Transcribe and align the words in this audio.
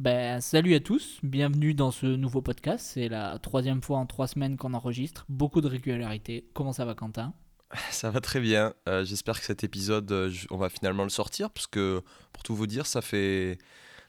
Ben, 0.00 0.40
salut 0.40 0.74
à 0.74 0.80
tous, 0.80 1.20
bienvenue 1.22 1.72
dans 1.72 1.92
ce 1.92 2.06
nouveau 2.06 2.42
podcast. 2.42 2.84
C'est 2.94 3.08
la 3.08 3.38
troisième 3.38 3.80
fois 3.80 3.98
en 3.98 4.06
trois 4.06 4.26
semaines 4.26 4.56
qu'on 4.56 4.74
enregistre. 4.74 5.24
Beaucoup 5.28 5.60
de 5.60 5.68
régularité. 5.68 6.48
Comment 6.52 6.72
ça 6.72 6.84
va, 6.84 6.96
Quentin? 6.96 7.32
Ça 7.90 8.10
va 8.10 8.20
très 8.20 8.40
bien. 8.40 8.74
Euh, 8.88 9.04
J'espère 9.04 9.38
que 9.38 9.46
cet 9.46 9.62
épisode, 9.62 10.10
euh, 10.10 10.32
on 10.50 10.56
va 10.56 10.68
finalement 10.68 11.04
le 11.04 11.10
sortir, 11.10 11.48
parce 11.50 11.68
que 11.68 12.02
pour 12.32 12.42
tout 12.42 12.56
vous 12.56 12.66
dire, 12.66 12.86
ça 12.86 13.02
fait, 13.02 13.58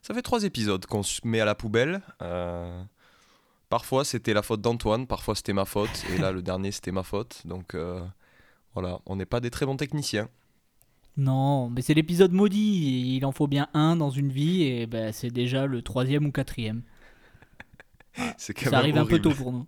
ça 0.01 0.15
fait 0.15 0.23
trois 0.23 0.43
épisodes 0.43 0.83
qu'on 0.87 1.03
se 1.03 1.21
met 1.23 1.39
à 1.39 1.45
la 1.45 1.53
poubelle. 1.53 2.01
Euh, 2.23 2.83
parfois 3.69 4.05
c'était 4.05 4.33
la 4.33 4.41
faute 4.41 4.61
d'Antoine, 4.61 5.05
parfois 5.05 5.35
c'était 5.35 5.53
ma 5.53 5.65
faute, 5.65 6.03
et 6.13 6.17
là 6.17 6.31
le 6.31 6.41
dernier 6.43 6.71
c'était 6.71 6.91
ma 6.91 7.03
faute. 7.03 7.41
Donc 7.45 7.75
voilà, 8.73 8.99
on 9.05 9.15
n'est 9.15 9.25
pas 9.25 9.39
des 9.39 9.51
très 9.51 9.67
bons 9.67 9.77
techniciens. 9.77 10.29
Non, 11.17 11.69
mais 11.69 11.81
c'est 11.81 11.93
l'épisode 11.93 12.33
maudit. 12.33 13.15
Il 13.15 13.25
en 13.25 13.31
faut 13.31 13.47
bien 13.47 13.67
un 13.73 13.95
dans 13.95 14.09
une 14.09 14.31
vie 14.31 14.63
et 14.63 14.85
ben, 14.85 15.13
c'est 15.13 15.31
déjà 15.31 15.65
le 15.65 15.81
troisième 15.81 16.25
ou 16.25 16.31
quatrième. 16.31 16.81
C'est 18.37 18.53
quand 18.53 18.69
Ça 18.69 18.77
arrive 18.77 18.97
un 18.97 19.05
peu 19.05 19.19
tôt 19.19 19.31
pour 19.31 19.51
nous. 19.51 19.65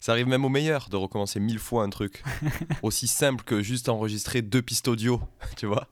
Ça 0.00 0.12
arrive 0.12 0.26
même 0.26 0.44
au 0.44 0.48
meilleur 0.48 0.88
de 0.88 0.96
recommencer 0.96 1.38
mille 1.38 1.58
fois 1.58 1.84
un 1.84 1.90
truc 1.90 2.24
aussi 2.82 3.06
simple 3.06 3.44
que 3.44 3.62
juste 3.62 3.88
enregistrer 3.88 4.42
deux 4.42 4.62
pistes 4.62 4.88
audio, 4.88 5.20
tu 5.56 5.66
vois. 5.66 5.88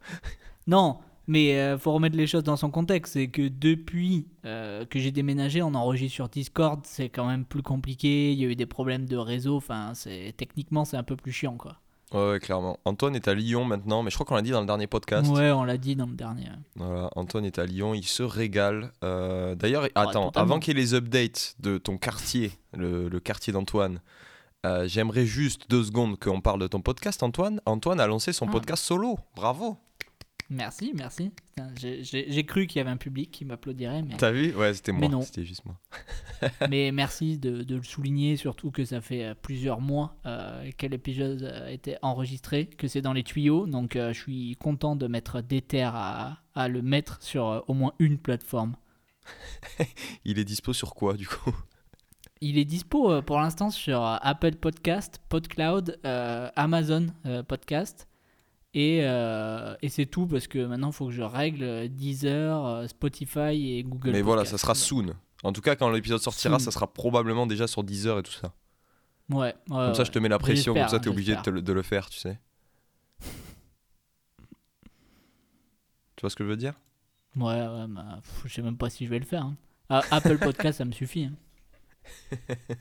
Non, 0.66 0.98
mais 1.26 1.58
euh, 1.60 1.78
faut 1.78 1.92
remettre 1.92 2.16
les 2.16 2.26
choses 2.26 2.42
dans 2.42 2.56
son 2.56 2.70
contexte. 2.70 3.12
C'est 3.12 3.28
que 3.28 3.46
depuis 3.46 4.26
euh, 4.44 4.84
que 4.84 4.98
j'ai 4.98 5.12
déménagé, 5.12 5.62
on 5.62 5.74
enregistre 5.74 6.14
sur 6.14 6.28
Discord. 6.28 6.80
C'est 6.84 7.08
quand 7.08 7.26
même 7.26 7.44
plus 7.44 7.62
compliqué. 7.62 8.32
Il 8.32 8.38
y 8.40 8.44
a 8.44 8.48
eu 8.48 8.56
des 8.56 8.66
problèmes 8.66 9.06
de 9.06 9.16
réseau. 9.16 9.56
Enfin, 9.56 9.92
c'est 9.94 10.34
techniquement, 10.36 10.84
c'est 10.84 10.96
un 10.96 11.04
peu 11.04 11.16
plus 11.16 11.32
chiant, 11.32 11.56
quoi. 11.56 11.76
Ouais, 12.12 12.30
ouais, 12.32 12.38
clairement. 12.40 12.78
Antoine 12.84 13.14
est 13.14 13.28
à 13.28 13.34
Lyon 13.34 13.64
maintenant, 13.64 14.02
mais 14.02 14.10
je 14.10 14.16
crois 14.16 14.26
qu'on 14.26 14.34
l'a 14.34 14.42
dit 14.42 14.50
dans 14.50 14.60
le 14.60 14.66
dernier 14.66 14.86
podcast. 14.88 15.30
Ouais, 15.30 15.50
on 15.52 15.62
l'a 15.64 15.76
dit 15.76 15.94
dans 15.96 16.06
le 16.06 16.14
dernier. 16.14 16.48
Voilà, 16.76 17.08
Antoine 17.14 17.44
est 17.44 17.58
à 17.58 17.66
Lyon, 17.66 17.94
il 17.94 18.04
se 18.04 18.22
régale. 18.22 18.90
Euh, 19.04 19.54
D'ailleurs, 19.54 19.84
attends, 19.94 20.26
totalement. 20.26 20.30
avant 20.34 20.58
qu'il 20.60 20.76
y 20.76 20.80
ait 20.80 20.82
les 20.82 20.94
updates 20.94 21.54
de 21.60 21.78
ton 21.78 21.98
quartier, 21.98 22.52
le, 22.76 23.08
le 23.08 23.20
quartier 23.20 23.52
d'Antoine, 23.52 24.00
euh, 24.66 24.86
j'aimerais 24.88 25.24
juste 25.24 25.70
deux 25.70 25.84
secondes 25.84 26.18
qu'on 26.18 26.40
parle 26.40 26.60
de 26.60 26.66
ton 26.66 26.80
podcast, 26.80 27.22
Antoine. 27.22 27.60
Antoine 27.64 28.00
a 28.00 28.06
lancé 28.06 28.32
son 28.32 28.46
Ah. 28.48 28.52
podcast 28.52 28.82
solo, 28.84 29.18
bravo. 29.36 29.76
Merci, 30.52 30.92
merci. 30.96 31.30
J'ai- 31.76 32.44
cru 32.44 32.66
qu'il 32.66 32.78
y 32.78 32.80
avait 32.80 32.90
un 32.90 32.96
public 32.96 33.30
qui 33.30 33.44
m'applaudirait, 33.44 34.02
mais, 34.02 34.16
T'as 34.16 34.32
vu 34.32 34.52
Ouais, 34.56 34.74
c'était 34.74 34.92
Mais 34.92 35.00
moi, 35.00 35.08
non. 35.08 35.20
c'était 35.22 35.44
juste 35.44 35.64
moi. 35.64 35.78
mais 36.68 36.90
merci 36.90 37.38
de, 37.38 37.62
de 37.62 37.76
le 37.76 37.82
souligner, 37.84 38.36
surtout 38.36 38.72
que 38.72 38.84
ça 38.84 39.00
fait 39.00 39.24
euh, 39.26 39.34
plusieurs 39.40 39.80
mois 39.80 40.16
euh, 40.26 40.68
que 40.76 40.86
l'épisode 40.86 41.44
a 41.44 41.70
été 41.70 41.96
enregistré, 42.02 42.66
que 42.66 42.88
c'est 42.88 43.00
dans 43.00 43.12
les 43.12 43.22
tuyaux, 43.22 43.66
donc 43.66 43.94
euh, 43.94 44.12
je 44.12 44.20
suis 44.20 44.56
content 44.56 44.96
de 44.96 45.06
mettre 45.06 45.40
des 45.40 45.62
terres 45.62 45.94
à, 45.94 46.38
à 46.56 46.66
le 46.68 46.82
mettre 46.82 47.22
sur 47.22 47.46
euh, 47.48 47.60
au 47.68 47.74
moins 47.74 47.92
une 48.00 48.18
plateforme. 48.18 48.74
Il 50.24 50.38
est 50.40 50.44
dispo 50.44 50.72
sur 50.72 50.94
quoi, 50.94 51.14
du 51.14 51.28
coup? 51.28 51.54
Il 52.40 52.58
est 52.58 52.64
dispo 52.64 53.12
euh, 53.12 53.22
pour 53.22 53.38
l'instant 53.38 53.70
sur 53.70 54.02
euh, 54.04 54.16
Apple 54.22 54.56
Podcast, 54.56 55.20
PodCloud, 55.28 56.00
euh, 56.04 56.48
Amazon 56.56 57.06
euh, 57.26 57.42
Podcast. 57.44 58.08
Et, 58.72 59.00
euh, 59.02 59.74
et 59.82 59.88
c'est 59.88 60.06
tout 60.06 60.26
parce 60.28 60.46
que 60.46 60.64
maintenant 60.64 60.90
il 60.90 60.92
faut 60.94 61.06
que 61.06 61.12
je 61.12 61.22
règle 61.22 61.62
euh, 61.64 61.88
Deezer, 61.88 62.64
euh, 62.64 62.86
Spotify 62.86 63.72
et 63.78 63.82
Google 63.82 64.12
Mais 64.12 64.22
voilà, 64.22 64.44
ça 64.44 64.58
sera 64.58 64.74
soon. 64.74 65.14
En 65.42 65.52
tout 65.52 65.60
cas, 65.60 65.74
quand 65.74 65.88
l'épisode 65.90 66.20
sortira, 66.20 66.58
Soon. 66.58 66.64
ça 66.66 66.70
sera 66.70 66.86
probablement 66.92 67.46
déjà 67.46 67.66
sur 67.66 67.82
Deezer 67.82 68.18
et 68.18 68.22
tout 68.22 68.30
ça. 68.32 68.52
Ouais, 69.30 69.54
Comme 69.68 69.94
ça, 69.94 70.04
je 70.04 70.10
te 70.10 70.18
mets 70.18 70.28
la 70.28 70.38
pression, 70.38 70.74
comme 70.74 70.88
ça, 70.88 70.98
t'es 71.00 71.08
obligé 71.08 71.34
de, 71.36 71.40
te 71.40 71.50
le- 71.50 71.62
de 71.62 71.72
le 71.72 71.82
faire, 71.82 72.10
tu 72.10 72.18
sais. 72.18 72.38
Tu 76.16 76.20
vois 76.22 76.30
ce 76.30 76.36
que 76.36 76.44
je 76.44 76.50
veux 76.50 76.56
dire? 76.56 76.74
Ouais, 77.36 77.66
ouais, 77.66 77.86
bah, 77.88 78.18
pff, 78.22 78.42
je 78.46 78.52
sais 78.54 78.62
même 78.62 78.76
pas 78.76 78.90
si 78.90 79.04
je 79.06 79.10
vais 79.10 79.18
le 79.18 79.24
faire. 79.24 79.44
hein. 79.44 79.56
Ah, 79.88 80.02
Apple 80.10 80.38
Podcast, 80.38 80.78
ça 80.78 80.84
me 80.84 80.92
suffit. 80.92 81.24
hein. 81.24 82.36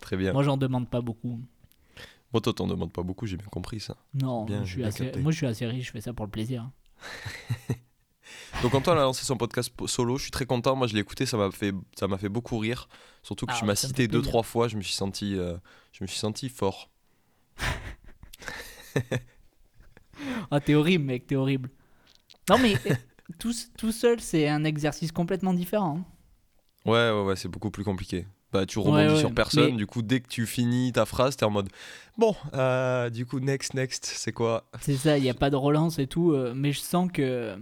Très 0.00 0.16
bien. 0.16 0.32
Moi, 0.32 0.42
j'en 0.42 0.56
demande 0.56 0.88
pas 0.88 1.00
beaucoup. 1.00 1.40
Moi, 2.32 2.40
toi, 2.40 2.52
t'en 2.54 2.66
demandes 2.66 2.92
pas 2.92 3.02
beaucoup, 3.02 3.26
j'ai 3.26 3.36
bien 3.36 3.48
compris 3.48 3.80
ça. 3.80 3.96
Non, 4.14 4.48
Bien, 4.48 4.64
je 4.64 4.70
j'ai 4.70 4.78
suis 4.78 4.82
bien 4.82 4.88
assez... 4.88 5.04
capté. 5.06 5.20
moi, 5.20 5.30
je 5.32 5.36
suis 5.36 5.46
assez 5.46 5.66
riche, 5.66 5.86
je 5.86 5.90
fais 5.92 6.00
ça 6.00 6.12
pour 6.12 6.24
le 6.26 6.30
plaisir. 6.32 6.70
Donc 8.60 8.74
Antoine 8.74 8.98
a 8.98 9.02
lancé 9.02 9.24
son 9.24 9.36
podcast 9.36 9.70
po- 9.70 9.86
solo, 9.86 10.16
je 10.18 10.22
suis 10.24 10.30
très 10.30 10.46
content. 10.46 10.76
Moi 10.76 10.86
je 10.86 10.94
l'ai 10.94 11.00
écouté, 11.00 11.26
ça 11.26 11.36
m'a 11.36 11.50
fait 11.50 11.72
ça 11.98 12.08
fait 12.18 12.28
beaucoup 12.28 12.58
rire. 12.58 12.88
Surtout 13.22 13.46
que 13.46 13.52
Ah 13.52 13.54
tu 13.54 13.64
ouais, 13.64 13.66
m'as 13.66 13.76
cité 13.76 14.08
deux 14.08 14.22
trois 14.22 14.42
fois, 14.42 14.68
je 14.68 14.76
me 14.76 14.82
suis 14.82 14.94
senti 14.94 15.36
euh, 15.36 15.56
je 15.92 16.02
me 16.04 16.06
suis 16.06 16.18
senti 16.18 16.48
fort. 16.48 16.90
Ah, 20.50 20.60
t'es 20.60 20.74
horrible, 20.74 21.04
mec, 21.04 21.26
t'es 21.26 21.36
horrible. 21.36 21.70
Non, 22.48 22.58
mais 22.58 22.82
euh, 22.86 22.92
tout, 23.38 23.52
tout 23.78 23.92
seul, 23.92 24.20
c'est 24.20 24.48
un 24.48 24.64
exercice 24.64 25.12
complètement 25.12 25.54
différent. 25.54 26.04
Ouais 26.86 27.10
ouais 27.10 27.22
ouais, 27.22 27.36
c'est 27.36 27.48
beaucoup 27.48 27.70
plus 27.70 27.84
compliqué. 27.84 28.26
Bah 28.52 28.64
tu 28.66 28.78
rebondis 28.78 28.92
Ouais, 28.92 29.12
ouais, 29.14 29.18
sur 29.20 29.32
personne, 29.32 29.72
mais- 29.72 29.76
du 29.76 29.86
coup 29.86 30.02
dès 30.02 30.20
que 30.20 30.28
tu 30.28 30.46
finis 30.46 30.92
ta 30.92 31.04
phrase, 31.04 31.36
t'es 31.36 31.44
en 31.44 31.50
mode 31.50 31.68
bon, 32.16 32.34
euh, 32.54 33.10
du 33.10 33.26
coup 33.26 33.40
next 33.40 33.74
next, 33.74 34.04
c'est 34.06 34.32
quoi? 34.32 34.64
C'est 34.80 34.96
ça, 34.96 35.18
il 35.18 35.22
n'y 35.22 35.30
a 35.30 35.34
pas 35.34 35.50
de 35.50 35.56
relance 35.56 35.98
et 35.98 36.06
tout. 36.06 36.32
euh, 36.32 36.52
mais 36.54 36.72
je 36.72 36.80
sens 36.80 37.10
que 37.12 37.22
euh, 37.22 37.56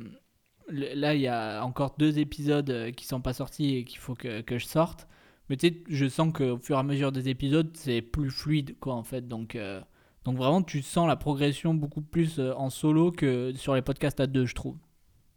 là, 0.68 1.14
il 1.14 1.20
y 1.20 1.28
a 1.28 1.64
encore 1.64 1.94
deux 1.98 2.18
épisodes 2.18 2.90
qui 2.96 3.06
sont 3.06 3.20
pas 3.20 3.32
sortis 3.32 3.76
et 3.76 3.84
qu'il 3.84 3.98
faut 3.98 4.14
que, 4.14 4.40
que 4.42 4.58
je 4.58 4.66
sorte. 4.66 5.06
Mais 5.48 5.56
tu 5.56 5.68
sais, 5.68 5.82
je 5.88 6.08
sens 6.08 6.32
qu'au 6.32 6.58
fur 6.58 6.76
et 6.76 6.80
à 6.80 6.82
mesure 6.82 7.12
des 7.12 7.28
épisodes, 7.28 7.70
c'est 7.76 8.02
plus 8.02 8.30
fluide, 8.30 8.76
quoi, 8.80 8.94
en 8.94 9.04
fait. 9.04 9.28
Donc, 9.28 9.54
euh, 9.56 9.80
donc 10.24 10.36
vraiment, 10.38 10.62
tu 10.62 10.82
sens 10.82 11.06
la 11.06 11.16
progression 11.16 11.74
beaucoup 11.74 12.00
plus 12.02 12.40
en 12.40 12.70
solo 12.70 13.12
que 13.12 13.52
sur 13.54 13.74
les 13.74 13.82
podcasts 13.82 14.20
à 14.20 14.26
deux, 14.26 14.46
je 14.46 14.54
trouve. 14.54 14.76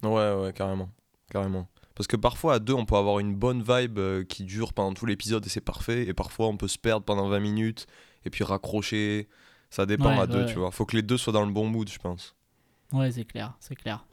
Ouais 0.03 0.33
ouais, 0.33 0.53
carrément. 0.53 0.89
Carrément. 1.29 1.67
Parce 1.97 2.05
que 2.07 2.15
parfois 2.15 2.53
à 2.53 2.59
deux, 2.59 2.73
on 2.73 2.85
peut 2.85 2.95
avoir 2.95 3.17
une 3.17 3.33
bonne 3.35 3.63
vibe 3.63 3.97
euh, 3.97 4.23
qui 4.23 4.43
dure 4.43 4.71
pendant 4.73 4.93
tout 4.93 5.07
l'épisode 5.07 5.43
et 5.45 5.49
c'est 5.49 5.61
parfait 5.61 6.03
et 6.05 6.13
parfois 6.13 6.47
on 6.47 6.55
peut 6.55 6.67
se 6.67 6.77
perdre 6.77 7.03
pendant 7.03 7.27
20 7.27 7.39
minutes 7.39 7.87
et 8.23 8.29
puis 8.29 8.43
raccrocher. 8.43 9.27
Ça 9.71 9.85
dépend 9.87 10.15
Ouais, 10.15 10.21
à 10.21 10.27
deux, 10.27 10.41
ouais. 10.41 10.45
tu 10.45 10.59
vois. 10.59 10.69
Faut 10.71 10.85
que 10.85 10.95
les 10.95 11.01
deux 11.01 11.17
soient 11.17 11.33
dans 11.33 11.45
le 11.45 11.51
bon 11.51 11.67
mood, 11.67 11.89
je 11.89 11.97
pense. 11.97 12.35
Ouais, 12.93 13.11
c'est 13.11 13.25
clair, 13.25 13.55
c'est 13.59 13.75
clair. 13.75 14.05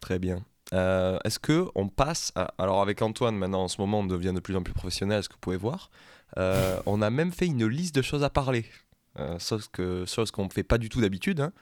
Très 0.00 0.18
bien. 0.18 0.44
Euh, 0.72 1.18
Est-ce 1.24 1.38
que 1.38 1.66
on 1.74 1.88
passe 1.88 2.32
à... 2.36 2.52
Alors 2.58 2.80
avec 2.80 3.02
Antoine, 3.02 3.36
maintenant 3.36 3.64
en 3.64 3.68
ce 3.68 3.80
moment, 3.80 4.00
on 4.00 4.06
devient 4.06 4.32
de 4.34 4.40
plus 4.40 4.56
en 4.56 4.62
plus 4.62 4.72
professionnel, 4.74 5.22
ce 5.22 5.28
que 5.28 5.34
vous 5.34 5.40
pouvez 5.40 5.56
voir? 5.56 5.90
Euh, 6.38 6.80
on 6.86 7.02
a 7.02 7.10
même 7.10 7.32
fait 7.32 7.46
une 7.46 7.66
liste 7.66 7.94
de 7.94 8.02
choses 8.02 8.22
à 8.24 8.30
parler. 8.30 8.64
Euh, 9.18 9.38
chose 9.38 9.68
que 9.68 10.04
chose 10.06 10.30
qu'on 10.30 10.44
ne 10.46 10.50
fait 10.50 10.64
pas 10.64 10.78
du 10.78 10.88
tout 10.88 11.00
d'habitude. 11.00 11.40
hein. 11.40 11.52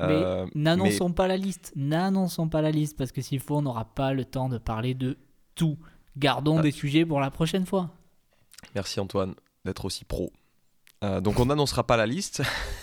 Euh, 0.00 0.44
mais 0.54 0.60
n'annonçons 0.60 1.12
pas 1.12 1.28
la 1.28 1.36
liste, 1.36 1.72
n'annonçons 1.76 2.48
pas 2.48 2.62
la 2.62 2.70
liste, 2.70 2.96
parce 2.96 3.12
que 3.12 3.22
s'il 3.22 3.40
faut, 3.40 3.56
on 3.58 3.62
n'aura 3.62 3.84
pas 3.84 4.12
le 4.12 4.24
temps 4.24 4.48
de 4.48 4.58
parler 4.58 4.94
de 4.94 5.16
tout. 5.54 5.78
Gardons 6.16 6.58
Ah. 6.58 6.62
des 6.62 6.70
sujets 6.72 7.04
pour 7.06 7.20
la 7.20 7.30
prochaine 7.30 7.64
fois. 7.66 7.90
Merci 8.74 8.98
Antoine 9.00 9.34
d'être 9.64 9.84
aussi 9.84 10.04
pro. 10.04 10.32
Euh, 11.02 11.20
donc 11.20 11.38
on 11.38 11.46
n'annoncera 11.46 11.86
pas 11.86 11.96
la 11.96 12.06
liste. 12.06 12.42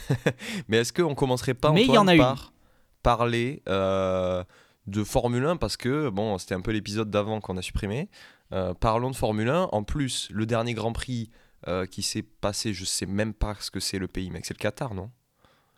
mais 0.67 0.77
est-ce 0.77 0.93
qu'on 0.93 1.15
commencerait 1.15 1.53
pas 1.53 1.71
Mais 1.71 1.81
il 1.83 1.87
y 1.87 1.89
Antoine 1.97 2.05
en 2.05 2.07
a 2.09 2.15
une. 2.15 2.21
par 2.21 2.53
parler 3.03 3.61
euh, 3.67 4.43
de 4.87 5.03
Formule 5.03 5.45
1 5.45 5.57
parce 5.57 5.75
que 5.77 6.09
bon, 6.09 6.37
c'était 6.37 6.55
un 6.55 6.61
peu 6.61 6.71
l'épisode 6.71 7.09
d'avant 7.09 7.39
qu'on 7.41 7.57
a 7.57 7.61
supprimé. 7.61 8.09
Euh, 8.53 8.73
parlons 8.73 9.09
de 9.11 9.15
Formule 9.15 9.49
1. 9.49 9.69
En 9.71 9.83
plus, 9.83 10.29
le 10.31 10.45
dernier 10.45 10.73
Grand 10.73 10.91
Prix 10.93 11.29
euh, 11.67 11.85
qui 11.85 12.01
s'est 12.03 12.21
passé, 12.23 12.73
je 12.73 12.85
sais 12.85 13.05
même 13.05 13.33
pas 13.33 13.55
ce 13.59 13.71
que 13.71 13.79
c'est 13.79 13.97
le 13.99 14.07
pays, 14.07 14.29
mec. 14.29 14.45
C'est 14.45 14.53
le 14.53 14.59
Qatar, 14.61 14.93
non? 14.93 15.09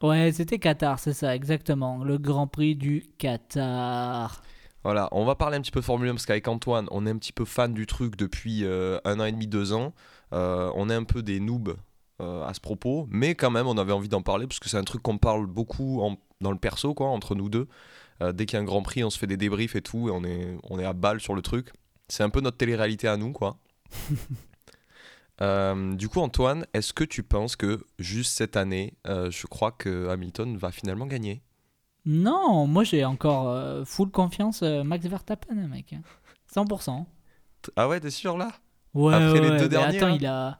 Ouais, 0.01 0.31
c'était 0.33 0.59
Qatar, 0.59 0.99
c'est 0.99 1.13
ça, 1.13 1.33
exactement. 1.35 2.03
Le 2.03 2.17
Grand 2.17 2.47
Prix 2.47 2.75
du 2.75 3.05
Qatar. 3.17 4.41
Voilà, 4.83 5.07
on 5.13 5.23
va 5.23 5.35
parler 5.35 5.55
un 5.57 5.61
petit 5.61 5.71
peu 5.71 5.79
de 5.79 5.85
Formule 5.85 6.09
1 6.09 6.13
parce 6.15 6.25
qu'avec 6.25 6.45
Antoine, 6.49 6.87
on 6.91 7.05
est 7.05 7.09
un 7.09 7.17
petit 7.17 7.31
peu 7.31 7.45
fan 7.45 7.73
du 7.73 7.85
truc 7.85 8.17
depuis 8.17 8.65
euh, 8.65 8.99
un 9.05 9.19
an 9.21 9.25
et 9.25 9.31
demi, 9.31 9.47
deux 9.47 9.71
ans. 9.71 9.93
Euh, 10.33 10.69
on 10.75 10.89
est 10.89 10.93
un 10.93 11.05
peu 11.05 11.23
des 11.23 11.39
noobs 11.39 11.77
euh, 12.21 12.43
à 12.43 12.53
ce 12.53 12.59
propos, 12.59 13.07
mais 13.09 13.33
quand 13.33 13.49
même, 13.49 13.65
on 13.67 13.77
avait 13.77 13.93
envie 13.93 14.09
d'en 14.09 14.21
parler 14.21 14.45
parce 14.45 14.59
que 14.59 14.67
c'est 14.67 14.75
un 14.77 14.83
truc 14.83 15.01
qu'on 15.01 15.17
parle 15.17 15.45
beaucoup 15.45 16.01
en- 16.01 16.17
dans 16.41 16.51
le 16.51 16.57
perso, 16.57 16.93
quoi, 16.93 17.07
entre 17.07 17.35
nous 17.35 17.49
deux. 17.49 17.67
Dès 18.33 18.45
qu'il 18.45 18.55
y 18.55 18.57
a 18.57 18.61
un 18.61 18.65
Grand 18.65 18.81
Prix, 18.83 19.03
on 19.03 19.09
se 19.09 19.17
fait 19.19 19.27
des 19.27 19.35
débriefs 19.35 19.75
et 19.75 19.81
tout, 19.81 20.07
et 20.07 20.11
on 20.11 20.23
est, 20.23 20.55
on 20.69 20.79
est 20.79 20.85
à 20.85 20.93
balle 20.93 21.19
sur 21.19 21.35
le 21.35 21.41
truc. 21.41 21.73
C'est 22.07 22.23
un 22.23 22.29
peu 22.29 22.39
notre 22.39 22.55
télé-réalité 22.55 23.05
à 23.09 23.17
nous, 23.17 23.33
quoi. 23.33 23.57
Euh, 25.41 25.95
du 25.95 26.09
coup, 26.09 26.19
Antoine, 26.19 26.65
est-ce 26.73 26.93
que 26.93 27.03
tu 27.03 27.23
penses 27.23 27.55
que 27.55 27.85
juste 27.99 28.33
cette 28.37 28.55
année, 28.55 28.93
euh, 29.07 29.31
je 29.31 29.47
crois 29.47 29.71
que 29.71 30.07
Hamilton 30.09 30.57
va 30.57 30.71
finalement 30.71 31.07
gagner? 31.07 31.41
Non, 32.05 32.67
moi 32.67 32.83
j'ai 32.83 33.05
encore 33.05 33.49
euh, 33.49 33.85
full 33.85 34.11
confiance 34.11 34.61
Max 34.61 35.05
Verstappen, 35.05 35.55
mec. 35.55 35.95
100%. 36.53 37.05
Ah 37.75 37.87
ouais, 37.87 37.99
t'es 37.99 38.09
sûr 38.09 38.37
là? 38.37 38.51
Ouais, 38.93 39.13
Après 39.13 39.39
les 39.39 39.49
deux 39.51 39.57
mais 39.63 39.69
derniers, 39.69 39.97
Attends, 39.97 40.07
là 40.07 40.15
il 40.15 40.25
a. 40.25 40.59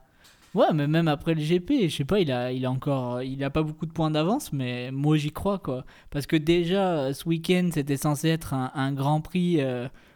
Ouais, 0.56 0.72
mais 0.74 0.88
même 0.88 1.08
après 1.08 1.34
le 1.34 1.42
GP, 1.42 1.90
je 1.90 1.96
sais 1.96 2.06
pas, 2.06 2.20
il 2.20 2.32
a, 2.32 2.52
il 2.52 2.66
a 2.66 2.72
encore. 2.72 3.22
Il 3.24 3.44
a 3.44 3.50
pas 3.50 3.64
beaucoup 3.64 3.86
de 3.86 3.92
points 3.92 4.12
d'avance, 4.12 4.54
mais 4.54 4.92
moi 4.92 5.18
j'y 5.18 5.32
crois, 5.32 5.60
quoi. 5.60 5.84
Parce 6.12 6.28
que 6.28 6.36
déjà, 6.36 7.14
ce 7.14 7.28
week-end, 7.28 7.70
c'était 7.74 7.98
censé 7.98 8.30
être 8.30 8.54
un, 8.54 8.72
un 8.76 8.94
grand 8.94 9.20
prix 9.20 9.60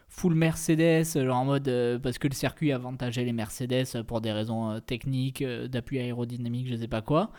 full 0.08 0.34
Mercedes, 0.34 1.04
genre 1.24 1.36
en 1.36 1.44
mode. 1.44 1.68
euh, 1.68 1.98
parce 1.98 2.18
que 2.18 2.28
le 2.28 2.34
circuit 2.34 2.72
avantageait 2.72 3.24
les 3.24 3.32
Mercedes 3.32 3.86
euh, 3.94 4.02
pour 4.02 4.20
des 4.20 4.32
raisons 4.32 4.70
euh, 4.70 4.80
techniques, 4.80 5.42
euh, 5.42 5.68
d'appui 5.68 5.98
aérodynamique, 5.98 6.66
je 6.68 6.76
sais 6.76 6.88
pas 6.88 7.02
quoi. 7.02 7.30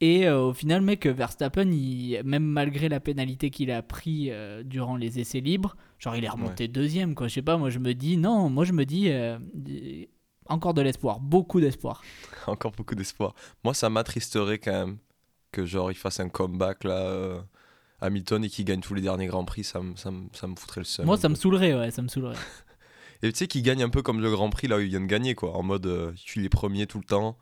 Et 0.00 0.28
euh, 0.28 0.40
au 0.42 0.52
final, 0.52 0.80
mec, 0.82 1.06
Verstappen, 1.06 1.70
il, 1.72 2.20
même 2.24 2.44
malgré 2.44 2.88
la 2.88 3.00
pénalité 3.00 3.50
qu'il 3.50 3.70
a 3.72 3.82
pris 3.82 4.30
euh, 4.30 4.62
durant 4.62 4.96
les 4.96 5.18
essais 5.18 5.40
libres, 5.40 5.76
genre 5.98 6.14
il 6.14 6.24
est 6.24 6.28
remonté 6.28 6.68
deuxième, 6.68 7.14
quoi. 7.16 7.26
Je 7.28 7.34
sais 7.34 7.42
pas, 7.42 7.56
moi 7.56 7.70
je 7.70 7.80
me 7.80 7.94
dis, 7.94 8.16
non, 8.16 8.48
moi 8.48 8.64
je 8.64 8.72
me 8.72 8.84
dis, 8.84 9.10
euh, 9.10 9.38
encore 10.46 10.72
de 10.74 10.82
l'espoir, 10.82 11.18
beaucoup 11.20 11.60
d'espoir. 11.60 12.02
encore 12.46 12.72
beaucoup 12.72 12.94
d'espoir. 12.94 13.34
Moi, 13.64 13.74
ça 13.74 13.90
m'attristerait 13.90 14.58
quand 14.58 14.72
même 14.72 14.98
que 15.50 15.66
genre 15.66 15.90
il 15.90 15.96
fasse 15.96 16.20
un 16.20 16.28
comeback 16.28 16.84
là. 16.84 17.44
Hamilton 18.00 18.44
et 18.44 18.48
qu'il 18.48 18.64
gagne 18.64 18.80
tous 18.80 18.94
les 18.94 19.02
derniers 19.02 19.26
grands 19.26 19.44
prix, 19.44 19.64
ça 19.64 19.80
me, 19.80 19.96
ça 19.96 20.10
me, 20.10 20.28
ça 20.32 20.46
me 20.46 20.54
foutrait 20.56 20.80
le 20.80 20.84
seum. 20.84 21.06
Moi, 21.06 21.16
ça 21.16 21.28
me 21.28 21.34
saoulerait, 21.34 21.74
ouais, 21.74 21.90
ça 21.90 22.02
me 22.02 22.08
saoulerait. 22.08 22.36
et 23.22 23.32
tu 23.32 23.38
sais 23.38 23.46
qu'il 23.46 23.62
gagne 23.62 23.82
un 23.82 23.88
peu 23.88 24.02
comme 24.02 24.20
le 24.20 24.30
Grand 24.30 24.50
Prix 24.50 24.68
là 24.68 24.76
où 24.76 24.80
il 24.80 24.88
vient 24.88 25.00
de 25.00 25.06
gagner, 25.06 25.34
quoi. 25.34 25.56
En 25.56 25.62
mode, 25.62 26.12
je 26.14 26.20
suis 26.20 26.40
les 26.40 26.48
premiers 26.48 26.86
tout 26.86 26.98
le 26.98 27.04
temps. 27.04 27.36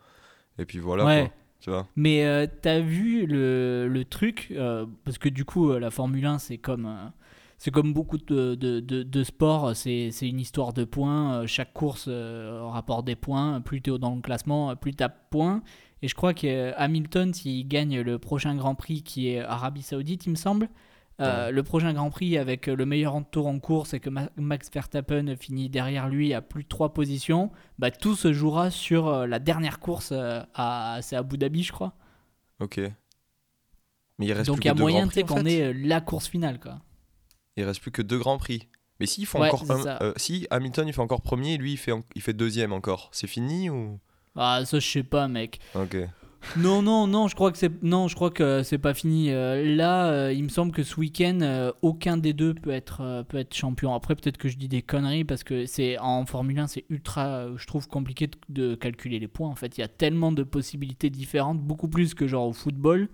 Et 0.58 0.64
puis 0.64 0.78
voilà. 0.78 1.04
Ouais. 1.04 1.20
Quoi. 1.28 1.46
Tu 1.60 1.70
vois 1.70 1.86
Mais 1.96 2.24
euh, 2.24 2.46
t'as 2.62 2.80
vu 2.80 3.26
le, 3.26 3.88
le 3.88 4.04
truc, 4.04 4.48
euh, 4.52 4.86
parce 5.04 5.18
que 5.18 5.28
du 5.28 5.44
coup, 5.44 5.70
euh, 5.70 5.78
la 5.78 5.90
Formule 5.90 6.24
1, 6.24 6.38
c'est 6.38 6.58
comme, 6.58 6.88
c'est 7.58 7.70
comme 7.70 7.92
beaucoup 7.92 8.18
de, 8.18 8.54
de, 8.54 8.80
de, 8.80 9.24
sports, 9.24 9.74
c'est, 9.74 10.10
c'est 10.10 10.28
une 10.28 10.40
histoire 10.40 10.72
de 10.72 10.84
points. 10.84 11.46
chaque 11.46 11.72
course 11.72 12.08
rapporte 12.08 13.06
des 13.06 13.16
points. 13.16 13.60
Plus 13.60 13.80
t'es 13.80 13.96
dans 13.98 14.14
le 14.14 14.20
classement, 14.20 14.76
plus 14.76 14.94
t'as 14.94 15.08
points. 15.08 15.62
Et 16.02 16.08
je 16.08 16.14
crois 16.14 16.34
que 16.34 16.72
Hamilton, 16.76 17.32
s'il 17.32 17.66
gagne 17.66 18.00
le 18.00 18.18
prochain 18.18 18.54
Grand 18.54 18.74
Prix 18.74 19.02
qui 19.02 19.28
est 19.28 19.40
Arabie 19.40 19.82
Saoudite, 19.82 20.26
il 20.26 20.30
me 20.30 20.36
semble, 20.36 20.68
euh, 21.22 21.50
le 21.50 21.62
prochain 21.62 21.94
Grand 21.94 22.10
Prix 22.10 22.36
avec 22.36 22.66
le 22.66 22.84
meilleur 22.84 23.18
tour 23.30 23.46
en 23.46 23.58
course 23.58 23.94
et 23.94 24.00
que 24.00 24.10
Max 24.36 24.70
Verstappen 24.70 25.34
finit 25.36 25.70
derrière 25.70 26.08
lui 26.08 26.34
à 26.34 26.42
plus 26.42 26.64
de 26.64 26.68
3 26.68 26.92
positions, 26.92 27.50
bah, 27.78 27.90
tout 27.90 28.14
se 28.14 28.34
jouera 28.34 28.70
sur 28.70 29.08
euh, 29.08 29.26
la 29.26 29.38
dernière 29.38 29.80
course 29.80 30.10
euh, 30.12 30.42
à 30.54 30.98
c'est 31.00 31.16
Abu 31.16 31.38
Dhabi, 31.38 31.62
je 31.62 31.72
crois. 31.72 31.94
Ok. 32.60 32.78
Mais 34.18 34.26
il 34.26 34.32
reste 34.32 34.48
Donc 34.48 34.64
il 34.64 34.68
y 34.68 34.70
a 34.70 34.74
moyen 34.74 35.08
qu'on 35.08 35.46
ait 35.46 35.72
la 35.72 36.02
course 36.02 36.28
finale. 36.28 36.60
Quoi. 36.60 36.80
Il 37.56 37.64
reste 37.64 37.80
plus 37.80 37.90
que 37.90 38.02
deux 38.02 38.18
Grands 38.18 38.38
Prix. 38.38 38.68
Mais 39.00 39.06
s'il 39.06 39.26
faut 39.26 39.42
encore 39.42 39.64
si 40.16 40.46
Hamilton 40.50 40.88
il 40.88 40.92
fait 40.92 41.00
encore 41.00 41.20
premier, 41.22 41.56
lui 41.56 41.72
il 41.72 41.76
fait, 41.76 41.92
il 42.14 42.22
fait 42.22 42.32
deuxième 42.32 42.72
encore, 42.72 43.08
c'est 43.12 43.26
fini 43.26 43.68
ou? 43.70 43.98
Ah 44.36 44.64
ça 44.64 44.78
je 44.78 44.86
sais 44.88 45.02
pas 45.02 45.28
mec. 45.28 45.60
Ok. 45.74 45.96
Non, 46.56 46.80
non, 46.80 47.06
non, 47.06 47.28
je 47.28 47.34
crois 47.34 47.52
que 47.52 47.58
c'est 47.58 47.82
non, 47.82 48.08
je 48.08 48.14
crois 48.14 48.30
que 48.30 48.62
c'est 48.62 48.78
pas 48.78 48.94
fini. 48.94 49.30
Euh, 49.30 49.76
là, 49.76 50.10
euh, 50.10 50.32
il 50.32 50.44
me 50.44 50.48
semble 50.48 50.72
que 50.72 50.82
ce 50.82 50.98
week-end, 50.98 51.40
euh, 51.42 51.72
aucun 51.82 52.16
des 52.16 52.32
deux 52.32 52.54
peut 52.54 52.70
être 52.70 53.24
peut 53.28 53.38
être 53.38 53.54
champion. 53.54 53.94
Après, 53.94 54.14
peut-être 54.14 54.38
que 54.38 54.48
je 54.48 54.56
dis 54.56 54.68
des 54.68 54.82
conneries 54.82 55.24
parce 55.24 55.44
que 55.44 55.66
c'est 55.66 55.98
en 55.98 56.24
Formule 56.24 56.58
1, 56.58 56.66
c'est 56.68 56.84
ultra, 56.88 57.48
je 57.56 57.66
trouve 57.66 57.88
compliqué 57.88 58.30
de, 58.48 58.74
calculer 58.74 59.18
les 59.18 59.28
points. 59.28 59.48
En 59.48 59.54
fait, 59.54 59.76
il 59.76 59.80
y 59.80 59.84
a 59.84 59.88
tellement 59.88 60.32
de 60.32 60.42
possibilités 60.44 61.10
différentes, 61.10 61.60
beaucoup 61.60 61.88
plus 61.88 62.14
que 62.14 62.26
genre 62.26 62.48
au 62.48 62.52
football 62.52 63.08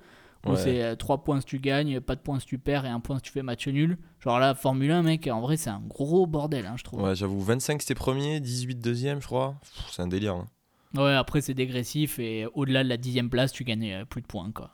où 0.44 0.56
c'est 0.56 0.96
3 0.96 1.22
points 1.22 1.38
si 1.38 1.46
tu 1.46 1.60
gagnes, 1.60 2.00
pas 2.00 2.16
de 2.16 2.20
points 2.20 2.40
si 2.40 2.46
tu 2.46 2.58
perds 2.58 2.84
et 2.84 2.88
1 2.88 2.98
point 2.98 3.16
si 3.16 3.22
tu 3.22 3.30
fais 3.30 3.44
match 3.44 3.68
nul. 3.68 3.96
Genre 4.18 4.40
là, 4.40 4.54
Formule 4.54 4.90
1, 4.90 5.02
mec, 5.02 5.28
en 5.28 5.40
vrai, 5.40 5.56
c'est 5.56 5.70
un 5.70 5.82
gros 5.86 6.26
bordel, 6.26 6.66
hein, 6.66 6.74
je 6.76 6.82
trouve. 6.82 7.00
Ouais, 7.00 7.14
j'avoue, 7.14 7.40
25 7.40 7.80
c'était 7.80 7.94
premier, 7.94 8.40
18 8.40 8.74
deuxième, 8.80 9.20
je 9.20 9.26
crois. 9.26 9.54
C'est 9.90 10.02
un 10.02 10.08
délire. 10.08 10.34
Hein. 10.34 10.46
Ouais, 10.94 11.14
après 11.14 11.40
c'est 11.40 11.54
dégressif 11.54 12.18
et 12.18 12.46
au-delà 12.54 12.84
de 12.84 12.88
la 12.88 12.96
dixième 12.96 13.30
place, 13.30 13.52
tu 13.52 13.64
gagnes 13.64 13.92
euh, 13.92 14.04
plus 14.04 14.22
de 14.22 14.26
points. 14.26 14.50
Quoi. 14.52 14.70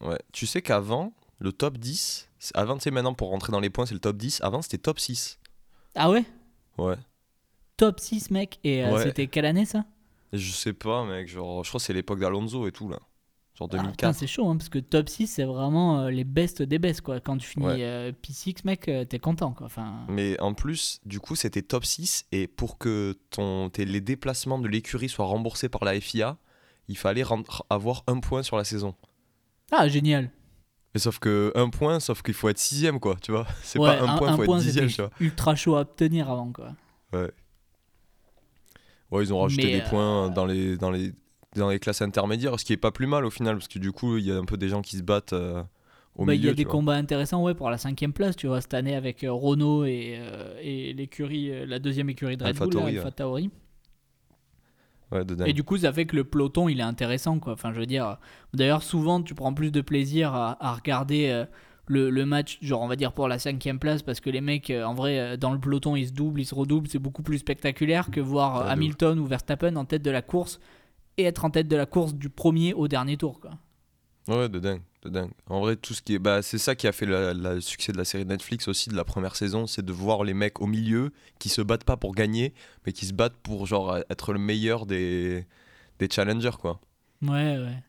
Ouais, 0.00 0.18
tu 0.32 0.46
sais 0.46 0.62
qu'avant, 0.62 1.12
le 1.38 1.52
top 1.52 1.78
10, 1.78 2.28
avant, 2.54 2.76
tu 2.76 2.82
sais, 2.82 2.90
maintenant 2.90 3.14
pour 3.14 3.30
rentrer 3.30 3.52
dans 3.52 3.60
les 3.60 3.70
points, 3.70 3.86
c'est 3.86 3.94
le 3.94 4.00
top 4.00 4.16
10. 4.16 4.40
Avant, 4.42 4.62
c'était 4.62 4.78
top 4.78 4.98
6. 4.98 5.38
Ah 5.94 6.10
ouais? 6.10 6.24
Ouais. 6.78 6.96
Top 7.76 8.00
6, 8.00 8.30
mec. 8.30 8.58
Et 8.64 8.84
euh, 8.84 9.02
c'était 9.02 9.28
quelle 9.28 9.44
année 9.44 9.64
ça? 9.64 9.84
Je 10.32 10.50
sais 10.50 10.72
pas, 10.72 11.04
mec. 11.04 11.28
Genre, 11.28 11.62
je 11.62 11.68
crois 11.68 11.78
que 11.78 11.84
c'est 11.84 11.92
l'époque 11.92 12.20
d'Alonso 12.20 12.66
et 12.66 12.72
tout 12.72 12.88
là. 12.88 12.98
Genre 13.54 13.68
2004. 13.68 14.04
Ah, 14.08 14.12
c'est 14.12 14.26
chaud, 14.26 14.48
hein, 14.48 14.56
parce 14.56 14.70
que 14.70 14.78
top 14.78 15.08
6, 15.08 15.26
c'est 15.26 15.44
vraiment 15.44 16.00
euh, 16.00 16.10
les 16.10 16.24
best 16.24 16.62
des 16.62 16.78
best. 16.78 17.02
Quoi. 17.02 17.20
Quand 17.20 17.36
tu 17.36 17.46
finis 17.46 17.82
euh, 17.82 18.10
P6, 18.22 18.62
mec, 18.64 18.88
euh, 18.88 19.04
t'es 19.04 19.18
content. 19.18 19.52
Quoi. 19.52 19.66
Enfin... 19.66 20.06
Mais 20.08 20.40
en 20.40 20.54
plus, 20.54 21.00
du 21.04 21.20
coup, 21.20 21.36
c'était 21.36 21.60
top 21.60 21.84
6. 21.84 22.26
Et 22.32 22.46
pour 22.46 22.78
que 22.78 23.18
ton, 23.30 23.70
les 23.76 24.00
déplacements 24.00 24.58
de 24.58 24.68
l'écurie 24.68 25.10
soient 25.10 25.26
remboursés 25.26 25.68
par 25.68 25.84
la 25.84 26.00
FIA, 26.00 26.38
il 26.88 26.96
fallait 26.96 27.24
avoir 27.68 28.04
un 28.06 28.20
point 28.20 28.42
sur 28.42 28.56
la 28.56 28.64
saison. 28.64 28.94
Ah, 29.70 29.86
génial. 29.88 30.30
Mais 30.94 31.00
sauf 31.00 31.18
que 31.18 31.52
un 31.54 31.68
point, 31.70 32.00
sauf 32.00 32.22
qu'il 32.22 32.34
faut 32.34 32.48
être 32.48 32.58
sixième, 32.58 33.00
quoi, 33.00 33.16
tu 33.20 33.32
vois. 33.32 33.46
C'est 33.62 33.78
pas 33.78 34.00
un, 34.00 34.16
point, 34.18 34.30
il 34.30 34.36
faut 34.36 34.44
être 34.44 34.62
dixième, 34.62 34.88
tu 34.88 35.00
vois. 35.00 35.10
ultra 35.20 35.54
chaud 35.54 35.76
à 35.76 35.82
obtenir 35.82 36.30
avant, 36.30 36.52
quoi. 36.52 36.74
Ouais. 37.12 37.30
Ouais, 39.10 39.24
ils 39.24 39.32
ont 39.32 39.40
rajouté 39.40 39.70
des 39.70 39.82
points 39.82 40.30
dans 40.30 40.46
les, 40.46 40.78
dans 40.78 40.90
les 40.90 41.12
dans 41.56 41.68
les 41.68 41.78
classes 41.78 42.02
intermédiaires, 42.02 42.58
ce 42.58 42.64
qui 42.64 42.72
est 42.72 42.78
pas 42.78 42.90
plus 42.90 43.06
mal 43.06 43.24
au 43.24 43.30
final, 43.30 43.56
parce 43.56 43.68
que 43.68 43.78
du 43.78 43.92
coup, 43.92 44.16
il 44.16 44.26
y 44.26 44.32
a 44.32 44.36
un 44.36 44.44
peu 44.44 44.56
des 44.56 44.68
gens 44.68 44.82
qui 44.82 44.96
se 44.96 45.02
battent 45.02 45.32
euh, 45.32 45.62
au 46.16 46.24
bah, 46.24 46.32
milieu. 46.32 46.44
Il 46.44 46.46
y 46.46 46.50
a 46.50 46.54
des 46.54 46.64
combats 46.64 46.94
intéressants 46.94 47.42
ouais, 47.42 47.54
pour 47.54 47.70
la 47.70 47.78
cinquième 47.78 48.12
place, 48.12 48.36
tu 48.36 48.46
vois, 48.46 48.60
cette 48.60 48.74
année 48.74 48.94
avec 48.94 49.24
euh, 49.24 49.32
Renault 49.32 49.84
et, 49.84 50.16
euh, 50.18 50.56
et 50.60 50.92
l'écurie, 50.94 51.66
la 51.66 51.78
deuxième 51.78 52.08
écurie 52.10 52.36
de 52.36 52.44
Red 52.44 52.56
Bull, 52.56 52.78
Alpha 52.78 53.10
Tauri. 53.10 53.50
Ouais, 55.10 55.20
et 55.44 55.52
du 55.52 55.62
coup, 55.62 55.76
ça 55.76 55.92
fait 55.92 56.06
que 56.06 56.16
le 56.16 56.24
peloton, 56.24 56.70
il 56.70 56.80
est 56.80 56.84
intéressant, 56.84 57.38
quoi. 57.38 57.52
Enfin, 57.52 57.74
je 57.74 57.80
veux 57.80 57.86
dire, 57.86 58.16
d'ailleurs, 58.54 58.82
souvent, 58.82 59.20
tu 59.20 59.34
prends 59.34 59.52
plus 59.52 59.70
de 59.70 59.82
plaisir 59.82 60.34
à, 60.34 60.56
à 60.66 60.72
regarder 60.72 61.44
le, 61.86 62.08
le, 62.08 62.24
match, 62.24 62.58
genre, 62.62 62.80
on 62.80 62.88
va 62.88 62.96
dire 62.96 63.12
pour 63.12 63.28
la 63.28 63.38
cinquième 63.38 63.78
place, 63.78 64.02
parce 64.02 64.20
que 64.20 64.30
les 64.30 64.40
mecs, 64.40 64.70
en 64.70 64.94
vrai, 64.94 65.36
dans 65.36 65.52
le 65.52 65.60
peloton, 65.60 65.96
ils 65.96 66.06
se 66.06 66.12
doublent, 66.14 66.40
ils 66.40 66.46
se 66.46 66.54
redoublent, 66.54 66.88
c'est 66.88 66.98
beaucoup 66.98 67.22
plus 67.22 67.36
spectaculaire 67.36 68.10
que 68.10 68.22
voir 68.22 68.66
Hamilton 68.70 69.18
ou 69.18 69.26
Verstappen 69.26 69.76
en 69.76 69.84
tête 69.84 70.00
de 70.00 70.10
la 70.10 70.22
course 70.22 70.58
et 71.16 71.24
être 71.24 71.44
en 71.44 71.50
tête 71.50 71.68
de 71.68 71.76
la 71.76 71.86
course 71.86 72.14
du 72.14 72.28
premier 72.28 72.74
au 72.74 72.88
dernier 72.88 73.16
tour. 73.16 73.40
Quoi. 73.40 73.52
Ouais, 74.28 74.48
de 74.48 74.58
dingue, 74.60 74.82
de 75.02 75.08
dingue. 75.08 75.30
En 75.46 75.60
vrai, 75.60 75.76
tout 75.76 75.94
ce 75.94 76.02
qui 76.02 76.14
est, 76.14 76.18
bah, 76.18 76.42
c'est 76.42 76.58
ça 76.58 76.76
qui 76.76 76.86
a 76.86 76.92
fait 76.92 77.06
le 77.06 77.60
succès 77.60 77.92
de 77.92 77.98
la 77.98 78.04
série 78.04 78.24
Netflix 78.24 78.68
aussi 78.68 78.88
de 78.88 78.94
la 78.94 79.04
première 79.04 79.34
saison, 79.34 79.66
c'est 79.66 79.84
de 79.84 79.92
voir 79.92 80.22
les 80.22 80.34
mecs 80.34 80.60
au 80.60 80.66
milieu 80.66 81.12
qui 81.38 81.48
se 81.48 81.60
battent 81.60 81.84
pas 81.84 81.96
pour 81.96 82.14
gagner, 82.14 82.54
mais 82.86 82.92
qui 82.92 83.06
se 83.06 83.12
battent 83.12 83.36
pour 83.42 83.66
genre 83.66 83.98
être 84.08 84.32
le 84.32 84.38
meilleur 84.38 84.86
des, 84.86 85.44
des 85.98 86.08
challengers, 86.08 86.56
quoi. 86.60 86.80
Ouais, 87.20 87.58
ouais. 87.58 87.82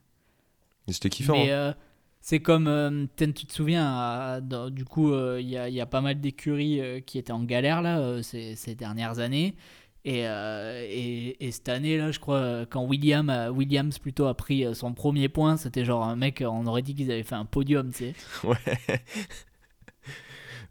C'était 0.90 1.10
kiffant. 1.10 1.34
Mais, 1.34 1.52
hein. 1.52 1.56
euh, 1.56 1.74
c'est 2.22 2.40
comme, 2.40 2.68
euh, 2.68 3.06
tu 3.18 3.34
te 3.34 3.54
souviens, 3.54 4.42
du 4.72 4.86
coup, 4.86 5.12
euh, 5.12 5.40
il 5.40 5.50
y, 5.50 5.58
a, 5.58 5.70
y, 5.70 5.82
a, 5.82 5.86
pas 5.86 6.02
mal 6.02 6.20
d'écuries 6.20 7.04
qui 7.06 7.20
étaient 7.20 7.32
en 7.32 7.44
galère 7.44 7.82
là 7.82 8.24
ces, 8.24 8.56
ces 8.56 8.76
dernières 8.76 9.20
années. 9.20 9.56
Euh, 10.06 10.86
et, 10.90 11.46
et, 11.46 11.52
cette 11.52 11.70
année-là, 11.70 12.12
je 12.12 12.20
crois, 12.20 12.66
quand 12.70 12.84
William, 12.84 13.30
Williams 13.56 14.00
plutôt 14.00 14.26
a 14.26 14.34
pris 14.34 14.66
euh, 14.66 14.74
son 14.74 14.94
premier 14.94 15.30
point, 15.30 15.56
c'était 15.56 15.86
genre 15.86 16.04
un 16.04 16.18
mec, 16.18 16.44
on 16.46 16.66
aurait 16.68 16.82
dit 16.82 16.94
qu'ils 16.94 17.10
avaient 17.12 17.24
fait 17.24 17.36
un 17.36 17.46
podium, 17.46 17.92
tu 17.92 18.12
sais. 18.12 18.16
Ouais. 18.44 18.58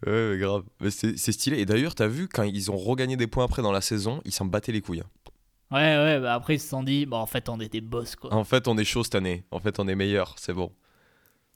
ouais, 0.07 0.39
grave. 0.39 0.65
C'est 0.91 1.33
stylé. 1.33 1.61
Et 1.61 1.65
d'ailleurs, 1.65 1.95
t'as 1.95 2.09
vu, 2.09 2.29
quand 2.29 2.43
ils 2.43 2.71
ont 2.71 2.77
regagné 2.77 3.17
des 3.17 3.27
points 3.27 3.45
après 3.45 3.63
dans 3.63 3.73
la 3.73 3.81
saison, 3.81 4.21
ils 4.25 4.33
s'en 4.33 4.45
battaient 4.45 4.73
les 4.73 4.83
couilles. 4.83 5.01
Hein. 5.01 5.31
Ouais, 5.71 5.97
ouais, 5.97 6.21
bah 6.21 6.35
après 6.35 6.57
ils 6.57 6.61
se 6.61 6.69
sont 6.69 6.83
dit, 6.83 7.07
bon, 7.07 7.17
en 7.17 7.27
fait, 7.27 7.49
on 7.49 7.59
est 7.59 7.73
des 7.73 7.81
boss, 7.81 8.15
quoi. 8.17 8.35
En 8.35 8.45
fait, 8.45 8.69
on 8.69 8.77
est 8.77 8.85
chaud 8.85 9.05
cette 9.05 9.15
année. 9.15 9.47
En 9.51 9.59
fait, 9.59 9.79
on 9.81 9.89
est 9.89 9.95
meilleur, 9.95 10.35
c'est 10.37 10.53
bon. 10.53 10.71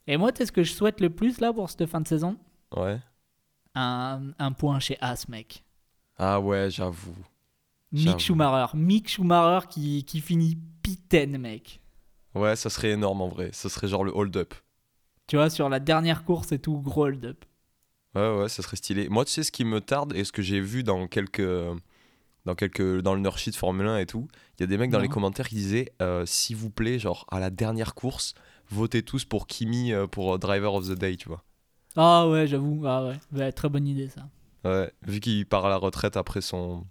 Et 0.07 0.17
moi, 0.17 0.31
tu 0.31 0.43
ce 0.43 0.51
que 0.51 0.63
je 0.63 0.71
souhaite 0.71 1.01
le 1.01 1.11
plus 1.11 1.39
là 1.39 1.53
pour 1.53 1.69
cette 1.69 1.85
fin 1.85 2.01
de 2.01 2.07
saison? 2.07 2.37
Ouais. 2.75 2.97
Un, 3.75 4.31
un 4.39 4.51
point 4.53 4.79
chez 4.79 4.97
As, 5.01 5.27
mec. 5.27 5.63
Ah 6.17 6.39
ouais, 6.39 6.71
j'avoue. 6.71 7.13
Mick 7.91 8.19
Schumacher. 8.19 8.75
Mick 8.75 9.09
Schumacher 9.09 9.67
qui, 9.67 10.03
qui 10.05 10.21
finit 10.21 10.57
pitaine, 10.81 11.37
mec. 11.37 11.81
Ouais, 12.35 12.55
ça 12.55 12.69
serait 12.69 12.91
énorme 12.91 13.21
en 13.21 13.27
vrai. 13.27 13.49
Ça 13.53 13.69
serait 13.69 13.87
genre 13.87 14.03
le 14.03 14.11
hold-up. 14.11 14.53
Tu 15.27 15.35
vois, 15.35 15.49
sur 15.49 15.69
la 15.69 15.79
dernière 15.79 16.23
course 16.23 16.51
et 16.51 16.59
tout, 16.59 16.79
gros 16.79 17.05
hold-up. 17.05 17.43
Ouais, 18.15 18.37
ouais, 18.37 18.49
ça 18.49 18.63
serait 18.63 18.77
stylé. 18.77 19.09
Moi, 19.09 19.25
tu 19.25 19.31
sais 19.31 19.43
ce 19.43 19.51
qui 19.51 19.65
me 19.65 19.81
tarde 19.81 20.13
et 20.15 20.23
ce 20.23 20.31
que 20.31 20.41
j'ai 20.41 20.59
vu 20.59 20.83
dans 20.83 21.07
quelques. 21.07 21.43
Dans, 22.45 22.55
quelques, 22.55 23.01
dans 23.01 23.13
le 23.13 23.19
Nurshit 23.19 23.53
Formule 23.57 23.87
1 23.87 23.97
et 23.97 24.05
tout, 24.05 24.29
il 24.57 24.61
y 24.61 24.63
a 24.63 24.67
des 24.67 24.77
mecs 24.77 24.89
dans 24.89 24.99
les 24.99 25.09
commentaires 25.09 25.49
qui 25.49 25.55
disaient 25.55 25.91
euh, 26.01 26.25
S'il 26.25 26.55
vous 26.55 26.69
plaît, 26.69 26.97
genre 26.97 27.25
à 27.29 27.41
la 27.41 27.49
dernière 27.49 27.93
course, 27.93 28.35
votez 28.69 29.03
tous 29.03 29.25
pour 29.25 29.47
Kimi 29.47 29.91
euh, 29.91 30.07
pour 30.07 30.33
euh, 30.33 30.37
Driver 30.37 30.73
of 30.73 30.87
the 30.87 30.93
Day, 30.93 31.17
tu 31.17 31.27
vois. 31.27 31.43
Ah 31.97 32.29
ouais, 32.29 32.47
j'avoue. 32.47 32.83
Ah 32.85 33.11
ouais. 33.33 33.51
très 33.51 33.67
bonne 33.67 33.85
idée 33.85 34.07
ça. 34.07 34.29
Ouais, 34.63 34.89
vu 35.05 35.19
qu'il 35.19 35.45
part 35.45 35.65
à 35.65 35.69
la 35.69 35.75
retraite 35.75 36.15
après 36.15 36.39
son, 36.39 36.85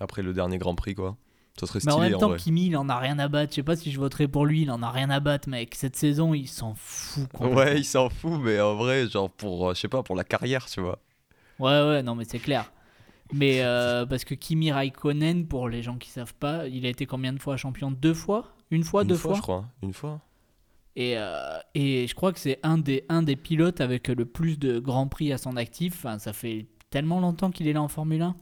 après 0.00 0.22
le 0.22 0.32
dernier 0.32 0.58
Grand 0.58 0.74
Prix, 0.74 0.94
quoi. 0.94 1.16
Ça 1.60 1.66
serait 1.66 1.80
stylé. 1.80 1.94
Mais 1.94 2.00
en 2.06 2.10
même 2.10 2.18
temps, 2.18 2.34
Kimi, 2.34 2.66
il 2.68 2.76
en 2.76 2.88
a 2.88 2.98
rien 2.98 3.18
à 3.18 3.28
battre. 3.28 3.52
Je 3.52 3.56
sais 3.56 3.62
pas 3.62 3.76
si 3.76 3.92
je 3.92 4.00
voterai 4.00 4.26
pour 4.26 4.46
lui, 4.46 4.62
il 4.62 4.70
en 4.70 4.82
a 4.82 4.90
rien 4.90 5.10
à 5.10 5.20
battre, 5.20 5.48
mec. 5.48 5.74
Cette 5.74 5.96
saison, 5.96 6.32
il 6.32 6.48
s'en 6.48 6.74
fout. 6.74 7.28
Ouais, 7.40 7.78
il 7.78 7.84
s'en 7.84 8.08
fout, 8.08 8.40
mais 8.42 8.58
en 8.60 8.74
vrai, 8.74 9.06
genre 9.08 9.30
pour, 9.30 9.68
euh, 9.68 9.74
je 9.74 9.80
sais 9.80 9.88
pas, 9.88 10.02
pour 10.02 10.16
la 10.16 10.24
carrière, 10.24 10.66
tu 10.66 10.80
vois. 10.80 10.98
Ouais, 11.58 11.86
ouais, 11.86 12.02
non, 12.02 12.14
mais 12.14 12.24
c'est 12.24 12.38
clair. 12.38 12.72
Mais 13.32 13.62
euh, 13.62 14.04
parce 14.06 14.24
que 14.24 14.34
Kimi 14.34 14.72
Raikkonen, 14.72 15.46
pour 15.46 15.68
les 15.68 15.82
gens 15.82 15.96
qui 15.96 16.10
savent 16.10 16.34
pas, 16.34 16.66
il 16.68 16.84
a 16.86 16.88
été 16.88 17.06
combien 17.06 17.32
de 17.32 17.38
fois 17.38 17.56
champion? 17.56 17.90
Deux 17.90 18.14
fois? 18.14 18.54
Une 18.70 18.84
fois, 18.84 19.04
deux 19.04 19.14
fois, 19.14 19.34
je 19.34 19.42
crois. 19.42 19.66
Une 19.82 19.92
fois. 19.92 20.20
Et, 20.96 21.14
euh, 21.16 21.58
et 21.74 22.06
je 22.06 22.14
crois 22.14 22.32
que 22.32 22.38
c'est 22.38 22.58
un 22.62 22.78
des, 22.78 23.04
un 23.08 23.22
des 23.22 23.36
pilotes 23.36 23.80
avec 23.80 24.08
le 24.08 24.24
plus 24.24 24.58
de 24.58 24.78
grands 24.78 25.08
prix 25.08 25.32
à 25.32 25.38
son 25.38 25.56
actif. 25.56 25.94
Enfin, 25.96 26.18
ça 26.18 26.32
fait 26.32 26.66
tellement 26.90 27.20
longtemps 27.20 27.50
qu'il 27.50 27.68
est 27.68 27.72
là 27.72 27.82
en 27.82 27.88
Formule 27.88 28.22
1. 28.22 28.36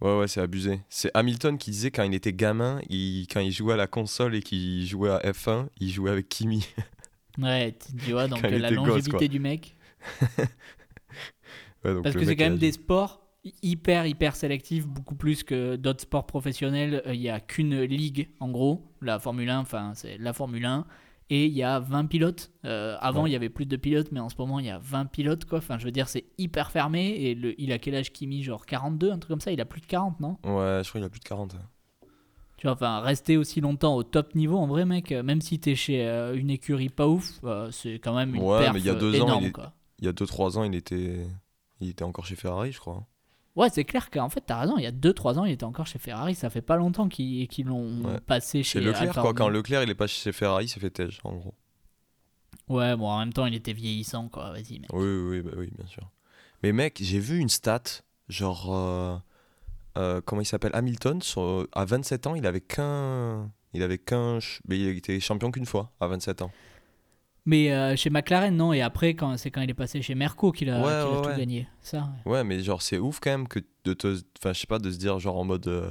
Ouais, 0.00 0.18
ouais, 0.18 0.28
c'est 0.28 0.40
abusé. 0.40 0.80
C'est 0.90 1.10
Hamilton 1.14 1.56
qui 1.58 1.70
disait 1.70 1.90
quand 1.90 2.02
il 2.02 2.14
était 2.14 2.32
gamin, 2.32 2.80
il, 2.88 3.26
quand 3.30 3.40
il 3.40 3.50
jouait 3.52 3.74
à 3.74 3.76
la 3.76 3.86
console 3.86 4.34
et 4.34 4.42
qu'il 4.42 4.86
jouait 4.86 5.10
à 5.10 5.18
F1, 5.32 5.68
il 5.80 5.90
jouait 5.90 6.10
avec 6.10 6.28
Kimi. 6.28 6.66
Ouais, 7.38 7.76
tu 8.04 8.12
vois, 8.12 8.28
donc 8.28 8.50
la 8.50 8.70
gosse, 8.72 9.08
longévité 9.08 9.28
du 9.28 9.38
mec. 9.40 9.76
Ouais, 11.84 11.94
donc 11.94 12.02
Parce 12.02 12.16
que 12.16 12.24
c'est 12.24 12.36
quand 12.36 12.44
même 12.44 12.58
des 12.58 12.72
sports 12.72 13.22
hy- 13.44 13.54
hyper, 13.62 14.06
hyper 14.06 14.34
sélectifs, 14.36 14.86
beaucoup 14.86 15.14
plus 15.14 15.42
que 15.42 15.76
d'autres 15.76 16.02
sports 16.02 16.26
professionnels. 16.26 17.02
Euh, 17.06 17.14
Il 17.14 17.20
n'y 17.20 17.28
a 17.30 17.40
qu'une 17.40 17.80
ligue, 17.82 18.28
en 18.40 18.48
gros, 18.50 18.92
la 19.00 19.18
Formule 19.18 19.50
1, 19.50 19.58
enfin, 19.60 19.92
c'est 19.94 20.18
la 20.18 20.32
Formule 20.32 20.64
1. 20.64 20.86
Et 21.28 21.46
il 21.46 21.52
y 21.54 21.62
a 21.64 21.80
20 21.80 22.06
pilotes. 22.06 22.52
Euh, 22.64 22.96
avant, 23.00 23.24
Ouais. 23.24 23.30
il 23.30 23.32
y 23.32 23.36
avait 23.36 23.48
plus 23.48 23.66
de 23.66 23.76
pilotes, 23.76 24.12
mais 24.12 24.20
en 24.20 24.28
ce 24.28 24.36
moment, 24.38 24.60
il 24.60 24.66
y 24.66 24.70
a 24.70 24.78
20 24.78 25.06
pilotes, 25.06 25.44
quoi. 25.44 25.58
Enfin, 25.58 25.76
je 25.78 25.84
veux 25.84 25.90
dire, 25.90 26.08
c'est 26.08 26.24
hyper 26.38 26.70
fermé. 26.70 27.08
Et 27.16 27.34
le, 27.34 27.60
il 27.60 27.72
a 27.72 27.78
quel 27.78 27.96
âge 27.96 28.12
Kimi? 28.12 28.42
Genre 28.44 28.64
42, 28.64 29.10
un 29.10 29.18
truc 29.18 29.30
comme 29.30 29.40
ça? 29.40 29.50
Il 29.50 29.60
a 29.60 29.64
plus 29.64 29.80
de 29.80 29.86
40, 29.86 30.20
non? 30.20 30.36
Ouais, 30.44 30.82
je 30.84 30.88
crois 30.88 31.00
qu'il 31.00 31.04
a 31.04 31.08
plus 31.10 31.18
de 31.20 31.24
40. 31.24 31.56
Tu 32.58 32.66
vois, 32.68 32.72
enfin, 32.74 33.00
rester 33.00 33.36
aussi 33.36 33.60
longtemps 33.60 33.96
au 33.96 34.02
top 34.02 34.34
niveau, 34.34 34.56
en 34.56 34.66
vrai, 34.66 34.84
mec, 34.86 35.12
euh, 35.12 35.22
même 35.22 35.40
si 35.42 35.58
t'es 35.58 35.74
chez 35.74 36.06
euh, 36.06 36.34
une 36.34 36.48
écurie 36.48 36.88
pas 36.88 37.06
ouf, 37.08 37.40
euh, 37.44 37.70
c'est 37.70 37.94
quand 37.98 38.14
même 38.14 38.34
une 38.34 38.42
Ouais, 38.42 38.60
perf 38.60 38.72
mais 38.74 38.80
il 38.80 38.86
y 38.86 38.90
a 38.90 38.94
deux 38.94 39.20
ans, 39.20 39.40
il 39.40 39.48
est- 39.48 39.52
quoi. 39.52 39.72
Il 39.98 40.04
y 40.06 40.08
a 40.08 40.12
2-3 40.12 40.56
ans, 40.58 40.62
il 40.64 40.74
était... 40.74 41.26
il 41.80 41.88
était 41.90 42.04
encore 42.04 42.24
chez 42.24 42.36
Ferrari, 42.36 42.72
je 42.72 42.78
crois. 42.80 43.04
Ouais, 43.56 43.68
c'est 43.70 43.84
clair 43.84 44.10
qu'en 44.10 44.28
fait, 44.28 44.42
t'as 44.46 44.60
raison, 44.60 44.76
il 44.76 44.84
y 44.84 44.86
a 44.86 44.92
2-3 44.92 45.38
ans, 45.38 45.44
il 45.46 45.52
était 45.52 45.64
encore 45.64 45.86
chez 45.86 45.98
Ferrari, 45.98 46.34
ça 46.34 46.50
fait 46.50 46.60
pas 46.62 46.76
longtemps 46.76 47.08
qu'ils 47.08 47.48
qu'ils 47.48 47.66
l'ont 47.66 48.04
Ouais. 48.04 48.20
passé 48.20 48.62
Chez 48.62 48.80
Leclerc, 48.80 49.02
Alfa 49.08 49.20
quoi. 49.22 49.32
Quand. 49.34 49.48
Leclerc, 49.48 49.82
il 49.82 49.90
est 49.90 49.94
pas 49.94 50.06
chez 50.06 50.30
Ferrari, 50.32 50.66
il 50.66 50.68
s'est 50.68 50.78
fait 50.80 50.90
tège, 50.90 51.20
en 51.24 51.34
gros. 51.36 51.54
Ouais, 52.68 52.96
bon, 52.96 53.08
en 53.08 53.18
même 53.20 53.32
temps, 53.32 53.46
il 53.46 53.54
était 53.54 53.72
vieillissant, 53.72 54.28
quoi, 54.28 54.50
vas-y, 54.50 54.78
mec. 54.80 54.90
Oui, 54.92 55.06
oui, 55.06 55.40
bah 55.40 55.52
oui, 55.56 55.70
bien 55.76 55.86
sûr. 55.86 56.02
Mais 56.62 56.72
mec, 56.72 56.98
j'ai 57.00 57.18
vu 57.20 57.38
une 57.38 57.48
stat, 57.48 57.82
genre, 58.28 58.74
euh, 58.74 59.16
euh, 59.98 60.20
comment 60.24 60.42
il 60.42 60.46
s'appelle? 60.46 60.72
Hamilton, 60.74 61.22
sur- 61.22 61.66
à 61.72 61.84
27 61.84 62.26
ans, 62.26 62.34
il 62.34 62.46
avait 62.46 62.60
qu'un. 62.60 63.50
Il 63.72 63.82
avait 63.82 63.98
qu'un. 63.98 64.38
Mais 64.68 64.78
il 64.78 64.88
était 64.96 65.20
champion 65.20 65.50
qu'une 65.50 65.66
fois, 65.66 65.92
à 66.00 66.06
27 66.08 66.42
ans. 66.42 66.50
Mais 67.46 67.72
euh, 67.72 67.94
chez 67.96 68.10
McLaren, 68.10 68.54
non, 68.56 68.72
et 68.72 68.82
après, 68.82 69.14
quand, 69.14 69.36
c'est 69.36 69.50
quand 69.52 69.60
il 69.60 69.70
est 69.70 69.74
passé 69.74 70.02
chez 70.02 70.14
Merco 70.16 70.50
qu'il 70.52 70.68
a, 70.68 70.78
Ouais, 70.78 70.82
qu'il 70.82 70.90
a 70.90 71.10
ouais, 71.10 71.22
tout 71.22 71.28
ouais. 71.30 71.36
gagné. 71.38 71.68
Ça, 71.80 72.08
ouais. 72.24 72.42
Mais 72.44 72.58
genre, 72.60 72.82
c'est 72.82 72.98
ouf 72.98 73.20
quand 73.20 73.30
même 73.30 73.46
que 73.48 73.60
de 73.84 73.92
te. 73.94 74.16
Enfin, 74.38 74.52
je 74.52 74.60
sais 74.60 74.66
pas, 74.66 74.78
de 74.80 74.90
se 74.90 74.98
dire, 74.98 75.18
genre, 75.20 75.38
en 75.38 75.44
mode. 75.44 75.66
euh, 75.68 75.88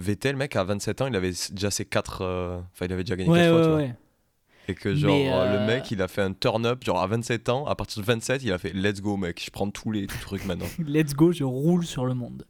Vettel, 0.00 0.36
mec, 0.36 0.54
à 0.54 0.62
27 0.62 1.00
ans, 1.02 1.06
il 1.08 1.16
avait 1.16 1.32
déjà 1.52 1.70
ses 1.70 1.84
4. 1.84 2.22
Enfin, 2.72 2.86
il 2.86 2.92
avait 2.92 3.02
déjà 3.04 3.16
gagné 3.16 3.30
4 3.30 3.38
Ouais, 3.40 3.48
fois, 3.50 3.60
tu 3.62 3.68
vois. 3.68 3.76
ouais. 3.78 3.94
Et 4.68 4.74
que, 4.74 4.94
genre, 4.94 5.16
euh, 5.16 5.52
le 5.52 5.58
euh, 5.60 5.66
mec, 5.66 5.90
il 5.90 6.02
a 6.02 6.08
fait 6.08 6.20
un 6.22 6.32
turn-up, 6.34 6.84
genre, 6.84 7.00
à 7.00 7.06
27 7.06 7.48
ans. 7.48 7.64
À 7.66 7.74
partir 7.74 8.02
de 8.02 8.06
27, 8.06 8.42
il 8.42 8.52
a 8.52 8.58
fait 8.58 8.72
Let's 8.74 9.00
go, 9.00 9.16
mec, 9.16 9.42
je 9.44 9.50
prends 9.50 9.70
tous 9.70 9.90
les 9.90 10.06
trucs 10.06 10.44
maintenant. 10.44 10.66
Let's 10.86 11.14
go, 11.14 11.32
je 11.32 11.42
roule 11.44 11.84
sur 11.86 12.04
le 12.06 12.14
monde. 12.14 12.44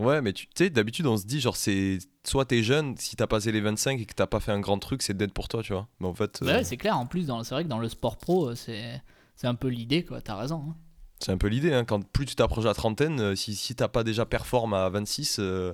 Ouais, 0.00 0.22
mais 0.22 0.32
tu 0.32 0.46
sais, 0.54 0.70
d'habitude, 0.70 1.06
on 1.06 1.16
se 1.16 1.26
dit, 1.26 1.40
genre, 1.40 1.56
c'est. 1.56 1.98
Soit 2.24 2.44
t'es 2.46 2.62
jeune, 2.62 2.96
si 2.96 3.16
t'as 3.16 3.26
passé 3.26 3.50
les 3.52 3.60
25 3.60 4.00
et 4.00 4.06
que 4.06 4.14
t'as 4.14 4.26
pas 4.26 4.40
fait 4.40 4.52
un 4.52 4.60
grand 4.60 4.78
truc, 4.78 5.02
c'est 5.02 5.16
dead 5.16 5.32
pour 5.32 5.48
toi, 5.48 5.62
tu 5.62 5.72
vois. 5.72 5.88
Mais 6.00 6.06
en 6.06 6.14
fait, 6.14 6.40
Bah 6.42 6.52
euh, 6.52 6.56
ouais, 6.58 6.64
c'est 6.64 6.76
clair, 6.76 6.96
en 6.98 7.06
plus, 7.06 7.26
dans- 7.26 7.42
c'est 7.44 7.54
vrai 7.54 7.64
que 7.64 7.68
dans 7.68 7.78
le 7.78 7.88
sport 7.88 8.16
pro, 8.18 8.50
euh, 8.50 8.54
c'est 8.54 9.02
c'est 9.36 9.46
un 9.46 9.54
peu 9.54 9.68
l'idée, 9.68 10.04
quoi, 10.04 10.20
t'as 10.20 10.36
raison. 10.36 10.64
hein. 10.70 10.76
c'est 11.18 11.32
un 11.32 11.38
peu 11.38 11.48
l'idée, 11.48 11.72
hein. 11.72 11.84
Quand 11.84 12.02
plus 12.12 12.26
tu 12.26 12.34
t'approches 12.34 12.64
de 12.64 12.68
la 12.68 12.74
trentaine, 12.74 13.20
euh, 13.20 13.34
si, 13.36 13.54
si 13.54 13.74
t'as 13.74 13.88
pas 13.88 14.04
déjà 14.04 14.26
performe 14.26 14.74
à 14.74 14.88
26, 14.90 15.38
euh, 15.38 15.72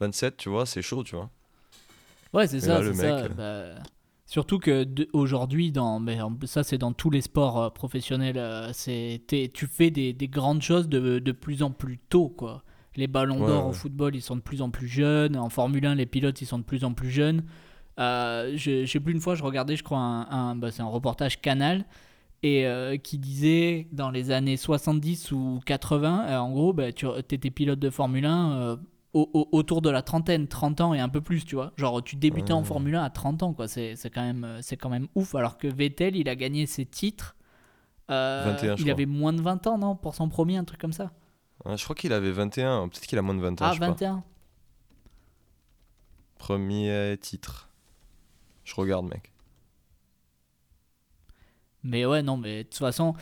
27, 0.00 0.36
tu 0.38 0.48
vois, 0.48 0.66
c'est 0.66 0.82
chaud, 0.82 1.04
tu 1.04 1.14
vois. 1.16 1.30
Ouais, 2.32 2.46
c'est 2.46 2.60
ça, 2.60 2.82
c'est 2.82 2.94
ça. 2.94 3.28
bah, 3.28 3.74
Surtout 4.26 4.58
que 4.58 4.84
aujourd'hui, 5.12 5.70
dans, 5.70 6.00
mais 6.00 6.18
ça 6.46 6.64
c'est 6.64 6.78
dans 6.78 6.92
tous 6.92 7.10
les 7.10 7.20
sports 7.20 7.62
euh, 7.62 7.70
professionnels, 7.70 8.38
euh, 8.38 8.70
c'est 8.72 9.22
tu 9.54 9.66
fais 9.68 9.90
des, 9.90 10.12
des 10.12 10.26
grandes 10.28 10.62
choses 10.62 10.88
de, 10.88 11.20
de 11.20 11.32
plus 11.32 11.62
en 11.62 11.70
plus 11.70 11.98
tôt, 11.98 12.28
quoi. 12.28 12.62
Les 12.96 13.06
ballons 13.06 13.40
Ouais, 13.40 13.46
d'or 13.46 13.66
au 13.66 13.68
ouais. 13.68 13.74
football, 13.74 14.14
ils 14.16 14.22
sont 14.22 14.36
de 14.36 14.40
plus 14.40 14.62
en 14.62 14.70
plus 14.70 14.88
jeunes. 14.88 15.36
En 15.36 15.48
Formule 15.50 15.84
1, 15.86 15.94
les 15.96 16.06
pilotes, 16.06 16.40
ils 16.40 16.46
sont 16.46 16.58
de 16.58 16.64
plus 16.64 16.84
en 16.84 16.92
plus 16.94 17.10
jeunes. 17.10 17.44
Euh, 17.98 18.52
je, 18.56 18.84
je 18.84 18.90
sais 18.90 19.00
plus 19.00 19.12
une 19.14 19.20
fois, 19.20 19.34
je 19.34 19.42
regardais, 19.42 19.76
je 19.76 19.82
crois, 19.84 19.98
un, 19.98 20.30
un- 20.30 20.56
bah, 20.56 20.70
c'est 20.70 20.82
un 20.82 20.86
reportage 20.86 21.40
Canal 21.40 21.84
et 22.42 22.66
euh, 22.66 22.96
qui 22.98 23.18
disait 23.18 23.86
dans 23.92 24.10
les 24.10 24.30
années 24.30 24.56
70 24.58 25.32
ou 25.32 25.60
80, 25.64 26.26
euh, 26.28 26.36
en 26.38 26.50
gros, 26.52 26.72
bah, 26.72 26.92
tu 26.92 27.06
étais 27.18 27.50
pilote 27.50 27.78
de 27.78 27.88
Formule 27.90 28.26
1 28.26 28.52
euh, 28.52 28.76
au- 29.14 29.30
au- 29.32 29.48
autour 29.52 29.80
de 29.80 29.88
la 29.88 30.02
trentaine, 30.02 30.46
30 30.46 30.80
ans 30.82 30.92
et 30.92 31.00
un 31.00 31.08
peu 31.08 31.22
plus, 31.22 31.44
tu 31.46 31.54
vois. 31.54 31.72
Genre, 31.78 32.04
tu 32.04 32.16
débutais 32.16 32.52
en. 32.52 32.62
Formule 32.64 32.96
1 32.96 33.02
à 33.04 33.08
30 33.10 33.42
ans, 33.42 33.54
quoi. 33.54 33.66
C'est 33.66 33.94
quand, 34.12 34.22
même, 34.22 34.46
c'est 34.60 34.76
quand 34.76 34.90
même 34.90 35.06
ouf. 35.14 35.34
Alors 35.34 35.56
que 35.56 35.66
Vettel, 35.66 36.16
il 36.16 36.28
a 36.28 36.36
gagné 36.36 36.66
ses 36.66 36.84
titres. 36.84 37.34
21, 38.08 38.56
je 38.76 38.80
il 38.82 38.84
crois. 38.84 38.92
avait 38.92 39.06
moins 39.06 39.32
de 39.32 39.40
20 39.40 39.66
ans, 39.66 39.78
non? 39.78 39.96
Pour 39.96 40.14
son 40.14 40.28
premier, 40.28 40.56
un 40.58 40.64
truc 40.64 40.80
comme 40.80 40.92
ça. 40.92 41.12
Ouais, 41.66 41.76
je 41.76 41.84
crois 41.84 41.96
qu'il 41.96 42.12
avait 42.12 42.30
21, 42.30 42.88
peut-être 42.88 43.06
qu'il 43.06 43.18
a 43.18 43.22
moins 43.22 43.34
de 43.34 43.40
20 43.40 43.60
ans, 43.60 43.66
Ah, 43.66 43.68
je 43.70 43.74
sais 43.74 43.80
pas. 43.80 43.88
21 43.88 44.24
Premier 46.38 47.16
titre. 47.20 47.68
Je 48.64 48.74
regarde, 48.74 49.06
mec. 49.06 49.32
Mais 51.82 52.04
ouais, 52.04 52.22
non, 52.22 52.36
mais 52.36 52.58
de 52.58 52.62
toute 52.68 52.78
façon, 52.78 53.14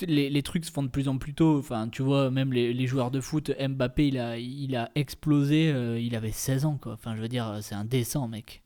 les, 0.00 0.28
les 0.30 0.42
trucs 0.42 0.64
se 0.64 0.70
font 0.72 0.82
de 0.82 0.88
plus 0.88 1.08
en 1.08 1.18
plus 1.18 1.34
tôt. 1.34 1.58
Enfin, 1.58 1.88
tu 1.88 2.02
vois, 2.02 2.30
même 2.30 2.52
les, 2.52 2.72
les 2.72 2.86
joueurs 2.86 3.10
de 3.10 3.20
foot, 3.20 3.50
Mbappé, 3.58 4.08
il 4.08 4.18
a, 4.18 4.38
il 4.38 4.76
a 4.76 4.90
explosé, 4.94 5.70
euh, 5.72 5.98
il 5.98 6.14
avait 6.14 6.32
16 6.32 6.64
ans, 6.66 6.78
quoi. 6.80 6.92
Enfin, 6.92 7.16
je 7.16 7.22
veux 7.22 7.28
dire, 7.28 7.58
c'est 7.62 7.74
indécent, 7.74 8.28
mec. 8.28 8.62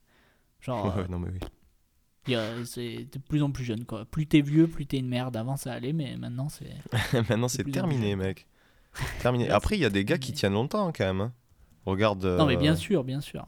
Genre, 0.60 0.94
euh, 0.98 1.06
non, 1.08 1.18
mais 1.18 1.30
oui. 1.30 2.36
c'est 2.64 3.08
de 3.12 3.18
plus 3.18 3.42
en 3.42 3.50
plus 3.50 3.64
jeune, 3.64 3.84
quoi. 3.84 4.04
Plus 4.04 4.26
t'es 4.26 4.40
vieux, 4.40 4.66
plus 4.66 4.86
t'es 4.86 4.98
une 4.98 5.08
merde. 5.08 5.36
Avant, 5.36 5.56
ça 5.56 5.72
allait, 5.72 5.92
mais 5.92 6.16
maintenant, 6.16 6.48
c'est. 6.48 6.74
Maintenant, 7.28 7.48
c'est 7.48 7.64
terminé, 7.64 8.16
mec. 8.16 8.46
Terminé. 9.20 9.48
Après, 9.50 9.76
il 9.76 9.80
y 9.80 9.84
a 9.84 9.90
des 9.90 10.04
gars 10.04 10.18
qui 10.18 10.32
tiennent 10.32 10.52
longtemps, 10.54 10.88
hein, 10.88 10.92
quand 10.94 11.04
même. 11.04 11.20
hein. 11.20 11.32
Regarde. 11.86 12.24
Non, 12.24 12.46
mais 12.46 12.56
euh, 12.56 12.58
bien 12.58 12.76
sûr, 12.76 13.04
bien 13.04 13.20
sûr. 13.20 13.44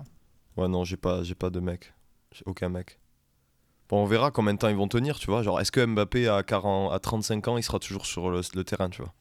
Ouais, 0.57 0.69
non, 0.69 0.85
j'ai 0.85 0.97
pas, 0.97 1.23
j'ai 1.23 1.35
pas 1.35 1.51
de 1.51 1.61
mec. 1.61 1.93
J'ai 2.33 2.43
aucun 2.47 2.69
mec. 2.69 2.99
Bon, 3.89 4.03
on 4.03 4.07
verra 4.07 4.31
combien 4.31 4.55
de 4.55 4.59
temps 4.59 4.69
ils 4.69 4.77
vont 4.77 4.89
tenir, 4.89 5.19
tu 5.19 5.27
vois. 5.27 5.43
Genre, 5.43 5.61
est-ce 5.61 5.71
que 5.73 5.85
Mbappé 5.85 6.29
à, 6.29 6.43
40, 6.43 6.93
à 6.93 6.99
35 6.99 7.49
ans, 7.49 7.57
il 7.59 7.63
sera 7.63 7.79
toujours 7.79 8.07
sur 8.07 8.31
le, 8.31 8.41
le 8.55 8.65
terrain, 8.65 8.89
tu 8.89 9.03
vois? 9.03 9.13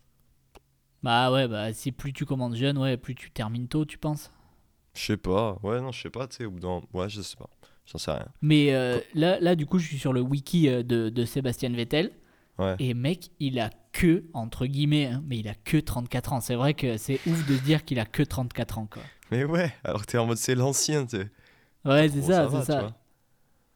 Bah 1.04 1.32
ouais, 1.32 1.48
bah 1.48 1.74
si 1.74 1.92
plus 1.92 2.14
tu 2.14 2.26
commences 2.26 2.56
jeune, 2.56 2.78
ouais, 2.78 2.96
plus 2.96 3.14
tu 3.14 3.30
termines 3.30 3.68
tôt, 3.68 3.84
tu 3.86 3.98
penses? 3.98 4.32
Je 4.96 5.02
sais 5.02 5.18
pas. 5.18 5.58
Ouais, 5.64 5.82
non, 5.82 5.92
je 5.92 6.02
sais 6.02 6.10
pas, 6.10 6.28
tu 6.28 6.38
sais. 6.38 6.46
au 6.46 6.52
bout 6.52 6.60
d'un- 6.60 6.82
Ouais, 6.94 7.10
je 7.10 7.22
sais 7.22 7.36
pas. 7.36 7.50
J'en 7.86 7.98
sais 7.98 8.12
rien. 8.12 8.28
Mais 8.42 8.74
euh, 8.74 9.00
là, 9.14 9.40
là, 9.42 9.56
du 9.56 9.66
coup, 9.66 9.80
je 9.80 9.88
suis 9.88 9.98
sur 10.00 10.14
le 10.14 10.22
wiki 10.22 10.70
euh, 10.70 10.84
de, 10.84 11.10
de 11.10 11.26
Sébastien 11.26 11.70
Vettel. 11.72 12.12
Ouais. 12.60 12.76
Et 12.80 12.94
mec, 12.94 13.32
il 13.40 13.60
a 13.60 13.70
que, 13.92 14.26
entre 14.34 14.66
guillemets, 14.66 15.08
hein, 15.08 15.24
mais 15.26 15.40
il 15.40 15.48
a 15.48 15.56
que 15.56 15.78
34 15.78 16.34
ans. 16.34 16.42
C'est 16.42 16.56
vrai 16.56 16.74
que 16.74 16.98
c'est 16.98 17.20
ouf 17.28 17.48
de 17.48 17.58
se 17.58 17.62
dire 17.64 17.84
qu'il 17.84 18.00
a 18.00 18.06
que 18.06 18.24
34 18.24 18.78
ans, 18.78 18.88
quoi. 18.92 19.02
Mais 19.32 19.44
ouais, 19.46 19.74
alors 19.84 20.06
t'es 20.06 20.18
en 20.18 20.26
mode 20.28 20.38
c'est 20.38 20.56
l'ancien, 20.56 21.06
tu 21.06 21.18
sais. 21.18 21.32
Ouais, 21.86 22.10
c'est 22.10 22.22
ça, 22.22 22.48
c'est 22.50 22.64
ça. 22.66 22.96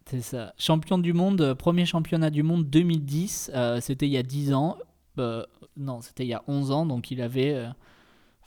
C'est 0.09 0.21
ça. 0.21 0.53
Champion 0.57 0.97
du 0.97 1.11
monde, 1.13 1.41
euh, 1.41 1.55
premier 1.55 1.85
championnat 1.85 2.29
du 2.29 2.41
monde 2.43 2.69
2010. 2.69 3.51
euh, 3.53 3.81
c'était 3.81 4.07
il 4.07 4.11
y 4.11 4.17
a 4.17 4.23
10 4.23 4.53
ans. 4.53 4.77
Euh, 5.19 5.43
non, 5.75 5.99
c'était 6.01 6.23
il 6.23 6.29
y 6.29 6.33
a 6.33 6.43
11 6.47 6.71
ans, 6.71 6.85
donc 6.85 7.11
il 7.11 7.21
avait 7.21 7.53
euh, 7.53 7.67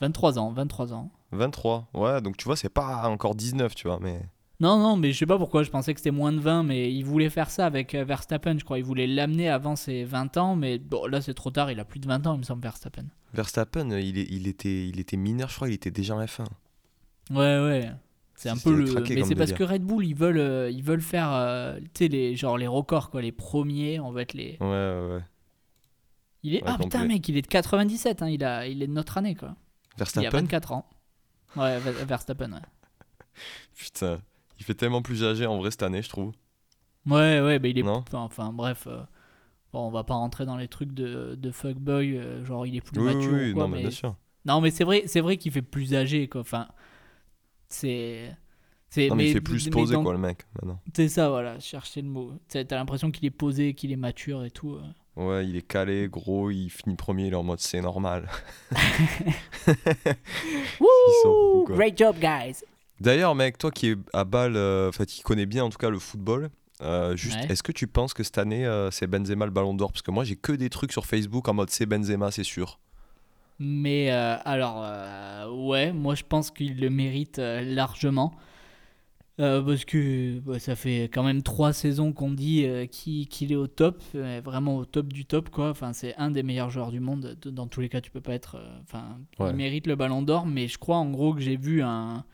23 0.00 0.38
ans. 0.38 0.52
23 0.52 0.94
ans. 0.94 1.10
23. 1.32 1.88
Ouais, 1.94 2.20
donc 2.22 2.37
tu 2.37 2.44
vois, 2.44 2.56
c'est 2.56 2.70
pas 2.70 3.08
encore 3.08 3.34
19, 3.34 3.75
tu 3.75 3.88
vois, 3.88 3.99
mais. 4.00 4.22
Non, 4.61 4.79
non, 4.79 4.97
mais 4.97 5.12
je 5.12 5.19
sais 5.19 5.26
pas 5.26 5.38
pourquoi, 5.38 5.62
je 5.62 5.71
pensais 5.71 5.95
que 5.95 6.00
c'était 6.00 6.11
moins 6.11 6.33
de 6.33 6.38
20, 6.38 6.64
mais 6.64 6.93
il 6.93 7.02
voulait 7.02 7.31
faire 7.31 7.49
ça 7.50 7.64
avec 7.64 7.95
euh, 7.95 8.05
Verstappen, 8.05 8.59
je 8.59 8.64
crois. 8.64 8.79
Il 8.79 8.85
voulait 8.85 9.07
l'amener 9.07 9.49
avant 9.49 9.75
ses 9.75 10.05
20 10.05 10.37
ans, 10.37 10.55
mais 10.55 10.79
bon, 10.79 11.07
là 11.07 11.23
c'est 11.23 11.33
trop 11.33 11.50
tard, 11.50 11.71
il 11.71 11.81
a 11.81 11.85
plus 11.87 11.99
de 11.99 12.07
20 12.07 12.26
ans, 12.26 12.35
il 12.35 12.40
me 12.40 12.43
semble, 12.45 12.62
Verstappen. 12.62 13.05
Verstappen, 13.33 13.90
il, 13.99 14.19
est, 14.19 14.26
il, 14.31 14.47
était, 14.47 14.87
il 14.87 15.00
était 15.00 15.17
mineur, 15.17 15.49
je 15.49 15.57
crois, 15.57 15.69
il 15.69 15.75
était 15.75 15.90
déjà 15.90 16.14
en 16.14 16.23
F1. 16.23 16.45
Ouais, 17.31 17.37
ouais. 17.37 17.90
C'est 18.35 18.49
un 18.50 18.57
peu 18.57 18.75
le. 18.75 18.85
Mais 19.14 19.23
c'est 19.25 19.35
parce 19.35 19.52
que 19.52 19.64
Red 19.64 19.83
Bull, 19.83 20.05
ils 20.05 20.14
veulent, 20.14 20.38
euh, 20.38 20.71
ils 20.71 20.83
veulent 20.83 21.02
faire, 21.02 21.31
euh, 21.33 21.79
tu 21.95 22.05
sais, 22.05 22.09
les, 22.09 22.37
genre 22.37 22.59
les 22.59 22.67
records, 22.67 23.11
quoi, 23.11 23.23
les 23.23 23.33
premiers, 23.33 24.00
on 24.00 24.11
va 24.12 24.23
être 24.23 24.35
les. 24.35 24.57
Ouais, 24.61 24.67
ouais, 24.67 25.14
ouais. 25.14 25.23
Il 26.43 26.55
est... 26.55 26.62
Ouais, 26.64 26.71
ah 26.73 26.79
putain, 26.79 27.05
mec, 27.05 27.29
il 27.29 27.37
est 27.37 27.43
de 27.43 27.47
97, 27.47 28.23
hein, 28.23 28.29
il, 28.29 28.43
a... 28.43 28.67
il 28.67 28.83
est 28.83 28.87
de 28.87 28.93
notre 28.93 29.19
année, 29.19 29.35
quoi. 29.35 29.57
Il 29.97 30.02
a 30.02 30.05
Verstappen? 30.05 30.31
24 30.31 30.73
ans. 30.73 30.88
Ouais, 31.57 31.79
Ver- 31.81 32.07
Verstappen, 32.07 32.52
ouais. 32.52 32.59
Putain, 33.76 34.21
il 34.61 34.64
fait 34.64 34.75
tellement 34.75 35.02
plus 35.02 35.25
âgé 35.25 35.47
en 35.47 35.59
vrai 35.59 35.71
cette 35.73 35.83
année, 35.83 36.02
je 36.02 36.09
trouve. 36.09 36.33
Ouais, 37.07 37.40
ouais, 37.40 37.59
bah 37.59 37.69
il 37.69 37.79
est. 37.79 37.83
Non 37.83 38.05
Enfin, 38.07 38.19
enfin, 38.21 38.52
bref. 38.52 38.87
euh, 38.87 39.00
Bon, 39.73 39.87
on 39.87 39.90
va 39.90 40.02
pas 40.05 40.14
rentrer 40.14 40.47
dans 40.47 40.57
les 40.57 40.67
trucs 40.69 40.93
de, 40.93 41.37
de 41.37 41.50
fuckboy, 41.52 42.17
euh, 42.19 42.45
genre 42.45 42.67
il 42.67 42.75
est 42.76 42.81
plus 42.81 42.99
Oui, 42.99 43.14
mature. 43.14 43.33
oui, 43.33 43.50
ou 43.50 43.55
quoi, 43.55 43.62
non, 43.64 43.69
mais 43.69 43.81
bien 43.83 43.90
sûr. 43.90 44.17
Non, 44.45 44.61
mais 44.61 44.71
c'est 44.73 44.83
vrai, 44.85 45.05
c'est 45.07 45.21
vrai 45.21 45.37
qu'il 45.37 45.52
fait 45.52 45.62
plus 45.62 45.95
âgé, 45.95 46.26
quoi. 46.29 46.40
Enfin, 46.40 46.67
c'est. 47.69 48.35
c'est- 48.88 49.09
Non, 49.09 49.14
mais, 49.14 49.29
il 49.29 49.33
fait 49.33 49.40
plus 49.40 49.64
mais 49.71 49.85
dans- 49.87 50.02
quoi, 50.02 50.12
le 50.12 50.19
mec, 50.19 50.45
maintenant. 50.57 50.81
C'est 50.95 51.09
ça, 51.09 51.29
voilà, 51.31 51.61
chercher 51.61 52.02
le 52.02 52.09
mot. 52.09 52.33
T'as 52.49 52.64
t'as 52.64 52.76
l'impression 52.76 53.11
qu'il 53.12 53.25
est 53.26 53.31
posé, 53.31 53.75
qu'il 53.75 53.93
est 53.93 53.97
mature 53.97 54.45
et 54.45 54.50
tout. 54.50 54.75
euh. 54.75 54.83
Ouais, 55.17 55.47
il 55.47 55.55
est 55.57 55.62
calé, 55.62 56.09
gros, 56.11 56.50
il 56.50 56.69
finit 56.69 56.97
premier, 56.97 57.26
il 57.29 57.33
est 57.33 57.37
en 57.37 57.43
mode 57.45 57.61
c'est 57.61 57.81
normal. 57.81 58.29
Wouh. 60.81 61.64
Great 61.67 61.97
job, 61.97 62.17
guys! 62.21 62.64
D'ailleurs, 63.00 63.35
mec, 63.35 63.57
toi 63.59 63.71
qui 63.71 63.88
es 63.90 63.97
à 64.12 64.25
balle, 64.25 64.57
euh, 64.57 64.88
enfin, 64.88 65.04
qui 65.07 65.23
connais 65.23 65.47
bien 65.47 65.64
en 65.64 65.71
tout 65.71 65.78
cas 65.78 65.90
le 65.90 65.99
football, 65.99 66.50
euh, 66.83 67.16
juste, 67.16 67.37
Ouais. 67.40 67.47
est-ce 67.52 67.62
que 67.62 67.73
tu 67.73 67.87
penses 67.87 68.12
que 68.14 68.23
cette 68.23 68.38
année 68.38 68.66
euh, 68.66 68.90
c'est 68.90 69.07
Benzema 69.07 69.45
le 69.47 69.50
ballon 69.50 69.75
d'or? 69.75 69.90
Parce 69.92 70.02
que 70.02 70.11
moi 70.11 70.25
j'ai 70.25 70.37
que 70.37 70.52
des 70.52 70.69
trucs 70.71 70.92
sur 70.92 71.07
Facebook 71.07 71.49
en 71.49 71.54
mode 71.54 71.71
c'est 71.71 71.87
Benzema, 71.87 72.30
c'est 72.30 72.45
sûr. 72.45 72.78
Mais 73.59 74.11
euh, 74.11 74.37
alors, 74.45 74.85
ouais, 75.66 75.92
moi 75.92 76.14
je 76.14 76.25
pense 76.28 76.50
qu'il 76.50 76.80
le 76.80 76.90
mérite 76.90 77.38
largement. 77.38 78.35
Parce 79.37 79.87
que 79.87 80.38
bah, 80.40 80.59
ça 80.59 80.76
fait 80.76 81.04
quand 81.04 81.23
même 81.23 81.42
trois 81.42 81.73
saisons 81.73 82.12
qu'on 82.12 82.33
dit 82.33 82.66
qu'il 82.90 83.52
est 83.52 83.57
au 83.57 83.66
top, 83.69 84.02
vraiment 84.45 84.76
au 84.76 84.85
top 84.85 85.11
du 85.14 85.25
top 85.25 85.49
quoi. 85.49 85.71
Enfin, 85.71 85.95
c'est 85.95 86.14
un 86.16 86.30
des 86.30 86.42
meilleurs 86.42 86.69
joueurs 86.69 86.90
du 86.90 87.00
monde. 87.00 87.38
De- 87.40 87.49
Dans 87.50 87.66
tous 87.66 87.80
les 87.80 87.88
cas, 87.88 88.02
tu 88.02 88.11
peux 88.11 88.21
pas 88.21 88.35
être. 88.35 88.59
Enfin, 88.83 89.16
Ouais. 89.38 89.49
il 89.50 89.57
mérite 89.57 89.87
le 89.87 89.97
Ballon 89.97 90.21
d'Or, 90.21 90.45
mais 90.45 90.69
je 90.69 90.76
crois 90.76 90.97
en 90.99 91.11
gros 91.11 91.33
que 91.33 91.40
j'ai 91.40 91.57
vu 91.57 91.83
un. 91.83 92.25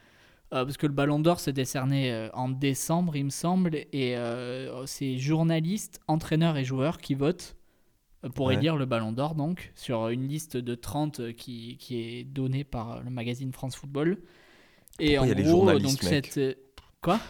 Euh, 0.53 0.65
parce 0.65 0.77
que 0.77 0.87
le 0.87 0.93
Ballon 0.93 1.19
d'Or 1.21 1.41
s'est 1.41 1.53
décerné 1.53 2.13
euh, 2.13 2.29
en 2.35 2.49
décembre, 2.49 3.17
il 3.17 3.25
me 3.25 3.31
semble, 3.31 3.77
et 3.93 4.17
euh, 4.17 4.87
c'est 4.87 5.19
journalistes, 5.19 6.01
entraîneurs 6.09 6.57
et 6.57 6.65
joueurs 6.65 6.99
qui 6.99 7.15
votent 7.15 7.57
pour 8.35 8.49
Ouais. 8.49 8.55
élire 8.55 8.77
le 8.77 8.87
Ballon 8.87 9.13
d'Or, 9.13 9.35
donc, 9.37 9.73
sur 9.77 10.09
une 10.09 10.29
liste 10.29 10.57
de 10.57 10.75
30 10.75 11.21
euh, 11.21 11.33
qui, 11.33 11.77
qui 11.79 11.97
est 12.01 12.25
donnée 12.25 12.65
par 12.65 13.03
le 13.03 13.11
magazine 13.11 13.53
France 13.53 13.77
Football. 13.77 14.19
Et 14.99 15.19
Pourquoi 15.19 15.27
en 15.27 15.27
il 15.27 15.29
y 15.31 15.33
a 15.33 15.35
des 15.35 15.45
gros, 15.45 15.51
journalistes, 15.51 16.01
donc 16.01 16.03
mec 16.03 16.37
cette. 16.37 16.41
Quoi? 17.03 17.21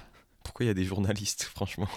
Pourquoi 0.43 0.65
il 0.65 0.69
y 0.69 0.71
a 0.71 0.75
des 0.75 0.85
journalistes, 0.85 1.43
franchement? 1.55 1.89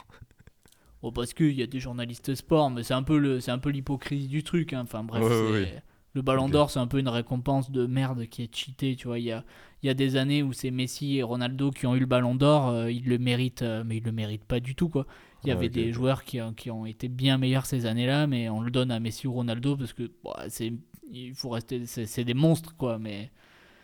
Oh, 1.02 1.12
parce 1.12 1.34
qu'il 1.34 1.52
y 1.54 1.64
a 1.64 1.68
des 1.68 1.80
journalistes 1.80 2.36
sport, 2.36 2.70
mais 2.72 2.84
c'est 2.84 2.94
un 2.94 3.04
peu 3.04 3.18
le, 3.18 3.40
c'est 3.40 3.52
un 3.52 3.60
peu 3.60 3.70
l'hypocrisie 3.70 4.28
du 4.28 4.44
truc. 4.44 4.74
hein. 4.74 4.82
Enfin 4.84 5.04
bref, 5.04 5.44
ouais. 5.44 5.84
Le 6.14 6.22
Ballon 6.22 6.50
d'Or, 6.50 6.72
c'est 6.72 6.80
un 6.80 6.88
peu 6.88 7.00
une 7.00 7.08
récompense 7.10 7.72
de 7.72 7.86
merde 7.86 8.26
qui 8.28 8.44
est 8.44 8.56
cheatée. 8.56 8.96
Tu 8.96 9.08
vois, 9.08 9.20
il 9.20 9.26
y 9.26 9.32
a, 9.32 9.44
il 9.84 9.88
y 9.88 9.90
a 9.90 9.94
des 9.94 10.16
années 10.16 10.44
où 10.44 10.54
c'est 10.54 10.72
Messi 10.72 11.18
et 11.18 11.24
Ronaldo 11.24 11.72
qui 11.72 11.86
ont 11.88 11.96
eu 11.96 12.00
le 12.00 12.06
Ballon 12.06 12.36
d'Or, 12.36 12.70
euh, 12.70 12.92
ils 12.92 13.06
le 13.06 13.18
méritent, 13.18 13.62
euh, 13.62 13.84
mais 13.86 13.98
ils 13.98 14.04
le 14.04 14.12
méritent 14.12 14.46
pas 14.46 14.60
du 14.60 14.76
tout 14.76 14.90
quoi. 14.90 15.06
Il 15.46 15.50
y 15.50 15.52
Ouais, 15.52 15.54
avait 15.54 15.70
des 15.70 15.92
joueurs 15.94 16.24
qui, 16.26 16.42
ont- 16.42 16.54
qui 16.54 16.70
ont 16.72 16.86
été 16.86 17.08
bien 17.08 17.38
meilleurs 17.38 17.66
ces 17.66 17.86
années-là, 17.86 18.28
mais 18.28 18.50
on 18.50 18.62
le 18.62 18.72
donne 18.72 18.92
à 18.92 19.00
Messi 19.00 19.28
ou 19.28 19.34
Ronaldo 19.34 19.78
parce 19.78 19.94
que 19.94 20.12
bon, 20.24 20.34
c'est, 20.50 20.74
il 21.12 21.34
faut 21.36 21.50
rester, 21.50 21.86
c'est, 21.86 22.06
c'est 22.06 22.26
des 22.26 22.34
monstres 22.34 22.76
quoi. 22.76 23.00
Mais 23.00 23.32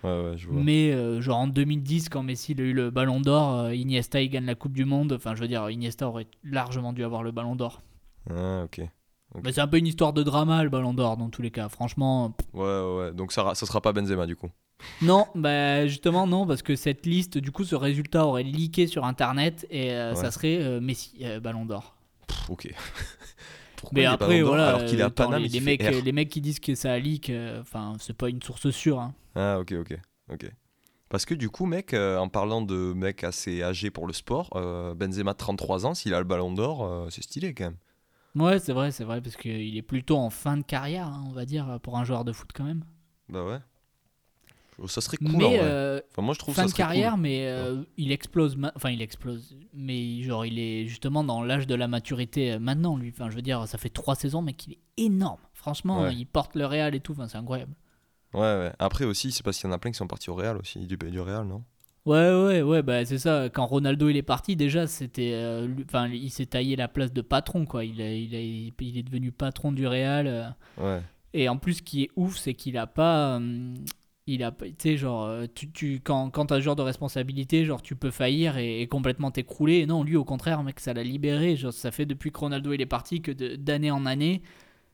Ouais, 0.03 0.10
ouais, 0.24 0.38
je 0.38 0.48
vois. 0.48 0.70
mais 0.70 0.91
euh, 0.91 1.22
genre 1.22 1.38
en 1.39 1.48
2010, 1.48 2.10
quand 2.10 2.24
Messi 2.24 2.55
a 2.58 2.62
eu 2.62 2.74
le 2.74 2.89
Ballon 2.91 3.20
d'Or, 3.22 3.72
Iniesta 3.72 4.22
il 4.22 4.29
gagne 4.29 4.46
la 4.46 4.55
Coupe 4.55 4.74
du 4.74 4.86
Monde. 4.86 5.13
Enfin, 5.13 5.36
je 5.36 5.41
veux 5.41 5.48
dire, 5.48 5.70
Iniesta 5.70 6.08
aurait 6.08 6.27
largement 6.44 6.94
dû 6.94 7.03
avoir 7.03 7.22
le 7.24 7.32
Ballon 7.32 7.55
d'Or. 7.55 7.82
Ah, 8.29 8.63
ok. 8.65 8.89
Mais 9.44 9.51
c'est 9.51 9.62
un 9.62 9.68
peu 9.68 9.77
une 9.77 9.88
histoire 9.88 10.13
de 10.13 10.24
drama 10.24 10.63
le 10.63 10.70
Ballon 10.70 10.94
d'Or 10.94 11.18
dans 11.18 11.30
tous 11.30 11.42
les 11.42 11.51
cas. 11.51 11.70
Franchement, 11.70 12.36
Ouais, 12.54 12.63
ouais, 12.63 12.96
ouais. 12.98 13.13
Donc 13.13 13.32
ça, 13.32 13.54
ça 13.56 13.65
sera 13.65 13.82
pas 13.82 13.92
Benzema 13.94 14.25
du 14.25 14.36
coup. 14.36 14.50
non, 15.01 15.25
bah 15.36 15.88
justement 15.88 16.27
non, 16.27 16.46
parce 16.46 16.62
que 16.62 16.75
cette 16.75 17.06
liste, 17.06 17.38
du 17.38 17.51
coup, 17.51 17.63
ce 17.63 17.75
résultat 17.75 18.25
aurait 18.25 18.44
leaké 18.44 18.88
sur 18.88 19.06
Internet 19.06 19.65
et 19.70 19.92
euh, 19.94 20.12
Ouais. 20.12 20.15
ça 20.15 20.32
serait 20.32 20.58
euh, 20.60 20.80
Messi 20.82 21.18
euh, 21.24 21.39
Ballon 21.39 21.65
d'Or. 21.65 21.96
Ok. 22.50 22.68
Pourquoi 23.77 23.96
Mais 24.00 24.06
après, 24.06 24.42
voilà, 24.42 24.70
alors 24.70 24.86
qu'il 24.86 25.01
attends, 25.01 25.25
Paname 25.25 25.44
les, 25.44 25.50
les 25.50 25.60
mecs, 25.60 25.84
R 25.84 26.01
les 26.04 26.12
mecs 26.12 26.30
qui 26.30 26.42
disent 26.42 26.60
que 26.60 26.74
ça 26.75 26.94
a 26.94 26.98
leak, 26.98 27.32
enfin, 27.60 27.94
c'est 28.00 28.15
pas 28.15 28.30
une 28.30 28.42
source 28.42 28.70
sûre. 28.72 29.00
hein. 29.00 29.13
Ah, 29.36 29.60
ok, 29.60 29.74
ok, 29.74 29.98
ok. 30.32 30.50
Parce 31.10 31.25
que 31.25 31.36
du 31.36 31.50
coup, 31.50 31.65
mec, 31.65 31.94
en 31.94 32.27
parlant 32.30 32.62
de 32.62 32.94
mec 32.94 33.24
assez 33.24 33.62
âgé 33.62 33.92
pour 33.92 34.08
le 34.08 34.13
sport, 34.13 34.50
Benzema 34.96 35.34
33 35.34 35.86
ans, 35.86 35.94
s'il 35.94 36.13
a 36.13 36.20
le 36.20 36.25
ballon 36.25 36.51
d'or, 36.51 37.08
c'est 37.12 37.22
stylé 37.24 37.54
quand 37.54 37.65
même. 37.65 37.77
Ouais, 38.36 38.60
c'est 38.60 38.74
vrai, 38.74 38.92
c'est 38.92 39.04
vrai, 39.06 39.22
parce 39.22 39.36
qu'il 39.38 39.77
est 39.77 39.82
plutôt 39.82 40.18
en 40.18 40.30
fin 40.30 40.58
de 40.58 40.63
carrière, 40.63 41.08
hein, 41.08 41.24
on 41.27 41.32
va 41.32 41.46
dire, 41.46 41.80
pour 41.82 41.98
un 41.98 42.04
joueur 42.04 42.25
de 42.25 42.32
foot 42.34 42.50
quand 42.54 42.65
même. 42.65 42.84
Bah 43.30 43.44
ouais. 43.46 43.60
Oh, 44.77 44.88
Ça 44.89 45.00
serait 45.00 45.15
cool 45.15 45.27
en 45.36 45.38
mais 45.38 45.58
vrai. 45.58 45.60
euh, 45.62 46.01
Enfin, 46.12 46.22
moi 46.22 46.34
je 46.34 46.39
trouve 46.39 46.54
fin 46.54 46.63
ça 46.63 46.68
de 46.68 46.74
carrière, 46.74 47.13
cool. 47.13 47.22
mais 47.22 47.48
euh, 47.48 47.82
il 47.96 48.12
explose. 48.12 48.58
Enfin, 48.75 48.89
il 48.89 49.01
explose. 49.01 49.56
Mais 49.74 50.22
genre, 50.22 50.46
il 50.46 50.60
est 50.60 50.86
justement 50.86 51.24
dans 51.24 51.42
l'âge 51.44 51.65
de 51.65 51.75
la 51.75 51.88
maturité 51.88 52.51
euh, 52.51 52.60
maintenant, 52.60 52.98
lui. 52.98 53.10
Enfin, 53.10 53.30
je 53.30 53.36
veux 53.38 53.42
dire, 53.42 53.65
ça 53.70 53.77
fait 53.77 53.88
trois 53.89 54.15
saisons, 54.15 54.42
mais 54.42 54.51
qu'il 54.54 54.74
est 54.74 54.80
énorme. 54.98 55.39
Franchement, 55.54 56.01
Ouais. 56.01 56.13
il 56.13 56.25
porte 56.25 56.56
le 56.58 56.65
Real 56.65 56.94
et 56.94 57.00
tout. 57.00 57.13
Enfin, 57.13 57.30
c'est 57.30 57.38
incroyable. 57.38 57.74
Ouais, 58.34 58.42
ouais. 58.42 58.74
Après 58.80 59.06
aussi, 59.06 59.32
c'est 59.32 59.44
parce 59.44 59.58
qu'il 59.58 59.68
y 59.70 59.72
en 59.72 59.74
a 59.74 59.77
plein 59.80 59.92
qui 59.92 59.98
sont 59.98 60.08
partis 60.08 60.30
au 60.30 60.36
Real 60.36 60.58
aussi, 60.58 60.86
du, 60.86 60.98
du 60.98 61.20
Real, 61.22 61.46
non? 61.48 61.63
Ouais, 62.06 62.30
ouais, 62.46 62.62
ouais, 62.62 62.84
bah 62.84 63.04
c'est 63.04 63.18
ça. 63.18 63.50
Quand 63.52 63.66
Ronaldo 63.66 64.10
il 64.10 64.18
est 64.18 64.22
parti, 64.22 64.56
déjà, 64.56 64.86
c'était, 64.86 65.32
euh, 65.34 65.66
lui- 65.66 65.86
enfin, 65.88 66.08
il 66.08 66.30
s'est 66.30 66.46
taillé 66.46 66.76
la 66.76 66.88
place 66.88 67.12
de 67.12 67.22
patron, 67.22 67.66
quoi. 67.66 67.84
Il, 67.84 68.00
a- 68.00 68.14
il, 68.14 68.36
a- 68.36 68.40
il 68.40 68.98
est 68.98 69.04
devenu 69.04 69.32
patron 69.32 69.72
du 69.72 69.88
Real. 69.88 70.28
euh. 70.28 70.48
Ouais. 70.78 71.02
Et 71.34 71.50
en 71.50 71.58
plus, 71.58 71.76
ce 71.76 71.82
qui 71.82 72.04
est 72.04 72.10
ouf, 72.16 72.38
c'est 72.38 72.54
qu'il 72.54 72.78
a 72.78 72.86
pas. 72.86 73.40
euh, 73.40 73.74
il 74.28 74.44
a 74.44 74.52
pas- 74.52 74.68
tu 74.68 74.74
sais, 74.78 74.98
genre, 74.98 75.26
euh, 75.26 75.46
tu, 75.54 75.72
tu, 75.72 76.00
quand, 76.04 76.30
quand 76.30 76.46
t'as 76.48 76.58
ce 76.58 76.62
genre 76.62 76.76
de 76.76 76.82
responsabilité, 76.84 77.66
genre, 77.66 77.82
tu 77.82 77.96
peux 77.96 78.12
faillir 78.12 78.58
et, 78.58 78.82
et 78.82 78.88
complètement 78.88 79.32
t'écrouler. 79.32 79.77
Et 79.79 79.86
non, 79.88 80.03
lui, 80.03 80.16
au 80.16 80.24
contraire, 80.25 80.62
mec, 80.64 80.79
ça 80.79 80.94
l'a 80.94 81.03
libéré. 81.03 81.56
Genre, 81.56 81.74
ça 81.74 81.90
fait 81.92 82.06
depuis 82.06 82.32
que 82.32 82.38
Ronaldo 82.40 82.72
il 82.74 82.82
est 82.82 82.86
parti 82.86 83.22
que 83.22 83.32
de- 83.32 83.56
d'année 83.56 83.90
en 83.92 84.06
année, 84.06 84.42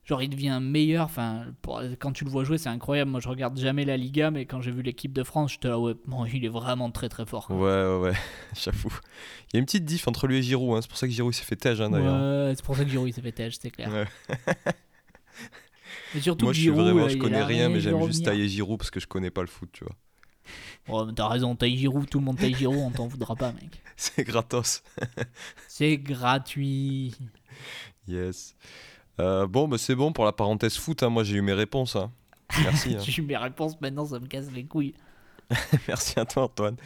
genre, 0.04 0.22
il 0.22 0.30
devient 0.30 0.60
meilleur. 0.62 1.06
Enfin, 1.06 1.46
pour- 1.62 1.82
quand 2.00 2.12
tu 2.12 2.24
le 2.26 2.30
vois 2.30 2.44
jouer, 2.44 2.58
c'est 2.58 2.70
incroyable. 2.70 3.12
Moi, 3.12 3.20
je 3.20 3.30
regarde 3.30 3.58
jamais 3.58 3.86
la 3.86 3.98
Liga, 3.98 4.32
mais 4.32 4.46
quand 4.46 4.62
j'ai 4.62 4.72
vu 4.72 4.82
l'équipe 4.82 5.14
de 5.14 5.24
France, 5.24 5.54
j'étais 5.54 5.68
là, 5.70 5.80
ouais, 5.80 5.94
bon, 6.06 6.26
il 6.26 6.44
est 6.46 6.50
vraiment 6.50 6.90
très 6.92 7.10
très 7.10 7.26
fort. 7.26 7.48
quoi. 7.48 7.56
Ouais, 7.56 7.64
ouais, 7.64 8.10
ouais. 8.10 8.18
J'avoue. 8.62 8.94
Il 9.52 9.56
y 9.56 9.58
a 9.58 9.60
une 9.60 9.66
petite 9.66 9.86
diff 9.86 10.08
entre 10.08 10.28
lui 10.28 10.38
et 10.38 10.42
Giroud, 10.44 10.78
hein. 10.78 10.82
c'est 10.82 10.90
pour 10.90 10.98
ça 10.98 11.08
que 11.08 11.14
Giroud 11.14 11.34
s'est 11.34 11.44
fait 11.44 11.56
tège 11.56 11.82
hein, 11.82 11.90
d'ailleurs. 11.90 12.48
Ouais, 12.48 12.54
c'est 12.56 12.66
pour 12.66 12.76
ça 12.76 12.84
que 12.84 12.90
Giroud 12.90 13.12
s'est 13.14 13.22
fait 13.22 13.32
têche, 13.32 13.56
c'est 13.62 13.72
clair. 13.72 14.08
Mais 16.14 16.22
surtout 16.22 16.46
Moi 16.46 16.52
que 16.52 16.56
je 16.58 16.62
suis 16.62 16.70
Giroud, 16.72 16.84
vraiment, 16.84 17.06
euh, 17.06 17.10
je 17.10 17.16
est 17.16 17.20
connais 17.20 17.44
rien, 17.44 17.70
mais 17.70 17.80
j'aime 17.80 18.04
juste 18.06 18.26
tailler 18.26 18.48
Giroud 18.48 18.78
parce 18.78 18.92
que 18.92 19.00
je 19.00 19.08
connais 19.08 19.32
pas 19.32 19.42
le 19.42 19.48
foot, 19.48 19.70
tu 19.72 19.84
vois. 19.84 19.96
Oh, 20.90 21.06
mais 21.06 21.14
t'as 21.14 21.28
raison, 21.28 21.56
taille 21.56 21.78
Giroud, 21.78 22.10
tout 22.10 22.20
le 22.20 22.26
monde 22.26 22.38
taille 22.38 22.56
Giroud, 22.56 22.80
on 22.80 22.90
t'en 22.92 23.08
voudra 23.08 23.36
pas, 23.36 23.52
mec. 23.54 23.82
C'est 23.96 24.24
gratos. 24.24 24.84
C'est 25.68 25.98
gratuit. 25.98 27.14
Yes. 28.08 28.56
Euh, 29.19 29.45
bon, 29.47 29.67
bah, 29.67 29.78
c'est 29.78 29.95
bon 29.95 30.12
pour 30.13 30.26
la 30.26 30.32
parenthèse 30.32 30.78
foot, 30.78 31.04
hein. 31.04 31.10
moi 31.10 31.24
j'ai 31.24 31.36
eu 31.38 31.41
mes 31.41 31.54
réponses. 31.54 31.95
hein. 31.95 32.12
Merci. 32.63 32.95
hein. 32.95 33.00
J'ai 33.04 33.21
eu 33.21 33.26
mes 33.26 33.38
réponses 33.38 33.80
maintenant, 33.82 34.06
ça 34.06 34.19
me 34.19 34.28
casse 34.28 34.52
les 34.52 34.63
couilles. 34.65 34.93
Merci 35.88 36.19
à 36.19 36.26
toi, 36.26 36.43
Antoine. 36.43 36.78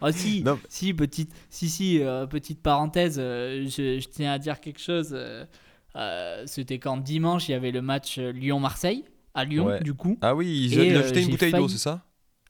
Ah 0.00 0.12
si, 0.12 0.42
Non, 0.42 0.58
si, 0.68 0.94
petite, 0.94 1.32
si, 1.50 1.68
si, 1.68 2.02
euh, 2.02 2.26
petite 2.26 2.60
parenthèse, 2.62 3.16
euh, 3.18 3.64
je, 3.66 4.00
je 4.00 4.08
tiens 4.08 4.32
à 4.32 4.38
dire 4.38 4.60
quelque 4.60 4.80
chose. 4.80 5.10
euh, 5.14 6.42
C'était 6.46 6.78
quand 6.78 6.96
dimanche, 6.96 7.48
il 7.48 7.52
y 7.52 7.54
avait 7.54 7.70
le 7.70 7.82
match 7.82 8.18
Lyon-Marseille, 8.18 9.04
à 9.34 9.44
Lyon, 9.44 9.66
Ouais. 9.66 9.82
du 9.82 9.94
coup. 9.94 10.18
Ah 10.22 10.34
oui, 10.34 10.68
il, 10.70 10.78
Et, 10.78 10.96
a 10.96 11.02
jeté 11.02 11.22
une 11.22 11.30
bouteille 11.30 11.52
d'eau, 11.52 11.68
c'est 11.68 11.78
ça? 11.78 12.02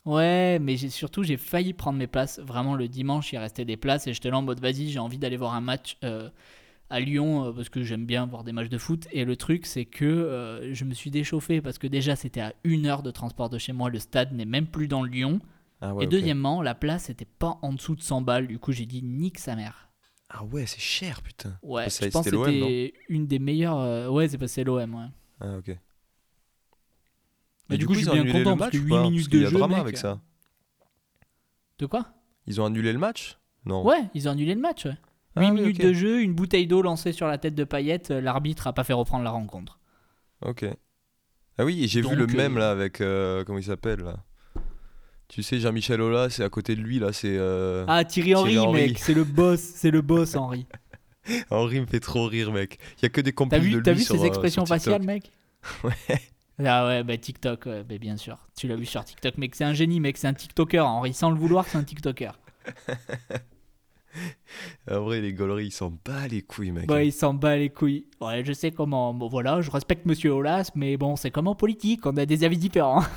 Ouais, 0.04 0.58
mais 0.60 0.76
surtout, 0.76 1.22
j'ai 1.22 1.36
failli 1.36 1.72
prendre 1.74 1.98
mes 1.98 2.08
places. 2.08 2.40
Vraiment, 2.40 2.74
le 2.74 2.88
dimanche, 2.88 3.32
il 3.32 3.38
restait 3.38 3.64
des 3.64 3.76
places 3.76 4.06
et 4.08 4.12
j'étais 4.14 4.30
là 4.30 4.38
en 4.38 4.42
mode, 4.42 4.60
vas-y, 4.60 4.88
j'ai 4.90 4.98
envie 4.98 5.18
d'aller 5.18 5.36
voir 5.36 5.54
un 5.54 5.60
match 5.60 5.96
à 6.92 7.00
Lyon 7.00 7.46
euh, 7.46 7.52
parce 7.52 7.68
que 7.68 7.82
j'aime 7.82 8.06
bien 8.06 8.26
voir 8.26 8.44
des 8.44 8.52
matchs 8.52 8.68
de 8.68 8.78
foot. 8.78 9.08
Et 9.12 9.24
le 9.24 9.34
truc, 9.36 9.66
c'est 9.66 9.84
que 9.84 10.04
euh, 10.04 10.72
je 10.74 10.84
me 10.84 10.94
suis 10.94 11.10
déchauffé 11.10 11.60
parce 11.60 11.78
que 11.78 11.86
déjà, 11.86 12.14
c'était 12.16 12.40
à 12.40 12.54
une 12.64 12.86
heure 12.86 13.02
de 13.02 13.10
transport 13.10 13.50
de 13.50 13.58
chez 13.58 13.72
moi. 13.72 13.90
Le 13.90 13.98
stade 13.98 14.32
n'est 14.32 14.44
même 14.44 14.66
plus 14.66 14.86
dans 14.88 15.02
Lyon. 15.02 15.40
Ah 15.80 15.94
ouais, 15.94 16.04
et 16.04 16.06
deuxièmement, 16.06 16.62
la 16.62 16.74
place 16.76 17.10
était 17.10 17.24
pas 17.24 17.58
en 17.62 17.72
dessous 17.72 17.96
de 17.96 18.00
100 18.02 18.20
balles. 18.22 18.46
Du 18.46 18.58
coup, 18.58 18.70
j'ai 18.72 18.86
dit, 18.86 19.02
nique 19.02 19.38
sa 19.38 19.56
mère. 19.56 19.88
Ah 20.28 20.44
ouais, 20.44 20.64
c'est 20.66 20.80
cher, 20.80 21.22
putain. 21.22 21.58
Ouais, 21.62 21.90
Ça, 21.90 22.06
je 22.06 22.10
pense 22.10 22.24
que 22.30 22.44
c'était 22.44 22.94
une 23.08 23.26
des 23.26 23.38
meilleures. 23.38 23.78
euh, 23.78 24.08
Ouais, 24.08 24.28
c'est 24.28 24.38
passé 24.38 24.62
l'OM, 24.64 24.94
ouais. 24.94 25.06
Ah 25.40 25.56
ok. 25.58 25.76
Mais 27.68 27.78
du 27.78 27.86
coup, 27.86 27.94
je 27.94 28.00
ils 28.00 28.02
suis 28.08 28.10
ont 28.20 28.22
bien 28.22 28.32
content 28.32 28.56
parce 28.56 28.72
match 28.72 28.72
que 28.72 28.78
ou 28.78 28.86
8 28.86 28.90
pas 28.90 29.02
minutes 29.02 29.18
Parce 29.22 29.28
de 29.30 29.38
y 29.38 29.44
a 29.44 29.48
jeu. 29.48 29.58
drama 29.58 29.74
mec. 29.76 29.80
avec 29.82 29.96
ça. 29.96 30.20
De 31.78 31.86
quoi? 31.86 32.06
Ils 32.46 32.60
ont 32.60 32.64
annulé 32.66 32.92
le 32.92 32.98
match? 32.98 33.38
Non. 33.64 33.84
Ouais, 33.84 34.02
ils 34.14 34.28
ont 34.28 34.32
annulé 34.32 34.54
le 34.54 34.60
match. 34.60 34.84
Ouais. 34.86 34.96
8 35.36 35.46
Ah 35.46 35.52
oui, 35.52 35.60
minutes 35.60 35.80
de 35.80 35.92
jeu, 35.92 36.20
une 36.22 36.34
bouteille 36.34 36.66
d'eau 36.66 36.82
lancée 36.82 37.12
sur 37.12 37.26
la 37.26 37.38
tête 37.38 37.54
de 37.54 37.64
Payet, 37.64 38.02
euh, 38.10 38.20
l'arbitre 38.20 38.66
a 38.66 38.72
pas 38.72 38.84
fait 38.84 38.92
reprendre 38.92 39.24
la 39.24 39.30
rencontre. 39.30 39.78
Ok. 40.44 40.64
Ah 41.58 41.64
oui, 41.64 41.86
j'ai 41.88 42.00
vu 42.02 42.14
le 42.16 42.24
euh, 42.24 42.26
même 42.36 42.58
là 42.58 42.70
avec. 42.70 43.00
euh, 43.00 43.44
comment 43.44 43.58
il 43.58 43.64
s'appelle 43.64 44.00
là? 44.00 44.16
Tu 45.28 45.42
sais, 45.42 45.58
Jean-Michel 45.60 46.00
Aulas, 46.02 46.30
c'est 46.30 46.44
à 46.44 46.50
côté 46.50 46.76
de 46.76 46.80
lui 46.82 46.98
là, 46.98 47.12
c'est. 47.12 47.36
euh, 47.38 47.84
Ah, 47.88 48.04
Thierry 48.04 48.34
Henry, 48.34 48.50
Thierry 48.52 48.66
Henry. 48.66 48.82
mec, 48.88 48.98
c'est 48.98 49.14
le 49.14 49.24
boss, 49.24 49.60
c'est 49.60 49.90
le 49.90 50.02
boss 50.02 50.34
Henry. 50.34 50.66
Henri 51.50 51.80
me 51.80 51.86
fait 51.86 52.00
trop 52.00 52.26
rire, 52.26 52.52
mec. 52.52 52.78
Il 52.98 53.02
y 53.04 53.06
a 53.06 53.08
que 53.08 53.20
des 53.20 53.32
compiles 53.32 53.60
de 53.60 53.64
vu, 53.64 53.76
lui 53.76 53.82
t'as 53.82 53.92
vu 53.92 54.02
sur, 54.02 54.16
ses 54.16 54.22
euh, 54.22 54.26
expressions 54.26 54.66
faciales, 54.66 55.02
mec? 55.02 55.30
Ouais. 55.84 56.20
Ah 56.64 56.86
ouais, 56.86 57.02
bah 57.04 57.16
TikTok, 57.16 57.66
ouais, 57.66 57.84
bah 57.84 57.96
bien 57.98 58.16
sûr. 58.16 58.36
Tu 58.56 58.66
l'as 58.68 58.76
vu 58.76 58.84
sur 58.84 59.04
TikTok, 59.04 59.38
mec, 59.38 59.54
c'est 59.54 59.64
un 59.64 59.72
génie, 59.72 60.00
mec, 60.00 60.16
c'est 60.18 60.26
un 60.26 60.34
TikToker. 60.34 60.84
Henry, 60.86 61.14
sans 61.14 61.30
le 61.30 61.36
vouloir, 61.36 61.64
c'est 61.66 61.78
un 61.78 61.84
TikToker. 61.84 62.38
En 64.90 65.00
vrai, 65.00 65.20
les 65.20 65.32
gauleries, 65.32 65.66
ils 65.66 65.70
s'en 65.72 65.90
bat 66.04 66.28
les 66.28 66.42
couilles, 66.42 66.72
mec. 66.72 66.86
Bah, 66.86 67.02
il 67.02 67.12
s'en 67.12 67.34
bat 67.34 67.56
les 67.56 67.70
couilles. 67.70 68.04
Ouais, 68.20 68.44
je 68.44 68.52
sais 68.52 68.70
comment. 68.70 69.14
Bon, 69.14 69.28
voilà, 69.28 69.60
je 69.62 69.70
respecte 69.70 70.04
Monsieur 70.06 70.30
Olas, 70.32 70.70
mais 70.74 70.96
bon, 70.96 71.16
c'est 71.16 71.30
comme 71.30 71.48
en 71.48 71.54
politique, 71.54 72.04
on 72.06 72.16
a 72.16 72.26
des 72.26 72.44
avis 72.44 72.58
différents. 72.58 73.02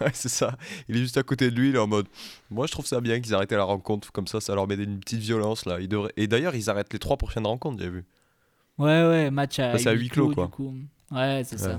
Ouais, 0.00 0.10
c'est 0.12 0.28
ça. 0.28 0.56
Il 0.88 0.96
est 0.96 0.98
juste 0.98 1.16
à 1.16 1.22
côté 1.22 1.48
de 1.52 1.54
lui, 1.54 1.68
il 1.68 1.76
est 1.76 1.78
en 1.78 1.86
mode. 1.86 2.08
Moi, 2.50 2.66
je 2.66 2.72
trouve 2.72 2.84
ça 2.84 3.00
bien 3.00 3.20
qu'ils 3.20 3.32
arrêtent 3.32 3.52
la 3.52 3.62
rencontre 3.62 4.10
comme 4.10 4.26
ça, 4.26 4.40
ça 4.40 4.52
leur 4.56 4.66
met 4.66 4.74
une 4.74 4.98
petite 4.98 5.20
violence 5.20 5.66
là. 5.66 5.78
Ils 5.78 5.86
devraient- 5.88 6.10
Et 6.16 6.26
d'ailleurs, 6.26 6.56
ils 6.56 6.68
arrêtent 6.68 6.92
les 6.92 6.98
trois 6.98 7.16
prochaines 7.16 7.46
rencontres, 7.46 7.80
j'ai 7.80 7.88
vu. 7.90 8.04
Ouais, 8.76 9.06
ouais, 9.06 9.30
match 9.30 9.60
à, 9.60 9.70
Bah, 9.70 9.78
c'est 9.78 9.88
à 9.90 9.92
huis 9.92 10.08
clos, 10.08 10.30
quoi. 10.30 10.46
du 10.46 10.50
coup. 10.50 10.74
Ouais, 11.12 11.42
c'est 11.44 11.58
ça. 11.60 11.78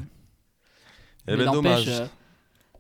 Eh 1.28 1.36
ben, 1.36 1.52
dommage. 1.52 1.90
euh, 1.90 2.06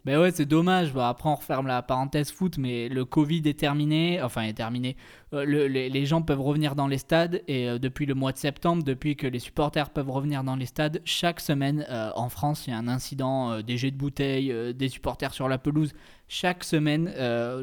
Ben 0.06 0.20
ouais, 0.20 0.30
c'est 0.32 0.46
dommage. 0.46 0.94
Bon, 0.94 1.02
après, 1.02 1.28
on 1.30 1.34
referme 1.36 1.65
la 1.65 1.82
parenthèse 1.82 2.32
foot, 2.32 2.60
mais 2.60 2.89
le 2.89 3.06
Covid 3.06 3.41
est 3.46 3.60
terminé. 3.60 4.22
Enfin, 4.22 4.44
est 4.44 4.54
terminé. 4.54 4.96
Euh, 5.34 5.44
le- 5.46 5.65
les, 5.68 5.89
les 5.89 6.06
gens 6.06 6.22
peuvent 6.22 6.41
revenir 6.41 6.76
dans 6.76 6.86
les 6.88 7.00
stades. 7.00 7.41
Et 7.48 7.68
euh, 7.68 7.80
depuis 7.80 8.06
le 8.06 8.13
mois 8.13 8.32
de 8.32 8.38
septembre, 8.38 8.84
depuis 8.84 9.15
que 9.15 9.26
les 9.26 9.39
supporters 9.39 9.89
peuvent 9.89 10.12
revenir 10.12 10.44
dans 10.44 10.56
les 10.56 10.68
stades, 10.68 11.02
chaque 11.06 11.39
semaine 11.39 11.86
euh, 11.89 12.12
en 12.15 12.30
France, 12.30 12.68
il 12.68 12.70
y 12.70 12.74
a 12.74 12.78
un 12.78 12.88
incident, 12.88 13.62
des 13.62 13.78
jets 13.78 13.89
de 13.89 13.98
bouteilles, 13.98 14.54
des 14.76 14.89
supporters 14.89 15.34
sur 15.34 15.48
la 15.50 15.58
pelouse. 15.58 15.91
Chaque 16.28 16.63
semaine, 16.63 17.12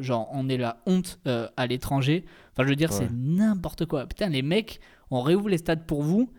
genre, 0.01 0.27
on 0.33 0.49
est 0.49 0.57
la 0.57 0.77
honte 0.85 1.19
à 1.25 1.65
l'étranger. 1.67 2.25
Enfin, 2.51 2.63
je 2.63 2.69
veux 2.69 2.75
dire, 2.75 2.91
Ouais. 2.91 2.97
c'est 2.97 3.11
n'importe 3.11 3.85
quoi. 3.85 4.05
Putain, 4.05 4.27
les 4.29 4.41
mecs, 4.41 4.79
on 5.11 5.21
réouvre 5.21 5.47
les 5.47 5.57
stades 5.59 5.85
pour 5.85 6.03
vous. 6.03 6.29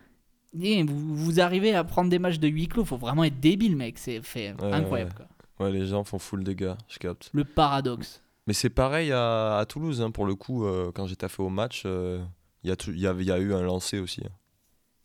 Et 0.61 0.83
vous, 0.83 1.15
vous 1.15 1.39
arrivez 1.41 1.73
à 1.75 1.83
prendre 1.83 2.09
des 2.09 2.19
matchs 2.19 2.39
de 2.39 2.47
huis 2.47 2.67
clos. 2.67 2.85
Faut 2.85 2.95
vraiment 2.97 3.23
être 3.23 3.39
débile, 3.39 3.75
mec. 3.75 3.97
C'est 3.97 4.21
fait 4.23 4.53
incroyable, 4.71 5.11
quoi. 5.15 5.25
Ouais, 5.59 5.71
les 5.71 5.85
gens 5.87 6.03
font 6.03 6.19
full 6.19 6.43
dégâts, 6.43 6.73
je 6.87 6.97
capte. 6.99 7.29
Le 7.33 7.43
paradoxe. 7.45 8.21
Mais 8.47 8.53
c'est 8.53 8.69
pareil 8.69 9.11
à, 9.11 9.57
à 9.57 9.65
Toulouse, 9.65 10.01
hein, 10.01 10.11
pour 10.11 10.25
le 10.25 10.35
coup, 10.35 10.65
euh, 10.65 10.91
quand 10.93 11.07
j'étais 11.07 11.29
fait 11.29 11.41
au 11.41 11.49
match, 11.49 11.83
euh, 11.85 12.23
il 12.63 12.69
y, 12.69 12.73
a 12.73 12.75
il 12.87 12.99
y, 12.99 13.07
avait- 13.07 13.23
il 13.23 13.27
y 13.27 13.31
a 13.31 13.39
eu 13.39 13.53
un 13.53 13.61
lancé 13.61 13.99
aussi. 13.99 14.21
hein. 14.25 14.29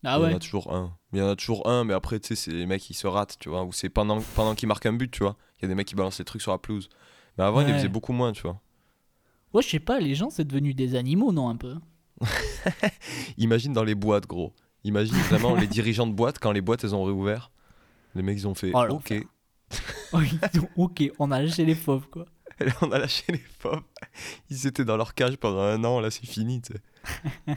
Ah 0.03 0.17
il 0.19 0.23
y 0.23 0.25
ouais 0.25 0.33
en 0.33 0.37
a 0.37 0.41
toujours 0.41 0.73
un. 0.75 0.97
Il 1.13 1.19
y 1.19 1.23
en 1.23 1.29
a 1.29 1.37
toujours 1.37 1.69
un, 1.69 1.85
mais 1.85 1.93
après, 1.95 2.19
tu 2.21 2.29
sais, 2.29 2.35
c'est 2.35 2.51
les 2.53 2.65
mecs 2.67 2.81
qui 2.83 2.95
se 2.95 3.07
ratent, 3.07 3.37
tu 3.39 3.49
vois, 3.51 3.65
ou 3.65 3.73
c'est 3.73 3.91
pendant, 3.91 4.21
pendant 4.35 4.55
qu'ils 4.55 4.67
marquent 4.69 4.87
un 4.87 4.93
but, 4.95 5.11
tu 5.11 5.23
vois. 5.23 5.37
Il 5.59 5.63
y 5.63 5.65
a 5.67 5.69
des 5.69 5.75
mecs 5.75 5.87
qui 5.89 5.95
balancent 5.95 6.19
des 6.19 6.25
trucs 6.25 6.41
sur 6.43 6.53
la 6.53 6.59
pelouse. 6.59 6.89
Mais 7.39 7.45
avant, 7.45 7.61
ils 7.61 7.67
les 7.67 7.73
Ouais. 7.73 7.79
faisaient 7.79 7.89
beaucoup 7.89 8.13
moins, 8.15 8.33
tu 8.33 8.43
vois. 8.43 8.61
Ouais, 9.53 9.63
je 9.63 9.69
sais 9.69 9.79
pas, 9.81 10.01
les 10.01 10.15
gens, 10.15 10.31
c'est 10.31 10.45
devenu 10.47 10.73
des 10.75 10.95
animaux, 10.95 11.33
non, 11.33 11.49
un 11.51 11.57
peu? 11.57 11.77
Imagine 13.39 13.73
dans 13.73 13.85
les 13.85 13.95
boîtes, 13.95 14.27
gros. 14.27 14.53
Imagine 14.85 15.15
vraiment 15.29 15.55
les 15.57 15.67
dirigeants 15.67 16.07
de 16.07 16.13
boîtes 16.13 16.39
quand 16.39 16.53
les 16.53 16.61
boîtes 16.61 16.85
elles 16.85 16.95
ont 16.95 17.05
réouvert. 17.05 17.51
Les 18.15 18.23
mecs 18.23 18.39
ils 18.39 18.49
ont 18.49 18.55
fait 18.55 18.73
Oh, 18.75 18.85
OK. 18.91 19.15
Oh, 20.13 20.19
ok, 20.77 21.11
on 21.19 21.31
a 21.31 21.41
lâché 21.41 21.65
les 21.65 21.75
fauves, 21.75 22.09
quoi. 22.09 22.27
Là, 22.59 22.73
on 22.83 22.91
a 22.93 22.99
lâché 22.99 23.25
les 23.29 23.43
pommes. 23.59 23.83
Ils 24.51 24.67
étaient 24.67 24.85
dans 24.85 24.97
leur 24.97 25.15
cage 25.15 25.37
pendant 25.37 25.61
un 25.61 25.83
an, 25.85 26.01
là 26.01 26.11
c'est 26.11 26.27
fini. 26.27 26.61
tu 26.61 26.73
sais. 26.73 27.57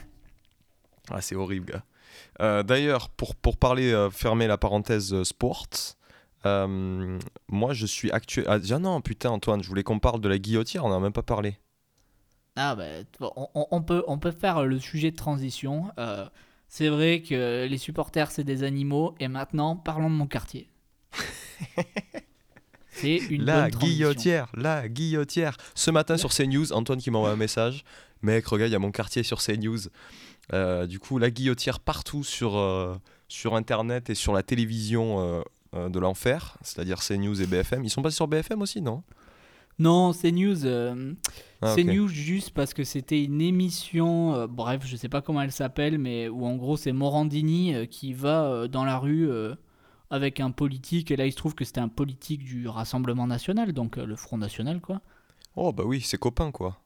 ah, 1.10 1.20
c'est 1.20 1.34
horrible, 1.34 1.66
gars. 1.66 1.84
Euh, 2.40 2.62
D'ailleurs, 2.62 3.10
pour, 3.10 3.34
pour 3.34 3.56
parler, 3.56 3.92
euh, 3.92 4.10
fermer 4.10 4.46
la 4.46 4.58
parenthèse 4.58 5.12
euh, 5.12 5.24
sports, 5.24 5.66
euh, 6.46 7.18
moi 7.48 7.72
je 7.72 7.86
suis 7.86 8.10
actuel. 8.10 8.44
Ah, 8.48 8.58
déjà 8.58 8.78
non, 8.78 9.00
putain, 9.00 9.30
Antoine, 9.30 9.62
je 9.62 9.68
voulais 9.68 9.82
qu'on 9.82 9.98
parle 9.98 10.20
de 10.20 10.28
la 10.28 10.38
guillotière, 10.38 10.84
on 10.84 10.88
n'en 10.88 10.96
a 10.98 11.00
même 11.00 11.12
pas 11.12 11.22
parlé. 11.22 11.58
Ah 12.56 12.76
bah, 12.76 12.84
on, 13.20 13.82
peut, 13.82 14.04
on 14.06 14.18
peut 14.18 14.30
faire 14.30 14.64
le 14.64 14.78
sujet 14.78 15.10
de 15.10 15.16
transition. 15.16 15.90
C'est 16.68 16.88
vrai 16.88 17.20
que 17.20 17.66
les 17.68 17.78
supporters, 17.78 18.30
c'est 18.30 18.44
des 18.44 18.62
animaux. 18.62 19.16
Et 19.18 19.26
maintenant, 19.26 19.74
parlons 19.74 20.08
de 20.08 20.14
mon 20.14 20.28
quartier. 20.28 20.70
c'est 22.94 23.16
une 23.16 23.44
la 23.44 23.68
bonne 23.68 23.78
guillotière, 23.80 24.48
la 24.54 24.88
guillotière. 24.88 25.56
Ce 25.74 25.90
matin 25.90 26.16
sur 26.16 26.30
CNews, 26.32 26.72
Antoine 26.72 26.98
qui 26.98 27.10
m'envoie 27.10 27.30
un 27.30 27.36
message. 27.36 27.84
Mec, 28.22 28.46
regarde, 28.46 28.70
il 28.70 28.72
y 28.72 28.76
a 28.76 28.80
mon 28.80 28.90
quartier 28.90 29.22
sur 29.22 29.40
CNews. 29.42 29.78
Euh, 30.52 30.86
du 30.86 30.98
coup, 30.98 31.18
la 31.18 31.30
guillotière 31.30 31.80
partout 31.80 32.24
sur, 32.24 32.56
euh, 32.56 32.94
sur 33.28 33.54
Internet 33.54 34.10
et 34.10 34.14
sur 34.14 34.32
la 34.32 34.42
télévision 34.42 35.20
euh, 35.20 35.42
euh, 35.74 35.88
de 35.88 35.98
l'enfer, 35.98 36.56
c'est-à-dire 36.62 36.98
CNews 37.00 37.40
et 37.42 37.46
BFM. 37.46 37.84
Ils 37.84 37.90
sont 37.90 38.02
passés 38.02 38.16
sur 38.16 38.28
BFM 38.28 38.62
aussi, 38.62 38.80
non? 38.80 39.02
Non, 39.78 40.12
c'est 40.12 40.30
news. 40.30 40.64
euh, 40.66 41.14
Ah, 41.60 41.74
news 41.76 42.08
juste 42.08 42.50
parce 42.50 42.74
que 42.74 42.84
c'était 42.84 43.24
une 43.24 43.40
émission, 43.40 44.34
euh, 44.34 44.46
bref, 44.46 44.82
je 44.84 44.96
sais 44.96 45.08
pas 45.08 45.20
comment 45.20 45.42
elle 45.42 45.50
s'appelle, 45.50 45.98
mais 45.98 46.28
où 46.28 46.46
en 46.46 46.54
gros 46.56 46.76
c'est 46.76 46.92
Morandini 46.92 47.74
euh, 47.74 47.86
qui 47.86 48.12
va 48.12 48.44
euh, 48.44 48.68
dans 48.68 48.84
la 48.84 48.98
rue 48.98 49.28
euh, 49.28 49.54
avec 50.10 50.40
un 50.40 50.50
politique, 50.50 51.10
et 51.10 51.16
là 51.16 51.26
il 51.26 51.32
se 51.32 51.36
trouve 51.36 51.54
que 51.54 51.64
c'était 51.64 51.80
un 51.80 51.88
politique 51.88 52.44
du 52.44 52.68
Rassemblement 52.68 53.26
National, 53.26 53.72
donc 53.72 53.98
euh, 53.98 54.06
le 54.06 54.16
Front 54.16 54.38
National 54.38 54.80
quoi. 54.80 55.00
Oh, 55.56 55.72
bah 55.72 55.82
oui, 55.84 56.00
c'est 56.00 56.16
copain, 56.18 56.52
quoi. 56.52 56.80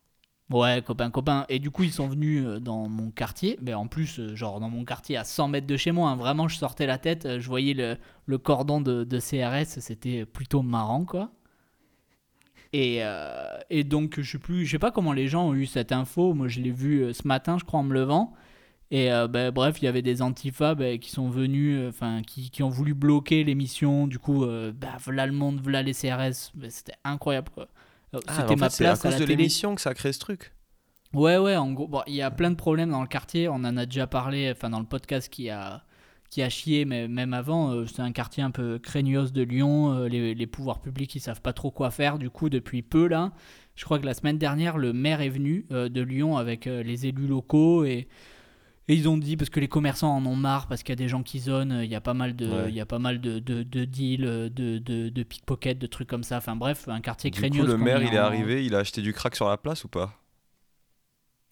Ouais, 0.51 0.83
copain, 0.83 1.11
copain. 1.11 1.45
Et 1.51 1.59
du 1.59 1.71
coup, 1.71 1.83
ils 1.83 1.93
sont 1.93 2.09
venus 2.09 2.45
euh, 2.47 2.59
dans 2.61 2.89
mon 2.89 3.11
quartier. 3.11 3.59
Mais 3.61 3.75
en 3.75 3.87
plus, 3.87 4.19
euh, 4.19 4.35
genre 4.35 4.61
dans 4.61 4.71
mon 4.71 4.85
quartier 4.85 5.17
à 5.19 5.25
100 5.25 5.49
mètres 5.49 5.67
de 5.67 5.77
chez 5.77 5.93
moi. 5.93 6.11
hein. 6.11 6.17
Vraiment, 6.17 6.49
je 6.49 6.57
sortais 6.57 6.87
la 6.87 6.97
tête. 6.99 7.39
Je 7.39 7.47
voyais 7.49 7.75
le, 7.75 7.99
le 8.27 8.39
cordon 8.39 8.81
de, 8.81 9.05
de 9.05 9.21
CRS. 9.21 9.81
C'était 9.81 10.25
plutôt 10.25 10.63
marrant, 10.63 11.05
quoi. 11.05 11.31
Et, 12.73 12.99
euh, 13.03 13.59
et 13.71 13.85
donc, 13.85 14.21
je 14.21 14.31
sais 14.33 14.39
plus, 14.39 14.67
je 14.67 14.73
sais 14.73 14.79
pas 14.79 14.91
comment 14.91 15.13
les 15.13 15.29
gens 15.29 15.49
ont 15.49 15.55
eu 15.55 15.67
cette 15.67 15.93
info. 15.93 16.35
Moi, 16.35 16.49
je 16.49 16.61
l'ai 16.61 16.71
vu 16.71 17.13
ce 17.15 17.27
matin, 17.27 17.59
je 17.59 17.65
crois, 17.65 17.81
en 17.81 17.85
me 17.85 17.95
levant. 17.95 18.35
Et 18.91 19.13
euh, 19.13 19.29
ben, 19.29 19.51
bref, 19.51 19.83
il 19.83 19.85
y 19.85 19.89
avait 19.89 20.03
des 20.03 20.23
antifas 20.23 20.75
ben, 20.75 20.99
qui 20.99 21.11
sont 21.11 21.29
venus, 21.29 21.77
euh, 21.79 21.89
enfin, 21.91 22.23
qui, 22.27 22.51
qui 22.51 22.63
ont 22.63 22.71
voulu 22.71 22.95
bloquer 22.95 23.45
l'émission. 23.45 24.07
Du 24.07 24.19
coup, 24.19 24.45
euh, 24.45 24.73
bah, 24.73 24.97
voilà 25.01 25.27
le 25.27 25.33
monde, 25.33 25.61
voilà 25.63 25.83
les 25.83 25.93
CRS. 25.93 26.53
Ben, 26.55 26.71
C'était 26.71 26.95
incroyable. 27.05 27.53
Euh, 28.15 28.21
Ah, 28.27 28.33
C'était 28.41 28.55
en 28.55 28.57
ma 28.57 28.71
fait, 28.71 28.77
c'est 28.77 28.87
à 28.87 28.97
place 28.97 29.05
à 29.05 29.11
cause 29.11 29.13
la 29.13 29.19
de 29.21 29.25
l'émission 29.27 29.75
que 29.75 29.81
ça 29.83 29.91
a 29.91 29.95
créé 29.95 30.13
ce 30.13 30.19
truc. 30.21 30.55
Ouais, 31.15 31.37
ouais, 31.39 31.57
en 31.57 31.73
gros, 31.73 31.87
bon, 31.89 32.03
il 32.07 32.15
y 32.15 32.23
a 32.23 32.31
plein 32.31 32.51
de 32.51 32.57
problèmes 32.57 32.91
dans 32.91 33.03
le 33.03 33.09
quartier. 33.09 33.49
On 33.49 33.55
en 33.57 33.77
a 33.77 33.85
déjà 33.87 34.07
parlé, 34.07 34.51
enfin, 34.51 34.71
dans 34.71 34.81
le 34.81 34.87
podcast 34.87 35.29
qui 35.31 35.51
a, 35.51 35.85
qui 36.31 36.43
a 36.43 36.49
chié, 36.49 36.85
mais 36.87 37.09
même 37.09 37.35
avant, 37.35 37.73
euh, 37.73 37.87
c'est 37.87 38.01
un 38.01 38.13
quartier 38.13 38.43
un 38.43 38.51
peu 38.51 38.79
craignos 38.79 39.33
de 39.33 39.43
Lyon. 39.43 40.05
les, 40.05 40.35
les 40.35 40.47
pouvoirs 40.47 40.81
publics, 40.81 41.15
ils 41.15 41.21
savent 41.21 41.43
pas 41.43 41.53
trop 41.53 41.71
quoi 41.71 41.91
faire. 41.91 42.19
Du 42.19 42.31
coup, 42.31 42.49
depuis 42.49 42.81
peu, 42.83 43.07
là, 43.09 43.33
je 43.75 43.85
crois 43.85 43.99
que 43.99 44.07
la 44.07 44.15
semaine 44.15 44.39
dernière, 44.39 44.79
le 44.79 44.93
maire 44.95 45.21
est 45.21 45.29
venu 45.29 45.67
de 45.71 46.01
Lyon 46.03 46.37
avec 46.39 46.65
les 46.65 47.07
élus 47.07 47.27
locaux 47.27 47.85
et. 47.85 48.09
Et 48.89 48.95
ils 48.95 49.09
ont 49.09 49.19
dit, 49.19 49.37
parce 49.37 49.51
que 49.51 49.61
les 49.61 49.69
commerçants 49.69 50.17
en 50.17 50.25
ont 50.27 50.35
marre, 50.37 50.67
parce 50.67 50.83
qu'il 50.83 50.91
y 50.93 50.95
a 50.95 50.97
des 50.97 51.09
gens 51.09 51.23
qui 51.23 51.41
zonent, 51.41 51.81
il 51.85 51.91
y 51.91 51.95
a 51.95 52.01
pas 52.01 52.15
mal 52.15 52.35
de, 52.35 52.47
Ouais. 52.47 52.69
il 52.69 52.75
y 52.75 52.81
a 52.81 52.87
pas 52.87 52.99
mal 52.99 53.21
de, 53.21 53.39
de, 53.39 53.63
de 53.63 53.85
deals, 53.85 54.23
de, 54.23 54.79
de, 54.79 55.09
de 55.11 55.23
pickpockets, 55.23 55.79
de 55.79 55.87
trucs 55.87 56.09
comme 56.09 56.23
ça. 56.25 56.39
Enfin 56.39 56.57
bref, 56.57 56.89
un 56.89 57.01
quartier 57.01 57.31
Du 57.31 57.41
craignos. 57.41 57.65
coup, 57.65 57.67
le 57.67 57.77
maire, 57.79 58.03
il 58.03 58.13
est 58.15 58.19
en- 58.19 58.23
arrivé, 58.25 58.65
il 58.67 58.75
a 58.75 58.79
acheté 58.81 59.03
du 59.03 59.13
crack 59.15 59.35
sur 59.37 59.49
la 59.49 59.57
place 59.57 59.85
ou 59.85 59.89
pas? 59.89 60.21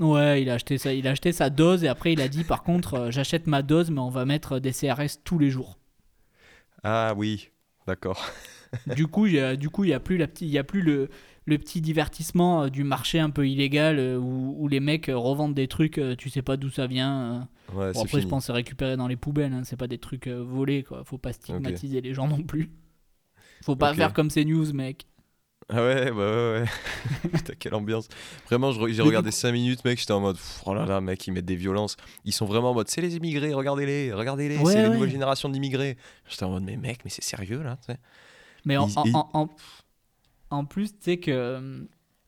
Ouais, 0.00 0.40
il 0.42 0.48
a 0.48 0.54
acheté 0.54 0.78
ça, 0.78 0.94
il 0.94 1.06
a 1.06 1.10
acheté 1.10 1.32
sa 1.32 1.50
dose 1.50 1.84
et 1.84 1.88
après 1.88 2.12
il 2.14 2.20
a 2.22 2.28
dit 2.28 2.44
par 2.44 2.62
contre 2.62 2.94
euh, 2.94 3.10
j'achète 3.10 3.46
ma 3.46 3.60
dose 3.62 3.90
mais 3.90 4.00
on 4.00 4.08
va 4.10 4.24
mettre 4.24 4.58
des 4.58 4.72
CRS 4.72 5.18
tous 5.22 5.38
les 5.38 5.50
jours. 5.50 5.76
Ah 6.82 7.14
oui, 7.16 7.50
d'accord. 7.86 8.24
du 8.86 9.06
coup, 9.06 9.26
il 9.26 9.34
y 9.34 9.40
a, 9.40 9.56
du 9.56 9.70
coup 9.70 9.84
il 9.84 9.90
y 9.90 9.94
a 9.94 10.00
plus 10.00 10.16
la 10.16 10.28
petite, 10.28 10.48
il 10.48 10.52
y 10.52 10.58
a 10.58 10.64
plus 10.64 10.82
le, 10.82 11.08
le 11.46 11.58
petit 11.58 11.80
divertissement 11.80 12.64
euh, 12.64 12.68
du 12.68 12.84
marché 12.84 13.18
un 13.20 13.30
peu 13.30 13.48
illégal 13.48 13.98
euh, 13.98 14.18
où, 14.18 14.54
où 14.58 14.68
les 14.68 14.80
mecs 14.80 15.08
euh, 15.08 15.16
revendent 15.16 15.54
des 15.54 15.68
trucs, 15.68 16.00
tu 16.18 16.28
sais 16.30 16.42
pas 16.42 16.56
d'où 16.56 16.70
ça 16.70 16.86
vient. 16.86 17.48
Ouais, 17.72 17.92
Bon, 17.92 18.00
après 18.00 18.08
fini. 18.08 18.22
je 18.22 18.28
pense 18.28 18.46
c'est 18.46 18.52
récupéré 18.52 18.96
dans 18.96 19.08
les 19.08 19.16
poubelles, 19.16 19.52
hein, 19.52 19.62
c'est 19.64 19.76
pas 19.76 19.86
des 19.88 19.98
trucs 19.98 20.28
volés 20.28 20.82
quoi. 20.82 21.02
Faut 21.04 21.18
pas 21.18 21.32
stigmatiser 21.32 22.00
les 22.00 22.12
gens 22.14 22.28
non 22.28 22.42
plus. 22.42 22.70
Faut 23.64 23.74
pas 23.76 23.94
faire 23.94 24.12
comme 24.12 24.30
ces 24.30 24.44
news 24.44 24.72
mec. 24.72 25.06
Ah 25.68 25.82
ouais, 25.82 26.12
bah 26.12 26.16
ouais, 26.16 26.60
ouais. 26.60 26.64
Putain, 27.32 27.54
quelle 27.58 27.74
ambiance. 27.74 28.06
Vraiment, 28.46 28.70
j'ai 28.70 29.02
regardé 29.02 29.30
du 29.30 29.36
5 29.36 29.50
minutes, 29.50 29.84
mec, 29.84 29.98
j'étais 29.98 30.12
en 30.12 30.20
mode, 30.20 30.36
oh 30.64 30.74
là 30.74 30.86
là, 30.86 31.00
mec, 31.00 31.26
ils 31.26 31.32
mettent 31.32 31.44
des 31.46 31.56
violences. 31.56 31.96
Ils 32.24 32.32
sont 32.32 32.46
vraiment 32.46 32.70
en 32.70 32.74
mode, 32.74 32.88
c'est 32.88 33.00
les 33.00 33.16
immigrés, 33.16 33.52
regardez-les, 33.52 34.12
regardez-les, 34.12 34.58
Ouais, 34.58 34.72
c'est 34.72 34.82
les 34.82 34.88
ouais. 34.88 34.94
nouvelles 34.94 35.10
générations 35.10 35.48
d'immigrés. 35.48 35.96
J'étais 36.28 36.44
en 36.44 36.50
mode, 36.50 36.62
mais 36.62 36.76
mec, 36.76 37.00
mais 37.04 37.10
c'est 37.10 37.24
sérieux 37.24 37.62
là 37.64 37.78
tu 37.84 37.92
sais 37.92 37.98
Mais 38.64 38.76
en, 38.76 38.86
Ils- 38.86 38.98
en, 38.98 39.04
ils- 39.06 39.16
en- 39.16 39.50
en- 40.50 40.64
plus, 40.64 40.92
tu 40.92 40.98
sais 41.00 41.16
que 41.18 41.30
euh, 41.30 41.80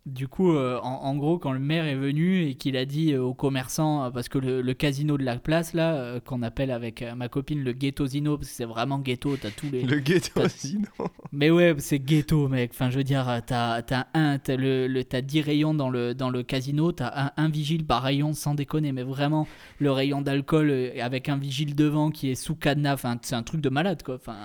du 0.06 0.26
coup, 0.26 0.52
euh, 0.52 0.78
en, 0.82 0.88
en 1.04 1.16
gros, 1.16 1.38
quand 1.38 1.52
le 1.52 1.58
maire 1.58 1.84
est 1.84 1.94
venu 1.94 2.44
et 2.46 2.54
qu'il 2.54 2.78
a 2.78 2.86
dit 2.86 3.12
euh, 3.12 3.22
aux 3.22 3.34
commerçants, 3.34 4.10
parce 4.10 4.30
que 4.30 4.38
le, 4.38 4.62
le 4.62 4.74
casino 4.74 5.18
de 5.18 5.24
la 5.24 5.36
place, 5.38 5.74
là, 5.74 5.94
euh, 5.96 6.18
qu'on 6.20 6.40
appelle 6.42 6.70
avec 6.70 7.02
euh, 7.02 7.14
ma 7.14 7.28
copine 7.28 7.62
le 7.62 7.72
ghetto-zino, 7.72 8.38
parce 8.38 8.48
que 8.48 8.54
c'est 8.54 8.64
vraiment 8.64 9.00
ghetto, 9.00 9.36
t'as 9.36 9.50
tous 9.50 9.70
les. 9.70 9.82
Le 9.84 9.98
ghetto, 9.98 10.30
T'as- 10.40 10.48
sinon. 10.48 10.88
Mais 11.30 11.50
ouais, 11.50 11.74
c'est 11.78 11.98
ghetto, 11.98 12.48
mec. 12.48 12.70
Enfin, 12.72 12.88
je 12.88 12.96
veux 12.96 13.04
dire, 13.04 13.26
t'as 13.46 13.82
t'as 13.82 14.06
un, 14.14 14.38
t'as 14.38 14.56
le, 14.56 14.86
le- 14.86 15.04
t'as 15.04 15.20
10 15.20 15.42
rayons 15.42 15.74
dans 15.74 15.90
le, 15.90 16.14
dans 16.14 16.30
le 16.30 16.42
casino, 16.42 16.90
t'as 16.92 17.26
un, 17.26 17.32
un 17.36 17.48
vigile 17.50 17.84
par 17.84 18.02
rayon, 18.02 18.32
sans 18.32 18.54
déconner, 18.54 18.92
mais 18.92 19.02
vraiment, 19.02 19.46
le 19.78 19.90
rayon 19.92 20.22
d'alcool 20.22 20.70
avec 21.02 21.28
un 21.28 21.36
vigile 21.36 21.74
devant 21.74 22.10
qui 22.10 22.30
est 22.30 22.34
sous 22.34 22.54
cadenas, 22.56 22.94
enfin, 22.94 23.18
c'est 23.20 23.34
un 23.34 23.42
truc 23.42 23.60
de 23.60 23.68
malade, 23.68 24.02
quoi. 24.02 24.14
Enfin, 24.14 24.36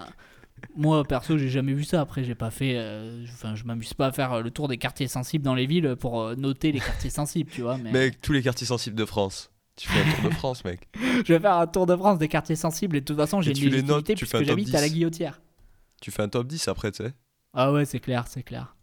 moi, 0.76 1.04
perso, 1.04 1.38
j'ai 1.38 1.50
jamais 1.50 1.74
vu 1.74 1.84
ça. 1.84 2.02
Après, 2.02 2.24
j'ai 2.24 2.36
pas 2.36 2.52
fait. 2.52 2.74
euh, 2.78 3.24
Enfin, 3.34 3.56
je 3.56 3.64
m'amuse 3.64 3.94
pas 3.94 4.08
à 4.08 4.12
faire 4.12 4.42
le 4.42 4.52
tour 4.52 4.68
des 4.68 4.78
quartiers 4.78 5.08
sensibles 5.08 5.44
dans 5.46 5.56
les 5.56 5.66
villes 5.66 5.96
pour 6.00 6.22
euh, 6.22 6.36
noter 6.36 6.72
les 6.72 6.80
quartiers 6.80 7.10
sensibles, 7.12 7.50
tu 7.52 7.62
vois. 7.62 7.78
Mais 7.78 7.92
Mec, 7.92 8.22
tous 8.22 8.34
les 8.34 8.42
quartiers 8.42 8.68
sensibles 8.68 8.96
de 8.96 9.06
France. 9.06 9.50
Tu 9.76 9.88
fais 9.90 10.00
un 10.00 10.14
tour 10.16 10.30
de 10.30 10.36
France, 10.36 10.64
mec. 10.66 10.88
je 11.26 11.34
vais 11.34 11.40
faire 11.40 11.56
un 11.58 11.66
tour 11.68 11.86
de 11.88 11.96
France 11.96 12.20
des 12.20 12.28
quartiers 12.28 12.56
sensibles 12.56 12.96
et 12.98 13.02
de 13.02 13.06
toute 13.06 13.18
façon, 13.18 13.42
j'ai 13.42 13.52
une 13.52 13.58
notes, 13.88 14.08
légitimité 14.08 14.16
fais 14.16 14.38
puisque 14.38 14.46
j'habite 14.48 14.76
à 14.76 14.82
la 14.82 14.88
10. 14.88 14.94
guillotière. 14.94 15.42
Tu 16.02 16.12
fais 16.12 16.22
un 16.22 16.30
top 16.30 16.46
10 16.48 16.68
après, 16.68 16.92
tu 16.92 17.04
sais. 17.04 17.14
Ah 17.54 17.72
ouais, 17.72 17.86
c'est 17.86 18.00
clair, 18.00 18.26
c'est 18.28 18.44
clair. 18.44 18.76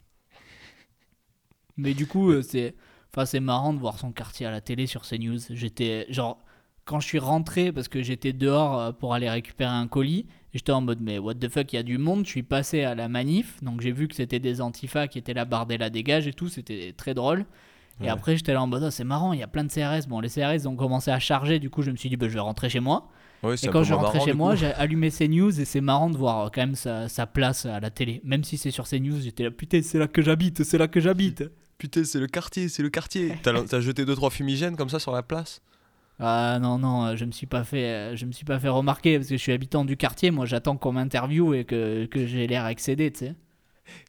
Mais 1.76 1.94
du 1.94 2.06
coup, 2.06 2.30
euh, 2.30 2.42
c'est 2.42 2.74
enfin 3.12 3.24
c'est 3.26 3.40
marrant 3.40 3.72
de 3.72 3.78
voir 3.78 3.98
son 3.98 4.12
quartier 4.12 4.46
à 4.46 4.50
la 4.50 4.60
télé 4.60 4.86
sur 4.86 5.02
CNews. 5.02 5.38
J'étais 5.50 6.06
genre 6.10 6.42
quand 6.84 7.00
je 7.00 7.06
suis 7.06 7.18
rentré 7.18 7.72
parce 7.72 7.88
que 7.88 8.02
j'étais 8.02 8.32
dehors 8.32 8.80
euh, 8.80 8.92
pour 8.92 9.14
aller 9.14 9.28
récupérer 9.30 9.70
un 9.70 9.86
colis, 9.86 10.26
j'étais 10.54 10.72
en 10.72 10.80
mode 10.80 11.00
mais 11.00 11.18
what 11.18 11.34
the 11.34 11.48
fuck, 11.48 11.72
il 11.72 11.76
y 11.76 11.78
a 11.78 11.82
du 11.82 11.98
monde, 11.98 12.24
je 12.24 12.30
suis 12.30 12.42
passé 12.42 12.82
à 12.84 12.94
la 12.94 13.08
manif, 13.08 13.62
donc 13.62 13.80
j'ai 13.80 13.92
vu 13.92 14.08
que 14.08 14.14
c'était 14.14 14.40
des 14.40 14.60
antifas 14.60 15.06
qui 15.08 15.18
étaient 15.18 15.34
là 15.34 15.44
Bardella 15.44 15.90
dégage 15.90 16.26
et 16.26 16.32
tout, 16.32 16.48
c'était 16.48 16.92
très 16.96 17.14
drôle. 17.14 17.44
Et 18.00 18.04
Ouais. 18.04 18.08
après, 18.08 18.34
j'étais 18.36 18.54
là 18.54 18.62
en 18.62 18.66
mode, 18.66 18.82
Ah, 18.82 18.90
c'est 18.90 19.04
marrant, 19.04 19.34
il 19.34 19.40
y 19.40 19.42
a 19.42 19.46
plein 19.46 19.62
de 19.62 19.70
CRS. 19.70 20.06
Bon, 20.08 20.20
les 20.20 20.30
CRS 20.30 20.66
ont 20.66 20.74
commencé 20.74 21.10
à 21.10 21.18
charger, 21.18 21.58
du 21.58 21.68
coup, 21.68 21.82
je 21.82 21.90
me 21.90 21.96
suis 21.96 22.08
dit, 22.08 22.16
bah, 22.16 22.28
je 22.28 22.32
vais 22.34 22.40
rentrer 22.40 22.70
chez 22.70 22.80
moi. 22.80 23.10
Ouais, 23.42 23.56
Et 23.62 23.68
quand 23.68 23.82
je 23.84 23.92
rentrais 23.92 24.14
marrant, 24.14 24.24
chez 24.24 24.32
moi, 24.32 24.54
j'ai 24.54 24.72
allumé 24.72 25.10
CNews 25.10 25.60
et 25.60 25.66
c'est 25.66 25.82
marrant 25.82 26.08
de 26.08 26.16
voir 26.16 26.46
euh, 26.46 26.48
quand 26.50 26.62
même 26.62 26.76
sa, 26.76 27.08
sa 27.10 27.26
place 27.26 27.66
à 27.66 27.78
la 27.78 27.90
télé. 27.90 28.22
Même 28.24 28.42
si 28.42 28.56
c'est 28.56 28.70
sur 28.70 28.88
CNews, 28.88 29.20
j'étais 29.20 29.42
là, 29.44 29.50
putain, 29.50 29.82
c'est 29.82 29.98
là 29.98 30.08
que 30.08 30.22
j'habite, 30.22 30.62
c'est 30.64 30.78
là 30.78 30.88
que 30.88 30.98
j'habite. 30.98 31.44
Putain, 31.76 32.04
c'est 32.04 32.20
le 32.20 32.26
quartier, 32.26 32.70
c'est 32.70 32.82
le 32.82 32.88
quartier. 32.88 33.34
T'as 33.42 33.62
t'as 33.64 33.80
jeté 33.80 34.06
deux 34.06 34.14
trois 34.14 34.30
fumigènes 34.30 34.76
comme 34.76 34.88
ça 34.90 34.98
sur 34.98 35.12
la 35.12 35.22
place? 35.22 35.60
Ah 36.20 36.58
non, 36.60 36.78
non, 36.78 37.06
euh, 37.06 37.16
je 37.16 37.24
me 37.24 37.32
suis 37.32 37.46
pas 37.46 37.64
fait, 37.64 37.84
euh, 37.84 38.16
je 38.16 38.26
me 38.26 38.32
suis 38.32 38.44
pas 38.44 38.60
fait 38.60 38.68
remarquer 38.68 39.16
parce 39.18 39.28
que 39.28 39.36
je 39.36 39.40
suis 39.42 39.52
habitant 39.52 39.84
du 39.86 39.96
quartier. 39.96 40.30
Moi, 40.30 40.44
j'attends 40.44 40.76
qu'on 40.76 40.92
m'interviewe 40.92 41.54
et 41.54 41.64
que, 41.64 42.04
que 42.06 42.26
j'ai 42.26 42.46
l'air 42.46 42.66
excédé, 42.66 43.10
tu 43.10 43.20
sais. 43.20 43.34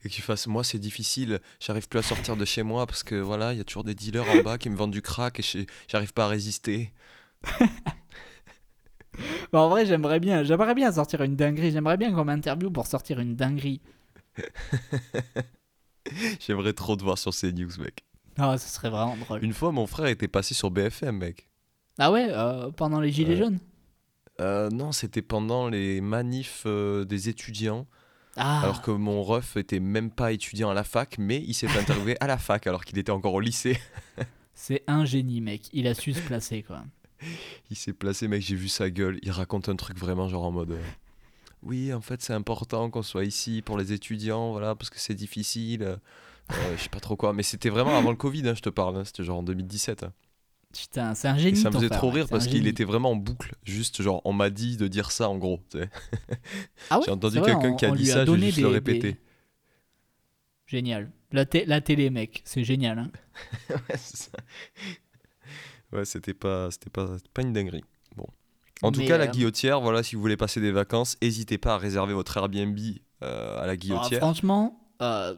et 0.04 0.10
fasses 0.10 0.46
moi 0.46 0.64
c'est 0.64 0.78
difficile 0.78 1.40
j'arrive 1.60 1.88
plus 1.88 1.98
à 2.00 2.04
sortir 2.04 2.36
de 2.36 2.46
chez 2.46 2.62
moi 2.62 2.86
parce 2.86 3.02
que 3.02 3.16
voilà 3.16 3.52
il 3.54 3.58
y 3.58 3.62
a 3.62 3.64
toujours 3.64 3.84
des 3.84 3.96
dealers 3.96 4.30
en 4.30 4.44
bas 4.44 4.60
qui 4.60 4.70
me 4.70 4.76
vendent 4.76 4.92
du 4.92 5.02
crack 5.02 5.40
et 5.40 5.66
j'arrive 5.88 6.14
pas 6.14 6.26
à 6.26 6.28
résister 6.28 6.92
Bah, 9.52 9.60
en 9.60 9.70
vrai, 9.70 9.86
j'aimerais 9.86 10.20
bien, 10.20 10.44
j'aimerais 10.44 10.74
bien 10.74 10.92
sortir 10.92 11.22
une 11.22 11.36
dinguerie. 11.36 11.72
J'aimerais 11.72 11.98
bien 11.98 12.14
qu'on 12.14 12.24
m'interviewe 12.24 12.72
pour 12.72 12.88
sortir 12.88 13.20
une 13.20 13.36
dinguerie. 13.36 13.82
j'aimerais 16.40 16.74
trop 16.74 16.96
te 16.96 17.04
voir 17.04 17.18
sur 17.18 17.34
ces 17.34 17.52
news 17.52 17.72
mec 17.80 18.06
Ah, 18.38 18.58
ce 18.58 18.70
serait 18.70 18.90
vraiment 18.90 19.18
drôle. 19.18 19.44
une 19.44 19.54
fois 19.54 19.72
mon 19.72 19.88
frère 19.88 20.08
était 20.08 20.30
passé 20.30 20.54
sur 20.54 20.72
BFM 20.72 21.18
mec 21.18 21.50
Ah 22.00 22.12
ouais, 22.12 22.28
euh, 22.30 22.72
pendant 22.72 23.00
les 23.00 23.12
gilets 23.12 23.38
jaunes. 23.38 23.60
Euh, 24.40 24.70
non 24.70 24.92
c'était 24.92 25.22
pendant 25.22 25.68
les 25.68 26.02
manifs 26.02 26.64
euh, 26.66 27.04
des 27.06 27.30
étudiants 27.30 27.86
Ah. 28.38 28.62
alors 28.64 28.82
que 28.82 28.90
mon 28.90 29.22
ref 29.22 29.56
était 29.58 29.80
même 29.82 30.10
pas 30.10 30.32
étudiant 30.32 30.70
à 30.70 30.74
la 30.74 30.84
fac 30.86 31.18
mais 31.20 31.44
il 31.46 31.54
s'est 31.54 31.68
fait 31.68 31.80
interviewer 31.80 32.16
à 32.22 32.28
la 32.28 32.38
fac 32.38 32.66
alors 32.66 32.86
qu'il 32.86 32.98
était 32.98 33.12
encore 33.12 33.34
au 33.34 33.40
lycée 33.42 33.78
C'est 34.56 34.84
un 34.88 35.06
génie, 35.06 35.42
mec. 35.42 35.64
Il 35.74 35.86
a 35.88 35.94
su 35.96 36.14
se 36.14 36.22
placer, 36.22 36.62
quoi. 36.64 36.84
il 37.70 37.76
s'est 37.76 37.94
placé 37.94 38.28
mec 38.28 38.42
j'ai 38.42 38.56
vu 38.56 38.68
sa 38.70 38.90
gueule 38.90 39.20
il 39.22 39.32
raconte 39.32 39.70
un 39.70 39.76
truc 39.76 39.98
vraiment 39.98 40.28
genre 40.28 40.46
en 40.46 40.52
mode 40.52 40.76
oui 41.62 41.94
en 41.94 42.02
fait 42.02 42.22
c'est 42.24 42.34
important 42.34 42.90
qu'on 42.90 43.04
soit 43.04 43.26
ici 43.26 43.62
pour 43.62 43.78
les 43.78 43.92
étudiants 43.94 44.52
voilà 44.54 44.74
parce 44.76 44.90
que 44.90 44.98
c'est 45.00 45.14
difficile 45.14 45.84
euh, 45.84 45.96
euh, 46.54 46.78
je 46.78 46.82
sais 46.84 46.90
pas 46.90 47.00
trop 47.00 47.16
quoi 47.16 47.34
mais 47.34 47.44
c'était 47.44 47.70
vraiment 47.70 47.96
avant 47.98 48.10
le 48.10 48.16
Covid 48.18 48.48
hein, 48.48 48.56
je 48.56 48.62
te 48.62 48.70
parle 48.70 48.98
hein, 48.98 49.04
c'était 49.06 49.24
genre 49.24 49.38
en 49.40 49.44
2017 49.44 50.04
hein. 50.04 50.14
Putain, 50.74 51.14
c'est 51.16 51.28
un 51.28 51.36
et 51.36 51.40
génie. 51.40 51.58
ça 51.58 51.70
me 51.70 51.76
faisait 51.76 51.88
frère, 51.88 51.98
trop 52.00 52.10
rire 52.10 52.28
parce 52.30 52.48
qu'il 52.48 52.66
était 52.68 52.84
vraiment 52.86 53.12
en 53.12 53.16
boucle 53.16 53.56
juste 53.64 54.02
genre 54.02 54.22
on 54.26 54.34
m'a 54.34 54.50
dit 54.50 54.78
de 54.78 54.88
dire 54.88 55.12
ça 55.12 55.28
en 55.30 55.38
gros 55.38 55.60
tu 55.70 55.80
sais. 55.80 55.90
Ah 56.90 56.98
ouais, 57.00 57.06
j'ai 57.06 57.12
entendu 57.12 57.42
quelqu'un 57.42 57.76
qui 57.76 57.86
a 57.86 57.92
dit 57.92 58.10
a 58.12 58.14
ça 58.14 58.14
je 58.14 58.20
vais 58.20 58.26
donné 58.26 58.46
juste 58.48 58.56
des- 58.58 58.62
le 58.64 58.68
des- 58.70 58.74
répéter 58.76 59.18
Génial. 60.66 61.12
La, 61.34 61.46
té- 61.46 61.66
la 61.66 61.82
télé, 61.82 62.10
mec, 62.10 62.42
c'est 62.46 62.64
génial. 62.64 63.00
Hein. 63.00 63.12
ouais, 63.70 63.98
ça. 63.98 64.30
Ouais, 65.92 66.06
c'était 66.06 66.34
pas, 66.34 66.72
c'était 66.72 66.90
pas, 66.90 67.18
pas 67.34 67.42
une 67.42 67.52
dinguerie. 67.52 67.84
Bon. 68.16 68.26
En 68.82 68.92
tout 68.94 69.02
Mais, 69.02 69.08
cas, 69.08 69.18
la 69.18 69.26
euh, 69.26 69.32
guillotière, 69.32 69.82
voilà, 69.82 70.02
si 70.04 70.16
vous 70.16 70.22
voulez 70.22 70.38
passer 70.38 70.62
des 70.62 70.72
vacances, 70.72 71.18
n'hésitez 71.22 71.58
pas 71.58 71.74
à 71.74 71.78
réserver 71.78 72.14
votre 72.14 72.38
Airbnb 72.38 72.78
euh, 73.22 73.62
à 73.62 73.66
la 73.66 73.74
Ah, 73.74 73.76
guillotière. 73.76 74.20
franchement, 74.20 74.88
euh, 75.02 75.36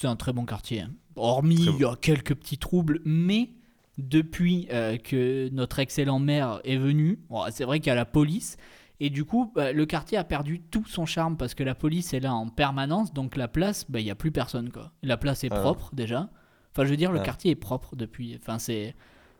c'est 0.00 0.06
un 0.06 0.16
très 0.16 0.32
bon 0.32 0.46
quartier. 0.46 0.80
hein. 0.80 0.90
Hormis, 1.16 1.56
il 1.56 1.78
y 1.80 1.84
a 1.84 1.94
quelques 1.94 2.34
petits 2.34 2.56
troubles, 2.56 3.02
mais 3.04 3.50
depuis 3.98 4.68
euh, 4.72 4.96
que 4.96 5.48
notre 5.50 5.78
excellent 5.78 6.18
maire 6.18 6.60
est 6.64 6.76
venu, 6.76 7.18
bon, 7.28 7.42
c'est 7.50 7.64
vrai 7.64 7.78
qu'il 7.80 7.88
y 7.88 7.90
a 7.90 7.94
la 7.94 8.04
police. 8.04 8.56
Et 9.00 9.10
du 9.10 9.24
coup, 9.24 9.50
bah, 9.54 9.72
le 9.72 9.84
quartier 9.84 10.16
a 10.16 10.24
perdu 10.24 10.60
tout 10.60 10.84
son 10.86 11.06
charme 11.06 11.36
parce 11.36 11.54
que 11.54 11.64
la 11.64 11.74
police 11.74 12.14
est 12.14 12.20
là 12.20 12.34
en 12.34 12.48
permanence. 12.48 13.12
Donc 13.12 13.36
la 13.36 13.48
place, 13.48 13.84
bah, 13.90 13.98
il 14.00 14.04
n'y 14.04 14.10
a 14.10 14.14
plus 14.14 14.30
personne. 14.30 14.70
Quoi. 14.70 14.92
La 15.02 15.16
place 15.16 15.42
est 15.44 15.52
Ah. 15.52 15.60
propre 15.60 15.90
déjà. 15.92 16.30
Enfin, 16.72 16.84
je 16.84 16.90
veux 16.90 16.96
dire, 16.96 17.10
le 17.12 17.18
Ah. 17.20 17.22
quartier 17.24 17.50
est 17.50 17.56
propre 17.56 17.96
depuis. 17.96 18.36
Enfin, 18.40 18.58
c'est. 18.58 18.94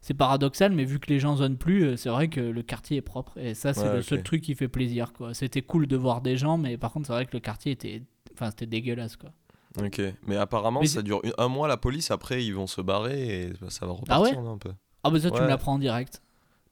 C'est 0.05 0.15
paradoxal, 0.15 0.73
mais 0.73 0.83
vu 0.85 0.99
que 0.99 1.07
les 1.13 1.21
gens 1.21 1.37
zonent 1.37 1.57
plus, 1.57 1.85
euh, 1.85 1.97
c'est 1.97 2.09
vrai 2.09 2.27
que 2.27 2.41
le 2.41 2.63
quartier 2.65 2.97
est 2.97 3.03
propre. 3.03 3.39
Et 3.39 3.55
ça, 3.55 3.73
c'est 3.73 3.87
Ouais, 3.89 3.95
le 3.95 4.03
seul 4.03 4.25
truc 4.25 4.43
qui 4.43 4.57
fait 4.57 4.67
plaisir. 4.67 5.13
quoi. 5.13 5.33
C'était 5.33 5.63
cool 5.63 5.87
de 5.87 5.97
voir 5.97 6.23
des 6.23 6.37
gens, 6.37 6.59
mais 6.59 6.77
par 6.77 6.91
contre, 6.93 7.07
c'est 7.07 7.13
vrai 7.13 7.25
que 7.25 7.31
le 7.35 7.39
quartier 7.39 7.71
était, 7.71 8.03
enfin, 8.33 8.51
c'était 8.51 8.67
dégueulasse. 8.67 9.15
quoi. 9.17 9.31
Ok. 9.79 10.01
Mais 10.27 10.37
apparemment, 10.37 10.81
Mais 10.81 10.87
ça 10.87 11.03
dure 11.03 11.23
un 11.39 11.49
mois 11.49 11.69
la 11.69 11.77
police. 11.77 12.11
Après, 12.11 12.45
ils 12.45 12.55
vont 12.55 12.67
se 12.67 12.81
barrer 12.81 13.45
et 13.45 13.53
ça 13.69 13.87
va 13.87 13.93
repartir 13.93 14.37
ouais 14.39 14.43
non, 14.43 14.53
un 14.55 14.59
peu. 14.59 14.73
Ah, 15.05 15.11
bah 15.11 15.19
ça, 15.21 15.31
tu 15.31 15.37
me 15.37 15.43
Ouais. 15.43 15.49
l'apprends 15.49 15.73
en 15.75 15.79
direct. 15.79 16.23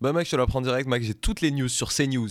Bah 0.00 0.12
mec, 0.12 0.26
je 0.26 0.30
te 0.32 0.36
l'apprends 0.36 0.60
direct, 0.60 0.88
mec. 0.88 1.02
J'ai 1.02 1.14
toutes 1.14 1.40
les 1.40 1.50
news 1.50 1.68
sur 1.68 1.92
CNews. 1.92 2.28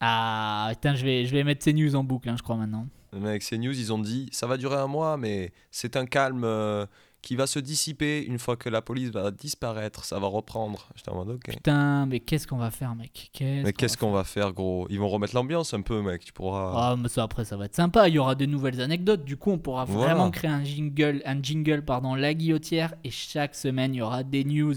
Ah, 0.00 0.68
putain, 0.74 0.94
je 0.94 1.04
vais, 1.04 1.24
je 1.26 1.32
vais 1.32 1.42
mettre 1.44 1.64
ces 1.64 1.72
news 1.72 1.94
en 1.96 2.04
boucle, 2.04 2.28
hein, 2.28 2.34
je 2.36 2.42
crois, 2.42 2.56
maintenant. 2.56 2.86
Mec, 3.12 3.42
CNews, 3.42 3.72
ils 3.78 3.92
ont 3.92 3.98
dit, 3.98 4.28
ça 4.32 4.46
va 4.46 4.56
durer 4.56 4.76
un 4.76 4.86
mois, 4.86 5.16
mais 5.16 5.52
c'est 5.70 5.96
un 5.96 6.04
calme 6.06 6.44
euh, 6.44 6.84
qui 7.20 7.34
va 7.36 7.46
se 7.46 7.58
dissiper 7.58 8.24
une 8.24 8.38
fois 8.38 8.56
que 8.56 8.68
la 8.68 8.80
police 8.80 9.10
va 9.10 9.30
disparaître. 9.30 10.04
Ça 10.04 10.18
va 10.18 10.26
reprendre. 10.28 10.88
J'étais 10.94 11.10
en 11.10 11.16
mode 11.16 11.30
ok. 11.36 11.50
Putain, 11.50 12.06
mais 12.06 12.20
qu'est-ce 12.20 12.46
qu'on 12.46 12.56
va 12.58 12.70
faire, 12.70 12.94
mec? 12.94 13.30
Qu'est-ce 13.32 13.64
Mais 13.64 13.72
qu'on 13.72 13.76
qu'est-ce 13.76 13.96
va 13.96 14.00
qu'on 14.00 14.12
va 14.12 14.24
faire, 14.24 14.52
gros? 14.52 14.86
Ils 14.88 14.98
vont 15.00 15.08
remettre 15.08 15.34
l'ambiance 15.34 15.74
un 15.74 15.82
peu, 15.82 16.00
mec. 16.00 16.24
Tu 16.24 16.32
pourras. 16.32 16.72
Ah, 16.74 16.96
mais 16.96 17.08
ça, 17.08 17.24
après, 17.24 17.44
ça 17.44 17.56
va 17.56 17.64
être 17.66 17.74
sympa. 17.74 18.08
Il 18.08 18.14
y 18.14 18.18
aura 18.18 18.34
de 18.34 18.46
nouvelles 18.46 18.80
anecdotes. 18.80 19.24
Du 19.24 19.36
coup, 19.36 19.50
on 19.50 19.58
pourra 19.58 19.84
Voilà. 19.84 20.14
vraiment 20.14 20.30
créer 20.30 20.50
un 20.50 20.64
jingle, 20.64 21.20
un 21.24 21.42
jingle, 21.42 21.84
pardon, 21.84 22.14
la 22.14 22.34
guillotière. 22.34 22.94
Et 23.04 23.10
chaque 23.10 23.54
semaine, 23.54 23.94
il 23.94 23.98
y 23.98 24.02
aura 24.02 24.22
des 24.22 24.44
news. 24.44 24.74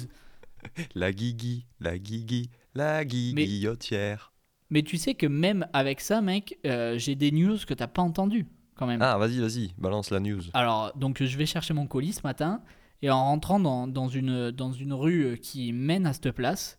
La 0.95 1.11
guigui, 1.11 1.65
la 1.79 1.97
guigui, 1.97 2.51
la 2.75 3.03
guillotière. 3.03 4.31
Mais 4.69 4.83
tu 4.83 4.97
sais 4.97 5.15
que 5.15 5.25
même 5.25 5.67
avec 5.73 5.99
ça, 6.01 6.21
mec, 6.21 6.57
euh, 6.65 6.97
j'ai 6.97 7.15
des 7.15 7.31
news 7.31 7.57
que 7.67 7.73
t'as 7.73 7.87
pas 7.87 8.01
entendues, 8.01 8.45
quand 8.75 8.87
même. 8.87 9.01
Ah, 9.01 9.17
vas-y, 9.17 9.39
vas-y, 9.39 9.71
balance 9.77 10.09
la 10.11 10.19
news. 10.19 10.41
Alors, 10.53 10.91
donc, 10.95 11.21
je 11.23 11.37
vais 11.37 11.45
chercher 11.45 11.73
mon 11.73 11.87
colis 11.87 12.13
ce 12.13 12.21
matin. 12.23 12.61
Et 13.03 13.09
en 13.09 13.23
rentrant 13.23 13.59
dans, 13.59 13.87
dans 13.87 14.07
une, 14.07 14.51
dans 14.51 14.71
une 14.71 14.93
rue 14.93 15.23
euh, 15.23 15.35
qui 15.35 15.73
mène 15.73 16.05
à 16.05 16.13
cette 16.13 16.31
place, 16.31 16.77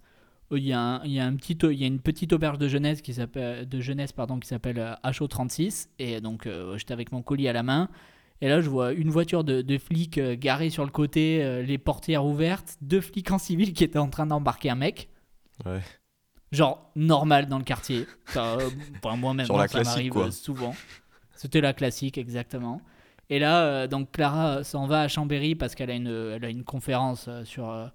euh, 0.53 0.59
il 0.59 0.65
y, 0.65 0.73
a 0.73 0.81
un- 0.81 1.05
il 1.05 1.11
y, 1.11 1.19
a 1.19 1.25
un 1.27 1.35
petit, 1.35 1.55
il 1.63 1.73
y 1.81 1.83
a 1.83 1.87
une 1.89 1.99
petite 1.99 2.33
auberge 2.33 2.59
de 2.59 2.69
jeunesse 2.69 3.03
qui 3.03 3.13
s'appelle, 3.15 3.69
de 3.69 3.81
jeunesse, 3.81 4.13
pardon, 4.13 4.39
qui 4.39 4.47
s'appelle 4.49 4.79
euh, 4.79 4.95
HO36. 5.05 5.89
Et 5.99 6.21
donc, 6.21 6.47
euh, 6.47 6.79
j'étais 6.79 6.93
avec 6.93 7.11
mon 7.11 7.23
colis 7.23 7.49
à 7.49 7.53
la 7.53 7.65
main. 7.65 7.89
Et 8.41 8.49
là, 8.49 8.61
je 8.61 8.69
vois 8.71 8.93
une 8.93 9.11
voiture 9.11 9.43
de, 9.45 9.63
de 9.63 9.79
flics 9.79 10.19
euh, 10.19 10.37
garée 10.39 10.71
sur 10.71 10.85
le 10.85 10.91
côté, 10.93 11.43
euh, 11.43 11.63
les 11.63 11.79
portières 11.79 12.25
ouvertes, 12.25 12.77
deux 12.81 13.01
flics 13.01 13.31
en 13.33 13.39
civil 13.39 13.73
qui 13.73 13.83
étaient 13.85 13.99
en 13.99 14.09
train 14.09 14.27
d'embarquer 14.27 14.71
un 14.71 14.75
mec. 14.77 15.09
Ouais. 15.65 15.81
Genre, 16.53 16.91
normal 16.95 17.47
dans 17.49 17.59
le 17.59 17.65
quartier. 17.65 18.07
Ça, 18.27 18.55
euh, 18.59 18.69
enfin, 19.03 19.17
moi-même, 19.17 19.47
Genre 19.47 19.59
la 19.59 19.69
ça 19.69 19.83
m'arrive 19.83 20.13
quoi. 20.13 20.27
euh, 20.27 20.31
souvent. 20.31 20.75
C'était 21.43 21.61
la 21.61 21.73
classique, 21.73 22.19
exactement. 22.19 22.81
Et 23.31 23.39
là, 23.41 23.65
euh, 23.65 23.87
donc 23.89 24.13
Clara 24.13 24.59
euh, 24.59 24.63
s'en 24.63 24.87
va 24.87 25.01
à 25.03 25.09
Chambéry 25.09 25.55
parce 25.57 25.75
qu'elle 25.75 25.91
a 25.91 25.95
une, 25.95 26.07
elle 26.07 26.45
a 26.45 26.49
une 26.51 26.63
conférence 26.65 27.27
euh, 27.29 27.45
sur, 27.45 27.91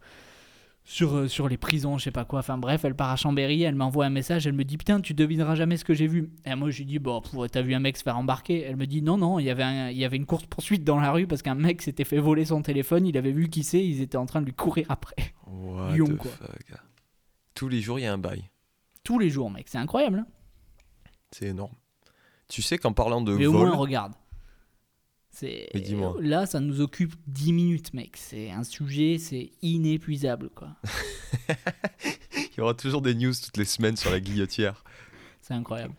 sur, 0.84 1.30
sur 1.30 1.48
les 1.48 1.58
prisons, 1.58 1.98
je 1.98 2.04
sais 2.06 2.12
pas 2.12 2.26
quoi. 2.26 2.40
Enfin 2.40 2.58
bref, 2.58 2.84
elle 2.84 2.96
part 2.96 3.12
à 3.12 3.16
Chambéry, 3.16 3.64
elle 3.64 3.76
m'envoie 3.76 4.06
un 4.06 4.10
message, 4.10 4.48
elle 4.48 4.54
me 4.54 4.64
dit 4.66 4.78
Putain, 4.78 5.00
tu 5.00 5.14
devineras 5.14 5.56
jamais 5.56 5.78
ce 5.78 5.86
que 5.86 5.94
j'ai 5.94 6.08
vu. 6.08 6.30
Et 6.46 6.56
moi, 6.56 6.72
je 6.72 6.80
lui 6.80 6.86
dis 6.86 7.00
Bon, 7.00 7.22
t'as 7.50 7.62
vu 7.62 7.74
un 7.74 7.80
mec 7.80 7.96
se 7.98 8.04
faire 8.04 8.18
embarquer? 8.18 8.64
Elle 8.64 8.76
me 8.76 8.86
dit 8.88 9.02
Non, 9.02 9.18
non, 9.18 9.40
il 9.40 9.46
y 9.46 9.50
avait, 9.50 9.64
un- 9.64 9.90
il 9.92 9.98
y 9.98 10.04
avait 10.06 10.18
une 10.18 10.26
course-poursuite 10.26 10.84
dans 10.84 11.00
la 11.00 11.12
rue 11.12 11.28
parce 11.28 11.42
qu'un 11.42 11.56
mec 11.56 11.82
s'était 11.82 12.04
fait 12.06 12.20
voler 12.20 12.44
son 12.46 12.62
téléphone, 12.62 13.06
il 13.08 13.18
avait 13.18 13.32
vu 13.32 13.48
qui 13.50 13.64
c'est, 13.64 13.86
ils 13.86 14.02
étaient 14.02 14.18
en 14.18 14.26
train 14.26 14.42
de 14.42 14.46
lui 14.48 14.54
courir 14.54 14.88
après. 14.90 15.16
What 15.46 15.94
Lyon, 15.94 16.06
the 16.08 16.18
quoi. 16.18 16.32
fuck. 16.32 16.74
Tous 17.54 17.70
les 17.70 17.80
jours, 17.82 18.00
il 18.00 18.04
y 18.04 18.06
a 18.06 18.14
un 18.14 18.18
bail. 18.18 18.44
Tous 19.04 19.20
les 19.20 19.30
jours, 19.30 19.50
mec, 19.52 19.68
c'est 19.70 19.78
incroyable. 19.78 20.20
hein 20.20 20.28
C'est 21.32 21.48
énorme. 21.48 21.74
Tu 22.48 22.62
sais 22.62 22.78
qu'en 22.78 22.94
parlant 22.94 23.22
de 23.22 23.36
Mais 23.36 23.46
au 23.46 23.52
vol, 23.52 23.68
moins, 23.68 23.76
regarde. 23.76 24.14
C'est 25.30 25.70
là, 26.20 26.48
ça 26.48 26.60
nous 26.60 26.82
occupe 26.82 27.14
10 27.28 27.54
minutes, 27.54 27.94
mec. 27.94 28.18
C'est 28.18 28.50
un 28.50 28.64
sujet, 28.64 29.18
c'est 29.20 29.52
inépuisable, 29.62 30.50
quoi. 30.50 30.70
il 32.36 32.58
y 32.58 32.62
aura 32.62 32.74
toujours 32.74 33.04
des 33.04 33.14
news 33.14 33.34
toutes 33.34 33.58
les 33.58 33.66
semaines 33.66 33.98
sur 33.98 34.10
la 34.10 34.20
guillotière. 34.20 34.84
C'est 35.42 35.54
incroyable. 35.54 35.94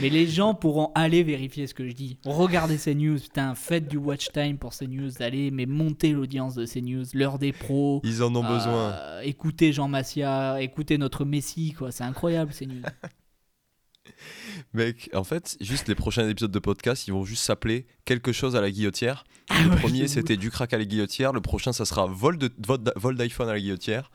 Mais 0.00 0.08
les 0.08 0.26
gens 0.26 0.54
pourront 0.54 0.92
aller 0.94 1.22
vérifier 1.22 1.66
ce 1.66 1.74
que 1.74 1.88
je 1.88 1.92
dis. 1.92 2.18
Regardez 2.24 2.78
ces 2.78 2.94
news, 2.94 3.18
putain, 3.18 3.54
faites 3.54 3.88
du 3.88 3.96
watch 3.96 4.30
time 4.32 4.56
pour 4.56 4.72
ces 4.72 4.86
news, 4.86 5.10
allez, 5.20 5.50
mais 5.50 5.66
montez 5.66 6.12
l'audience 6.12 6.54
de 6.54 6.64
ces 6.64 6.80
news, 6.80 7.04
l'heure 7.12 7.38
des 7.38 7.52
pros. 7.52 8.00
Ils 8.04 8.22
en 8.22 8.34
ont 8.34 8.44
besoin. 8.44 8.92
Euh, 8.92 9.20
écoutez 9.22 9.72
Jean 9.72 9.88
Massia, 9.88 10.62
écoutez 10.62 10.96
notre 10.96 11.24
Messi, 11.24 11.72
quoi. 11.72 11.90
C'est 11.90 12.04
incroyable 12.04 12.52
ces 12.52 12.66
news. 12.66 12.82
Mec, 14.74 15.10
en 15.14 15.24
fait, 15.24 15.56
juste 15.60 15.88
les 15.88 15.94
prochains 15.94 16.28
épisodes 16.28 16.50
de 16.50 16.58
podcast, 16.58 17.06
ils 17.08 17.12
vont 17.12 17.24
juste 17.24 17.42
s'appeler 17.44 17.86
quelque 18.04 18.32
chose 18.32 18.56
à 18.56 18.60
la 18.60 18.70
guillotière. 18.70 19.24
Ah 19.48 19.62
Le 19.62 19.70
ouais, 19.70 19.76
premier, 19.76 20.08
c'était 20.08 20.36
du 20.36 20.50
crack 20.50 20.72
à 20.72 20.78
la 20.78 20.84
guillotière. 20.84 21.32
Le 21.32 21.40
prochain, 21.40 21.72
ça 21.72 21.84
sera 21.84 22.06
vol 22.06 22.38
d'iPhone 22.38 23.48
à 23.48 23.52
la 23.52 23.60
guillotière. 23.60 24.10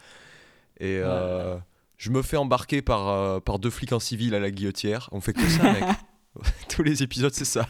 Et 0.79 0.99
euh, 1.03 1.57
je 1.97 2.09
me 2.11 2.21
fais 2.21 2.37
embarquer 2.37 2.81
par, 2.81 3.07
euh, 3.09 3.39
par 3.39 3.59
deux 3.59 3.69
flics 3.69 3.91
en 3.93 3.99
civil 3.99 4.33
à 4.35 4.39
la 4.39 4.51
guillotière. 4.51 5.09
On 5.11 5.21
fait 5.21 5.33
que 5.33 5.47
ça, 5.47 5.71
mec. 5.73 5.83
Tous 6.69 6.83
les 6.83 7.01
épisodes, 7.03 7.33
c'est 7.33 7.45
ça. 7.45 7.67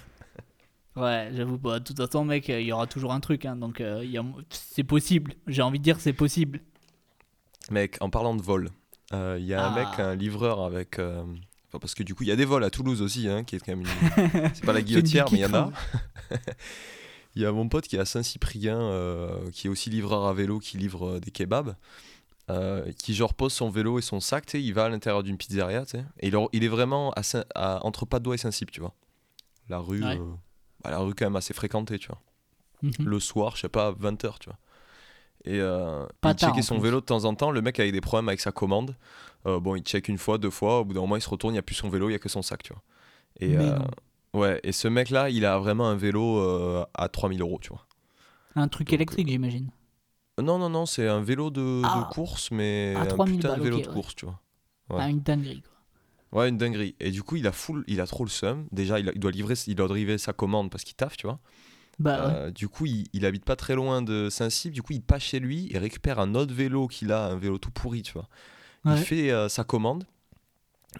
Ouais, 0.95 1.29
j'avoue, 1.35 1.57
bah, 1.57 1.79
de 1.79 1.83
toute 1.83 1.97
façon, 1.97 2.23
mec, 2.25 2.47
il 2.47 2.61
y 2.61 2.71
aura 2.71 2.87
toujours 2.87 3.11
un 3.13 3.19
truc, 3.19 3.45
hein, 3.45 3.55
donc 3.57 3.81
euh, 3.81 4.01
a- 4.17 4.25
c'est 4.49 4.83
possible. 4.83 5.33
J'ai 5.45 5.61
envie 5.61 5.77
de 5.79 5.83
dire 5.83 5.99
c'est 5.99 6.13
possible. 6.13 6.61
Mec, 7.69 7.97
en 7.99 8.09
parlant 8.09 8.33
de 8.35 8.41
vol, 8.41 8.69
euh, 9.13 9.37
il 9.39 9.45
y 9.45 9.53
a 9.53 9.67
un 9.67 9.73
Ah. 9.73 9.75
mec, 9.75 9.99
un 9.99 10.15
livreur 10.15 10.61
avec. 10.63 10.97
Enfin, 11.75 11.79
parce 11.79 11.95
que 11.95 12.03
du 12.03 12.15
coup, 12.15 12.23
il 12.23 12.29
y 12.29 12.31
a 12.31 12.35
des 12.35 12.45
vols 12.45 12.63
à 12.63 12.69
Toulouse 12.69 13.01
aussi, 13.01 13.27
hein, 13.27 13.43
qui 13.43 13.55
est 13.55 13.59
quand 13.59 13.75
même. 13.75 13.81
une- 13.81 14.49
C'est 14.53 14.65
pas 14.65 14.73
la 14.73 14.81
guillotière, 14.81 15.25
mais 15.31 15.39
il 15.39 15.41
y 15.41 15.45
en 15.45 15.53
a. 15.53 15.71
Il 17.37 17.41
y 17.41 17.45
a 17.45 17.51
mon 17.51 17.67
pote 17.67 17.85
qui 17.85 17.97
est 17.97 17.99
à 17.99 18.05
Saint-Cyprien, 18.05 18.79
euh, 18.79 19.51
qui 19.51 19.67
est 19.67 19.69
aussi 19.69 19.89
livreur 19.89 20.25
à 20.25 20.33
vélo, 20.33 20.59
qui 20.59 20.77
livre 20.77 21.15
euh, 21.15 21.19
des 21.19 21.31
kebabs. 21.31 21.75
euh, 22.49 22.89
qui 22.97 23.13
genre 23.13 23.33
pose 23.33 23.51
son 23.51 23.69
vélo 23.69 23.99
et 23.99 24.01
son 24.01 24.21
sac, 24.21 24.53
il 24.53 24.71
va 24.73 24.85
à 24.85 24.89
l'intérieur 24.89 25.21
d'une 25.21 25.35
pizzeria, 25.37 25.83
et 26.21 26.27
il, 26.29 26.37
il 26.53 26.63
est 26.63 26.67
vraiment 26.69 27.11
à 27.11 27.23
Saint- 27.23 27.43
à- 27.53 27.85
entre 27.85 28.05
Padoue 28.05 28.33
et 28.35 28.37
Saint-Cyp, 28.37 28.71
tu 28.71 28.79
vois. 28.79 28.93
La 29.67 29.79
rue, 29.79 30.01
Ouais. 30.01 30.17
bah, 30.83 30.91
la 30.91 30.99
rue 30.99 31.13
quand 31.13 31.25
même 31.25 31.35
assez 31.35 31.53
fréquentée, 31.53 31.99
tu 31.99 32.07
vois. 32.07 32.21
Mhm. 32.83 32.93
Le 33.05 33.19
soir, 33.19 33.55
je 33.57 33.61
sais 33.63 33.69
pas, 33.69 33.91
20h, 33.91 34.39
tu 34.39 34.49
vois. 34.49 34.59
Et 35.43 35.57
il 35.57 36.33
checkait 36.37 36.61
son 36.61 36.75
plus. 36.75 36.83
vélo 36.85 37.01
de 37.01 37.05
temps 37.05 37.25
en 37.25 37.35
temps, 37.35 37.51
le 37.51 37.61
mec 37.61 37.79
avait 37.81 37.91
des 37.91 37.99
problèmes 38.01 38.29
avec 38.29 38.39
sa 38.39 38.51
commande. 38.53 38.95
Euh, 39.47 39.59
bon, 39.59 39.75
il 39.75 39.83
check 39.83 40.07
une 40.07 40.17
fois, 40.17 40.37
deux 40.37 40.49
fois, 40.49 40.79
au 40.81 40.85
bout 40.85 40.93
d'un 40.93 41.01
moment, 41.01 41.15
il 41.17 41.21
se 41.21 41.29
retourne, 41.29 41.53
il 41.53 41.55
n'y 41.55 41.59
a 41.59 41.63
plus 41.63 41.75
son 41.75 41.89
vélo, 41.89 42.07
il 42.07 42.11
n'y 42.13 42.15
a 42.15 42.19
que 42.19 42.29
son 42.29 42.41
sac, 42.41 42.63
tu 42.63 42.73
vois. 42.73 42.81
Et, 43.39 43.57
euh, 43.57 43.77
ouais, 44.33 44.59
et 44.63 44.71
ce 44.71 44.87
mec-là, 44.87 45.29
il 45.29 45.45
a 45.45 45.57
vraiment 45.59 45.87
un 45.89 45.95
vélo 45.95 46.39
euh, 46.39 46.85
à 46.93 47.09
3000 47.09 47.41
euros, 47.41 47.59
tu 47.61 47.69
vois. 47.69 47.85
Un 48.55 48.67
truc 48.67 48.91
électrique, 48.93 49.27
j'imagine. 49.29 49.69
Non, 50.41 50.57
non, 50.59 50.69
non, 50.69 50.85
c'est 50.85 51.07
un 51.07 51.21
vélo 51.21 51.49
de, 51.49 51.61
de 51.81 51.83
Ah. 51.83 52.09
course, 52.11 52.51
mais 52.51 52.93
À 52.97 53.01
un 53.01 53.05
3000 53.05 53.35
putain 53.37 53.49
de 53.49 53.53
balles, 53.53 53.63
vélo 53.63 53.79
de 53.79 53.87
ouais. 53.87 53.93
course, 53.93 54.15
tu 54.15 54.25
vois. 54.25 54.39
Ouais. 54.89 54.97
Ah, 55.01 55.09
une 55.09 55.21
dinguerie, 55.21 55.61
quoi. 55.61 55.71
Ouais, 56.41 56.49
une 56.49 56.57
dinguerie. 56.57 56.95
Et 56.99 57.11
du 57.11 57.23
coup, 57.23 57.37
il 57.37 57.47
a 57.47 57.51
full, 57.53 57.83
il 57.87 58.01
a 58.01 58.07
trop 58.07 58.25
le 58.25 58.29
seum. 58.29 58.67
Déjà, 58.71 58.99
il, 58.99 59.07
a- 59.09 59.13
il 59.13 59.19
doit 59.19 59.31
livrer, 59.31 59.53
il 59.67 59.75
doit 59.75 59.87
livrer 59.95 60.17
sa 60.17 60.33
commande 60.33 60.69
parce 60.69 60.83
qu'il 60.83 60.95
taffe, 60.95 61.15
tu 61.17 61.27
vois. 61.27 61.39
Bah 61.99 62.27
ouais. 62.27 62.33
Euh, 62.33 62.51
du 62.51 62.67
coup, 62.67 62.85
il, 62.85 63.05
il 63.13 63.25
habite 63.25 63.45
pas 63.45 63.55
très 63.55 63.75
loin 63.75 64.01
de 64.01 64.29
Saint-Cyp. 64.29 64.73
Du 64.73 64.81
coup, 64.83 64.93
il 64.93 65.01
passe 65.01 65.23
chez 65.23 65.39
lui 65.39 65.69
et 65.73 65.77
récupère 65.77 66.19
un 66.19 66.35
autre 66.35 66.53
vélo 66.53 66.87
qu'il 66.87 67.11
a, 67.13 67.27
un 67.27 67.37
vélo 67.37 67.57
tout 67.57 67.71
pourri, 67.71 68.01
tu 68.03 68.13
vois. 68.13 68.27
Il 68.85 68.97
fait 69.03 69.31
euh, 69.31 69.49
sa 69.49 69.63
commande. 69.63 70.05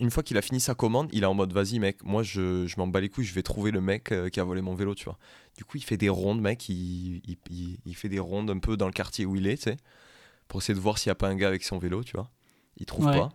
Une 0.01 0.11
fois 0.11 0.23
qu'il 0.23 0.37
a 0.37 0.41
fini 0.41 0.59
sa 0.59 0.75
commande, 0.75 1.07
il 1.13 1.23
est 1.23 1.25
en 1.27 1.33
mode 1.33 1.53
vas-y, 1.53 1.79
mec, 1.79 2.03
moi 2.03 2.21
je, 2.21 2.67
je 2.67 2.75
m'en 2.77 2.85
bats 2.87 2.99
les 2.99 3.07
couilles, 3.07 3.23
je 3.25 3.33
vais 3.33 3.43
trouver 3.43 3.71
le 3.71 3.79
mec 3.79 4.11
euh, 4.11 4.27
qui 4.29 4.41
a 4.41 4.43
volé 4.43 4.61
mon 4.61 4.75
vélo, 4.75 4.93
tu 4.93 5.05
vois. 5.05 5.17
Du 5.55 5.63
coup, 5.63 5.77
il 5.77 5.83
fait 5.83 5.95
des 5.95 6.09
rondes, 6.09 6.41
mec. 6.41 6.67
Il, 6.67 7.21
il, 7.25 7.37
il- 7.49 7.77
il 7.85 7.95
fait 7.95 8.09
des 8.09 8.19
rondes 8.19 8.49
un 8.49 8.59
peu 8.59 8.75
dans 8.75 8.87
le 8.87 8.91
quartier 8.91 9.25
où 9.25 9.35
il 9.37 9.47
est, 9.47 9.55
tu 9.57 9.63
sais, 9.63 9.77
pour 10.49 10.61
essayer 10.61 10.73
de 10.75 10.79
voir 10.81 10.97
s'il 10.97 11.09
n'y 11.09 11.13
a 11.13 11.15
pas 11.15 11.29
un 11.29 11.35
gars 11.35 11.47
avec 11.47 11.63
son 11.63 11.77
vélo, 11.77 12.03
tu 12.03 12.13
vois. 12.17 12.29
Il 12.77 12.85
trouve 12.85 13.05
Ouais. 13.07 13.13
pas. 13.13 13.29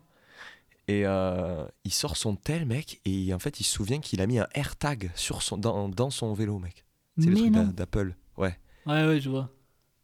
Et 0.87 1.07
euh, 1.07 1.65
il 1.85 1.93
sort 1.95 2.17
son 2.17 2.37
tel, 2.37 2.67
mec, 2.67 3.01
et 3.07 3.33
en 3.33 3.39
fait, 3.39 3.61
il 3.61 3.65
se 3.65 3.73
souvient 3.73 4.01
qu'il 4.01 4.21
a 4.21 4.27
mis 4.27 4.39
un 4.39 4.49
AirTag 4.55 5.13
sur 5.15 5.41
son, 5.43 5.57
dans, 5.57 5.89
dans 5.89 6.11
son 6.11 6.35
vélo, 6.35 6.59
mec. 6.59 6.85
C'est 7.19 7.31
le 7.31 7.37
truc 7.37 7.53
d'Apple. 7.75 8.15
Ouais. 8.37 8.59
Ouais, 8.87 9.07
ouais, 9.07 9.21
je 9.21 9.31
vois. 9.31 9.51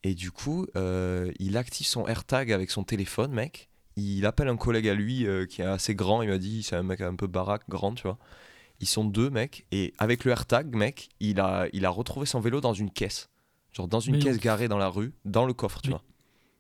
Et 0.05 0.15
du 0.15 0.31
coup, 0.31 0.67
euh, 0.77 1.33
il 1.39 1.57
active 1.57 1.87
son 1.87 2.07
AirTag 2.07 2.53
avec 2.53 2.71
son 2.71 2.85
téléphone, 2.85 3.33
mec. 3.33 3.69
Il 3.97 4.27
appelle 4.27 4.49
un 4.49 4.57
collègue 4.57 4.89
à 4.89 4.95
lui 4.95 5.27
euh, 5.27 5.47
qui 5.47 5.63
est 5.63 5.67
assez 5.67 5.95
grand. 5.95 6.23
Il 6.23 6.29
m'a 6.29 6.39
dit, 6.39 6.63
c'est 6.63 6.77
un 6.77 6.83
mec 6.83 7.01
un 7.01 7.15
peu 7.15 7.27
baraque, 7.27 7.63
grand, 7.69 7.95
tu 7.95 8.03
vois. 8.03 8.19
Ils 8.81 8.87
sont 8.87 9.05
deux, 9.05 9.31
mec. 9.31 9.67
Et 9.73 9.95
avec 9.99 10.25
le 10.25 10.33
AirTag, 10.33 10.75
mec, 10.75 11.09
il 11.21 11.41
a, 11.41 11.67
il 11.73 11.87
a 11.87 11.91
retrouvé 11.91 12.27
son 12.27 12.41
vélo 12.41 12.61
dans 12.61 12.75
une 12.75 12.91
caisse. 12.91 13.31
Genre 13.73 13.89
dans 13.89 14.01
une 14.01 14.15
Mais 14.17 14.19
caisse 14.19 14.39
garée 14.39 14.69
dans 14.69 14.79
la 14.79 14.89
rue, 14.89 15.13
dans 15.25 15.47
le 15.47 15.53
coffre, 15.55 15.81
tu 15.81 15.89
Mais- 15.89 15.95
vois. 15.95 16.05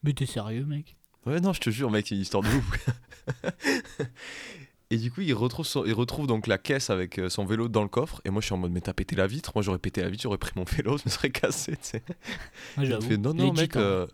Mais 0.02 0.12
t'es 0.14 0.26
sérieux, 0.26 0.64
mec? 0.64 0.96
Ouais, 1.26 1.40
non, 1.40 1.52
je 1.52 1.60
te 1.60 1.70
jure, 1.70 1.90
mec, 1.90 2.06
c'est 2.06 2.14
une 2.14 2.20
histoire 2.20 2.42
de 2.42 2.48
ouf. 2.48 2.88
et 4.90 4.96
du 4.98 5.10
coup, 5.10 5.20
il 5.22 5.34
retrouve, 5.34 5.66
son- 5.66 5.84
il 5.84 5.92
retrouve 5.92 6.26
donc 6.26 6.46
la 6.46 6.58
caisse 6.58 6.90
avec 6.90 7.18
euh, 7.18 7.28
son 7.28 7.44
vélo 7.44 7.68
dans 7.68 7.82
le 7.82 7.88
coffre. 7.88 8.20
Et 8.24 8.30
moi, 8.30 8.40
je 8.40 8.46
suis 8.46 8.54
en 8.54 8.58
mode, 8.58 8.70
mais 8.72 8.80
t'as 8.80 8.92
pété 8.92 9.16
la 9.16 9.26
vitre? 9.26 9.52
Moi, 9.54 9.62
j'aurais 9.62 9.78
pété 9.78 10.00
la 10.02 10.08
vitre, 10.08 10.22
j'aurais 10.22 10.38
pris 10.38 10.52
mon 10.56 10.64
vélo, 10.64 10.96
je 10.98 11.02
me 11.06 11.10
serais 11.10 11.30
cassé, 11.30 11.72
tu 11.72 11.78
sais. 11.82 12.02
Il 12.78 12.86
fait 13.02 13.16
non, 13.16 13.34
non, 13.34 13.50
Legit, 13.50 13.60
mec, 13.62 13.76
hein. 13.76 13.80
euh, 13.80 14.06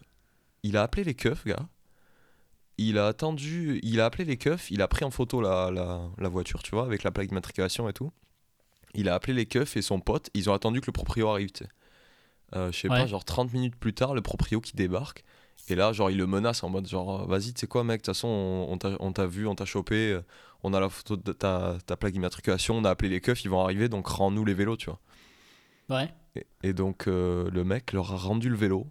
il 0.62 0.76
a 0.76 0.82
appelé 0.82 1.04
les 1.04 1.14
keufs, 1.14 1.44
gars. 1.44 1.68
Il 2.88 2.98
a 2.98 3.06
attendu, 3.06 3.78
il 3.82 4.00
a 4.00 4.06
appelé 4.06 4.24
les 4.24 4.36
keufs, 4.36 4.70
il 4.70 4.82
a 4.82 4.88
pris 4.88 5.04
en 5.04 5.10
photo 5.10 5.40
la, 5.40 5.70
la, 5.70 6.00
la 6.18 6.28
voiture, 6.28 6.62
tu 6.62 6.72
vois, 6.72 6.84
avec 6.84 7.02
la 7.02 7.10
plaque 7.10 7.28
d'immatriculation 7.28 7.88
et 7.88 7.92
tout. 7.92 8.10
Il 8.94 9.08
a 9.08 9.14
appelé 9.14 9.32
les 9.34 9.46
keufs 9.46 9.76
et 9.76 9.82
son 9.82 10.00
pote, 10.00 10.30
ils 10.34 10.50
ont 10.50 10.52
attendu 10.54 10.80
que 10.80 10.86
le 10.86 10.92
proprio 10.92 11.28
arrive, 11.28 11.52
tu 11.52 11.64
sais. 11.64 11.70
Euh, 12.54 12.70
je 12.72 12.78
sais 12.80 12.88
pas, 12.88 13.06
genre 13.06 13.24
30 13.24 13.52
minutes 13.52 13.76
plus 13.76 13.94
tard, 13.94 14.14
le 14.14 14.20
proprio 14.20 14.60
qui 14.60 14.76
débarque. 14.76 15.24
Et 15.68 15.74
là, 15.74 15.92
genre, 15.92 16.10
il 16.10 16.18
le 16.18 16.26
menace 16.26 16.64
en 16.64 16.68
mode, 16.70 16.86
genre, 16.88 17.26
vas-y, 17.26 17.54
tu 17.54 17.60
sais 17.60 17.66
quoi, 17.66 17.84
mec, 17.84 18.00
de 18.00 18.04
toute 18.06 18.14
façon, 18.14 18.28
on, 18.28 18.76
t'a- 19.12 19.26
vu, 19.26 19.46
on 19.46 19.54
t'a 19.54 19.64
chopé, 19.64 20.10
euh, 20.12 20.22
on 20.62 20.74
a 20.74 20.80
la 20.80 20.88
photo 20.88 21.16
de 21.16 21.32
ta, 21.32 21.78
ta 21.86 21.96
plaque 21.96 22.12
d'immatriculation, 22.12 22.76
on 22.76 22.84
a 22.84 22.90
appelé 22.90 23.08
les 23.10 23.20
keufs, 23.20 23.44
ils 23.44 23.48
vont 23.48 23.62
arriver, 23.62 23.88
donc 23.88 24.06
rends-nous 24.08 24.44
les 24.44 24.54
vélos, 24.54 24.76
tu 24.76 24.86
vois. 24.90 24.98
Ouais. 25.88 26.12
Et, 26.36 26.46
et 26.62 26.72
donc 26.72 27.06
euh, 27.06 27.48
le 27.50 27.64
mec 27.64 27.92
leur 27.92 28.12
a 28.12 28.16
rendu 28.16 28.48
le 28.48 28.56
vélo 28.56 28.86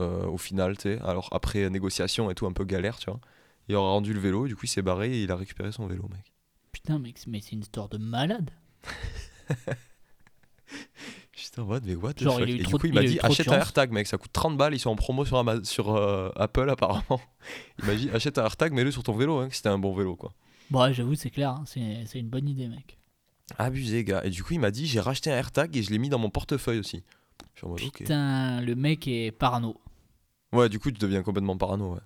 euh, 0.00 0.26
au 0.26 0.38
final, 0.38 0.76
tu 0.76 0.82
sais. 0.82 1.00
Alors 1.02 1.28
après 1.32 1.68
négociation 1.70 2.30
et 2.30 2.34
tout, 2.34 2.46
un 2.46 2.52
peu 2.52 2.64
galère, 2.64 2.98
tu 2.98 3.10
vois. 3.10 3.20
Il 3.68 3.72
leur 3.72 3.84
a 3.84 3.90
rendu 3.90 4.12
le 4.12 4.20
vélo, 4.20 4.46
du 4.46 4.56
coup 4.56 4.66
il 4.66 4.68
s'est 4.68 4.82
barré 4.82 5.12
et 5.12 5.22
il 5.22 5.30
a 5.30 5.36
récupéré 5.36 5.72
son 5.72 5.86
vélo, 5.86 6.08
mec. 6.10 6.32
Putain, 6.72 6.98
mec, 6.98 7.18
mais 7.26 7.40
c'est 7.40 7.52
une 7.52 7.60
histoire 7.60 7.88
de 7.88 7.98
malade. 7.98 8.50
J'étais 11.32 11.60
en 11.60 11.64
mode, 11.64 11.84
mais 11.84 11.94
what 11.94 12.14
the 12.14 12.22
Genre, 12.22 12.40
il 12.40 12.44
a 12.44 12.52
eu 12.52 12.60
Et 12.60 12.64
du 12.64 12.74
coup 12.74 12.86
il 12.86 12.92
m'a 12.92 13.02
dit, 13.02 13.18
achète 13.22 13.48
un. 13.48 13.54
AirTag, 13.54 13.90
mec, 13.92 14.06
ça 14.06 14.18
coûte 14.18 14.32
30 14.32 14.56
balles, 14.56 14.74
ils 14.74 14.78
sont 14.78 14.90
en 14.90 14.96
promo 14.96 15.24
sur, 15.24 15.42
sur 15.64 15.94
euh, 15.94 16.30
Apple 16.36 16.68
apparemment. 16.70 17.20
Il 17.78 17.84
m'a 17.86 17.94
dit, 17.94 18.10
achète 18.10 18.38
un 18.38 18.44
AirTag, 18.44 18.72
mets-le 18.72 18.90
sur 18.90 19.02
ton 19.02 19.14
vélo, 19.14 19.38
hein, 19.38 19.48
que 19.48 19.56
c'était 19.56 19.68
un 19.68 19.78
bon 19.78 19.94
vélo, 19.94 20.16
quoi. 20.16 20.32
Bon, 20.70 20.82
ouais, 20.82 20.94
j'avoue, 20.94 21.14
c'est 21.14 21.30
clair, 21.30 21.50
hein, 21.50 21.64
c'est 21.66 22.18
une 22.18 22.28
bonne 22.28 22.48
idée, 22.48 22.68
mec. 22.68 22.98
Abusé, 23.58 24.04
gars. 24.04 24.22
Et 24.24 24.30
du 24.30 24.42
coup 24.42 24.54
il 24.54 24.60
m'a 24.60 24.70
dit, 24.70 24.86
j'ai 24.86 25.00
racheté 25.00 25.30
un 25.30 25.36
AirTag 25.36 25.76
et 25.76 25.82
je 25.82 25.90
l'ai 25.90 25.98
mis 25.98 26.08
dans 26.08 26.18
mon 26.18 26.30
portefeuille 26.30 26.78
aussi. 26.78 27.02
Je 27.54 27.58
suis 27.58 27.66
en 27.66 27.70
mode, 27.70 27.82
ok. 27.82 27.98
Putain, 27.98 28.60
le 28.60 28.74
mec 28.74 29.06
est 29.06 29.30
parano. 29.30 29.80
Ouais, 30.54 30.68
du 30.68 30.78
coup 30.78 30.92
tu 30.92 30.98
deviens 30.98 31.22
complètement 31.22 31.56
parano, 31.56 31.94
ouais. 31.94 32.00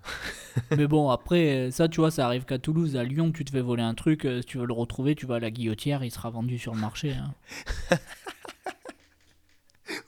Mais 0.76 0.86
bon, 0.86 1.10
après, 1.10 1.68
euh, 1.68 1.70
ça, 1.70 1.86
tu 1.86 2.00
vois, 2.00 2.10
ça 2.10 2.24
arrive 2.24 2.46
qu'à 2.46 2.58
Toulouse. 2.58 2.96
À 2.96 3.04
Lyon, 3.04 3.30
tu 3.30 3.44
te 3.44 3.50
fais 3.50 3.60
voler 3.60 3.82
un 3.82 3.94
truc, 3.94 4.24
euh, 4.24 4.40
si 4.40 4.46
tu 4.46 4.58
veux 4.58 4.66
le 4.66 4.72
retrouver, 4.72 5.14
tu 5.14 5.26
vas 5.26 5.34
à 5.36 5.38
la 5.38 5.50
guillotière, 5.50 6.02
il 6.02 6.10
sera 6.10 6.30
vendu 6.30 6.58
sur 6.58 6.74
le 6.74 6.80
marché. 6.80 7.12
hein. 7.12 7.34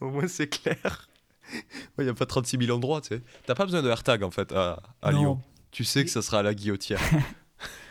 Au 0.00 0.08
moins, 0.10 0.26
c'est 0.26 0.48
clair. 0.48 1.08
Il 1.98 2.04
n'y 2.04 2.10
a 2.10 2.14
pas 2.14 2.24
36 2.24 2.58
000 2.64 2.74
endroits, 2.74 3.02
tu 3.02 3.08
sais. 3.08 3.22
T'as 3.44 3.54
pas 3.54 3.66
besoin 3.66 3.82
de 3.82 3.88
AirTag, 3.90 4.22
en 4.22 4.30
fait, 4.30 4.52
à, 4.52 4.82
à. 5.02 5.12
Lyon. 5.12 5.40
Tu 5.70 5.84
sais 5.84 6.04
que 6.04 6.10
ça 6.10 6.22
sera 6.22 6.38
à 6.38 6.42
la 6.42 6.54
guillotière. 6.54 7.00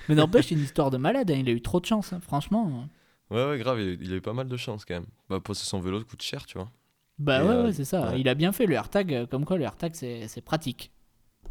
Mais 0.09 0.15
n'empêche, 0.15 0.47
c'est 0.47 0.55
une 0.55 0.63
histoire 0.63 0.89
de 0.89 0.97
malade, 0.97 1.29
hein, 1.29 1.37
il 1.39 1.47
a 1.47 1.51
eu 1.51 1.61
trop 1.61 1.79
de 1.79 1.85
chance, 1.85 2.11
hein, 2.13 2.19
franchement. 2.21 2.87
ouais, 3.29 3.45
ouais, 3.45 3.59
grave, 3.59 3.79
il, 3.79 4.11
a 4.11 4.15
eu 4.15 4.21
pas 4.21 4.33
mal 4.33 4.47
de 4.47 4.57
chance, 4.57 4.83
quand 4.83 4.95
même. 4.95 5.05
Bah, 5.29 5.39
poser 5.39 5.63
son 5.63 5.79
vélo 5.79 6.03
coûte 6.03 6.23
cher, 6.23 6.47
tu 6.47 6.57
vois. 6.57 6.71
Bah 7.19 7.39
Et, 7.39 7.43
ouais, 7.43 7.49
euh, 7.49 7.63
ouais, 7.65 7.73
c'est 7.73 7.85
ça. 7.85 8.11
ouais. 8.11 8.19
Il 8.21 8.27
a 8.29 8.33
bien 8.35 8.51
fait 8.51 8.65
le 8.65 8.75
AirTag, 8.75 9.13
euh, 9.13 9.25
comme 9.27 9.45
quoi 9.45 9.57
le 9.57 9.63
AirTag, 9.63 9.93
c'est 9.95 10.27
c'est 10.27 10.41
pratique. 10.41 10.91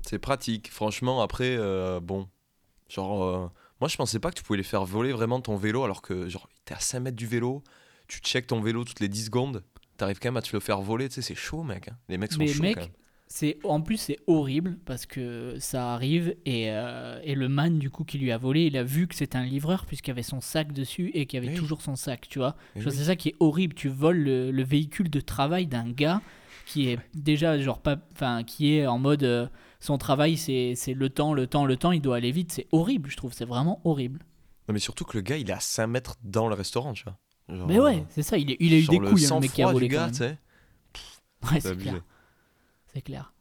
C'est 0.03 0.19
pratique. 0.19 0.71
Franchement, 0.71 1.21
après, 1.23 1.57
euh, 1.59 2.01
bon. 2.01 2.29
Genre, 2.89 3.23
euh, 3.25 3.49
moi, 3.81 3.89
je 3.89 3.97
pensais 3.97 4.19
pas 4.19 4.31
que 4.31 4.37
tu 4.37 4.43
pouvais 4.43 4.57
les 4.57 4.63
faire 4.63 4.85
voler 4.85 5.13
vraiment 5.13 5.41
ton 5.41 5.57
vélo, 5.57 5.85
alors 5.85 6.03
que, 6.03 6.29
genre, 6.29 6.49
t'es 6.65 6.75
à 6.75 6.81
5 6.81 7.01
mètres 7.01 7.17
du 7.17 7.27
vélo, 7.27 7.63
tu 8.09 8.21
checkes 8.21 8.47
ton 8.47 8.61
vélo 8.61 8.85
toutes 8.85 9.01
les 9.01 9.09
10 9.09 9.27
secondes, 9.27 9.63
t'arrives 9.99 10.19
quand 10.21 10.29
même 10.29 10.37
à 10.39 10.43
te 10.43 10.51
le 10.55 10.61
faire 10.61 10.81
voler, 10.81 11.09
tu 11.09 11.17
sais, 11.17 11.23
c'est 11.23 11.35
chaud, 11.35 11.63
mec. 11.63 11.89
hein. 11.89 11.97
Les 12.09 12.17
mecs 12.19 12.33
sont 12.33 12.39
Mais 12.41 12.49
chauds, 12.49 12.63
mec, 12.63 12.75
quand 12.77 12.81
même. 12.83 12.91
C'est 13.31 13.59
en 13.65 13.83
plus 13.83 13.99
c'est 13.99 14.19
horrible 14.27 14.79
parce 14.87 15.05
que 15.05 15.57
ça 15.59 15.93
arrive 15.93 16.35
et, 16.47 16.71
euh, 16.71 17.21
et 17.23 17.35
le 17.35 17.49
man 17.51 17.79
du 17.79 17.91
coup 17.91 18.05
qui 18.05 18.17
lui 18.17 18.33
a 18.33 18.39
volé, 18.39 18.65
il 18.67 18.77
a 18.79 18.83
vu 18.83 19.07
que 19.07 19.15
c'était 19.15 19.37
un 19.37 19.45
livreur 19.45 19.85
puisqu'il 19.85 20.13
avait 20.13 20.23
son 20.23 20.41
sac 20.41 20.73
dessus 20.73 21.11
et 21.13 21.27
qu'il 21.27 21.39
avait 21.39 21.49
Oui. 21.51 21.55
toujours 21.55 21.83
son 21.83 21.95
sac, 21.95 22.27
tu 22.31 22.39
vois. 22.39 22.57
Eh 22.75 22.79
oui. 22.79 22.85
C'est 22.91 23.05
ça 23.05 23.17
qui 23.17 23.29
est 23.29 23.35
horrible. 23.39 23.75
Tu 23.75 23.89
voles 23.89 24.17
le, 24.19 24.51
le 24.51 24.65
véhicule 24.65 25.11
de 25.11 25.21
travail 25.21 25.67
d'un 25.67 25.91
gars 25.91 26.23
qui 26.65 26.89
est 26.89 26.99
déjà 27.15 27.59
genre 27.59 27.81
pas, 27.81 27.99
enfin 28.15 28.45
qui 28.45 28.75
est 28.77 28.87
en 28.87 28.99
mode 28.99 29.23
euh, 29.25 29.47
son 29.81 29.99
travail 29.99 30.37
c'est 30.39 30.73
c'est 30.75 30.95
le 30.95 31.11
temps, 31.11 31.35
le 31.35 31.47
temps, 31.47 31.67
le 31.67 31.77
temps. 31.77 31.93
Il 31.93 32.01
doit 32.01 32.17
aller 32.17 32.33
vite. 32.33 32.51
C'est 32.53 32.67
horrible, 32.73 33.11
je 33.11 33.17
trouve. 33.19 33.35
C'est 33.35 33.45
vraiment 33.45 33.81
horrible. 33.85 34.21
Non, 34.69 34.73
mais 34.73 34.81
surtout 34.81 35.05
que 35.05 35.17
le 35.19 35.23
gars, 35.23 35.37
il 35.37 35.49
est 35.51 35.53
à 35.53 35.61
5 35.61 35.87
mètres 35.87 36.17
dans 36.25 36.49
le 36.49 36.55
restaurant, 36.55 36.95
tu 36.95 37.05
vois. 37.05 37.19
Genre, 37.55 37.67
Mais 37.67 37.79
ouais, 37.79 38.05
c'est 38.11 38.23
ça. 38.23 38.37
Il, 38.39 38.51
est- 38.51 38.57
il 38.61 38.73
a 38.75 38.77
eu 38.79 38.87
des 38.87 38.99
couilles, 38.99 39.27
hein, 39.27 39.35
le 39.37 39.41
mec 39.41 39.53
qui 39.53 39.63
a 39.63 39.71
volé. 39.73 39.89
quand 39.89 39.95
gars, 39.97 40.05
même. 40.07 40.15
sais. 40.15 40.39
Ouais, 41.53 41.61
C'est 41.61 41.77
clair. 41.77 42.03
C'est 42.95 43.03
clair. 43.03 43.33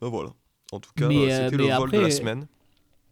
Ben 0.00 0.08
voilà. 0.08 0.30
En 0.72 0.80
tout 0.80 0.90
cas, 0.96 1.08
Mais, 1.08 1.16
euh, 1.16 1.30
euh, 1.30 1.44
c'était 1.50 1.56
le 1.56 1.74
vol 1.76 1.90
de 1.90 1.98
la 2.00 2.10
semaine. 2.10 2.46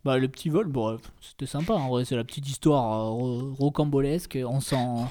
Bah, 0.05 0.19
le 0.19 0.29
petit 0.29 0.49
vol, 0.51 0.67
bon, 0.69 0.91
euh, 0.95 0.99
c'était 1.21 1.47
sympa. 1.47 1.73
En 1.75 1.89
vrai, 1.89 2.05
c'est 2.05 2.15
la 2.17 2.23
petite 2.25 2.49
histoire 2.49 2.93
euh, 3.07 3.09
ro- 3.11 3.55
rocambolesque. 3.55 4.39
On 4.47 4.61
s'en, 4.61 5.11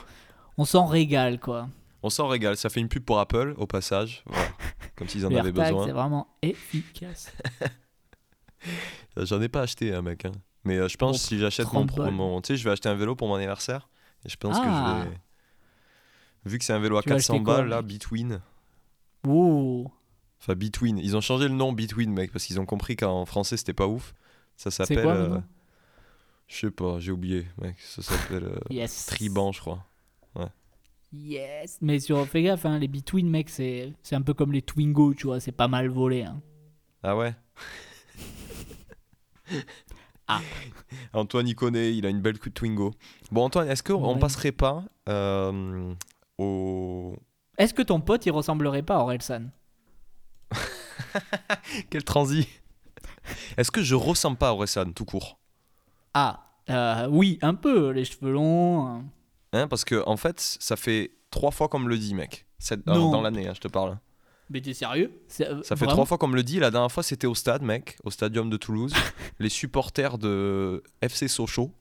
on 0.58 0.64
s'en 0.66 0.86
régale, 0.86 1.40
quoi. 1.40 1.68
On 2.02 2.10
s'en 2.10 2.28
régale. 2.28 2.56
Ça 2.56 2.70
fait 2.70 2.80
une 2.80 2.88
pub 2.88 3.04
pour 3.04 3.20
Apple, 3.20 3.56
au 3.58 3.68
passage. 3.68 4.24
Voilà. 4.28 4.48
Comme 4.96 5.10
s'ils 5.10 5.26
en 5.26 5.30
Le 5.30 5.38
avaient 5.40 5.50
AirTag, 5.50 5.66
c'est 5.68 5.74
besoin. 5.74 5.94
vraiment 5.94 6.28
efficace. 6.42 7.34
J'en 9.18 9.42
ai 9.42 9.50
pas 9.50 9.62
acheté, 9.62 9.94
un 9.94 10.02
mec. 10.02 10.26
hein. 10.26 10.32
Mais 10.64 10.78
euh, 10.78 10.88
je 10.88 10.98
pense 10.98 11.12
Bon, 11.14 11.18
si 11.18 11.38
j'achète 11.40 11.66
mon, 11.68 11.86
30 11.86 11.88
pro- 11.90 12.04
balles. 12.04 12.14
mon- 12.14 12.42
Tu 12.42 12.48
sais, 12.54 12.58
je 12.58 12.64
vais 12.64 12.72
acheter 12.72 12.90
un 12.90 12.96
vélo 12.96 13.16
pour 13.16 13.28
mon 13.28 13.36
anniversaire. 13.36 13.88
Et 14.26 14.30
je 14.30 14.38
pense 14.38 14.58
que 14.58 14.64
Ah. 14.66 15.02
je 15.04 15.10
vais. 15.10 15.18
Vu 16.46 16.58
que 16.60 16.64
c'est 16.66 16.74
un 16.74 16.80
vélo 16.80 16.98
à 16.98 17.02
Tu 17.02 17.10
vas 17.10 17.16
400 17.16 17.34
acheter 17.34 17.44
quoi, 17.44 17.58
balles, 17.58 17.68
là, 17.70 17.82
Between. 17.82 18.40
Ouh, 19.28 19.92
Enfin, 20.46 20.56
Between. 20.56 21.00
Ils 21.00 21.18
ont 21.18 21.22
changé 21.22 21.48
le 21.48 21.56
nom 21.56 21.74
Between, 21.74 22.12
mec, 22.14 22.32
parce 22.32 22.46
qu'ils 22.46 22.60
ont 22.60 22.66
compris 22.66 22.96
qu'en 22.96 23.26
français, 23.26 23.58
c'était 23.58 23.74
pas 23.74 23.88
ouf. 23.88 24.14
Ça 24.56 24.70
s'appelle. 24.70 25.00
euh, 25.08 25.40
Je 26.48 26.56
sais 26.58 26.72
pas, 26.72 27.00
j'ai 27.00 27.12
oublié, 27.12 27.48
mec. 27.62 27.76
Ça 27.80 28.04
s'appelle 28.04 28.44
euh, 28.44 28.60
yes. 28.70 29.08
Triban, 29.08 29.52
je 29.52 29.62
crois. 29.62 29.84
Yes. 31.14 31.78
Mais 31.82 32.00
sur, 32.00 32.28
fais 32.28 32.44
gaffe, 32.44 32.66
hein, 32.66 32.78
les 32.78 32.90
Between, 32.90 33.30
mec, 33.30 33.50
c'est, 33.50 33.94
un 34.12 34.22
peu 34.22 34.34
comme 34.34 34.52
les 34.52 34.62
Twingo, 34.62 35.14
tu 35.14 35.28
vois. 35.28 35.40
C'est 35.40 35.54
pas 35.54 35.70
mal 35.70 35.88
volé. 35.88 36.24
Hein. 36.24 36.42
Ah 37.04 37.16
ouais? 37.16 37.34
Ah. 40.28 40.42
Antoine, 41.14 41.48
il 41.48 41.54
connaît, 41.56 41.96
il 41.96 42.04
a 42.06 42.10
une 42.10 42.20
belle 42.20 42.40
Twingo. 42.40 42.92
Bon, 43.32 43.44
Antoine, 43.44 43.70
est-ce 43.70 43.84
qu'on 43.84 44.14
Ouais. 44.16 44.20
passerait 44.20 44.52
pas 44.52 44.84
euh, 45.08 45.94
au 46.40 47.16
Est-ce 47.60 47.76
que 47.76 47.84
ton 47.84 48.02
pote 48.02 48.26
il 48.26 48.32
ressemblerait 48.32 48.82
pas 48.82 48.96
à 48.96 49.00
Orelsan? 49.02 49.52
Quel 51.90 52.04
transi 52.04 52.48
Est-ce 53.58 53.72
que 53.72 53.82
je 53.82 53.96
ressemble 53.96 54.38
pas 54.38 54.52
Orelsan 54.54 54.92
tout 54.94 55.06
court? 55.06 55.38
Ah, 56.14 56.46
euh, 56.70 57.08
oui, 57.10 57.40
un 57.42 57.54
peu, 57.54 57.90
les 57.92 58.06
cheveux 58.06 58.32
longs. 58.32 58.86
hein. 58.88 59.04
Hein, 59.54 59.68
Parce 59.68 59.86
que 59.86 60.04
en 60.06 60.18
fait, 60.18 60.40
ça 60.40 60.76
fait 60.76 61.12
trois 61.32 61.52
fois 61.52 61.68
qu'on 61.68 61.80
me 61.80 61.90
le 61.90 61.98
dit, 61.98 62.14
mec. 62.14 62.46
C'est- 62.60 62.86
Non. 62.88 63.12
dans 63.12 63.22
l'année, 63.22 63.48
hein, 63.48 63.54
je 63.56 63.60
te 63.62 63.68
parle. 63.68 63.98
Mais 64.50 64.62
t'es 64.62 64.74
sérieux? 64.74 65.12
Euh, 65.42 65.64
Ça 65.64 65.76
fait 65.76 65.88
trois 65.88 66.06
fois 66.06 66.18
qu'on 66.20 66.28
me 66.28 66.36
le 66.36 66.44
dit. 66.44 66.60
La 66.60 66.70
dernière 66.72 66.92
fois, 66.92 67.02
c'était 67.04 67.26
au 67.28 67.34
stade, 67.36 67.64
mec, 67.64 67.98
au 68.04 68.12
stadium 68.12 68.50
de 68.50 68.58
Toulouse. 68.58 68.94
les 69.40 69.50
supporters 69.50 70.18
de 70.20 70.84
FC 71.02 71.28
Sochaux. 71.28 71.72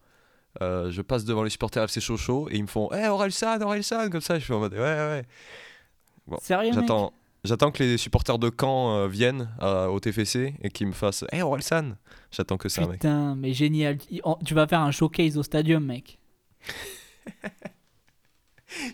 euh, 0.62 0.90
je 0.90 1.02
passe 1.02 1.24
devant 1.24 1.42
les 1.42 1.50
supporters 1.50 1.82
FC 1.84 2.00
Sochaux 2.00 2.48
et 2.50 2.56
ils 2.56 2.62
me 2.62 2.66
font 2.68 2.88
Eh, 2.94 3.06
Orelsan, 3.08 3.60
Orelsan 3.60 4.08
Comme 4.08 4.20
ça, 4.22 4.38
je 4.38 4.44
suis 4.44 4.52
en 4.54 4.60
mode 4.60 4.72
Ouais, 4.72 4.78
ouais. 4.80 6.38
Sérieux, 6.40 6.70
mec? 6.70 6.80
J'attends. 6.80 7.12
J'attends 7.44 7.70
que 7.70 7.82
les 7.82 7.98
supporters 7.98 8.38
de 8.38 8.50
Caen 8.58 8.96
euh, 8.96 9.06
viennent 9.08 9.50
euh, 9.60 9.86
au 9.86 10.00
TFC 10.00 10.54
et 10.62 10.70
qu'ils 10.70 10.86
me 10.86 10.92
fassent 10.92 11.24
Eh, 11.32 11.42
Orelsan 11.42 11.96
J'attends 12.30 12.56
que 12.56 12.68
ça, 12.70 12.80
mec. 12.82 12.92
Putain, 12.92 13.34
mais 13.34 13.52
génial. 13.52 13.98
Tu 14.44 14.54
vas 14.54 14.66
faire 14.66 14.80
un 14.80 14.90
showcase 14.90 15.36
au 15.36 15.42
stadium, 15.42 15.84
mec. 15.84 16.18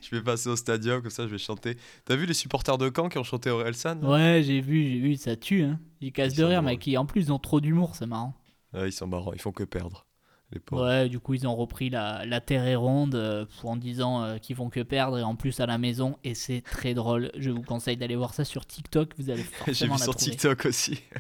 Je 0.03 0.15
vais 0.15 0.23
passer 0.23 0.49
au 0.51 0.57
stadium, 0.57 1.01
comme 1.01 1.11
ça, 1.11 1.27
je 1.27 1.33
vais 1.33 1.39
chanter. 1.39 1.77
T'as 2.05 2.15
vu 2.17 2.27
les 2.27 2.35
supporters 2.35 2.77
de 2.77 2.91
Caen 2.95 3.09
qui 3.09 3.17
ont 3.17 3.23
chanté 3.25 3.49
Orelsan 3.49 3.99
Ouais, 4.03 4.43
j'ai 4.45 4.61
vu, 4.61 4.87
j'ai 4.87 4.99
vu, 4.99 5.17
ça 5.17 5.37
tue, 5.37 5.63
hein. 5.63 5.81
Ils 6.03 6.13
cassent 6.13 6.35
Ils 6.35 6.41
de 6.41 6.45
rire, 6.45 6.63
mec. 6.63 6.87
En 6.99 7.07
plus, 7.07 7.23
ils 7.23 7.33
ont 7.33 7.39
trop 7.39 7.61
d'humour, 7.63 7.95
c'est 7.95 8.07
marrant. 8.07 8.35
Ouais, 8.75 8.89
Ils 8.89 8.93
sont 8.93 9.07
marrants, 9.07 9.33
ils 9.33 9.41
font 9.41 9.53
que 9.53 9.65
perdre. 9.65 10.07
Les. 10.53 10.61
Ouais, 10.77 11.09
du 11.09 11.21
coup, 11.21 11.35
ils 11.35 11.47
ont 11.47 11.55
repris 11.55 11.91
la, 11.91 12.25
la 12.27 12.41
terre 12.41 12.65
est 12.67 12.75
ronde 12.75 13.15
euh, 13.15 13.47
en 13.63 13.77
disant 13.77 14.23
euh, 14.23 14.39
qu'ils 14.39 14.57
font 14.57 14.69
que 14.69 14.81
perdre 14.81 15.19
et 15.19 15.23
en 15.23 15.37
plus 15.37 15.61
à 15.61 15.67
la 15.67 15.79
maison. 15.79 16.19
Et 16.25 16.35
c'est 16.35 16.61
très 16.63 16.95
drôle. 16.95 17.31
Je 17.37 17.51
vous 17.51 17.63
conseille 17.63 17.97
d'aller 17.97 18.17
voir 18.17 18.35
ça 18.35 18.45
sur 18.45 18.67
TikTok. 18.67 19.13
Vous 19.17 19.31
allez 19.31 19.45
J'ai 19.67 19.85
forcément 19.85 19.95
vu 19.95 20.01
la 20.01 20.05
sur 20.05 20.15
trouver. 20.17 20.31
TikTok 20.33 20.67
aussi. 20.67 21.01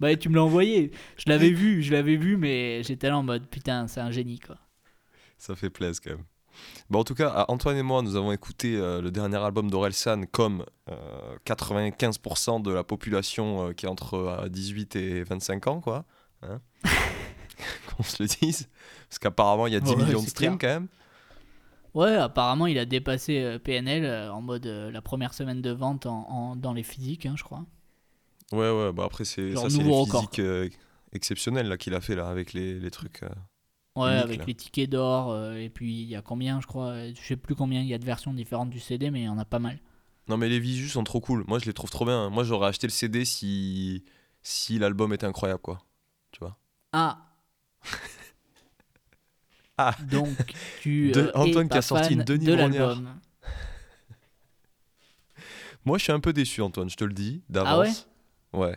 Bah, 0.00 0.14
tu 0.14 0.28
me 0.28 0.36
l'as 0.36 0.44
envoyé. 0.44 0.92
Je 1.16 1.24
l'avais 1.26 1.50
vu, 1.52 1.82
je 1.82 1.90
l'avais 1.90 2.14
vu, 2.16 2.36
mais 2.36 2.84
j'étais 2.84 3.08
là 3.08 3.18
en 3.18 3.24
mode 3.24 3.48
putain, 3.48 3.88
c'est 3.88 4.00
un 4.00 4.12
génie 4.12 4.38
quoi. 4.38 4.56
Ça 5.38 5.56
fait 5.56 5.70
plaisir 5.70 6.00
quand 6.04 6.10
même. 6.10 6.24
Bon, 6.90 7.00
en 7.00 7.04
tout 7.04 7.14
cas, 7.14 7.44
Antoine 7.48 7.76
et 7.76 7.82
moi, 7.82 8.02
nous 8.02 8.16
avons 8.16 8.32
écouté 8.32 8.76
euh, 8.76 9.00
le 9.00 9.10
dernier 9.10 9.36
album 9.36 9.70
d'Orelsan 9.70 10.22
comme 10.30 10.64
euh, 10.90 11.36
95% 11.46 12.62
de 12.62 12.70
la 12.72 12.84
population 12.84 13.68
euh, 13.68 13.72
qui 13.72 13.86
est 13.86 13.88
entre 13.88 14.14
euh, 14.14 14.48
18 14.48 14.96
et 14.96 15.22
25 15.22 15.66
ans, 15.66 15.80
quoi. 15.80 16.04
Hein 16.42 16.60
Qu'on 17.96 18.02
se 18.02 18.22
le 18.22 18.28
dise. 18.28 18.68
Parce 19.08 19.18
qu'apparemment, 19.18 19.66
il 19.66 19.72
y 19.72 19.76
a 19.76 19.80
10 19.80 19.96
Ouais, 19.96 19.96
millions 19.96 20.22
de 20.22 20.28
streams 20.28 20.58
clair. 20.58 20.58
quand 20.58 20.68
même. 20.68 20.88
Ouais, 21.94 22.14
apparemment, 22.14 22.66
il 22.66 22.78
a 22.78 22.84
dépassé 22.86 23.40
euh, 23.42 23.58
PNL 23.58 24.04
euh, 24.04 24.32
en 24.32 24.40
mode 24.42 24.66
euh, 24.66 24.90
la 24.90 25.02
première 25.02 25.34
semaine 25.34 25.60
de 25.62 25.70
vente 25.70 26.06
en, 26.06 26.28
en- 26.30 26.56
dans 26.56 26.72
les 26.72 26.82
physiques, 26.82 27.26
hein, 27.26 27.34
je 27.36 27.44
crois. 27.44 27.64
Ouais, 28.52 28.70
ouais, 28.70 28.92
bah 28.92 29.04
après, 29.04 29.24
c'est 29.24 29.56
ça, 29.56 29.68
c'est 29.68 29.82
les 29.84 29.92
physiques 29.92 30.38
euh, 30.38 30.68
exceptionnels 31.12 31.68
là, 31.68 31.76
qu'il 31.76 31.94
a 31.94 32.00
fait 32.00 32.14
là, 32.14 32.28
avec 32.28 32.52
les, 32.54 32.78
les 32.78 32.90
trucs. 32.90 33.22
euh. 33.22 33.28
Ouais, 33.96 34.08
avec 34.12 34.38
là. 34.38 34.46
les 34.46 34.54
tickets 34.54 34.88
d'or. 34.88 35.30
euh, 35.30 35.56
et 35.56 35.68
puis, 35.70 36.00
il 36.02 36.08
y 36.08 36.16
a 36.16 36.22
combien, 36.22 36.60
je 36.60 36.66
crois 36.66 37.08
Je 37.12 37.20
sais 37.20 37.36
plus 37.36 37.54
combien 37.54 37.80
il 37.82 37.86
y 37.88 37.94
a 37.94 37.98
de 37.98 38.04
versions 38.04 38.32
différentes 38.32 38.70
du 38.70 38.80
CD, 38.80 39.10
mais 39.10 39.20
il 39.22 39.24
y 39.24 39.28
en 39.28 39.38
a 39.38 39.44
pas 39.44 39.58
mal. 39.58 39.78
Non, 40.28 40.36
mais 40.36 40.48
les 40.48 40.60
visus 40.60 40.90
sont 40.90 41.04
trop 41.04 41.20
cool. 41.20 41.44
Moi, 41.48 41.58
je 41.58 41.64
les 41.66 41.72
trouve 41.72 41.90
trop 41.90 42.04
bien. 42.04 42.28
Moi, 42.30 42.44
j'aurais 42.44 42.68
acheté 42.68 42.86
le 42.86 42.92
CD 42.92 43.24
si, 43.24 44.04
si 44.42 44.78
l'album 44.78 45.12
était 45.12 45.26
incroyable, 45.26 45.60
quoi. 45.62 45.78
Tu 46.32 46.40
vois? 46.40 46.58
Ah 46.92 47.27
Ah. 49.76 49.94
Donc, 50.10 50.36
tu. 50.80 51.12
De- 51.12 51.20
euh, 51.20 51.30
Antoine 51.34 51.66
es 51.66 51.68
qui 51.68 51.78
a 51.78 51.82
sorti 51.82 52.16
Denis 52.16 52.46
de 52.46 52.56
Brognard. 52.56 53.02
Moi, 55.84 55.98
je 55.98 56.04
suis 56.04 56.12
un 56.12 56.20
peu 56.20 56.32
déçu, 56.32 56.60
Antoine, 56.62 56.90
je 56.90 56.96
te 56.96 57.04
le 57.04 57.12
dis, 57.12 57.42
d'avance. 57.48 58.08
ouais? 58.52 58.76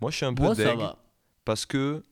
Moi, 0.00 0.10
je 0.10 0.16
suis 0.16 0.26
un 0.26 0.34
peu 0.34 0.42
Moi, 0.42 0.54
deg 0.54 0.80
parce 1.44 1.66
que 1.66 2.02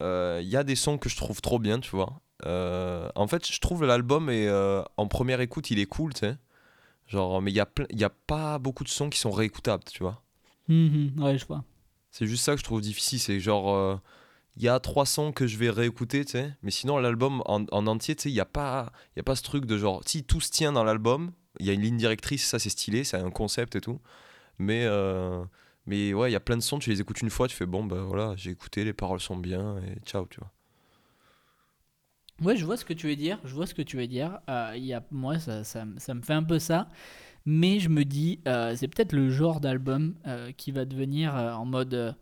il 0.00 0.48
y 0.48 0.56
a 0.56 0.64
des 0.64 0.76
sons 0.76 0.98
que 0.98 1.08
je 1.08 1.16
trouve 1.16 1.40
trop 1.40 1.58
bien, 1.58 1.80
tu 1.80 1.90
vois. 1.90 2.20
Euh, 2.46 3.08
en 3.14 3.26
fait, 3.26 3.50
je 3.50 3.60
trouve 3.60 3.84
l'album 3.84 4.28
euh, 4.28 4.82
en 4.96 5.06
première 5.06 5.40
écoute, 5.40 5.70
il 5.70 5.78
est 5.78 5.86
cool, 5.86 6.12
tu 6.12 6.20
sais. 6.20 6.36
Genre, 7.06 7.40
mais 7.40 7.50
il 7.50 7.54
y 7.54 7.60
a 7.60 7.68
y 7.90 8.04
a 8.04 8.10
pas 8.10 8.58
beaucoup 8.58 8.84
de 8.84 8.88
sons 8.88 9.10
qui 9.10 9.18
sont 9.18 9.30
réécoutables, 9.30 9.84
tu 9.84 10.02
vois. 10.02 10.22
Mhm, 10.68 11.22
ouais, 11.22 11.38
je 11.38 11.46
vois. 11.46 11.64
C'est 12.10 12.26
juste 12.26 12.44
ça 12.44 12.52
que 12.52 12.58
je 12.58 12.64
trouve 12.64 12.80
difficile, 12.80 13.20
c'est 13.20 13.40
genre 13.40 14.00
il 14.56 14.62
y 14.62 14.68
a 14.68 14.78
trois 14.80 15.06
sons 15.06 15.32
que 15.32 15.46
je 15.46 15.58
vais 15.58 15.70
réécouter, 15.70 16.24
tu 16.24 16.32
sais, 16.32 16.52
mais 16.62 16.70
sinon 16.70 16.98
l'album 16.98 17.42
en, 17.46 17.64
en 17.72 17.86
entier, 17.86 18.14
tu 18.16 18.24
sais, 18.24 18.30
il 18.30 18.34
y 18.34 18.40
a 18.40 18.44
pas 18.44 18.92
y 19.16 19.20
a 19.20 19.22
pas 19.22 19.36
ce 19.36 19.42
truc 19.42 19.66
de 19.66 19.76
genre 19.78 20.02
si 20.06 20.24
tout 20.24 20.40
se 20.40 20.50
tient 20.50 20.72
dans 20.72 20.84
l'album, 20.84 21.32
il 21.60 21.66
y 21.66 21.70
a 21.70 21.72
une 21.72 21.82
ligne 21.82 21.96
directrice, 21.96 22.46
ça 22.46 22.58
c'est 22.58 22.70
stylé, 22.70 23.04
c'est 23.04 23.16
un 23.16 23.30
concept 23.30 23.76
et 23.76 23.80
tout. 23.80 24.00
Mais 24.58 24.84
euh, 24.84 25.44
mais 25.86 26.14
ouais, 26.14 26.30
il 26.30 26.32
y 26.32 26.36
a 26.36 26.40
plein 26.40 26.56
de 26.56 26.62
sons, 26.62 26.78
tu 26.78 26.90
les 26.90 27.00
écoutes 27.00 27.20
une 27.20 27.30
fois, 27.30 27.48
tu 27.48 27.56
fais 27.56 27.66
bon 27.66 27.84
bah 27.84 28.02
voilà, 28.02 28.34
j'ai 28.36 28.50
écouté, 28.50 28.84
les 28.84 28.92
paroles 28.92 29.20
sont 29.20 29.36
bien 29.36 29.78
et 29.78 30.00
ciao, 30.06 30.26
tu 30.30 30.38
vois. 30.40 30.50
Ouais, 32.42 32.56
je 32.56 32.64
vois 32.64 32.76
ce 32.76 32.84
que 32.84 32.92
tu 32.92 33.06
veux 33.06 33.16
dire. 33.16 33.38
Je 33.44 33.54
vois 33.54 33.66
ce 33.66 33.74
que 33.74 33.82
tu 33.82 33.96
veux 33.96 34.08
dire. 34.08 34.40
Euh, 34.48 35.00
moi, 35.12 35.38
ça, 35.38 35.62
ça, 35.62 35.84
ça 35.98 36.14
me 36.14 36.22
fait 36.22 36.32
un 36.32 36.42
peu 36.42 36.58
ça. 36.58 36.88
Mais 37.46 37.78
je 37.78 37.88
me 37.88 38.04
dis, 38.04 38.40
euh, 38.48 38.74
c'est 38.74 38.88
peut-être 38.88 39.12
le 39.12 39.30
genre 39.30 39.60
d'album 39.60 40.14
qui 40.56 40.72
va 40.72 40.84
devenir 40.84 41.34
en 41.34 41.64
mode 41.64 42.16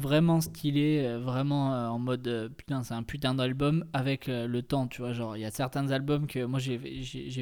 vraiment 0.00 0.40
stylé, 0.40 1.04
euh, 1.04 1.18
vraiment 1.20 1.74
euh, 1.74 1.88
en 1.88 1.98
mode 1.98 2.26
euh, 2.26 2.48
putain, 2.48 2.82
c'est 2.82 2.94
un 2.94 3.02
putain 3.04 3.34
d'album 3.34 3.84
avec 3.92 4.26
le 4.26 4.62
temps, 4.62 4.88
tu 4.88 5.02
vois. 5.02 5.12
Genre, 5.12 5.36
il 5.36 5.40
y 5.40 5.44
a 5.44 5.50
certains 5.50 5.90
albums 5.90 6.26
que 6.26 6.44
moi 6.44 6.58
j'ai 6.58 6.78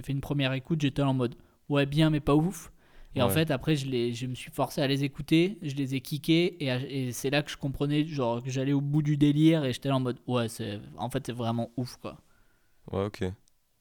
fait 0.03 0.13
une 0.13 0.21
première 0.21 0.53
écoute, 0.53 0.81
j'étais 0.83 1.03
en 1.03 1.15
mode 1.15 1.37
ouais, 1.69 1.87
bien, 1.87 2.11
mais 2.11 2.21
pas 2.21 2.35
ouf. 2.35 2.73
Et 3.15 3.23
en 3.23 3.29
fait, 3.31 3.51
après, 3.51 3.75
je, 3.75 3.87
les, 3.87 4.13
je 4.15 4.27
me 4.29 4.35
suis 4.37 4.53
forcé 4.53 4.81
à 4.81 4.87
les 4.87 5.03
écouter, 5.03 5.59
je 5.63 5.75
les 5.75 5.97
ai 5.97 6.01
kickés, 6.01 6.63
et, 6.65 6.69
et 6.69 7.13
c'est 7.13 7.31
là 7.31 7.43
que 7.43 7.51
je 7.51 7.57
comprenais, 7.57 8.05
genre, 8.05 8.43
que 8.43 8.51
j'allais 8.51 8.73
au 8.73 8.81
bout 8.81 9.03
du 9.03 9.17
délire, 9.17 9.65
et 9.65 9.73
j'étais 9.73 9.91
en 9.91 9.99
mode, 9.99 10.19
ouais, 10.29 10.47
en 10.97 11.11
fait, 11.11 11.27
c'est 11.27 11.33
vraiment 11.33 11.71
ouf, 11.77 11.97
quoi. 11.97 12.21
Ouais, 12.93 13.05
OK. 13.07 13.25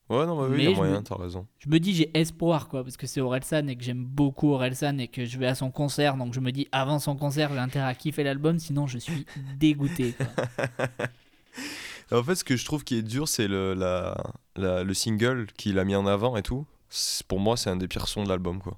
Ouais, 0.09 0.25
non, 0.25 0.37
bah 0.37 0.47
oui, 0.49 0.59
il 0.59 0.63
y 0.63 0.67
a 0.67 0.71
moyen, 0.71 1.01
me- 1.01 1.03
t'as 1.03 1.15
raison. 1.15 1.45
Je 1.59 1.69
me 1.69 1.79
dis, 1.79 1.93
j'ai 1.93 2.17
espoir, 2.17 2.69
quoi, 2.69 2.83
parce 2.83 2.95
que 2.95 3.07
c'est 3.07 3.19
Orelsan, 3.19 3.67
et 3.67 3.75
que 3.75 3.83
j'aime 3.83 4.05
beaucoup 4.05 4.51
Orelsan, 4.51 4.97
et 4.99 5.07
que 5.09 5.25
je 5.25 5.37
vais 5.37 5.47
à 5.47 5.55
son 5.55 5.69
concert, 5.69 6.15
donc 6.15 6.33
je 6.33 6.39
me 6.39 6.51
dis, 6.51 6.67
avant 6.71 6.99
son 6.99 7.15
concert, 7.17 7.51
j'ai 7.51 7.59
intérêt 7.59 7.87
à 7.87 7.95
kiffer 7.95 8.23
l'album, 8.23 8.57
sinon 8.59 8.87
je 8.87 8.99
suis 8.99 9.25
dégoûté. 9.59 10.13
En 12.11 12.23
fait, 12.23 12.35
ce 12.35 12.43
que 12.43 12.55
je 12.55 12.65
trouve 12.65 12.83
qui 12.83 12.95
est 12.95 13.01
dur, 13.03 13.27
c'est 13.27 13.47
le 13.47 13.73
la, 13.73 14.15
la- 14.55 14.83
le 14.83 14.93
single 14.93 15.47
qu'il 15.57 15.77
a 15.79 15.83
mis 15.83 15.95
en 15.95 16.05
avant 16.05 16.37
et 16.37 16.43
tout. 16.43 16.65
Pour 17.27 17.39
moi, 17.39 17.57
c'est 17.57 17.69
un 17.69 17.75
des 17.75 17.87
pires 17.87 18.07
sons 18.07 18.23
de 18.23 18.29
l'album, 18.29 18.59
quoi. 18.61 18.77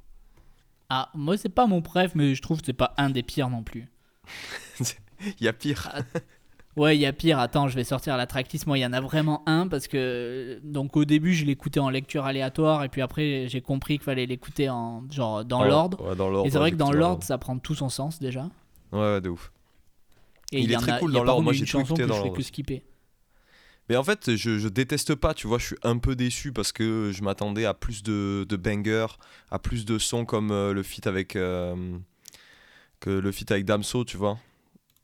Ah, 0.89 1.09
moi, 1.13 1.37
c'est 1.37 1.49
pas 1.49 1.67
mon 1.67 1.81
préf, 1.81 2.15
mais 2.15 2.33
je 2.33 2.41
trouve 2.41 2.59
que 2.59 2.65
c'est 2.65 2.73
pas 2.73 2.93
un 2.97 3.09
des 3.11 3.21
pires 3.23 3.49
non 3.49 3.63
plus. 3.63 3.87
Il 5.39 5.43
y 5.43 5.47
a 5.47 5.53
pire. 5.53 5.91
Ouais, 6.77 6.95
il 6.95 7.01
y 7.01 7.05
a 7.05 7.11
pire. 7.13 7.39
Attends, 7.39 7.67
je 7.67 7.75
vais 7.75 7.83
sortir 7.83 8.15
la 8.15 8.25
tracklist. 8.27 8.65
Moi, 8.67 8.77
il 8.77 8.81
y 8.81 8.85
en 8.85 8.93
a 8.93 9.01
vraiment 9.01 9.43
un 9.47 9.67
parce 9.67 9.87
que 9.87 10.59
donc 10.63 10.95
au 10.95 11.03
début, 11.03 11.33
je 11.33 11.43
l'écoutais 11.45 11.79
en 11.79 11.89
lecture 11.89 12.25
aléatoire 12.25 12.83
et 12.83 12.89
puis 12.89 13.01
après, 13.01 13.47
j'ai 13.49 13.59
compris 13.61 13.95
qu'il 13.97 14.05
fallait 14.05 14.25
l'écouter 14.25 14.69
en 14.69 15.03
genre 15.11 15.43
dans 15.43 15.61
Ouais, 15.61 15.67
l'ordre. 15.69 16.09
Ouais, 16.09 16.15
dans 16.15 16.29
l'ordre. 16.29 16.47
Et 16.47 16.51
c'est 16.51 16.57
vrai 16.59 16.71
que 16.71 16.77
dans 16.77 16.91
l'ordre, 16.91 17.23
ça 17.23 17.37
prend 17.37 17.57
tout 17.57 17.75
son 17.75 17.89
sens 17.89 18.19
déjà. 18.19 18.49
Ouais, 18.91 18.99
ouais, 18.99 19.21
de 19.21 19.29
ouf. 19.29 19.51
Et 20.51 20.61
Il 20.61 20.69
y 20.69 20.73
est 20.73 20.77
en 20.77 20.79
très 20.79 20.93
a- 20.93 20.99
cool 20.99 21.11
dans 21.11 21.23
l'ordre. 21.23 21.43
Moi, 21.43 21.53
j'ai 21.53 21.65
tout 21.65 21.71
chanson 21.71 21.95
écouté 21.95 22.03
que 22.03 22.07
dans 22.07 22.17
l'ordre. 22.17 22.37
que 22.37 22.43
skipper. 22.43 22.83
Mais 23.89 23.95
en 23.95 24.03
fait, 24.03 24.35
je, 24.35 24.59
je 24.59 24.67
déteste 24.67 25.15
pas, 25.15 25.33
tu 25.33 25.47
vois, 25.47 25.57
je 25.57 25.65
suis 25.65 25.75
un 25.83 25.97
peu 25.97 26.15
déçu 26.15 26.53
parce 26.53 26.71
que 26.71 27.11
je 27.11 27.23
m'attendais 27.23 27.65
à 27.65 27.73
plus 27.73 28.03
de, 28.03 28.45
de 28.47 28.55
bangers, 28.55 29.07
à 29.49 29.57
plus 29.57 29.83
de 29.83 29.97
sons 29.97 30.25
comme 30.25 30.51
euh, 30.51 30.73
le 30.73 30.83
feat 30.83 31.07
avec 31.07 31.35
euh, 31.35 31.75
que 32.99 33.09
le 33.09 33.31
feat 33.31 33.51
avec 33.51 33.65
Damso, 33.65 34.05
tu 34.05 34.15
vois. 34.15 34.37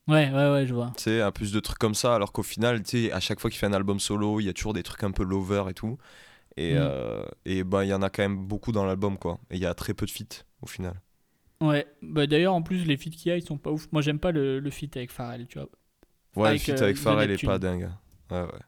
Ouais, 0.08 0.30
ouais, 0.32 0.52
ouais, 0.52 0.68
je 0.68 0.74
vois. 0.74 0.92
Tu 0.98 1.04
sais, 1.04 1.22
à 1.22 1.32
plus 1.32 1.52
de 1.52 1.60
trucs 1.60 1.80
comme 1.80 1.96
ça, 1.96 2.16
alors 2.16 2.32
qu'au 2.32 2.44
final, 2.44 2.84
tu 2.84 3.08
sais, 3.08 3.12
à 3.12 3.20
chaque 3.20 3.40
fois 3.40 3.50
qu'il 3.50 3.60
fait 3.60 3.66
un 3.66 3.74
album 3.74 4.00
solo, 4.00 4.40
il 4.40 4.46
y 4.46 4.50
a 4.50 4.54
toujours 4.54 4.74
des 4.74 4.84
trucs 4.84 5.04
un 5.04 5.12
peu 5.12 5.24
lover 5.24 5.66
et 5.70 5.74
tout. 5.74 5.98
Et, 6.58 6.76
Mm. 6.76 6.78
euh, 6.78 7.26
et 7.46 7.64
bah, 7.64 7.86
il 7.86 7.90
y 7.90 7.94
en 7.94 8.02
a 8.04 8.10
quand 8.12 8.24
même 8.24 8.48
beaucoup 8.48 8.72
dans 8.74 8.86
l'album, 8.86 9.18
quoi. 9.18 9.40
Et 9.52 9.56
il 9.58 9.62
y 9.62 9.66
a 9.68 9.74
très 9.76 9.94
peu 9.96 10.06
de 10.06 10.12
feats 10.12 10.44
au 10.62 10.68
final. 10.68 11.02
Ouais. 11.62 11.88
Bah 12.02 12.28
d'ailleurs, 12.28 12.54
en 12.54 12.62
plus, 12.62 12.86
les 12.86 12.98
feats 12.98 13.10
qu'il 13.12 13.30
y 13.30 13.32
a, 13.32 13.38
ils 13.38 13.46
sont 13.46 13.58
pas 13.58 13.72
ouf. 13.72 13.88
Moi, 13.92 14.02
j'aime 14.02 14.20
pas 14.20 14.32
le, 14.32 14.60
le 14.60 14.70
feat 14.70 14.96
avec 14.98 15.12
Pharrell, 15.12 15.48
tu 15.48 15.60
vois. 15.60 15.70
Ouais, 16.36 16.50
Avec, 16.50 16.68
le 16.68 16.74
feat 16.74 16.82
euh, 16.82 16.86
avec 16.86 16.98
The 16.98 17.00
Pharrell 17.00 17.32
est 17.32 17.38
pas 17.46 17.60
dingue. 17.60 17.90
Ouais, 18.32 18.42
ouais. 18.42 18.60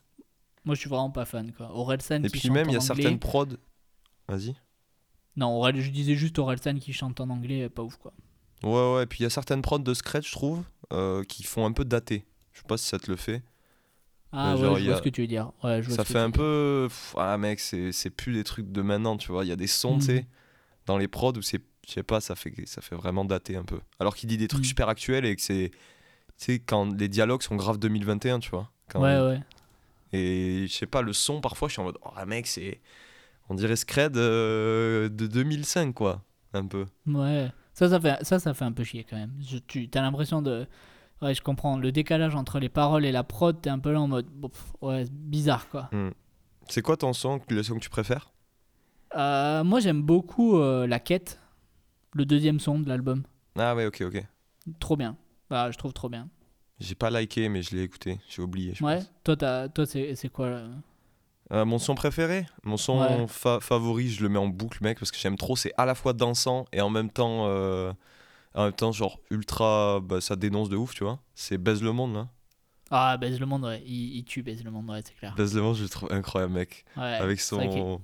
Moi, 0.65 0.75
je 0.75 0.79
suis 0.81 0.89
vraiment 0.89 1.11
pas 1.11 1.25
fan, 1.25 1.51
quoi. 1.53 1.69
Orelsan 1.75 2.23
Et 2.23 2.29
qui 2.29 2.39
puis 2.39 2.49
même, 2.49 2.69
il 2.69 2.73
y 2.73 2.75
a 2.75 2.79
anglais. 2.79 3.03
certaines 3.03 3.19
prods. 3.19 3.57
Vas-y. 4.27 4.55
Non, 5.37 5.55
Aurel, 5.57 5.79
je 5.79 5.89
disais 5.91 6.15
juste 6.15 6.39
Orelsan 6.39 6.79
qui 6.79 6.91
chante 6.93 7.19
en 7.21 7.29
anglais, 7.29 7.69
pas 7.69 7.83
ouf, 7.83 7.97
quoi. 7.97 8.13
Ouais, 8.63 8.93
ouais, 8.95 9.03
et 9.03 9.05
puis 9.05 9.19
il 9.19 9.23
y 9.23 9.25
a 9.25 9.29
certaines 9.29 9.61
prods 9.61 9.79
de 9.79 9.93
Scratch, 9.93 10.27
je 10.27 10.31
trouve, 10.31 10.63
euh, 10.93 11.23
qui 11.23 11.43
font 11.43 11.65
un 11.65 11.71
peu 11.71 11.85
daté. 11.85 12.25
Je 12.53 12.59
sais 12.61 12.67
pas 12.67 12.77
si 12.77 12.87
ça 12.87 12.97
te 12.99 13.09
le 13.09 13.17
fait. 13.17 13.43
Ah 14.31 14.55
Ouais, 14.55 14.61
ouais, 14.61 14.65
genre, 14.65 14.77
je 14.77 14.83
vois 14.85 14.93
a- 14.93 14.97
ce 14.97 15.01
que 15.03 15.09
tu 15.09 15.21
veux 15.21 15.27
dire. 15.27 15.51
Ouais, 15.63 15.81
je 15.81 15.87
vois 15.87 15.95
Ça 15.97 16.03
fait 16.03 16.13
tu 16.13 16.19
un 16.19 16.31
peu. 16.31 16.87
pff, 16.89 17.13
Ah, 17.17 17.37
mec, 17.37 17.59
c'est 17.59 18.09
plus 18.09 18.33
des 18.33 18.43
trucs 18.43 18.71
de 18.71 18.81
maintenant, 18.81 19.15
tu 19.17 19.31
vois. 19.31 19.45
Il 19.45 19.47
y 19.47 19.51
a 19.51 19.55
des 19.55 19.67
sons, 19.67 19.91
tu 19.99 20.11
Mhm. 20.11 20.17
sais, 20.17 20.27
dans 20.85 20.97
les 20.97 21.07
prods 21.07 21.33
où 21.37 21.41
c'est. 21.41 21.61
Je 21.87 21.93
sais 21.93 22.03
pas, 22.03 22.19
ça 22.19 22.35
fait, 22.35 22.53
ça 22.65 22.81
fait 22.81 22.95
vraiment 22.95 23.23
daté 23.23 23.55
un 23.55 23.63
peu. 23.63 23.79
Alors 23.99 24.15
qu'il 24.15 24.27
dit 24.27 24.37
des 24.37 24.47
trucs 24.49 24.63
Mhm. 24.63 24.67
super 24.69 24.89
actuels 24.89 25.25
et 25.25 25.35
que 25.35 25.41
c'est. 25.41 25.71
Tu 26.37 26.45
sais, 26.45 26.59
quand 26.59 26.93
les 26.99 27.07
dialogues 27.07 27.41
sont 27.43 27.55
grave 27.55 27.77
2021, 27.79 28.39
tu 28.39 28.49
vois. 28.49 28.69
Quand 28.89 29.01
Ouais, 29.01 29.19
ouais. 29.21 29.41
Et 30.13 30.67
je 30.67 30.73
sais 30.73 30.85
pas, 30.87 31.01
le 31.01 31.13
son, 31.13 31.41
parfois, 31.41 31.67
je 31.69 31.73
suis 31.73 31.81
en 31.81 31.85
mode. 31.85 31.97
Oh, 32.03 32.25
mec, 32.25 32.47
c'est. 32.47 32.81
On 33.49 33.55
dirait 33.55 33.75
Scred 33.77 34.17
euh, 34.17 35.09
de 35.09 35.27
2005, 35.27 35.93
quoi. 35.93 36.23
Un 36.53 36.65
peu. 36.65 36.85
Ouais. 37.07 37.49
Ça, 37.77 37.89
ça 37.89 37.99
fait, 37.99 38.23
ça, 38.23 38.39
ça 38.39 38.55
fait 38.55 38.65
un 38.65 38.71
peu 38.71 38.83
chier 38.83 39.03
quand 39.03 39.15
même. 39.17 39.33
Je, 39.39 39.59
tu 39.59 39.87
as 39.93 40.01
l'impression 40.01 40.41
de. 40.41 40.65
Ouais, 41.21 41.35
je 41.35 41.43
comprends. 41.43 41.77
Le 41.77 41.91
décalage 41.91 42.33
entre 42.33 42.57
les 42.59 42.69
paroles 42.69 43.05
et 43.05 43.11
la 43.11 43.23
prod, 43.23 43.61
t'es 43.61 43.69
un 43.69 43.77
peu 43.77 43.91
là 43.91 44.01
en 44.01 44.07
mode. 44.07 44.25
pff, 44.41 44.73
ouais, 44.81 45.05
bizarre 45.11 45.69
quoi. 45.69 45.87
Hmm. 45.91 46.09
C'est 46.67 46.81
quoi 46.81 46.97
ton 46.97 47.13
son, 47.13 47.39
le 47.49 47.61
son 47.61 47.75
que 47.75 47.79
tu 47.81 47.91
préfères? 47.91 48.31
Euh, 49.15 49.63
moi, 49.63 49.79
j'aime 49.79 50.01
beaucoup 50.01 50.57
euh, 50.57 50.87
La 50.87 50.99
Quête, 50.99 51.39
le 52.13 52.25
deuxième 52.25 52.59
son 52.59 52.79
de 52.79 52.89
l'album. 52.89 53.21
Ah 53.55 53.75
ouais, 53.75 53.85
ok, 53.85 54.01
ok. 54.07 54.25
Trop 54.79 54.97
bien. 54.97 55.15
Bah, 55.51 55.69
je 55.69 55.77
trouve 55.77 55.93
trop 55.93 56.09
bien. 56.09 56.29
J'ai 56.79 56.95
pas 56.95 57.11
liké, 57.11 57.47
mais 57.47 57.61
je 57.61 57.75
l'ai 57.75 57.83
écouté. 57.83 58.19
J'ai 58.27 58.41
oublié. 58.41 58.73
je 58.73 58.83
Ouais. 58.83 58.97
pense. 58.97 59.11
Toi, 59.37 59.69
toi 59.69 59.85
c'est 59.85 60.15
c'est 60.15 60.29
quoi 60.29 60.49
là 60.49 60.63
Euh, 61.53 61.63
mon 61.65 61.79
son 61.79 61.95
préféré? 61.95 62.45
Mon 62.63 62.77
son 62.77 62.99
Ouais. 62.99 63.27
fa- 63.27 63.59
favori, 63.61 64.09
je 64.09 64.21
le 64.23 64.29
mets 64.29 64.39
en 64.39 64.47
boucle, 64.47 64.79
mec, 64.81 64.99
parce 64.99 65.11
que 65.11 65.17
j'aime 65.17 65.37
trop. 65.37 65.55
C'est 65.55 65.71
à 65.77 65.85
la 65.85 65.95
fois 65.95 66.13
dansant 66.13 66.65
et 66.73 66.81
en 66.81 66.89
même 66.89 67.09
temps. 67.09 67.45
euh, 67.47 67.93
En 68.55 68.65
même 68.65 68.73
temps, 68.73 68.91
genre 68.91 69.19
ultra. 69.29 69.99
Bah, 70.01 70.19
ça 70.21 70.35
dénonce 70.35 70.69
de 70.69 70.75
ouf, 70.77 70.93
tu 70.95 71.03
vois. 71.03 71.19
C'est 71.35 71.57
Baise 71.57 71.83
le 71.83 71.91
monde, 71.91 72.15
là. 72.15 72.27
Ah, 72.89 73.17
Baise 73.17 73.39
le 73.39 73.45
monde, 73.45 73.65
ouais. 73.65 73.83
Il, 73.85 74.17
il 74.17 74.23
tue 74.25 74.41
Baise 74.43 74.63
le 74.63 74.71
monde, 74.71 74.89
ouais, 74.89 75.01
c'est 75.05 75.13
clair. 75.15 75.35
Baise 75.35 75.55
le 75.55 75.61
monde, 75.61 75.75
je 75.75 75.83
le 75.83 75.89
trouve 75.89 76.11
incroyable, 76.11 76.53
mec. 76.53 76.83
Ouais, 76.95 77.03
avec 77.03 77.39
son. 77.39 78.01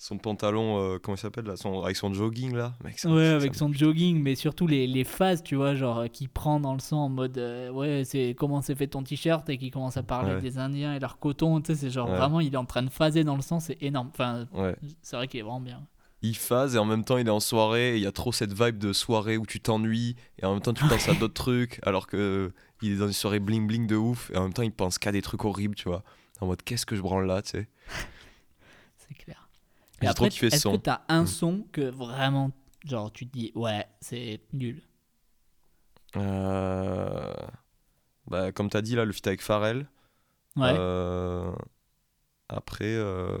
Son 0.00 0.16
pantalon, 0.16 0.80
euh, 0.80 0.98
comment 1.02 1.16
il 1.16 1.18
s'appelle 1.18 1.44
là 1.46 1.56
son, 1.56 1.82
Avec 1.82 1.96
son 1.96 2.12
jogging, 2.14 2.54
là. 2.54 2.74
Mec, 2.84 2.98
ça- 3.00 3.10
Ouais, 3.10 3.24
ça- 3.30 3.34
avec 3.36 3.54
ça- 3.54 3.58
son 3.58 3.72
jogging, 3.72 4.22
mais 4.22 4.36
surtout 4.36 4.68
les, 4.68 4.86
les 4.86 5.02
phases, 5.02 5.42
tu 5.42 5.56
vois, 5.56 5.74
genre 5.74 5.98
euh, 5.98 6.06
qui 6.06 6.28
prend 6.28 6.60
dans 6.60 6.72
le 6.74 6.78
sang 6.78 6.98
en 7.06 7.08
mode 7.08 7.36
euh, 7.38 7.70
ouais, 7.70 8.02
c'est 8.04 8.36
comment 8.38 8.62
c'est 8.62 8.76
fait 8.76 8.86
ton 8.86 9.02
t-shirt 9.02 9.48
et 9.50 9.58
qui 9.58 9.70
commence 9.72 9.96
à 9.96 10.04
parler 10.04 10.34
Ouais. 10.36 10.40
des 10.40 10.56
Indiens 10.58 10.94
et 10.94 11.00
leur 11.00 11.18
coton, 11.18 11.60
tu 11.60 11.72
sais, 11.72 11.80
c'est 11.80 11.90
genre 11.90 12.08
Ouais. 12.08 12.16
vraiment 12.16 12.38
il 12.40 12.54
est 12.54 12.56
en 12.56 12.64
train 12.64 12.82
de 12.84 12.90
phaser 12.90 13.24
dans 13.24 13.34
le 13.34 13.42
sang, 13.42 13.58
c'est 13.58 13.76
énorme. 13.82 14.08
Enfin, 14.12 14.46
Ouais. 14.54 14.76
c'est 15.02 15.16
vrai 15.16 15.26
qu'il 15.26 15.40
est 15.40 15.42
vraiment 15.42 15.60
bien. 15.60 15.84
il 16.22 16.36
phase 16.36 16.74
et 16.74 16.78
en 16.78 16.84
même 16.84 17.04
temps 17.04 17.16
il 17.18 17.26
est 17.26 17.30
en 17.30 17.38
soirée 17.40 17.94
et 17.94 17.96
il 17.96 18.02
y 18.02 18.06
a 18.06 18.10
trop 18.12 18.32
cette 18.32 18.52
vibe 18.52 18.78
de 18.78 18.92
soirée 18.92 19.36
où 19.36 19.46
tu 19.46 19.60
t'ennuies 19.60 20.14
et 20.40 20.46
en 20.46 20.52
même 20.54 20.62
temps 20.62 20.74
tu 20.74 20.84
penses 20.88 21.08
à 21.08 21.14
d'autres 21.14 21.34
trucs 21.34 21.78
alors 21.84 22.06
que 22.08 22.52
il 22.82 22.92
est 22.92 22.96
dans 22.96 23.06
une 23.06 23.12
soirée 23.12 23.38
bling 23.40 23.66
bling 23.68 23.86
de 23.86 23.94
ouf 23.94 24.30
et 24.32 24.36
en 24.36 24.42
même 24.42 24.52
temps 24.52 24.62
il 24.64 24.72
pense 24.72 24.98
qu'à 24.98 25.12
des 25.12 25.22
trucs 25.22 25.44
horribles 25.44 25.76
tu 25.76 25.88
vois 25.88 26.02
en 26.40 26.46
mode 26.46 26.60
qu'est-ce 26.64 26.86
que 26.86 26.96
je 26.96 27.02
branle 27.02 27.26
là 27.26 27.40
tu 27.42 27.50
sais 27.50 27.68
C'est 28.96 29.14
clair. 29.14 29.47
Et 30.02 30.06
trop 30.06 30.24
après, 30.24 30.28
kiffé 30.30 30.50
ce 30.50 30.56
est-ce 30.56 30.64
que 30.64 30.76
t'as 30.76 31.02
un 31.08 31.22
Mm. 31.22 31.26
son 31.26 31.66
que 31.72 31.80
vraiment, 31.82 32.50
genre, 32.84 33.12
tu 33.12 33.26
te 33.26 33.32
dis 33.36 33.52
ouais, 33.54 33.86
c'est 34.00 34.40
nul? 34.52 34.82
Euh, 36.16 37.34
bah, 38.26 38.52
comme 38.52 38.70
t'as 38.70 38.80
dit 38.80 38.94
là 38.94 39.04
le 39.04 39.12
feat 39.12 39.26
avec 39.26 39.42
Pharrell 39.42 39.86
Ouais. 40.56 40.74
Euh, 40.74 41.52
après 42.48 42.86
euh, 42.86 43.36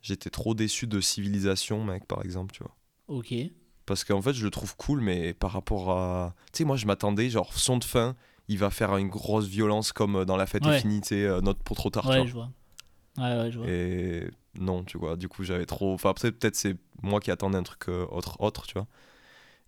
j'étais 0.00 0.30
trop 0.30 0.54
déçu 0.54 0.86
de 0.86 1.00
Civilisation 1.00 1.82
mec 1.84 2.06
par 2.06 2.24
exemple 2.24 2.54
tu 2.54 2.62
vois 2.62 2.74
Ok. 3.08 3.34
Parce 3.84 4.02
qu'en 4.04 4.20
fait, 4.20 4.32
je 4.32 4.44
le 4.44 4.50
trouve 4.50 4.76
cool, 4.76 5.00
mais 5.00 5.32
par 5.32 5.52
rapport 5.52 5.92
à. 5.92 6.34
Tu 6.52 6.58
sais, 6.58 6.64
moi, 6.64 6.76
je 6.76 6.86
m'attendais, 6.86 7.30
genre, 7.30 7.54
son 7.54 7.78
de 7.78 7.84
fin, 7.84 8.16
il 8.48 8.58
va 8.58 8.70
faire 8.70 8.96
une 8.96 9.06
grosse 9.08 9.46
violence 9.46 9.92
comme 9.92 10.16
euh, 10.16 10.24
dans 10.24 10.36
La 10.36 10.46
fête 10.46 10.66
Ouais. 10.66 10.76
est 10.76 10.80
finie, 10.80 11.00
tu 11.02 11.10
sais, 11.10 11.40
Note 11.40 11.58
pour 11.62 11.76
trop 11.76 11.90
tard, 11.90 12.04
Ouais, 12.08 12.26
je 12.26 12.32
vois. 12.32 12.50
Ouais, 13.16 13.38
ouais, 13.38 13.52
je 13.52 13.58
vois. 13.60 13.68
Et 13.68 14.28
non, 14.60 14.84
tu 14.84 14.98
vois, 14.98 15.16
du 15.16 15.28
coup, 15.28 15.44
j'avais 15.44 15.66
trop. 15.66 15.92
Enfin, 15.94 16.10
après, 16.10 16.32
peut-être 16.32 16.56
c'est 16.56 16.76
moi 17.02 17.20
qui 17.20 17.30
attendais 17.30 17.58
un 17.58 17.62
truc 17.62 17.88
euh, 17.88 18.06
autre, 18.10 18.40
autre, 18.40 18.66
tu 18.66 18.74
vois. 18.74 18.86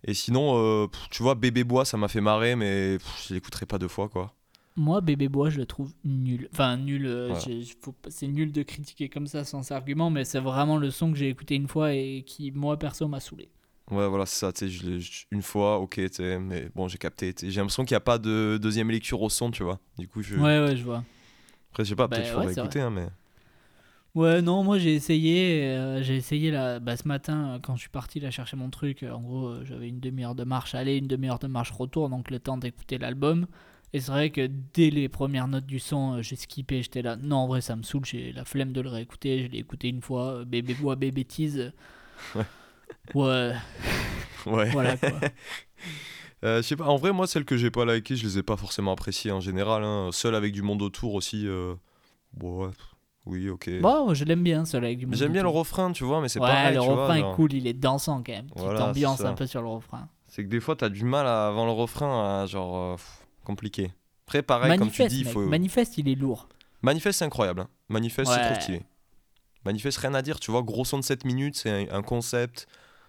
Et 0.03 0.13
sinon, 0.13 0.55
euh, 0.57 0.87
pff, 0.87 1.09
tu 1.11 1.23
vois, 1.23 1.35
Bébé 1.35 1.63
Bois, 1.63 1.85
ça 1.85 1.97
m'a 1.97 2.07
fait 2.09 2.21
marrer, 2.21 2.55
mais 2.55 2.97
pff, 2.99 3.27
je 3.29 3.33
l'écouterai 3.35 3.65
pas 3.65 3.79
deux 3.79 3.87
fois, 3.89 4.09
quoi. 4.09 4.33
Moi, 4.75 5.01
Bébé 5.01 5.27
Bois, 5.27 5.49
je 5.49 5.57
le 5.57 5.65
trouve 5.65 5.93
nul. 6.05 6.47
Enfin, 6.53 6.77
nul, 6.77 7.05
euh, 7.05 7.33
Ouais. 7.33 7.63
c'est 8.07 8.27
nul 8.27 8.51
de 8.51 8.63
critiquer 8.63 9.09
comme 9.09 9.27
ça 9.27 9.43
sans 9.43 9.69
argument, 9.71 10.09
mais 10.09 10.23
c'est 10.23 10.39
vraiment 10.39 10.77
le 10.77 10.89
son 10.89 11.11
que 11.11 11.17
j'ai 11.17 11.27
écouté 11.29 11.55
une 11.55 11.67
fois 11.67 11.93
et 11.93 12.23
qui, 12.25 12.51
moi, 12.51 12.77
perso, 12.77 13.07
m'a 13.07 13.19
saoulé. 13.19 13.49
Ouais, 13.91 14.07
voilà, 14.07 14.25
c'est 14.27 14.35
ça, 14.39 14.53
tu 14.53 14.69
sais, 14.69 15.25
une 15.31 15.41
fois, 15.41 15.79
ok, 15.79 15.99
mais 16.19 16.69
bon, 16.75 16.87
j'ai 16.87 16.99
capté. 16.99 17.33
J'ai 17.41 17.59
l'impression 17.59 17.83
qu'il 17.85 17.93
n'y 17.95 17.97
a 17.97 18.01
pas 18.01 18.19
de 18.19 18.59
deuxième 18.61 18.91
lecture 18.91 19.19
au 19.21 19.29
son, 19.29 19.49
tu 19.49 19.63
vois. 19.63 19.79
Du 19.97 20.07
coup, 20.07 20.21
je. 20.21 20.35
Ouais, 20.35 20.59
ouais, 20.61 20.75
je 20.77 20.83
vois. 20.83 21.03
Après, 21.71 21.83
je 21.85 21.89
sais 21.89 21.95
pas, 21.95 22.07
Bah, 22.07 22.15
peut-être 22.17 22.25
qu'il 22.27 22.37
ouais, 22.37 22.47
faudrait 22.47 22.53
écouter, 22.53 22.81
hein, 22.81 22.91
mais. 22.91 23.07
Ouais, 24.15 24.41
non, 24.41 24.63
moi 24.63 24.79
j'ai 24.79 24.95
essayé, 24.95 25.65
euh, 25.67 26.01
j'ai 26.01 26.15
essayé 26.15 26.49
là, 26.51 26.79
bah, 26.79 26.97
ce 26.97 27.07
matin 27.07 27.55
euh, 27.55 27.59
quand 27.59 27.75
je 27.75 27.81
suis 27.81 27.89
parti 27.89 28.19
là 28.19 28.31
chercher 28.31 28.57
mon 28.57 28.69
truc. 28.69 29.03
euh, 29.03 29.11
en 29.11 29.21
gros, 29.21 29.63
j'avais 29.65 29.87
une 29.87 29.99
demi-heure 29.99 30.33
de 30.35 30.43
marche 30.43 30.73
aller, 30.75 30.97
une 30.97 31.07
demi-heure 31.07 31.37
de 31.39 31.47
marche 31.47 31.71
retour, 31.71 32.09
donc 32.09 32.31
le 32.31 32.39
temps 32.39 32.57
d'écouter 32.57 32.97
l'album. 32.97 33.45
Et 33.93 33.99
c'est 33.99 34.11
vrai 34.11 34.29
que 34.31 34.47
dès 34.73 34.89
les 34.89 35.09
premières 35.09 35.47
notes 35.47 35.65
du 35.65 35.79
son, 35.79 36.21
j'ai 36.21 36.35
skippé, 36.35 36.81
j'étais 36.83 37.01
là. 37.01 37.15
Non, 37.17 37.37
en 37.37 37.47
vrai, 37.47 37.61
ça 37.61 37.75
me 37.75 37.83
saoule, 37.83 38.05
j'ai 38.05 38.31
la 38.33 38.45
flemme 38.45 38.71
de 38.71 38.81
le 38.81 38.89
réécouter. 38.89 39.43
Je 39.43 39.47
l'ai 39.47 39.59
écouté 39.59 39.89
une 39.89 40.01
fois, 40.01 40.43
bébé 40.45 40.73
bois, 40.75 40.95
bébé 40.95 41.23
tease. 41.25 41.71
Ouais. 42.35 42.45
Ouais, 43.13 43.53
Ouais. 44.45 44.69
voilà 44.71 44.97
quoi. 44.97 45.19
Euh, 46.43 46.57
je 46.61 46.67
sais 46.67 46.75
pas, 46.77 46.85
en 46.85 46.95
vrai, 46.95 47.11
moi, 47.11 47.27
celles 47.27 47.43
que 47.45 47.57
j'ai 47.57 47.69
pas 47.71 47.85
likées, 47.85 48.15
je 48.15 48.23
les 48.25 48.37
ai 48.37 48.43
pas 48.43 48.55
forcément 48.55 48.93
appréciées 48.93 49.31
en 49.31 49.41
général. 49.41 49.83
Hein. 49.83 50.09
Seul 50.13 50.35
avec 50.35 50.53
du 50.53 50.61
monde 50.61 50.81
autour 50.81 51.13
aussi. 51.15 51.45
euh, 51.47 51.75
Bon, 52.33 52.65
ouais, 52.67 52.71
oui, 53.25 53.49
ok. 53.49 53.69
Bon, 53.81 54.13
je 54.13 54.23
l'aime 54.25 54.43
bien, 54.43 54.65
celui 54.65 54.85
avec 54.87 54.97
du 54.99 55.05
monde 55.05 55.15
J'aime 55.15 55.31
bien 55.31 55.43
le 55.43 55.49
refrain, 55.49 55.91
tu 55.91 56.03
vois, 56.03 56.21
mais 56.21 56.29
c'est 56.29 56.39
Ouais, 56.39 56.47
pareil. 56.47 56.75
le 56.75 56.81
tu 56.81 56.87
vois, 56.87 57.03
refrain 57.03 57.17
genre, 57.19 57.31
est 57.33 57.35
cool, 57.35 57.53
il 57.53 57.67
est 57.67 57.73
dansant 57.73 58.23
quand 58.23 58.31
même. 58.31 58.45
Petite 58.47 58.57
Voilà, 58.59 58.79
c'est 58.79 58.83
ambiance 58.83 59.21
un 59.21 59.33
peu 59.33 59.45
sur 59.47 59.61
le 59.61 59.67
refrain. 59.67 60.09
C'est 60.27 60.43
que 60.43 60.49
des 60.49 60.59
fois, 60.59 60.75
t'as 60.75 60.89
du 60.89 61.03
mal 61.05 61.25
à- 61.27 61.47
avant 61.47 61.65
le 61.65 61.71
refrain 61.71 62.41
à 62.41 62.45
genre. 62.45 62.75
euh, 62.77 62.95
pff, 62.95 63.27
compliqué. 63.43 63.91
Après, 64.27 64.41
pareil, 64.43 64.77
comme 64.77 64.91
tu 64.91 65.01
Manifeste, 65.01 65.15
dis, 65.15 65.21
il 65.21 65.25
faut. 65.27 65.45
Manifeste, 65.45 65.97
il 65.97 66.07
est 66.09 66.15
lourd. 66.15 66.47
Manifeste, 66.81 67.19
c'est 67.19 67.25
incroyable. 67.25 67.61
hein. 67.61 67.69
Manifeste, 67.89 68.31
c'est 68.31 68.39
Ouais. 68.39 68.45
trop 68.45 68.55
stylé. 68.55 68.83
Manifeste, 69.65 69.97
rien 69.97 70.13
à 70.13 70.21
dire, 70.21 70.39
tu 70.39 70.51
vois, 70.51 70.61
gros 70.61 70.85
son 70.85 70.97
de 70.99 71.03
7 71.03 71.25
minutes, 71.25 71.55
c'est 71.57 71.89
un, 71.91 71.97
un 71.97 72.01
concept, 72.01 72.67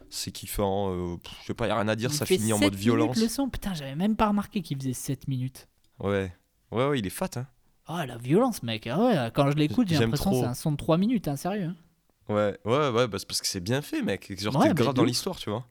c'est 0.08 0.32
kiffant. 0.32 0.90
euh, 0.92 1.16
pff, 1.18 1.32
je 1.42 1.46
sais 1.48 1.54
pas, 1.54 1.68
y 1.68 1.70
a 1.70 1.76
rien 1.76 1.88
à 1.88 1.94
dire, 1.94 2.10
Il 2.10 2.16
ça 2.16 2.26
fait 2.26 2.36
finit 2.38 2.52
en 2.52 2.56
7 2.56 2.64
mode 2.64 2.72
minutes 2.72 2.82
violence. 2.84 3.16
le 3.22 3.28
son, 3.28 3.48
putain, 3.48 3.74
j'avais 3.74 3.94
même 3.94 4.16
pas 4.16 4.28
remarqué 4.28 4.60
qu'il 4.62 4.76
faisait 4.78 4.92
7 4.94 5.28
minutes. 5.28 5.68
Ouais. 6.00 6.32
Ouais, 6.72 6.86
ouais, 6.88 6.98
il 6.98 7.06
est 7.06 7.10
fat, 7.10 7.28
hein. 7.36 7.46
Oh 7.92 8.06
la 8.06 8.16
violence, 8.18 8.62
mec. 8.62 8.86
Ah 8.86 8.98
ouais, 9.02 9.30
quand 9.34 9.50
je 9.50 9.56
l'écoute, 9.56 9.88
j'ai 9.88 9.98
l'impression 9.98 10.30
que 10.30 10.36
c'est 10.36 10.44
un 10.44 10.54
son 10.54 10.72
de 10.72 10.76
3 10.76 10.96
minutes, 10.96 11.28
hein, 11.28 11.36
sérieux. 11.36 11.64
hein. 11.64 11.76
Ouais, 12.28 12.58
ouais, 12.64 12.90
ouais, 12.90 13.08
bah, 13.08 13.18
c'est 13.18 13.26
parce 13.26 13.40
que 13.40 13.46
c'est 13.46 13.60
bien 13.60 13.82
fait, 13.82 14.02
mec. 14.02 14.32
Genre, 14.40 14.54
Ouais, 14.54 14.62
t'es 14.68 14.68
mais 14.68 14.74
grave 14.74 14.94
dans 14.94 15.04
l'histoire, 15.04 15.36
tu 15.36 15.50
vois. 15.50 15.66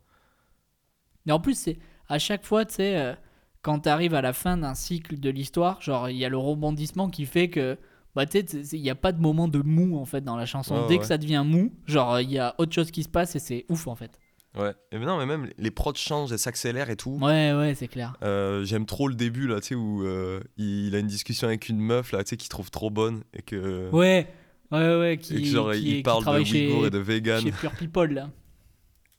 Et 1.27 1.31
en 1.31 1.39
plus, 1.39 1.57
c'est 1.57 1.77
à 2.07 2.19
chaque 2.19 2.45
fois, 2.45 2.65
tu 2.65 2.75
sais, 2.75 2.97
euh, 2.97 3.13
quand 3.61 3.79
t'arrives 3.79 4.13
à 4.13 4.21
la 4.21 4.33
fin 4.33 4.57
d'un 4.57 4.73
cycle 4.75 5.19
de 5.19 5.29
l'histoire, 5.29 5.81
genre, 5.81 6.09
il 6.09 6.17
y 6.17 6.25
a 6.25 6.29
le 6.29 6.37
rebondissement 6.37 7.09
qui 7.09 7.25
fait 7.25 7.49
que. 7.49 7.77
Bah, 8.15 8.25
tu 8.25 8.39
sais, 8.47 8.61
il 8.77 8.81
n'y 8.81 8.89
a 8.89 8.95
pas 8.95 9.11
de 9.11 9.21
moment 9.21 9.47
de 9.47 9.59
mou 9.59 9.97
en 9.97 10.05
fait 10.05 10.21
dans 10.21 10.35
la 10.35 10.45
chanson. 10.47 10.79
Ouais, 10.79 10.85
Dès 10.87 10.95
ouais. 10.95 10.99
que 10.99 11.05
ça 11.05 11.17
devient 11.17 11.43
mou, 11.45 11.71
genre, 11.85 12.19
il 12.19 12.31
y 12.31 12.39
a 12.39 12.55
autre 12.57 12.73
chose 12.73 12.89
qui 12.91 13.03
se 13.03 13.09
passe 13.09 13.35
et 13.35 13.39
c'est 13.39 13.65
ouf 13.69 13.87
en 13.87 13.95
fait. 13.95 14.19
Ouais. 14.57 14.73
Et 14.91 14.97
non, 14.97 15.17
mais 15.17 15.25
même 15.25 15.49
les 15.57 15.71
prods 15.71 15.93
changent, 15.95 16.31
elles 16.31 16.39
s'accélèrent 16.39 16.89
et 16.89 16.95
tout. 16.95 17.17
Ouais, 17.21 17.53
ouais, 17.53 17.75
c'est 17.75 17.87
clair. 17.87 18.15
Euh, 18.23 18.63
J'aime 18.65 18.85
trop 18.85 19.07
le 19.07 19.13
début, 19.15 19.47
là, 19.47 19.61
tu 19.61 19.67
sais, 19.69 19.75
où 19.75 20.03
euh, 20.05 20.41
il 20.57 20.95
a 20.95 20.99
une 20.99 21.07
discussion 21.07 21.47
avec 21.47 21.69
une 21.69 21.79
meuf, 21.79 22.11
là, 22.11 22.23
tu 22.23 22.29
sais, 22.31 22.37
qu'il 22.37 22.49
trouve 22.49 22.71
trop 22.71 22.89
bonne 22.89 23.23
et 23.33 23.41
que. 23.43 23.89
Ouais, 23.91 24.27
ouais, 24.71 24.99
ouais, 24.99 25.17
qui, 25.21 25.35
et 25.35 25.41
que 25.43 25.47
genre, 25.47 25.71
qui, 25.71 25.77
il 25.79 25.95
qui 25.97 26.01
parle 26.03 26.25
de 26.25 26.29
Ouïghours 26.41 26.87
et 26.87 26.89
de 26.89 26.97
vegan. 26.97 27.41
chez 27.43 27.51
Pure 27.51 27.71
People 27.73 28.11
là. 28.13 28.29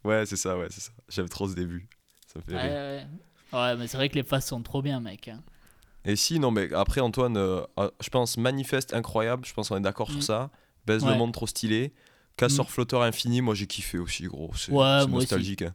Ouais, 0.05 0.27
c'est 0.27 0.37
ça, 0.37 0.59
ouais, 0.59 0.67
c'est 0.71 0.81
ça. 0.81 0.91
J'aime 1.09 1.29
trop 1.29 1.49
ce 1.49 1.55
début. 1.55 1.89
Ça 2.27 2.39
me 2.41 2.45
fait 2.45 2.55
Ouais, 2.55 2.63
rire. 2.63 3.07
ouais. 3.53 3.59
Ouais, 3.59 3.77
mais 3.77 3.87
c'est 3.87 3.97
vrai 3.97 4.09
que 4.09 4.15
les 4.17 4.23
phases 4.25 4.47
sont 4.47 4.63
trop 4.63 4.83
bien, 4.83 5.01
mec. 5.01 5.29
hein. 5.29 5.43
Et 6.05 6.17
si, 6.17 6.39
non, 6.41 6.51
mais 6.51 6.73
après, 6.73 7.01
Antoine, 7.01 7.37
euh, 7.37 7.61
euh, 7.79 7.91
je 8.03 8.09
pense 8.09 8.37
Manifeste 8.37 8.95
incroyable, 8.95 9.45
je 9.45 9.53
pense 9.53 9.69
qu'on 9.69 9.77
est 9.77 9.81
d'accord 9.81 10.09
Mm. 10.09 10.13
sur 10.15 10.23
ça. 10.23 10.51
Baisse 10.87 11.03
Ouais. 11.03 11.11
le 11.11 11.17
monde 11.19 11.33
trop 11.33 11.47
stylé. 11.47 11.93
Casseur 12.41 12.67
Mm. 12.67 12.69
flotteur 12.69 13.03
infini, 13.03 13.41
moi 13.41 13.55
j'ai 13.55 13.67
kiffé 13.67 13.99
aussi, 13.99 14.25
gros. 14.25 14.51
C'est 14.57 14.73
Ouais, 14.73 15.07
nostalgique. 15.07 15.63
hein. 15.63 15.75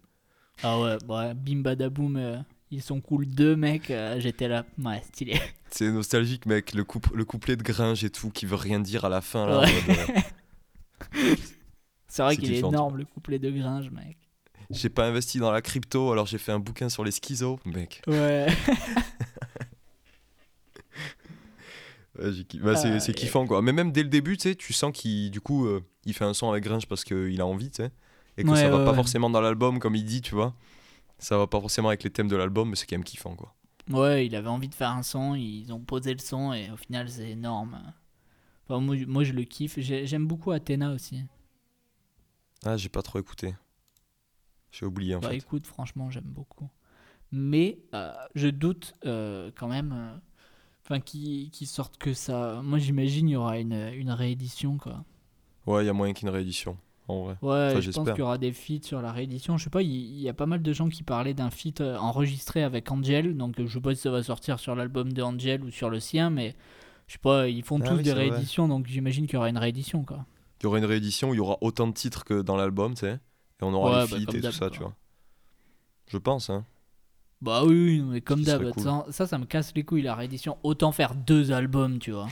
Ah 0.64 0.80
ouais, 0.80 0.98
ouais, 1.08 1.34
bim 1.34 1.62
badaboum, 1.62 2.16
euh, 2.18 2.38
ils 2.72 2.82
sont 2.82 3.02
cool 3.02 3.26
deux 3.26 3.56
mecs, 3.56 3.92
euh, 3.92 4.20
j'étais 4.20 4.48
là, 4.48 4.66
ouais, 4.84 5.02
stylé. 5.12 5.40
C'est 5.70 5.92
nostalgique, 5.92 6.46
mec. 6.46 6.74
Le, 6.74 6.84
coup- 6.86 7.02
le 7.14 7.26
couplet 7.26 7.56
de 7.58 7.64
Gringe 7.64 8.04
et 8.06 8.10
tout, 8.10 8.30
qui 8.30 8.46
veut 8.46 8.56
rien 8.56 8.80
dire 8.80 9.04
à 9.06 9.10
la 9.10 9.22
fin, 9.22 9.46
là. 9.46 9.60
Ouais. 9.60 9.74
euh, 11.16 11.36
C'est 12.08 12.22
vrai 12.24 12.38
qu'il 12.38 12.54
est 12.54 12.60
énorme 12.60 12.98
le 12.98 13.06
couplet 13.06 13.40
de 13.40 13.50
Gringe, 13.52 13.90
mec. 13.92 14.18
j'ai 14.70 14.90
pas 14.90 15.06
investi 15.06 15.40
dans 15.40 15.52
la 15.52 15.62
crypto, 15.62 16.12
alors 16.12 16.26
j'ai 16.26 16.38
fait 16.38 16.52
un 16.54 16.60
bouquin 16.60 16.88
sur 16.90 17.04
les 17.04 17.12
schizos, 17.12 17.60
mec. 17.66 18.02
Ouais. 18.08 18.48
Ouais, 22.20 22.32
bah, 22.62 22.76
c'est 22.76 23.00
c'est 23.00 23.12
et- 23.12 23.16
kiffant, 23.16 23.46
quoi. 23.48 23.62
Mais 23.62 23.74
même 23.74 23.92
dès 23.92 24.04
le 24.04 24.10
début, 24.10 24.38
tu 24.38 24.44
sais, 24.50 24.56
tu 24.56 24.74
sens 24.74 24.92
qu'il, 24.94 25.32
du 25.32 25.42
coup, 25.42 25.66
euh, 25.68 25.82
il 26.06 26.14
fait 26.14 26.26
un 26.26 26.34
son 26.34 26.50
avec 26.50 26.64
Gringe 26.64 26.88
parce 26.88 27.04
qu'il 27.04 27.42
a 27.42 27.46
envie, 27.46 27.70
tu 27.72 27.78
sais. 27.84 27.92
Et 28.38 28.44
que 28.44 28.50
Ouais, 28.50 28.56
ça 28.56 28.70
va 28.70 28.78
ouais, 28.78 28.86
pas 28.86 28.94
forcément 28.94 29.30
dans 29.30 29.42
l'album, 29.42 29.80
comme 29.80 29.96
il 29.96 30.06
dit, 30.06 30.22
tu 30.22 30.36
vois. 30.36 30.54
Ça 31.20 31.38
va 31.38 31.48
pas 31.48 31.62
forcément 31.62 31.90
avec 31.90 32.04
les 32.04 32.12
thèmes 32.12 32.28
de 32.30 32.36
l'album, 32.38 32.70
mais 32.70 32.76
c'est 32.78 32.88
quand 32.88 32.96
même 32.98 33.04
kiffant, 33.06 33.36
quoi. 33.36 33.56
Ouais, 33.90 34.26
il 34.26 34.36
avait 34.36 34.48
envie 34.50 34.68
de 34.70 34.76
faire 34.76 34.90
un 34.92 35.04
son, 35.04 35.36
ils 35.36 35.72
ont 35.72 35.80
posé 35.80 36.14
le 36.14 36.20
son 36.20 36.54
et 36.54 36.72
au 36.72 36.78
final 36.78 37.10
c'est 37.10 37.30
énorme. 37.32 37.94
Enfin, 38.68 38.80
moi, 38.82 38.98
je- 38.98 39.06
moi 39.06 39.24
je 39.24 39.34
le 39.34 39.44
kiffe, 39.44 39.80
J'ai- 39.80 40.08
j'aime 40.08 40.28
beaucoup 40.28 40.52
Athéna 40.52 40.94
aussi. 40.94 41.24
Ah, 42.66 42.76
j'ai 42.78 42.90
pas 42.90 43.02
trop 43.02 43.18
écouté. 43.20 43.56
J'ai 44.72 44.86
oublié, 44.86 45.16
en 45.16 45.22
Bah 45.22 45.30
fait. 45.30 45.38
écoute, 45.38 45.66
franchement 45.68 46.10
j'aime 46.10 46.24
beaucoup. 46.26 46.70
Mais 47.32 47.80
euh, 47.94 48.14
je 48.36 48.48
doute 48.50 48.96
euh, 49.06 49.52
quand 49.56 49.68
même, 49.68 49.94
euh, 49.94 50.18
enfin 50.86 51.00
qu'ils 51.00 51.50
qu'ils 51.50 51.68
sortent 51.68 51.98
que 51.98 52.14
ça. 52.14 52.62
Moi 52.64 52.78
j'imagine 52.80 53.28
il 53.28 53.34
y 53.34 53.36
aura 53.36 53.60
une, 53.60 53.92
une 53.96 54.12
réédition 54.12 54.78
quoi. 54.78 55.04
Ouais, 55.66 55.84
il 55.84 55.88
y 55.88 55.90
a 55.90 55.94
moyen 55.94 56.14
qu'il 56.14 56.26
y 56.26 56.28
ait 56.28 56.32
une 56.32 56.36
réédition. 56.36 56.78
En 57.08 57.24
vrai. 57.24 57.38
Ouais, 57.44 57.72
Ça, 57.74 57.82
je 57.82 57.92
pense 57.92 58.10
qu'il 58.10 58.18
y 58.20 58.22
aura 58.24 58.40
des 58.40 58.52
feats 58.52 58.82
sur 58.84 59.00
la 59.00 59.12
réédition. 59.12 59.58
Je 59.58 59.64
sais 59.66 59.70
pas, 59.70 59.84
il 59.84 60.20
y, 60.20 60.28
a 60.28 60.34
pas 60.34 60.48
mal 60.48 60.64
de 60.64 60.74
gens 60.74 60.90
qui 60.90 61.04
parlaient 61.04 61.36
d'un 61.36 61.52
feat 61.52 61.82
euh, 61.82 61.98
enregistré 61.98 62.64
avec 62.64 62.90
Angel. 62.92 63.38
Donc 63.38 63.56
je 63.64 63.72
sais 63.72 63.80
pas 63.80 63.94
si 63.94 64.02
ça 64.02 64.10
va 64.10 64.24
sortir 64.24 64.58
sur 64.58 64.74
l'album 64.76 65.14
de 65.14 65.22
Angel 65.22 65.64
ou 65.64 65.70
sur 65.70 65.92
le 65.92 66.00
sien, 66.00 66.32
mais 66.32 66.56
je 67.06 67.14
sais 67.14 67.20
pas, 67.20 67.48
ils 67.48 67.64
font 67.64 67.80
Ah 67.84 67.90
tous 67.90 67.98
oui, 67.98 68.04
des 68.04 68.12
vrai. 68.12 68.30
rééditions, 68.30 68.68
donc 68.68 68.88
j'imagine 68.88 69.26
qu'il 69.28 69.36
y 69.36 69.38
aura 69.38 69.50
une 69.50 69.58
réédition 69.60 70.04
quoi. 70.04 70.26
Il 70.60 70.64
y 70.64 70.66
aura 70.68 70.80
une 70.80 70.86
réédition 70.86 71.30
où 71.30 71.34
il 71.36 71.38
y 71.38 71.42
aura 71.42 71.58
autant 71.62 71.86
de 71.88 71.94
titres 71.94 72.24
que 72.26 72.42
dans 72.42 72.56
l'album, 72.56 72.96
tu 72.96 73.02
sais. 73.02 73.14
Et 73.14 73.64
on 73.64 73.74
aura 73.74 73.92
Ouais, 73.92 74.18
les 74.18 74.26
bah, 74.26 74.32
feats 74.32 74.38
et 74.38 74.42
tout 74.42 74.52
ça, 74.52 74.60
quoi. 74.60 74.70
tu 74.72 74.80
vois. 74.80 74.96
Je 76.08 76.18
pense, 76.18 76.50
hein. 76.50 76.66
Bah 77.46 77.64
oui, 77.64 78.02
mais 78.02 78.22
comme 78.22 78.42
d'hab, 78.42 78.72
cool. 78.72 78.84
ça, 78.84 79.06
ça, 79.12 79.28
ça 79.28 79.38
me 79.38 79.46
casse 79.46 79.72
les 79.76 79.84
couilles 79.84 80.02
la 80.02 80.16
réédition. 80.16 80.58
Autant 80.64 80.92
faire 80.92 81.14
deux 81.14 81.52
albums, 81.52 82.00
tu 82.00 82.12
vois. 82.12 82.28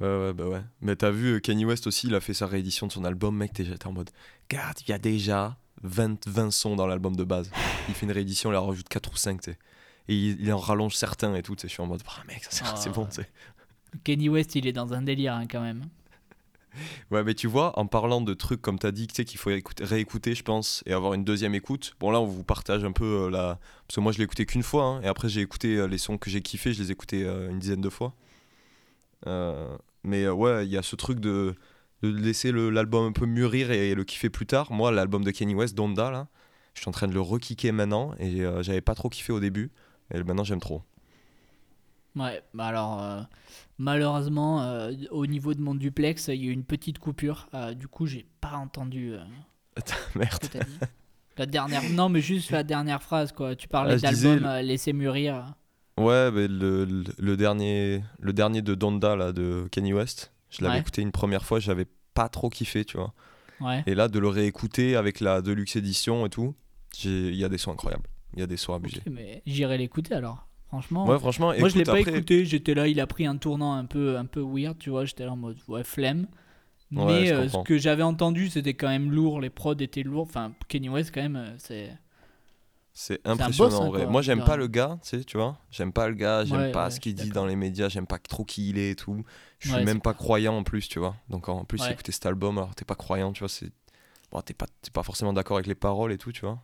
Ouais, 0.00 0.06
ouais, 0.06 0.32
bah 0.32 0.46
ouais. 0.48 0.62
Mais 0.80 0.96
t'as 0.96 1.10
vu, 1.10 1.34
euh, 1.36 1.40
Kanye 1.40 1.64
West 1.64 1.86
aussi, 1.86 2.06
il 2.06 2.14
a 2.14 2.20
fait 2.20 2.34
sa 2.34 2.46
réédition 2.46 2.86
de 2.86 2.92
son 2.92 3.04
album, 3.04 3.36
mec, 3.36 3.52
t'es 3.52 3.86
en 3.86 3.92
mode, 3.92 4.10
regarde, 4.50 4.78
il 4.86 4.90
y 4.90 4.92
a 4.94 4.98
déjà 4.98 5.56
20, 5.82 6.26
20 6.26 6.50
sons 6.50 6.74
dans 6.74 6.86
l'album 6.86 7.14
de 7.14 7.22
base. 7.24 7.50
Il 7.88 7.94
fait 7.94 8.06
une 8.06 8.12
réédition, 8.12 8.50
il 8.50 8.56
en 8.56 8.66
rajoute 8.66 8.88
4 8.88 9.12
ou 9.12 9.16
5, 9.16 9.40
tu 9.42 9.50
sais. 9.52 9.58
Et 10.08 10.14
il, 10.16 10.40
il 10.40 10.52
en 10.52 10.58
rallonge 10.58 10.94
certains 10.96 11.34
et 11.34 11.42
tout, 11.42 11.54
tu 11.54 11.62
sais. 11.62 11.68
Je 11.68 11.74
suis 11.74 11.82
en 11.82 11.86
mode, 11.86 12.02
ah 12.08 12.22
mec, 12.26 12.42
ça, 12.44 12.50
c'est 12.50 12.64
Ah, 12.66 12.74
c'est 12.76 12.90
bon, 12.90 13.02
ouais. 13.02 13.08
tu 13.10 13.16
sais. 13.16 13.28
Kenny 14.02 14.28
West, 14.28 14.54
il 14.54 14.66
est 14.66 14.72
dans 14.72 14.94
un 14.94 15.02
délire 15.02 15.34
hein, 15.34 15.46
quand 15.46 15.60
même. 15.60 15.84
Ouais, 17.10 17.24
mais 17.24 17.34
tu 17.34 17.46
vois, 17.46 17.78
en 17.78 17.86
parlant 17.86 18.20
de 18.20 18.34
trucs 18.34 18.62
comme 18.62 18.78
t'as 18.78 18.92
dit, 18.92 19.06
tu 19.06 19.14
sais, 19.14 19.24
qu'il 19.24 19.38
faut 19.38 19.50
écouter- 19.50 19.84
réécouter, 19.84 20.34
je 20.34 20.42
pense, 20.42 20.82
et 20.86 20.92
avoir 20.92 21.14
une 21.14 21.24
deuxième 21.24 21.54
écoute. 21.54 21.94
Bon, 22.00 22.10
là, 22.10 22.20
on 22.20 22.26
vous 22.26 22.44
partage 22.44 22.84
un 22.84 22.92
peu 22.92 23.04
euh, 23.26 23.30
la. 23.30 23.58
Parce 23.86 23.96
que 23.96 24.00
moi, 24.00 24.12
je 24.12 24.18
l'ai 24.18 24.24
écouté 24.24 24.46
qu'une 24.46 24.62
fois, 24.62 24.84
hein, 24.84 25.02
et 25.02 25.06
après, 25.06 25.28
j'ai 25.28 25.40
écouté 25.40 25.76
euh, 25.76 25.86
les 25.86 25.98
sons 25.98 26.18
que 26.18 26.30
j'ai 26.30 26.42
kiffés, 26.42 26.72
je 26.72 26.82
les 26.82 26.90
ai 26.90 26.92
écoutés 26.92 27.24
euh, 27.24 27.50
une 27.50 27.58
dizaine 27.58 27.80
de 27.80 27.88
fois. 27.88 28.14
Euh, 29.26 29.76
mais 30.04 30.28
ouais, 30.28 30.66
il 30.66 30.72
y 30.72 30.78
a 30.78 30.82
ce 30.82 30.96
truc 30.96 31.20
de, 31.20 31.54
de 32.02 32.08
laisser 32.08 32.52
l'album 32.52 33.06
un 33.06 33.12
peu 33.12 33.26
mûrir 33.26 33.70
et, 33.70 33.94
le 33.94 34.04
kiffer 34.04 34.30
plus 34.30 34.46
tard. 34.46 34.72
Moi, 34.72 34.90
l'album 34.92 35.24
de 35.24 35.30
Kenny 35.30 35.54
West, 35.54 35.74
Donda, 35.74 36.10
là, 36.10 36.28
je 36.74 36.80
suis 36.80 36.88
en 36.88 36.92
train 36.92 37.08
de 37.08 37.14
le 37.14 37.20
rekicker 37.20 37.72
maintenant, 37.72 38.14
et 38.18 38.42
j'avais 38.62 38.80
pas 38.80 38.94
trop 38.94 39.08
kiffé 39.08 39.32
au 39.32 39.40
début, 39.40 39.70
et 40.14 40.22
maintenant, 40.22 40.44
j'aime 40.44 40.60
trop. 40.60 40.82
Ouais, 42.16 42.42
bah 42.54 42.66
alors, 42.66 43.26
malheureusement, 43.80 44.62
euh, 44.62 44.92
au 45.10 45.26
niveau 45.26 45.54
de 45.54 45.60
mon 45.60 45.74
duplex, 45.74 46.28
il 46.28 46.34
y 46.44 46.46
a 46.46 46.50
eu 46.50 46.52
une 46.52 46.64
petite 46.64 46.98
coupure. 46.98 47.48
Euh, 47.54 47.74
du 47.74 47.88
coup, 47.88 48.06
j'ai 48.06 48.26
pas 48.40 48.52
entendu 48.54 49.12
euh, 49.14 49.24
Merde. 50.14 50.32
ce 50.34 50.48
que 50.48 50.58
t'as 50.58 50.64
dit. 50.64 50.78
La 51.38 51.46
dernière, 51.46 51.82
non, 51.90 52.08
mais 52.08 52.20
juste 52.20 52.50
la 52.50 52.62
dernière 52.62 53.02
phrase, 53.02 53.32
quoi. 53.32 53.56
Tu 53.56 53.66
parlais 53.66 53.98
Ah, 54.04 54.10
disais, 54.10 54.28
d'album 54.28 54.48
euh, 54.48 54.62
laisser 54.62 54.92
mûrir. 54.92 55.54
Ouais, 55.98 56.30
mais 56.30 56.46
le, 56.48 56.84
le, 56.84 57.04
le 57.18 57.36
dernier, 57.36 58.02
le 58.20 58.32
dernier 58.32 58.62
de 58.62 58.74
Donda, 58.74 59.16
là, 59.16 59.32
de 59.32 59.66
Kanye 59.72 59.92
West, 59.94 60.32
je 60.50 60.62
l'avais 60.62 60.74
Ouais. 60.74 60.80
écouté 60.80 61.02
une 61.02 61.12
première 61.12 61.44
fois, 61.44 61.58
j'avais 61.60 61.86
pas 62.14 62.28
trop 62.28 62.50
kiffé, 62.50 62.84
tu 62.84 62.96
vois. 62.98 63.12
Ouais. 63.60 63.82
Et 63.86 63.94
là, 63.94 64.08
de 64.08 64.18
le 64.18 64.28
réécouter 64.28 64.96
avec 64.96 65.20
la 65.20 65.40
Deluxe 65.42 65.76
Edition 65.76 66.26
et 66.26 66.30
tout, 66.30 66.54
il 67.04 67.34
y 67.34 67.44
a 67.44 67.48
des 67.48 67.58
sons 67.58 67.72
incroyables. 67.72 68.08
Il 68.34 68.40
y 68.40 68.42
a 68.42 68.46
des 68.46 68.56
sons 68.56 68.74
abusés. 68.74 69.00
Ok, 69.06 69.12
mais 69.12 69.42
j'irai 69.46 69.76
l'écouter 69.78 70.14
alors. 70.14 70.46
Franchement. 70.70 71.04
Ouais, 71.06 71.18
franchement, 71.18 71.52
Moi, 71.58 71.68
je 71.68 71.76
l'ai 71.76 71.82
pas 71.82 71.98
après- 71.98 72.12
écouté. 72.12 72.44
J'étais 72.44 72.74
là, 72.74 72.86
il 72.86 73.00
a 73.00 73.06
pris 73.08 73.26
un 73.26 73.36
tournant 73.36 73.74
un 73.74 73.84
peu, 73.86 74.16
un 74.16 74.24
peu 74.24 74.40
weird, 74.40 74.78
tu 74.78 74.90
vois. 74.90 75.04
J'étais 75.04 75.24
là 75.24 75.32
en 75.32 75.36
mode, 75.36 75.56
ouais, 75.66 75.82
flemme. 75.82 76.26
Mais 76.92 77.30
euh, 77.32 77.48
ce 77.48 77.58
que 77.64 77.76
j'avais 77.76 78.02
entendu, 78.04 78.48
c'était 78.48 78.74
quand 78.74 78.88
même 78.88 79.10
lourd. 79.10 79.40
Les 79.40 79.50
prods 79.50 79.74
étaient 79.78 80.02
lourds. 80.04 80.26
Enfin, 80.28 80.52
Kenny 80.68 80.88
West, 80.88 81.10
quand 81.12 81.22
même, 81.22 81.36
euh, 81.36 81.54
c'est. 81.58 81.90
C'est 82.92 83.20
impressionnant 83.24 83.70
boss, 83.70 83.80
hein, 83.80 83.84
en 83.84 83.88
vrai. 83.90 84.02
quoi, 84.02 84.10
Moi, 84.10 84.22
j'aime 84.22 84.44
pas 84.44 84.56
le 84.56 84.66
gars, 84.66 84.98
tu 85.02 85.08
sais, 85.10 85.24
tu 85.24 85.36
vois. 85.36 85.58
J'aime 85.70 85.92
pas 85.92 86.08
le 86.08 86.14
gars, 86.14 86.44
j'aime 86.44 86.58
Ouais, 86.58 86.72
pas 86.72 86.86
ouais, 86.86 86.90
ce 86.90 86.98
qu'il 87.00 87.14
dit 87.14 87.30
dans 87.30 87.46
les 87.46 87.54
médias, 87.56 87.88
j'aime 87.88 88.06
pas 88.06 88.18
trop 88.18 88.44
qui 88.44 88.68
il 88.70 88.78
est 88.78 88.90
et 88.90 88.96
tout. 88.96 89.24
Je 89.60 89.70
suis 89.72 89.84
même 89.84 90.00
pas 90.00 90.14
croyant 90.14 90.56
en 90.56 90.64
plus, 90.64 90.88
tu 90.88 90.98
vois. 90.98 91.16
Donc 91.28 91.48
en 91.48 91.64
plus, 91.64 91.80
écouter 91.88 92.12
cet 92.12 92.26
album, 92.26 92.58
alors 92.58 92.74
t'es 92.74 92.84
pas 92.84 92.96
croyant, 92.96 93.32
tu 93.32 93.40
vois, 93.40 93.48
c'est. 93.48 93.70
Bon, 94.32 94.40
t'es 94.42 94.54
pas, 94.54 94.66
pas 94.92 95.02
forcément 95.02 95.32
d'accord 95.32 95.56
avec 95.56 95.66
les 95.66 95.74
paroles 95.74 96.12
et 96.12 96.18
tout, 96.18 96.30
tu 96.32 96.42
vois. 96.42 96.60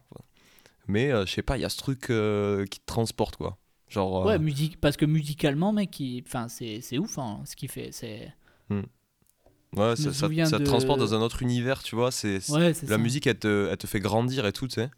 Mais 0.89 1.11
euh, 1.11 1.27
je 1.27 1.33
sais 1.33 1.43
pas, 1.43 1.57
il 1.59 1.63
y 1.63 1.65
a 1.65 1.69
ce 1.69 1.79
truc 1.79 2.11
euh, 2.11 2.65
qui 2.67 2.79
te 2.81 2.87
transporte, 2.87 3.37
quoi. 3.37 3.57
Genre. 3.89 4.23
euh, 4.23 4.27
Ouais, 4.27 4.39
musique, 4.39 4.81
parce 4.81 4.97
que 4.97 5.05
musicalement, 5.07 5.73
mec, 5.73 5.99
il- 6.01 6.23
enfin, 6.27 6.49
c'est 6.49 6.81
c'est 6.81 6.99
ouf 6.99 7.19
hein, 7.19 7.41
ce 7.45 7.55
qu'il 7.57 7.71
fait. 7.71 7.91
C'est. 7.93 8.33
ouais, 8.71 9.95
je 9.97 10.03
ça, 10.03 10.13
ça- 10.13 10.27
souviens 10.27 10.45
ça 10.47 10.59
te 10.59 10.63
de- 10.63 10.65
transporte 10.65 10.99
dans 10.99 11.15
un 11.15 11.21
autre 11.21 11.43
univers, 11.43 11.83
tu 11.83 11.95
vois. 11.95 12.11
C'est, 12.11 12.39
Ouais, 12.51 12.69
la 12.69 12.75
ça. 12.75 12.99
musique, 12.99 13.27
elle 13.27 13.39
te, 13.39 13.69
elle 13.71 13.77
te 13.77 13.87
fait 13.87 14.01
grandir 14.01 14.47
et 14.47 14.53
tout, 14.53 14.67
tu 14.69 14.75
sais. 14.75 14.91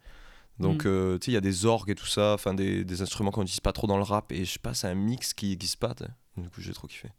Donc, 0.59 0.85
Mm. 0.85 0.87
euh, 0.89 1.17
tu 1.19 1.25
sais, 1.25 1.31
il 1.31 1.33
y 1.35 1.37
a 1.37 1.41
des 1.41 1.65
orgues 1.65 1.89
et 1.91 1.95
tout 1.95 2.05
ça, 2.05 2.33
enfin 2.33 2.53
des, 2.53 2.83
des 2.83 3.01
instruments 3.01 3.31
qu'on 3.31 3.41
n'utilise 3.41 3.61
pas 3.61 3.71
trop 3.73 3.87
dans 3.87 3.97
le 3.97 4.03
rap. 4.03 4.31
Et 4.31 4.43
je 4.45 4.51
sais 4.53 4.59
pas, 4.59 4.73
c'est 4.73 4.87
un 4.87 4.95
mix 4.95 5.33
qui 5.33 5.49
n'existe 5.49 5.77
pas, 5.77 5.93
tu 5.95 6.03
sais. 6.03 6.09
Du 6.37 6.49
coup, 6.49 6.61
j'ai 6.61 6.73
trop 6.73 6.87
kiffé. 6.87 7.09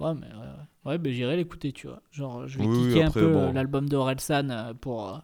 Ouais, 0.00 0.12
mais 0.14 0.26
ouais, 0.26 0.32
ouais. 0.34 0.90
Ouais, 0.90 0.98
ben, 0.98 1.12
j'irai 1.12 1.36
l'écouter, 1.36 1.72
tu 1.72 1.86
vois. 1.86 2.02
Genre, 2.10 2.46
je 2.48 2.58
vais 2.58 2.64
Oui, 2.66 2.76
oui, 2.76 2.86
kicker 2.88 3.06
après, 3.06 3.20
un 3.20 3.24
peu 3.26 3.32
bon. 3.32 3.48
euh, 3.48 3.52
l'album 3.52 3.88
d'Orelsan 3.88 4.50
euh, 4.50 4.74
pour, 4.74 5.08
euh, 5.08 5.18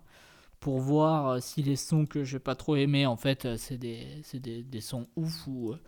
pour 0.61 0.79
voir 0.81 1.29
euh, 1.29 1.41
si 1.41 1.63
les 1.63 1.77
sons 1.77 2.07
que 2.07 2.23
j'ai 2.25 2.39
pas 2.39 2.55
trop 2.55 2.77
aimés, 2.77 3.07
en 3.07 3.17
fait, 3.17 3.45
euh, 3.47 3.57
c'est 3.57 3.79
des, 3.79 4.07
des, 4.35 4.63
des 4.63 4.81
sons 4.81 5.07
ouf 5.17 5.47
ou, 5.47 5.73
euh, 5.73 5.81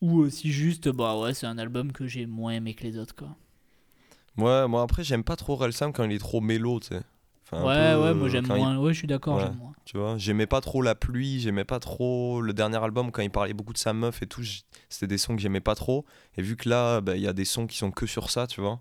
ou 0.00 0.28
si 0.30 0.52
juste, 0.52 0.88
bah 0.90 1.18
ouais, 1.18 1.34
c'est 1.34 1.46
un 1.46 1.58
album 1.58 1.92
que 1.92 2.06
j'ai 2.06 2.26
moins 2.26 2.52
aimé 2.52 2.74
que 2.74 2.84
les 2.84 2.98
autres, 2.98 3.14
quoi. 3.14 3.36
Ouais, 4.36 4.66
moi 4.66 4.82
après, 4.82 5.04
j'aime 5.04 5.24
pas 5.24 5.36
trop 5.36 5.56
Relsam 5.56 5.92
quand 5.92 6.04
il 6.04 6.12
est 6.12 6.18
trop 6.18 6.40
mélo, 6.40 6.80
tu 6.80 6.88
sais. 6.88 7.02
Enfin, 7.44 7.64
ouais, 7.64 7.94
peu, 7.94 8.02
ouais, 8.02 8.14
moi 8.14 8.28
j'aime 8.28 8.44
il- 8.46 8.52
moins. 8.52 8.78
Ouais, 8.78 8.92
je 8.92 8.98
suis 8.98 9.06
d'accord, 9.06 9.36
Ouais. 9.36 9.44
j'aime 9.44 9.56
moins. 9.56 9.72
Tu 9.84 9.98
vois, 9.98 10.16
j'aimais 10.18 10.46
pas 10.46 10.60
trop 10.62 10.80
la 10.82 10.94
pluie, 10.94 11.40
j'aimais 11.40 11.64
pas 11.64 11.78
trop 11.78 12.40
le 12.40 12.52
dernier 12.54 12.78
album 12.82 13.12
quand 13.12 13.20
il 13.22 13.30
parlait 13.30 13.52
beaucoup 13.52 13.74
de 13.74 13.78
sa 13.78 13.92
meuf 13.92 14.22
et 14.22 14.26
tout. 14.26 14.42
C'était 14.88 15.06
des 15.06 15.18
sons 15.18 15.36
que 15.36 15.42
j'aimais 15.42 15.60
pas 15.60 15.74
trop. 15.74 16.04
Et 16.36 16.42
vu 16.42 16.56
que 16.56 16.68
là, 16.70 17.00
bah, 17.02 17.16
il 17.16 17.22
y 17.22 17.28
a 17.28 17.34
des 17.34 17.44
sons 17.44 17.66
qui 17.66 17.76
sont 17.76 17.90
que 17.90 18.06
sur 18.06 18.30
ça, 18.30 18.46
tu 18.46 18.60
vois. 18.60 18.80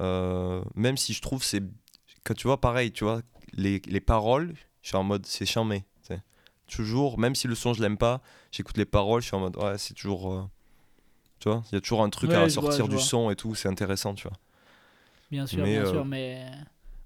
euh, 0.00 0.62
même 0.76 0.96
si 0.96 1.12
je 1.14 1.22
trouve 1.22 1.44
c'est. 1.44 1.62
Quand 2.24 2.34
tu 2.34 2.46
vois, 2.48 2.60
pareil, 2.60 2.92
tu 2.92 3.04
vois, 3.04 3.22
les, 3.54 3.80
les 3.86 4.00
paroles, 4.00 4.54
je 4.82 4.88
suis 4.88 4.96
en 4.96 5.04
mode 5.04 5.26
c'est 5.26 5.46
sais. 6.02 6.22
Toujours, 6.68 7.18
même 7.18 7.34
si 7.34 7.48
le 7.48 7.54
son 7.56 7.74
je 7.74 7.82
l'aime 7.82 7.98
pas, 7.98 8.22
j'écoute 8.52 8.76
les 8.78 8.84
paroles, 8.86 9.22
je 9.22 9.28
suis 9.28 9.36
en 9.36 9.40
mode 9.40 9.56
ouais, 9.56 9.78
c'est 9.78 9.94
toujours. 9.94 10.32
euh, 10.32 10.42
tu 11.40 11.48
vois, 11.50 11.62
il 11.72 11.76
y 11.76 11.78
a 11.78 11.80
toujours 11.82 12.02
un 12.04 12.10
truc 12.10 12.32
Ouais, 12.32 12.34
à 12.34 12.48
vois, 12.60 12.78
sortir 12.78 12.88
du 12.88 12.98
vois. 12.98 13.00
son 13.00 13.30
et 13.30 13.36
tout, 13.36 13.54
c'est 13.56 13.68
intéressant, 13.68 14.14
tu 14.14 14.28
vois. 14.28 14.38
Bien 15.30 15.46
sûr, 15.46 15.66
Mais, 15.66 15.68
bien 15.68 15.84
euh, 15.84 15.84
sûr, 15.84 16.04
mais. 16.04 16.46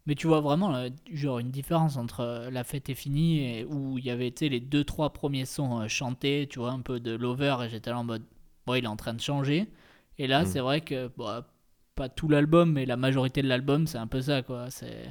Mais 0.06 0.14
tu 0.14 0.26
vois 0.26 0.40
vraiment 0.40 0.70
là, 0.70 0.88
genre 1.12 1.38
une 1.38 1.50
différence 1.50 1.96
entre 1.96 2.20
euh, 2.20 2.50
La 2.50 2.62
fête 2.64 2.90
est 2.90 2.94
finie 2.94 3.40
et 3.60 3.64
où 3.64 3.96
il 3.98 4.04
y 4.04 4.10
avait 4.10 4.28
les 4.50 4.60
deux 4.60 4.84
trois 4.84 5.12
premiers 5.14 5.46
sons 5.46 5.80
euh, 5.80 5.88
chantés, 5.88 6.46
tu 6.50 6.58
vois, 6.58 6.72
un 6.72 6.80
peu 6.82 7.00
de 7.00 7.12
Lover 7.14 7.56
et 7.64 7.70
j'étais 7.70 7.88
là 7.90 7.98
en 7.98 8.04
mode 8.04 8.22
bon, 8.66 8.74
il 8.74 8.84
est 8.84 8.86
en 8.88 8.96
train 8.96 9.14
de 9.14 9.20
changer. 9.22 9.66
Et 10.18 10.26
là, 10.26 10.44
Mm. 10.44 10.44
c'est 10.44 10.60
vrai 10.60 10.82
que 10.82 11.10
bon, 11.16 11.42
pas 11.94 12.08
tout 12.10 12.28
l'album, 12.28 12.72
mais 12.72 12.84
la 12.86 12.96
majorité 12.98 13.40
de 13.42 13.48
l'album, 13.48 13.86
c'est 13.86 13.98
un 13.98 14.06
peu 14.06 14.20
ça 14.20 14.42
quoi. 14.42 14.70
C'est 14.70 15.08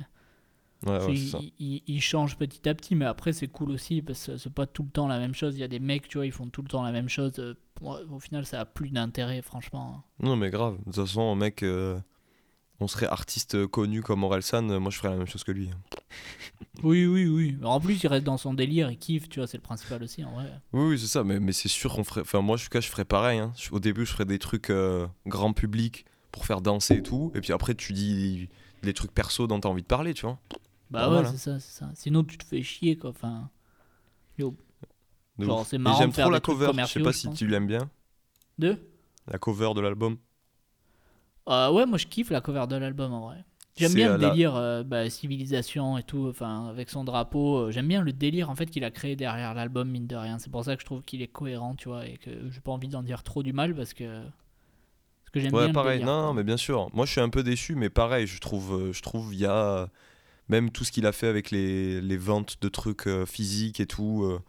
Ouais, 0.86 1.06
ouais, 1.06 1.14
il, 1.60 2.02
change 2.02 2.36
petit 2.38 2.68
à 2.68 2.76
petit, 2.76 2.96
mais 2.96 3.06
après 3.06 3.32
c'est 3.32 3.48
cool 3.48 3.72
aussi 3.72 4.02
parce 4.02 4.26
que 4.26 4.38
c'est 4.38 4.54
pas 4.54 4.66
tout 4.66 4.84
le 4.84 4.90
temps 4.90 5.08
la 5.08 5.20
même 5.20 5.34
chose. 5.34 5.56
Il 5.56 5.62
y 5.62 5.64
a 5.64 5.68
des 5.68 5.80
mecs, 5.80 6.08
tu 6.08 6.18
vois, 6.18 6.26
ils 6.26 6.32
font 6.32 6.48
tout 6.50 6.62
le 6.62 6.68
temps 6.68 6.84
la 6.84 6.92
même 6.92 7.08
chose. 7.10 7.34
euh, 7.40 7.54
au 7.82 8.20
final, 8.20 8.46
ça 8.46 8.60
a 8.62 8.66
plus 8.66 8.90
d'intérêt, 8.90 9.42
franchement. 9.42 10.04
Non, 10.20 10.36
mais 10.36 10.50
grave. 10.50 10.78
De 10.80 10.84
toute 10.86 10.96
façon, 10.96 11.36
mec, 11.36 11.64
euh, 11.64 12.00
on 12.80 12.88
serait 12.88 13.08
artiste 13.08 13.66
connu 13.68 14.02
comme 14.02 14.24
Orelsan, 14.24 14.70
euh, 14.70 14.80
moi 14.80 14.92
je 14.92 14.98
ferais 14.98 15.10
la 15.10 15.18
même 15.18 15.28
chose 15.28 15.44
que 15.44 15.52
lui. 15.52 15.70
Oui, 16.82 17.06
oui, 17.06 17.28
oui. 17.28 17.58
En 17.64 17.80
plus, 17.80 18.04
il 18.04 18.08
reste 18.08 18.26
dans 18.26 18.38
son 18.38 18.54
délire, 18.54 18.90
il 18.92 18.98
kiffe, 18.98 19.30
tu 19.30 19.40
vois, 19.40 19.48
c'est 19.48 19.58
le 19.58 19.64
principal 19.64 20.02
aussi 20.04 20.24
en 20.24 20.32
vrai. 20.34 20.52
Oui, 20.74 20.90
oui, 20.90 21.00
c'est 21.00 21.08
ça, 21.08 21.24
mais, 21.24 21.40
mais 21.40 21.54
c'est 21.54 21.70
sûr 21.70 21.94
qu'on 21.94 22.04
ferait. 22.04 22.22
Enfin, 22.22 22.42
moi, 22.42 22.58
je, 22.58 22.64
en 22.64 22.66
tout 22.66 22.72
cas, 22.72 22.82
je 22.82 22.90
ferais 22.90 23.06
pareil. 23.06 23.40
hein. 23.40 23.54
Au 23.72 23.80
début, 23.80 24.06
je 24.06 24.12
ferais 24.12 24.26
des 24.26 24.40
trucs 24.40 24.70
euh, 24.70 25.08
grand 25.28 25.54
public 25.54 26.06
pour 26.32 26.46
faire 26.46 26.62
danser 26.62 26.96
et 26.96 27.04
tout. 27.04 27.32
Et 27.36 27.42
puis 27.42 27.54
après, 27.54 27.76
tu 27.76 27.94
dis 27.94 28.50
les 28.82 28.94
trucs 28.94 29.12
perso 29.14 29.48
dont 29.48 29.60
t'as 29.60 29.70
envie 29.70 29.84
de 29.84 29.88
parler, 29.88 30.14
tu 30.14 30.26
vois. 30.26 30.40
Bah 30.94 31.10
ouais, 31.10 31.26
hein. 31.26 31.26
c'est 31.26 31.38
ça, 31.38 31.60
c'est 31.60 31.72
ça. 31.80 31.92
Sinon, 31.96 32.24
tu 32.24 32.38
te 32.38 32.46
fais 32.46 32.62
chier, 32.64 32.98
quoi. 32.98 33.10
Enfin, 33.12 33.50
yo. 34.38 34.56
De 35.38 35.46
Genre, 35.46 35.66
c'est 35.66 35.78
marrant 35.80 35.98
j'aime 35.98 36.10
de 36.10 36.14
trop 36.14 36.30
la 36.32 36.40
cover. 36.42 36.72
Je 36.84 36.92
sais 36.92 37.00
pas 37.00 37.14
si 37.14 37.30
tu 37.30 37.46
l'aimes 37.48 37.68
bien. 37.68 37.92
Deux 38.58 38.78
La 39.28 39.38
cover 39.38 39.74
de 39.76 39.82
l'album. 39.82 40.18
Euh, 41.50 41.72
Ouais, 41.72 41.86
moi, 41.86 41.98
je 41.98 42.08
kiffe 42.08 42.30
la 42.30 42.42
cover 42.42 42.66
de 42.68 42.76
l'album, 42.76 43.14
en 43.14 43.22
vrai. 43.22 43.44
J'aime 43.76 43.94
bien 43.96 44.08
euh, 44.08 44.12
le 44.12 44.18
la- 44.18 44.38
délire 44.38 44.56
euh, 44.56 44.84
bah, 44.84 45.10
civilisation 45.10 45.98
et 45.98 46.04
tout, 46.04 46.28
enfin, 46.30 46.68
avec 46.70 46.90
son 46.90 47.04
drapeau. 47.04 47.58
euh, 47.68 47.72
J'aime 47.72 47.88
bien 47.88 48.02
le 48.02 48.14
délire, 48.14 48.50
en 48.50 48.56
fait, 48.56 48.68
qu'il 48.68 48.84
a 48.84 48.92
créé 48.92 49.16
derrière 49.16 49.54
l'album, 49.56 49.90
mine 49.90 50.08
de 50.08 50.16
rien. 50.16 50.38
C'est 50.40 50.52
pour 50.52 50.64
ça 50.64 50.76
que 50.76 50.82
je 50.82 50.86
trouve 50.86 51.04
qu'il 51.04 51.22
est 51.22 51.28
cohérent, 51.28 51.76
tu 51.76 51.90
vois, 51.90 52.06
et 52.08 52.18
que 52.18 52.30
j'ai 52.52 52.62
pas 52.62 52.72
envie 52.72 52.88
d'en 52.88 53.04
dire 53.04 53.24
trop 53.24 53.44
du 53.44 53.54
mal, 53.54 53.76
parce 53.76 53.94
que... 53.94 54.22
Parce 55.24 55.32
que 55.34 55.40
j'aime 55.42 55.58
bien 55.58 55.68
Ouais, 55.68 55.70
le 55.74 55.78
pareil. 55.78 56.00
délire, 56.00 56.16
non, 56.16 56.34
quoi. 56.34 56.34
mais 56.34 56.44
bien 56.44 56.58
sûr. 56.58 56.90
Moi, 56.94 57.06
je 57.06 57.12
suis 57.12 57.22
un 57.22 57.30
peu 57.30 57.44
déçu, 57.44 57.76
mais 57.76 57.90
pareil, 57.90 58.26
je 58.28 58.40
trouve, 58.40 58.74
euh, 58.90 58.94
je 58.94 59.02
trouve, 59.02 59.34
il 59.34 59.40
y 59.40 59.46
a 59.46 59.88
même 60.50 60.72
tout 60.72 60.84
ce 60.84 60.92
qu'il 60.92 61.06
a 61.06 61.12
fait 61.12 61.28
avec 61.28 61.52
les, 61.52 62.02
les 62.02 62.18
ventes 62.18 62.58
de 62.62 62.70
trucs 62.70 63.08
euh, 63.08 63.26
physiques 63.26 63.80
et 63.80 63.88
tout. 63.88 64.24
euh, 64.26 64.40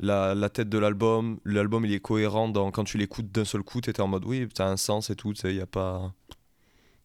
la, 0.00 0.34
la 0.34 0.48
tête 0.50 0.68
de 0.70 0.78
l'album, 0.78 1.40
l'album 1.44 1.84
il 1.86 1.92
est 1.94 2.00
cohérent 2.00 2.48
dans, 2.48 2.70
quand 2.72 2.84
tu 2.84 2.98
l'écoutes 2.98 3.32
d'un 3.32 3.44
seul 3.46 3.62
coup, 3.62 3.80
t'étais 3.80 4.02
en 4.02 4.08
mode 4.08 4.24
oui, 4.26 4.48
a 4.58 4.64
un 4.68 4.76
sens 4.78 5.10
et 5.10 5.16
tout, 5.16 5.32
tu 5.34 5.40
sais, 5.42 5.54
il 5.54 5.60
a 5.60 5.66
pas. 5.66 6.12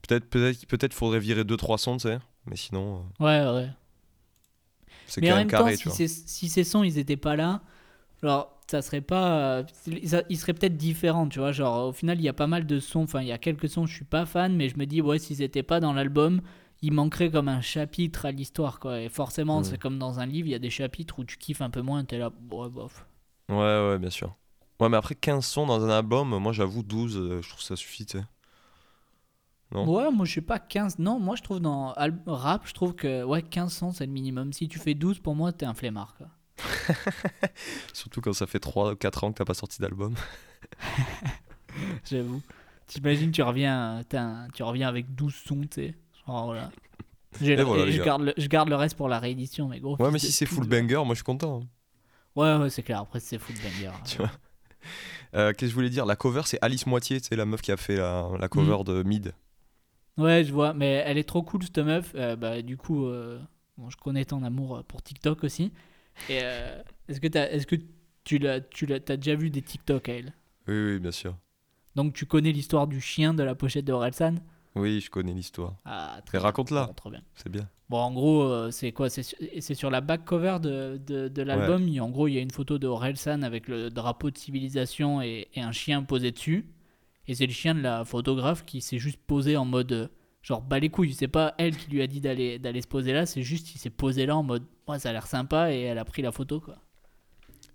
Peut-être, 0.08 0.30
peut-être, 0.30 0.66
peut-être 0.68 0.94
faudrait 0.94 1.20
virer 1.20 1.44
deux 1.44 1.58
trois 1.58 1.78
sons, 1.78 1.98
tu 1.98 2.04
sais, 2.10 2.20
mais 2.48 2.56
sinon, 2.56 3.00
euh, 3.00 3.02
Ouais, 3.20 3.42
ouais. 3.46 3.70
c'est 5.06 5.22
Mais 5.22 5.32
quand 5.32 5.34
en 5.34 5.38
même 5.38 5.48
même 5.48 5.54
temps, 5.54 5.72
carré, 5.72 5.78
tu 5.78 5.90
si 5.90 5.90
vois. 5.90 6.02
ces, 6.08 6.08
si 6.08 6.50
ces 6.50 6.64
sons 6.64 6.84
ils 6.84 6.98
étaient 6.98 7.18
pas 7.18 7.36
là, 7.36 7.62
genre, 8.24 8.60
ça 8.70 8.82
serait 8.82 9.02
pas. 9.02 9.64
ça- 10.06 10.24
il 10.30 10.38
serait 10.40 10.54
peut-être 10.54 10.78
différent, 10.78 11.28
tu 11.30 11.40
vois. 11.40 11.52
Genre, 11.52 11.90
au 11.90 11.94
final, 11.94 12.20
il 12.20 12.24
y 12.24 12.30
a 12.30 12.34
pas 12.34 12.48
mal 12.48 12.66
de 12.68 12.80
sons. 12.80 13.04
Enfin, 13.04 13.22
il 13.22 13.28
y 13.28 13.32
a 13.32 13.38
quelques 13.38 13.70
sons, 13.70 13.86
je 13.88 13.96
suis 13.96 14.06
pas 14.06 14.26
fan, 14.26 14.56
mais 14.56 14.70
je 14.70 14.78
me 14.78 14.86
dis, 14.86 15.02
ouais, 15.02 15.20
si 15.20 15.36
c'était 15.38 15.64
pas 15.64 15.80
dans 15.80 15.94
l'album, 15.94 16.42
il 16.82 16.94
manquerait 16.94 17.32
comme 17.32 17.48
un 17.50 17.62
chapitre 17.62 18.26
à 18.26 18.32
l'histoire, 18.32 18.80
quoi. 18.80 19.02
Et 19.02 19.10
forcément, 19.10 19.64
c'est 19.64 19.78
comme 19.78 19.98
dans 20.00 20.20
un 20.20 20.26
livre, 20.26 20.48
il 20.48 20.52
y 20.52 20.56
a 20.56 20.60
des 20.60 20.70
chapitres 20.70 21.20
où 21.20 21.24
tu 21.24 21.38
kiffes 21.38 21.62
un 21.62 21.70
peu 21.70 21.82
moins, 21.82 22.04
t'es 22.06 22.18
là, 22.18 22.32
ouais, 22.52 22.70
bof. 22.70 23.06
Ouais, 23.50 23.56
ouais, 23.56 23.98
bien 24.00 24.10
sûr. 24.10 24.36
Ouais, 24.80 24.90
mais 24.90 24.98
après 24.98 25.16
15 25.16 25.46
sons 25.46 25.66
dans 25.66 25.84
un 25.86 25.90
album, 25.90 26.38
moi 26.38 26.52
j'avoue 26.52 26.84
12, 26.84 27.16
euh, 27.18 27.42
je 27.42 27.48
trouve 27.48 27.62
que 27.62 27.66
ça 27.66 27.76
suffit, 27.76 28.06
tu 28.06 28.18
sais. 28.20 28.26
Non? 29.72 29.92
Ouais, 29.92 30.12
moi, 30.12 30.26
je 30.26 30.34
sais 30.36 30.42
pas, 30.42 30.60
15. 30.60 31.00
Non, 31.00 31.20
moi, 31.20 31.36
je 31.36 31.42
trouve 31.42 31.60
dans 31.60 31.94
rap, 32.28 32.68
je 32.68 32.74
trouve 32.74 32.94
que, 32.94 33.24
ouais, 33.24 33.42
15 33.42 33.74
sons, 33.74 33.92
c'est 33.92 34.06
le 34.06 34.12
minimum. 34.12 34.54
Si 34.54 34.68
tu 34.68 34.80
fais 34.80 34.94
12, 34.94 35.20
pour 35.20 35.36
moi, 35.36 35.52
t'es 35.54 35.66
un 35.66 35.74
flemmard, 35.74 36.16
quoi. 36.18 36.28
Surtout 37.94 38.22
quand 38.22 38.34
ça 38.34 38.48
fait 38.48 38.60
3 38.60 38.94
ou 38.94 38.96
4 38.96 39.24
ans 39.24 39.32
que 39.32 39.38
t'as 39.40 39.46
pas 39.46 39.54
sorti 39.54 39.82
d'album. 39.82 40.14
J'avoue. 42.10 42.42
T'imagines, 42.88 43.32
tu 43.32 43.42
reviens, 43.42 44.04
un- 44.14 44.48
tu 44.54 44.64
reviens 44.64 44.88
avec 44.88 45.14
12 45.16 45.36
sons, 45.36 45.62
tu 45.62 45.68
sais. 45.72 45.96
Genre, 46.28 46.46
voilà. 46.46 46.72
J'ai 47.42 47.56
Et 47.56 47.58
le- 47.58 47.64
voilà, 47.66 47.84
et 47.84 47.88
les 47.88 47.92
je, 47.94 47.98
gars. 48.00 48.06
garde 48.06 48.22
le, 48.24 48.34
je 48.38 48.48
garde 48.48 48.70
le 48.70 48.76
reste 48.76 48.96
pour 48.98 49.10
la 49.10 49.20
réédition, 49.20 49.68
mais 49.68 49.80
gros. 49.80 49.98
Ouais, 49.98 50.06
fils 50.06 50.14
mais 50.14 50.20
de 50.20 50.28
si 50.28 50.32
c'est 50.32 50.46
full 50.46 50.68
banger, 50.68 50.96
moi 51.06 51.10
je 51.10 51.16
suis 51.16 51.24
content. 51.24 51.62
hein. 51.64 51.68
Ouais, 52.36 52.56
ouais, 52.58 52.70
c'est 52.70 52.84
clair. 52.84 53.00
Après, 53.00 53.20
c'est 53.20 53.38
full 53.40 53.56
banger. 53.58 53.92
Tu 54.06 54.18
vois. 54.18 54.32
Euh, 55.36 55.50
Qu'est-ce 55.52 55.62
que 55.62 55.68
je 55.68 55.74
voulais 55.76 55.90
dire? 55.90 56.06
La 56.06 56.16
cover, 56.16 56.42
c'est 56.46 56.60
Alice 56.62 56.86
Moitié, 56.86 57.20
tu 57.22 57.28
sais, 57.28 57.36
la 57.36 57.46
meuf 57.46 57.62
qui 57.62 57.72
a 57.72 57.78
fait 57.78 57.98
la, 57.98 58.30
la 58.40 58.48
cover 58.48 58.84
de 58.84 59.04
Mid. 59.04 59.34
Ouais, 60.18 60.44
je 60.44 60.54
vois. 60.54 60.74
Mais 60.74 61.04
elle 61.06 61.18
est 61.18 61.24
trop 61.28 61.44
cool, 61.44 61.64
cette 61.64 61.78
meuf. 61.80 62.14
Euh, 62.16 62.36
bah, 62.36 62.62
du 62.62 62.78
coup, 62.78 63.06
euh, 63.06 63.40
bon, 63.78 63.90
je 63.90 63.98
connais 63.98 64.26
ton 64.26 64.44
amour 64.44 64.78
euh, 64.78 64.84
pour 64.84 65.02
TikTok 65.02 65.44
aussi. 65.44 65.72
Et 66.30 66.42
euh, 66.44 66.82
est-ce 67.10 67.22
que, 67.22 67.28
t'as- 67.28 67.50
est-ce 67.52 67.68
que 67.68 67.76
tu 68.24 68.40
l'as, 68.40 68.62
tu 68.62 68.86
l'as, 68.88 69.00
t'as 69.02 69.18
déjà 69.18 69.36
vu 69.36 69.50
des 69.52 69.62
TikTok 69.62 70.10
à 70.10 70.14
elle? 70.14 70.34
Oui, 70.68 70.74
oui, 70.76 71.00
bien 71.00 71.12
sûr. 71.12 71.36
Donc, 71.96 72.14
tu 72.14 72.26
connais 72.26 72.52
l'histoire 72.52 72.88
du 72.88 73.00
chien 73.02 73.34
de 73.34 73.44
la 73.44 73.56
pochette 73.56 73.86
de 73.86 73.94
Orelsan 73.94 74.36
Oui, 74.76 75.00
je 75.00 75.10
connais 75.10 75.34
l'histoire. 75.34 75.76
Ah, 75.86 76.20
très 76.26 76.38
raconte-la, 76.38 76.92
trop 76.96 77.10
bien. 77.10 77.22
c'est 77.36 77.50
bien. 77.50 77.70
Bon, 77.90 77.98
en 78.00 78.12
gros, 78.12 78.44
euh, 78.44 78.72
c'est 78.72 78.92
quoi 78.92 79.10
C'est 79.10 79.24
sur, 79.76 79.90
la 79.90 80.02
back 80.02 80.26
cover 80.26 80.58
de, 80.62 81.00
de, 81.06 81.28
de 81.28 81.42
l'album. 81.44 81.88
Il- 81.88 82.02
En 82.02 82.10
gros, 82.10 82.28
il 82.28 82.34
y 82.34 82.38
a 82.38 82.42
une 82.42 82.52
photo 82.52 82.78
de 82.78 82.88
Orelsan 82.88 83.42
avec 83.44 83.68
le 83.68 83.90
drapeau 83.90 84.32
de 84.32 84.38
civilisation 84.38 85.22
et, 85.22 85.48
et 85.54 85.62
un 85.62 85.72
chien 85.72 86.04
posé 86.04 86.32
dessus. 86.32 86.66
Et 87.28 87.36
c'est 87.36 87.46
le 87.46 87.54
chien 87.54 87.74
de 87.76 87.82
la 87.82 88.04
photographe 88.06 88.66
qui 88.66 88.82
s'est 88.82 88.98
juste 89.00 89.20
posé 89.26 89.56
en 89.56 89.66
mode 89.66 89.92
euh, 89.94 90.08
genre 90.42 90.62
bas 90.62 90.80
les 90.80 90.90
couilles. 90.90 91.14
C'est 91.14 91.28
pas 91.28 91.54
elle 91.58 91.76
qui 91.78 91.90
lui 91.92 92.02
a 92.02 92.08
dit 92.08 92.22
d'aller 92.22 92.60
d'aller 92.60 92.82
se 92.82 92.88
poser 92.88 93.14
là, 93.14 93.26
c'est 93.26 93.42
juste 93.44 93.68
qu'il 93.68 93.80
s'est 93.80 93.90
posé 93.90 94.26
là 94.26 94.36
en 94.36 94.44
mode 94.44 94.64
ouais, 94.88 95.00
ça 95.00 95.10
a 95.10 95.14
l'air 95.14 95.26
sympa 95.28 95.72
et 95.72 95.82
elle 95.82 95.98
a 96.00 96.06
pris 96.06 96.22
la 96.22 96.32
photo 96.32 96.60
quoi. 96.60 96.76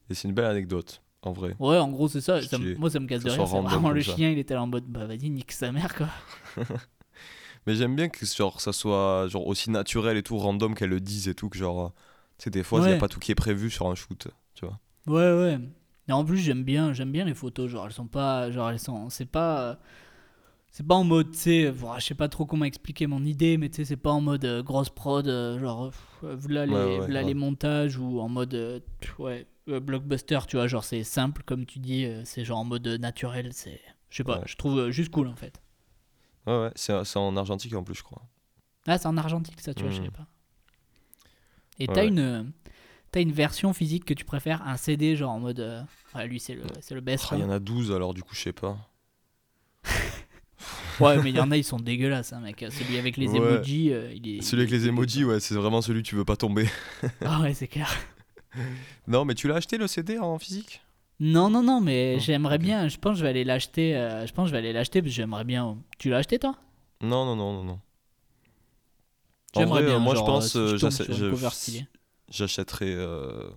Et 0.09 0.14
c'est 0.14 0.28
une 0.28 0.34
belle 0.34 0.44
anecdote, 0.46 1.03
en 1.22 1.32
vrai. 1.32 1.54
Ouais, 1.58 1.76
en 1.76 1.88
gros, 1.88 2.08
c'est 2.08 2.20
ça. 2.20 2.40
Moi, 2.78 2.90
ça 2.90 3.00
me 3.00 3.06
casse 3.06 3.22
de 3.22 3.30
rire. 3.30 3.44
vraiment 3.44 3.90
le 3.90 4.02
ça. 4.02 4.14
chien, 4.14 4.30
il 4.30 4.38
était 4.38 4.54
là 4.54 4.62
en 4.62 4.66
mode 4.66 4.84
bah 4.86 5.06
vas-y, 5.06 5.30
nique 5.30 5.52
sa 5.52 5.72
mère 5.72 5.94
quoi. 5.94 6.08
Mais 7.66 7.74
j'aime 7.74 7.94
bien 7.94 8.08
que 8.08 8.24
genre, 8.24 8.60
ça 8.60 8.72
soit 8.72 9.28
genre, 9.28 9.46
aussi 9.46 9.70
naturel 9.70 10.16
et 10.16 10.22
tout, 10.22 10.38
random 10.38 10.74
qu'elle 10.74 10.88
le 10.90 11.00
dise 11.00 11.28
et 11.28 11.34
tout, 11.34 11.50
que 11.50 11.58
genre, 11.58 11.92
tu 12.38 12.44
sais, 12.44 12.50
des 12.50 12.62
fois, 12.62 12.80
il 12.80 12.86
n'y 12.86 12.92
a 12.92 12.96
pas 12.96 13.08
tout 13.08 13.20
qui 13.20 13.32
est 13.32 13.36
prévu 13.36 13.70
sur 13.70 13.86
un 13.88 13.94
shoot, 13.94 14.28
tu 14.54 14.64
vois. 14.64 14.78
Ouais, 15.06 15.42
ouais. 15.42 15.58
Et 16.08 16.12
en 16.12 16.24
plus, 16.24 16.38
j'aime 16.38 16.64
bien, 16.64 16.92
j'aime 16.92 17.12
bien 17.12 17.24
les 17.24 17.34
photos. 17.34 17.70
Genre, 17.70 17.86
elles 17.86 17.92
sont 17.92 18.06
pas, 18.06 18.50
genre, 18.50 18.70
elles 18.70 18.78
sont, 18.78 19.10
c'est 19.10 19.26
pas, 19.26 19.62
euh, 19.62 19.74
c'est 20.72 20.86
pas 20.86 20.94
en 20.94 21.04
mode, 21.04 21.32
tu 21.32 21.38
sais, 21.38 21.72
je 21.98 22.04
sais 22.04 22.14
pas 22.14 22.28
trop 22.28 22.46
comment 22.46 22.64
expliquer 22.64 23.06
mon 23.06 23.24
idée, 23.24 23.58
mais 23.58 23.68
tu 23.68 23.76
sais, 23.76 23.84
c'est 23.84 23.96
pas 23.96 24.10
en 24.12 24.20
mode 24.20 24.44
euh, 24.44 24.62
grosse 24.62 24.90
prod, 24.90 25.26
euh, 25.26 25.58
genre, 25.58 25.90
voilà 26.22 26.66
les, 26.66 26.98
Ouais, 26.98 27.00
ouais, 27.00 27.06
v'là 27.06 27.22
ouais. 27.22 27.24
les 27.24 27.34
montages 27.34 27.96
ou 27.98 28.20
en 28.20 28.28
mode, 28.28 28.54
euh, 28.54 28.80
ouais, 29.18 29.46
euh, 29.68 29.80
blockbuster, 29.80 30.38
tu 30.48 30.56
vois, 30.56 30.68
genre, 30.68 30.84
c'est 30.84 31.02
simple, 31.04 31.42
comme 31.44 31.66
tu 31.66 31.78
dis, 31.80 32.04
euh, 32.04 32.22
c'est 32.24 32.44
genre 32.44 32.58
en 32.60 32.64
mode 32.64 32.86
euh, 32.86 32.98
naturel, 32.98 33.52
c'est, 33.52 33.80
je 34.10 34.16
sais 34.18 34.24
pas, 34.24 34.42
je 34.46 34.56
trouve 34.56 34.78
euh, 34.78 34.90
juste 34.90 35.10
cool 35.10 35.26
en 35.28 35.36
fait. 35.36 35.60
Ouais, 36.46 36.52
ouais, 36.58 36.72
c'est 36.74 37.16
en 37.16 37.36
argentique 37.36 37.74
en 37.74 37.82
plus, 37.84 37.94
je 37.94 38.02
crois. 38.02 38.22
Ah, 38.86 38.98
c'est 38.98 39.06
en 39.06 39.16
argentique, 39.16 39.60
ça, 39.62 39.72
tu 39.74 39.82
vois, 39.84 39.90
je 39.90 39.96
Mhm. 39.96 40.04
savais 40.04 40.10
pas. 40.10 40.26
Et 41.78 41.86
t'as 41.88 42.04
une, 42.04 42.18
euh, 42.18 42.42
t'as 43.12 43.20
une 43.22 43.32
version 43.32 43.72
physique 43.72 44.04
que 44.04 44.14
tu 44.14 44.24
préfères, 44.24 44.66
un 44.66 44.76
CD, 44.76 45.16
genre 45.16 45.32
en 45.32 45.40
mode, 45.40 45.60
euh, 45.60 45.82
ouais, 46.14 46.26
lui, 46.26 46.40
c'est 46.40 46.54
le, 46.54 46.62
c'est 46.80 46.94
le 46.94 47.00
best. 47.00 47.28
Ah, 47.30 47.36
Il 47.36 47.40
y 47.40 47.44
en 47.44 47.50
a 47.50 47.58
12, 47.58 47.92
alors 47.92 48.14
du 48.14 48.22
coup, 48.22 48.34
je 48.34 48.40
sais 48.42 48.52
pas. 48.52 48.89
Ouais, 50.99 51.22
mais 51.22 51.30
il 51.30 51.36
y 51.36 51.41
en 51.41 51.51
a, 51.51 51.57
ils 51.57 51.64
sont 51.64 51.78
dégueulasses, 51.78 52.32
hein, 52.32 52.41
mec. 52.41 52.64
Celui 52.70 52.99
avec 52.99 53.16
les 53.16 53.28
Ouais. 53.28 53.36
emojis, 53.36 53.93
euh, 53.93 54.12
il 54.14 54.38
est. 54.38 54.43
Celui 54.43 54.62
avec 54.62 54.70
les 54.72 54.86
emojis, 54.88 55.24
ouais, 55.24 55.41
c'est 55.41 55.55
vraiment 55.55 55.82
celui 55.82 56.03
que 56.03 56.09
tu 56.09 56.16
veux 56.16 56.24
pas 56.24 56.36
tomber. 56.36 56.68
Ah 57.24 57.41
ouais, 57.41 57.55
c'est 57.55 57.68
clair. 57.68 57.91
non, 59.07 59.24
mais 59.24 59.34
tu 59.34 59.47
l'as 59.49 59.57
acheté 59.57 59.78
le 59.78 59.86
CD 59.86 60.18
en 60.18 60.38
physique? 60.38 60.82
Non, 61.20 61.51
non, 61.51 61.62
non, 61.62 61.80
mais 61.80 62.18
j'aimerais 62.18 62.59
bien. 62.59 62.88
Je 62.88 62.97
pense 62.97 63.12
que 63.12 63.18
je 63.18 63.22
vais 63.24 63.28
aller 63.30 63.45
l'acheter. 63.45 63.95
euh, 63.95 64.26
je 64.26 64.32
pense 64.32 64.45
que 64.45 64.49
je 64.49 64.53
vais 64.53 64.59
aller 64.59 64.72
l'acheter 64.72 65.03
parce 65.03 65.11
que 65.12 65.16
j'aimerais 65.16 65.45
bien. 65.45 65.76
Tu 65.99 66.09
l'as 66.09 66.18
acheté 66.18 66.38
toi? 66.38 66.57
Non, 67.03 67.24
non, 67.26 67.36
non, 67.36 67.53
non, 67.53 67.64
non. 67.64 67.80
J'aimerais 69.55 69.82
bien. 69.82 69.99
moi, 69.99 70.14
je 70.14 70.18
genre, 70.18 70.26
pense, 70.26 70.53
si 70.53 70.59
euh, 70.59 70.76
je 70.78 71.49
stylée. 71.51 71.86
j'achèterais 72.30 72.95
euh, 72.95 73.51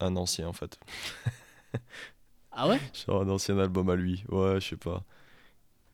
un 0.00 0.16
ancien 0.16 0.48
en 0.48 0.52
fait. 0.52 0.78
Ah 2.50 2.68
ouais? 2.68 2.80
Genre 3.06 3.22
un 3.22 3.28
ancien 3.28 3.58
album 3.58 3.88
à 3.90 3.96
lui. 3.96 4.24
Ouais, 4.28 4.60
je 4.60 4.68
sais 4.70 4.76
pas. 4.76 5.04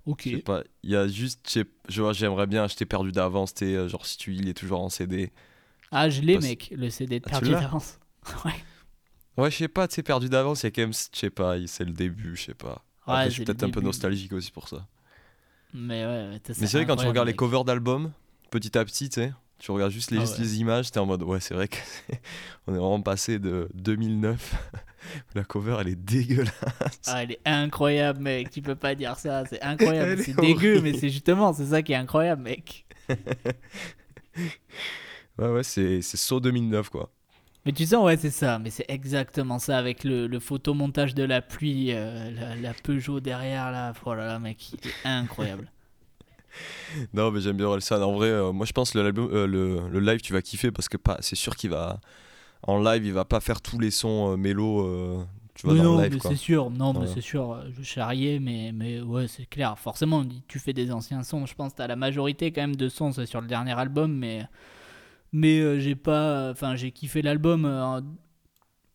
Ok. 0.06 0.22
Je 0.26 0.36
sais 0.36 0.42
pas. 0.42 0.62
Il 0.82 0.90
y 0.90 0.96
a 0.96 1.06
juste, 1.08 1.40
je 1.52 1.62
je 1.88 2.02
vois, 2.02 2.12
j'aimerais 2.12 2.46
bien 2.46 2.64
acheter 2.64 2.86
Perdu 2.86 3.12
d'avance. 3.12 3.54
t'es, 3.54 3.74
euh, 3.74 3.88
Genre 3.88 4.04
si 4.06 4.16
tu, 4.18 4.34
il 4.34 4.48
est 4.48 4.54
toujours 4.54 4.80
en 4.80 4.88
CD. 4.88 5.30
Ah, 5.90 6.08
je 6.08 6.20
l'ai, 6.22 6.38
mec, 6.38 6.72
le 6.76 6.88
CD 6.90 7.20
de 7.20 7.24
Ah, 7.26 7.30
Perdu 7.30 7.50
d'avance. 7.50 7.98
ouais. 8.44 8.52
Ouais, 9.36 9.50
je 9.50 9.56
sais 9.56 9.68
pas, 9.68 9.88
tu 9.88 9.94
sais, 9.96 10.02
Perdu 10.02 10.28
d'avance, 10.28 10.62
il 10.62 10.66
y 10.66 10.68
a 10.68 10.70
quand 10.70 10.82
même, 10.82 10.92
je 10.92 11.18
sais 11.18 11.30
pas, 11.30 11.56
c'est 11.66 11.84
le 11.84 11.92
début, 11.92 12.36
je 12.36 12.42
sais 12.44 12.54
pas. 12.54 12.84
Après, 13.02 13.12
Ouais, 13.12 13.24
je 13.24 13.28
c'est 13.30 13.34
suis 13.34 13.44
peut-être 13.44 13.62
un 13.62 13.70
peu 13.70 13.80
nostalgique 13.80 14.32
aussi 14.32 14.50
pour 14.50 14.68
ça. 14.68 14.86
Mais 15.72 16.04
ouais, 16.04 16.38
Mais 16.48 16.66
c'est 16.66 16.76
vrai, 16.78 16.86
quand 16.86 16.96
tu 16.96 17.06
regardes 17.06 17.28
les 17.28 17.34
covers 17.36 17.64
d'albums, 17.64 18.12
petit 18.50 18.76
à 18.76 18.84
petit, 18.84 19.08
tu 19.08 19.20
sais, 19.20 19.32
tu 19.60 19.70
regardes 19.70 19.92
juste 19.92 20.10
les, 20.10 20.18
Ah 20.18 20.20
juste 20.22 20.38
les 20.38 20.60
images, 20.60 20.90
t'es 20.90 20.98
en 20.98 21.06
mode, 21.06 21.22
ouais, 21.22 21.38
c'est 21.40 21.54
vrai 21.54 21.68
que 21.68 21.76
c'est- 21.76 22.20
on 22.66 22.74
est 22.74 22.78
vraiment 22.78 23.00
passé 23.02 23.38
de 23.38 23.68
2009. 23.74 24.54
La 25.34 25.44
cover, 25.44 25.78
elle 25.80 25.88
est 25.88 25.96
dégueulasse. 25.96 26.52
Ah, 27.06 27.22
elle 27.22 27.32
est 27.32 27.40
incroyable, 27.46 28.20
mec. 28.20 28.50
Tu 28.50 28.60
peux 28.60 28.74
pas 28.74 28.94
dire 28.94 29.16
ça. 29.16 29.44
C'est 29.46 29.60
incroyable. 29.62 30.22
C'est 30.22 30.32
est 30.32 30.40
dégueu, 30.40 30.80
mais 30.82 30.92
c'est 30.92 31.08
justement, 31.08 31.52
c'est 31.54 31.66
ça 31.66 31.82
qui 31.82 31.92
est 31.92 31.96
incroyable, 31.96 32.42
mec. 32.42 32.84
Ouais, 35.38 35.48
ouais, 35.48 35.62
c'est 35.62 36.02
saut 36.02 36.40
2009, 36.40 36.90
quoi. 36.90 37.10
Mais 37.64 37.72
tu 37.72 37.86
sens, 37.86 38.04
ouais, 38.04 38.16
c'est 38.16 38.30
ça. 38.30 38.58
Mais 38.58 38.70
c'est 38.70 38.84
exactement 38.88 39.58
ça 39.58 39.78
avec 39.78 40.04
le, 40.04 40.26
le 40.26 40.38
photomontage 40.40 41.14
de 41.14 41.22
la 41.24 41.40
pluie, 41.42 41.92
euh, 41.92 42.30
la, 42.30 42.56
la 42.56 42.74
Peugeot 42.74 43.20
derrière 43.20 43.70
là. 43.70 43.92
Oh 44.04 44.14
là 44.14 44.26
là, 44.26 44.38
mec, 44.38 44.72
il 44.72 44.88
est 44.88 44.94
incroyable. 45.04 45.70
Non, 47.14 47.30
mais 47.30 47.40
j'aime 47.40 47.56
bien 47.56 47.66
Orelsan. 47.66 48.02
En 48.02 48.12
vrai, 48.12 48.28
euh, 48.28 48.52
moi, 48.52 48.66
je 48.66 48.72
pense 48.72 48.92
que 48.92 48.98
euh, 48.98 49.46
le, 49.46 49.88
le 49.88 50.00
live, 50.00 50.20
tu 50.20 50.32
vas 50.32 50.42
kiffer 50.42 50.70
parce 50.70 50.88
que 50.88 50.96
c'est 51.20 51.36
sûr 51.36 51.56
qu'il 51.56 51.70
va. 51.70 52.00
En 52.62 52.80
live, 52.82 53.04
il 53.06 53.12
va 53.12 53.24
pas 53.24 53.40
faire 53.40 53.60
tous 53.60 53.78
les 53.78 53.90
sons 53.90 54.32
euh, 54.32 54.36
mélo. 54.36 54.86
euh, 54.86 55.24
tu 55.54 55.66
vois, 55.66 55.74
Oui, 55.74 55.78
dans 55.78 55.84
non, 55.84 55.98
le 55.98 56.04
live, 56.04 56.12
mais 56.14 56.20
c'est 56.20 56.36
sûr. 56.36 56.70
Non, 56.70 56.94
mais 56.94 57.06
c'est 57.06 57.20
sûr. 57.20 57.62
Je 57.78 57.82
charriais, 57.82 58.38
mais, 58.40 58.72
mais 58.72 59.00
ouais, 59.00 59.28
c'est 59.28 59.46
clair. 59.46 59.78
Forcément, 59.78 60.24
tu 60.48 60.58
fais 60.58 60.72
des 60.72 60.92
anciens 60.92 61.22
sons. 61.22 61.46
Je 61.46 61.54
pense 61.54 61.72
que 61.72 61.78
t'as 61.78 61.86
la 61.86 61.96
majorité 61.96 62.52
quand 62.52 62.62
même 62.62 62.76
de 62.76 62.88
sons 62.88 63.12
sur 63.12 63.40
le 63.40 63.46
dernier 63.46 63.78
album, 63.78 64.12
mais 64.16 64.44
mais 65.32 65.80
j'ai 65.80 65.94
pas. 65.96 66.50
Enfin, 66.50 66.76
j'ai 66.76 66.92
kiffé 66.92 67.22
l'album 67.22 67.64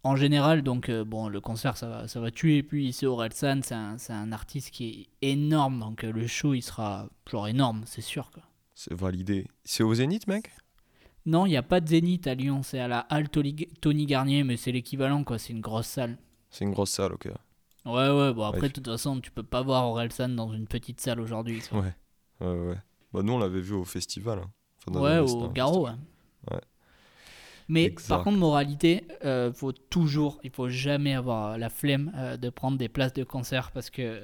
en, 0.05 0.15
général. 0.15 0.61
Donc 0.61 0.89
euh, 0.89 1.03
bon, 1.03 1.27
le 1.27 1.41
concert, 1.41 1.77
ça 1.77 1.87
va, 1.87 2.07
ça 2.07 2.19
va 2.19 2.31
tuer. 2.31 2.57
Et 2.57 2.63
puis 2.63 2.93
c'est 2.93 3.05
Orelsan, 3.05 3.61
c'est 3.63 3.75
un, 3.75 3.97
c'est 3.97 4.13
un 4.13 4.31
artiste 4.31 4.71
qui 4.71 5.07
est 5.21 5.31
énorme. 5.31 5.79
Donc 5.79 6.03
euh, 6.03 6.11
le 6.11 6.27
show, 6.27 6.53
il 6.53 6.61
sera 6.61 7.07
genre 7.29 7.47
énorme, 7.47 7.83
c'est 7.85 8.01
sûr. 8.01 8.31
Quoi. 8.31 8.43
C'est 8.73 8.93
validé. 8.93 9.47
C'est 9.63 9.83
au 9.83 9.93
Zénith, 9.93 10.27
mec? 10.27 10.51
Non, 11.25 11.45
il 11.45 11.49
n'y 11.49 11.57
a 11.57 11.63
pas 11.63 11.79
de 11.81 11.87
Zénith 11.87 12.27
à 12.27 12.35
Lyon. 12.35 12.61
C'est 12.61 12.79
à 12.79 12.87
la 12.87 12.99
Halle 13.09 13.29
Tony 13.29 14.05
Garnier, 14.05 14.43
mais 14.43 14.57
c'est 14.57 14.71
l'équivalent, 14.71 15.23
quoi. 15.23 15.39
C'est 15.39 15.53
une 15.53 15.61
grosse 15.61 15.87
salle. 15.87 16.17
C'est 16.51 16.65
une 16.65 16.71
grosse 16.71 16.91
salle, 16.91 17.13
ok. 17.13 17.29
Ouais, 17.85 18.09
ouais, 18.09 18.33
bon 18.33 18.43
après, 18.43 18.61
Ouais. 18.61 18.67
de 18.69 18.73
toute 18.73 18.85
façon, 18.87 19.19
tu 19.19 19.31
peux 19.31 19.43
pas 19.43 19.61
voir 19.61 19.85
Orelsan 19.87 20.29
dans 20.29 20.53
une 20.53 20.67
petite 20.67 21.01
salle 21.01 21.19
aujourd'hui. 21.19 21.61
Ouais. 21.71 21.93
Ouais, 22.41 22.53
ouais. 22.67 22.77
Bah, 23.11 23.23
nous, 23.23 23.33
on 23.33 23.39
l'avait 23.39 23.61
vu 23.61 23.73
au 23.73 23.83
festival. 23.85 24.39
hein. 24.39 24.51
Enfin, 24.87 24.99
Ouais, 24.99 25.17
au 25.19 25.23
instant, 25.23 25.47
Garo. 25.51 25.85
ouais. 25.85 25.93
Mais 27.67 27.85
Exact. 27.85 28.07
par 28.09 28.23
contre, 28.23 28.37
moralité, 28.37 29.05
euh, 29.25 29.51
faut 29.53 29.71
toujours, 29.71 30.39
il 30.43 30.51
faut 30.51 30.69
jamais 30.69 31.13
avoir 31.15 31.57
la 31.57 31.69
flemme 31.69 32.11
euh, 32.15 32.37
de 32.37 32.49
prendre 32.49 32.77
des 32.77 32.89
places 32.89 33.13
de 33.13 33.23
concert 33.23 33.71
parce 33.71 33.89
que 33.89 34.21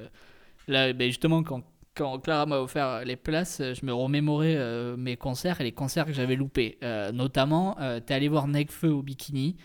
là, 0.68 0.94
ben 0.94 1.08
justement, 1.08 1.44
quand, 1.44 1.64
quand 1.96 2.20
Clara 2.20 2.46
m'a 2.46 2.60
offert 2.60 3.04
les 3.06 3.16
places, 3.16 3.60
euh, 3.62 3.74
je 3.74 3.86
me 3.86 3.94
remémorais 3.94 4.56
euh, 4.58 4.96
mes 4.98 5.18
concerts 5.18 5.60
et 5.62 5.64
les 5.64 5.72
concerts 5.72 6.06
que 6.06 6.14
j'avais 6.14 6.36
loupés. 6.36 6.78
Euh, 6.84 7.12
notamment, 7.12 7.78
euh, 7.80 8.00
t'es 8.00 8.14
allé 8.14 8.28
voir 8.28 8.48
Necfeu 8.48 8.90
au 8.90 9.02
bikini 9.02 9.58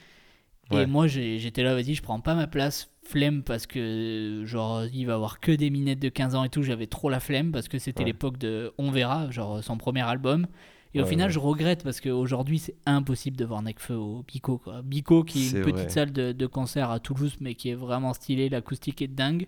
et 0.73 0.85
moi 0.87 1.07
j'étais 1.07 1.63
là, 1.63 1.75
vas-y, 1.75 1.95
je 1.95 2.03
prends 2.03 2.21
pas 2.21 2.35
ma 2.35 2.47
place. 2.49 2.91
Flemme 3.05 3.45
parce 3.45 3.69
que 3.69 4.43
genre 4.47 4.85
il 4.87 5.05
va 5.05 5.15
avoir 5.15 5.39
que 5.39 5.53
des 5.53 5.71
minettes 5.71 6.01
de 6.01 6.09
15 6.09 6.35
ans 6.35 6.43
et 6.43 6.49
tout, 6.49 6.65
j'avais 6.65 6.89
trop 6.89 7.09
la 7.09 7.21
flemme 7.21 7.53
parce 7.53 7.69
que 7.69 7.79
c'était 7.79 8.03
Ouais. 8.03 8.07
l'époque 8.07 8.37
de 8.37 8.73
On 8.79 8.91
verra, 8.91 9.31
genre 9.31 9.63
son 9.63 9.77
premier 9.79 10.01
album. 10.03 10.49
Et 10.95 11.01
au 11.01 11.05
Ouais, 11.05 11.09
final, 11.11 11.27
ouais. 11.29 11.33
je 11.33 11.39
regrette 11.39 11.83
parce 11.85 12.01
qu'aujourd'hui, 12.01 12.59
c'est 12.59 12.75
impossible 12.87 13.37
de 13.37 13.45
voir 13.45 13.61
Necfeu 13.63 13.95
au 13.97 14.23
Bico. 14.23 14.59
Quoi. 14.59 14.83
Bico, 14.83 15.25
qui 15.25 15.47
est 15.47 15.51
une 15.51 15.63
petite 15.63 15.91
salle 15.91 16.13
de, 16.13 16.33
de 16.33 16.47
concert 16.47 16.91
à 16.91 17.01
Toulouse, 17.01 17.37
mais 17.41 17.55
qui 17.55 17.69
est 17.71 17.75
vraiment 17.75 18.15
stylée, 18.15 18.49
l'acoustique 18.49 19.03
est 19.03 19.09
dingue. 19.09 19.47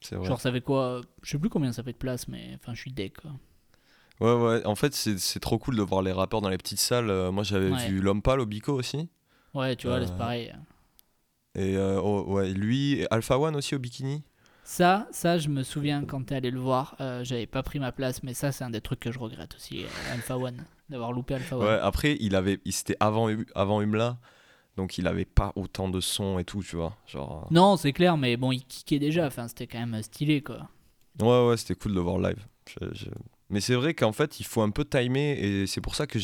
C'est 0.00 0.16
vrai. 0.16 0.26
Genre, 0.26 0.40
ça 0.40 0.50
fait 0.50 0.60
quoi 0.60 1.00
Je 1.22 1.30
sais 1.30 1.38
plus 1.38 1.48
combien 1.50 1.72
ça 1.72 1.82
fait 1.84 1.92
de 1.92 1.98
place, 1.98 2.26
mais 2.26 2.50
enfin, 2.56 2.74
je 2.74 2.80
suis 2.80 2.90
deck. 2.92 3.14
Quoi. 3.20 3.30
Ouais, 4.20 4.42
ouais. 4.42 4.66
En 4.66 4.74
fait, 4.74 4.94
c'est 4.94 5.40
trop 5.40 5.58
cool 5.58 5.76
de 5.76 5.82
voir 5.82 6.02
les 6.02 6.12
rappeurs 6.12 6.40
dans 6.40 6.48
les 6.48 6.58
petites 6.58 6.80
salles. 6.80 7.10
Euh, 7.10 7.30
moi, 7.30 7.44
j'avais 7.44 7.70
Ouais. 7.70 7.88
vu 7.88 8.00
L'Homme 8.00 8.22
Pâle 8.22 8.40
au 8.40 8.46
Bico 8.46 8.72
aussi. 8.72 9.08
Ouais, 9.54 9.76
tu 9.76 9.86
vois, 9.86 10.00
là, 10.00 10.06
c'est 10.06 10.12
Euh, 10.14 10.16
pareil. 10.16 10.52
Et 11.54 11.76
euh, 11.76 12.00
oh, 12.02 12.24
ouais, 12.32 12.52
lui, 12.52 12.94
et 12.94 13.06
Alpha 13.12 13.38
One 13.38 13.54
aussi 13.56 13.74
au 13.74 13.78
Bikini. 13.78 14.22
Ça, 14.72 15.06
ça, 15.10 15.36
je 15.36 15.50
me 15.50 15.64
souviens 15.64 16.02
quand 16.02 16.24
t'es 16.24 16.34
allé 16.36 16.50
le 16.50 16.58
voir, 16.58 16.96
euh, 16.98 17.22
j'avais 17.24 17.44
pas 17.44 17.62
pris 17.62 17.78
ma 17.78 17.92
place, 17.92 18.22
mais 18.22 18.32
ça, 18.32 18.52
c'est 18.52 18.64
un 18.64 18.70
des 18.70 18.80
trucs 18.80 19.00
que 19.00 19.12
je 19.12 19.18
regrette 19.18 19.54
aussi, 19.54 19.82
euh, 19.84 20.14
Alpha 20.14 20.38
One, 20.38 20.64
d'avoir 20.88 21.12
loupé 21.12 21.34
Alpha 21.34 21.58
One. 21.58 21.66
Ouais, 21.66 21.78
après, 21.82 22.16
il 22.20 22.34
avait, 22.34 22.58
il 22.64 22.72
c'était 22.72 22.96
avant, 22.98 23.28
avant 23.54 23.82
Humla, 23.82 24.16
donc 24.78 24.96
il 24.96 25.06
avait 25.06 25.26
pas 25.26 25.52
autant 25.56 25.90
de 25.90 26.00
sons 26.00 26.38
et 26.38 26.44
tout, 26.44 26.62
tu 26.62 26.76
vois. 26.76 26.96
Genre, 27.06 27.42
euh, 27.44 27.54
Non, 27.54 27.76
c'est 27.76 27.92
clair, 27.92 28.16
mais 28.16 28.38
bon, 28.38 28.50
il 28.50 28.64
kickait 28.64 28.98
déjà, 28.98 29.26
enfin, 29.26 29.46
c'était 29.46 29.66
quand 29.66 29.78
même 29.86 30.02
stylé, 30.02 30.40
quoi. 30.40 30.70
ouais, 31.20 31.48
ouais, 31.48 31.56
c'était 31.58 31.74
cool 31.74 31.90
de 31.90 31.96
le 31.96 32.02
voir 32.02 32.18
live. 32.18 32.42
Je- 32.66 32.94
je- 32.94 33.10
Mais 33.52 33.60
c'est 33.60 33.74
vrai 33.74 33.94
qu'en 33.94 34.12
fait, 34.12 34.40
il 34.40 34.44
faut 34.46 34.62
un 34.62 34.70
peu 34.70 34.84
timer 34.84 35.32
et 35.38 35.66
c'est 35.68 35.80
pour 35.82 35.94
ça 35.94 36.06
que 36.08 36.18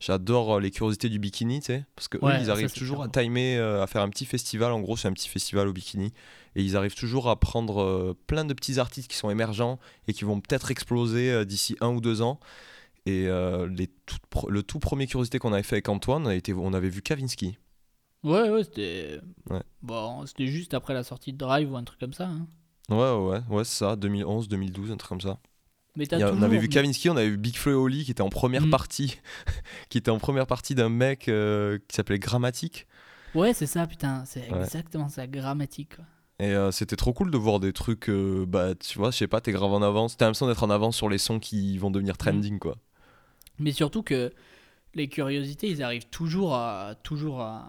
j'adore 0.00 0.60
les 0.60 0.70
curiosités 0.70 1.08
du 1.08 1.18
bikini, 1.18 1.60
tu 1.60 1.66
sais, 1.66 1.84
parce 1.96 2.08
que 2.08 2.16
eux, 2.18 2.20
Ouais, 2.22 2.40
ils 2.40 2.50
arrivent 2.50 2.72
toujours 2.72 3.02
à 3.02 3.08
timer, 3.08 3.56
euh, 3.58 3.82
à 3.82 3.86
faire 3.86 4.02
un 4.02 4.08
petit 4.08 4.24
festival. 4.24 4.72
En 4.72 4.80
gros, 4.80 4.96
c'est 4.96 5.08
un 5.08 5.12
petit 5.12 5.28
festival 5.28 5.68
au 5.68 5.72
bikini 5.72 6.12
et 6.54 6.62
ils 6.62 6.76
arrivent 6.76 6.94
toujours 6.94 7.28
à 7.28 7.38
prendre 7.38 7.82
euh, 7.82 8.16
plein 8.26 8.44
de 8.44 8.54
petits 8.54 8.78
artistes 8.78 9.10
qui 9.10 9.16
sont 9.16 9.30
émergents 9.30 9.78
et 10.06 10.12
qui 10.12 10.24
vont 10.24 10.40
peut-être 10.40 10.70
exploser 10.70 11.30
euh, 11.30 11.44
d'ici 11.44 11.76
un 11.80 11.88
ou 11.88 12.00
deux 12.00 12.22
ans. 12.22 12.38
Et 13.06 13.26
euh, 13.26 13.66
les 13.68 13.88
pro- 14.30 14.48
le 14.50 14.62
tout 14.62 14.78
premier 14.78 15.06
curiosité 15.06 15.38
qu'on 15.38 15.52
avait 15.52 15.62
fait 15.62 15.76
avec 15.76 15.88
Antoine, 15.88 16.24
on, 16.26 16.28
a 16.30 16.34
été, 16.34 16.52
on 16.54 16.72
avait 16.72 16.88
vu 16.90 17.02
Kavinsky. 17.02 17.58
Ouais, 18.22 18.48
ouais, 18.50 18.64
c'était. 18.64 19.18
Ouais. 19.50 19.62
Bon, 19.82 20.26
c'était 20.26 20.46
juste 20.48 20.74
après 20.74 20.94
la 20.94 21.02
sortie 21.04 21.32
de 21.32 21.38
Drive 21.38 21.72
ou 21.72 21.76
un 21.76 21.84
truc 21.84 21.98
comme 22.00 22.12
ça. 22.12 22.26
hein. 22.28 22.46
Ouais, 22.90 22.96
ouais, 23.12 23.40
ouais, 23.50 23.64
c'est 23.64 23.78
ça, 23.84 23.96
2011, 23.96 24.48
2012, 24.48 24.90
un 24.90 24.96
truc 24.96 25.08
comme 25.08 25.20
ça. 25.20 25.38
Mais 25.98 26.24
on 26.24 26.42
avait 26.42 26.58
vu 26.58 26.68
Kavinsky, 26.68 27.10
on 27.10 27.16
avait 27.16 27.28
vu 27.30 27.36
Big 27.36 27.56
Flo 27.56 27.72
et 27.72 27.74
Oli 27.74 28.04
qui 28.04 28.10
était 28.12 28.22
en 28.22 28.28
première 28.30 28.66
Mm. 28.66 28.70
partie, 28.70 29.18
qui 29.90 29.98
était 29.98 30.10
en 30.10 30.18
première 30.18 30.46
partie 30.46 30.74
d'un 30.74 30.88
mec 30.88 31.28
euh, 31.28 31.78
qui 31.88 31.96
s'appelait 31.96 32.18
Grammatique. 32.18 32.86
Ouais, 33.34 33.52
c'est 33.52 33.66
ça, 33.66 33.86
putain, 33.86 34.24
c'est 34.24 34.50
Ouais. 34.50 34.62
exactement 34.62 35.08
ça, 35.10 35.26
grammatique. 35.26 35.96
quoi. 35.96 36.04
Et 36.40 36.52
euh, 36.54 36.70
c'était 36.70 36.96
trop 36.96 37.12
cool 37.12 37.30
de 37.30 37.36
voir 37.36 37.58
des 37.60 37.72
trucs, 37.72 38.08
euh, 38.08 38.46
bah 38.46 38.74
tu 38.76 38.96
vois, 38.98 39.10
je 39.10 39.16
sais 39.18 39.26
pas, 39.26 39.40
t'es 39.40 39.52
grave 39.52 39.72
en 39.72 39.82
avance, 39.82 40.16
t'as 40.16 40.26
l'impression 40.26 40.46
d'être 40.46 40.62
en 40.62 40.70
avance 40.70 40.96
sur 40.96 41.08
les 41.08 41.18
sons 41.18 41.40
qui 41.40 41.76
vont 41.78 41.90
devenir 41.90 42.16
trending 42.16 42.58
quoi. 42.60 42.76
Mais 43.58 43.72
surtout 43.72 44.02
que 44.04 44.32
les 44.94 45.08
curiosités, 45.08 45.68
ils 45.68 45.82
arrivent 45.82 46.06
toujours 46.10 46.54
à, 46.54 46.94
toujours 47.02 47.40
à, 47.40 47.68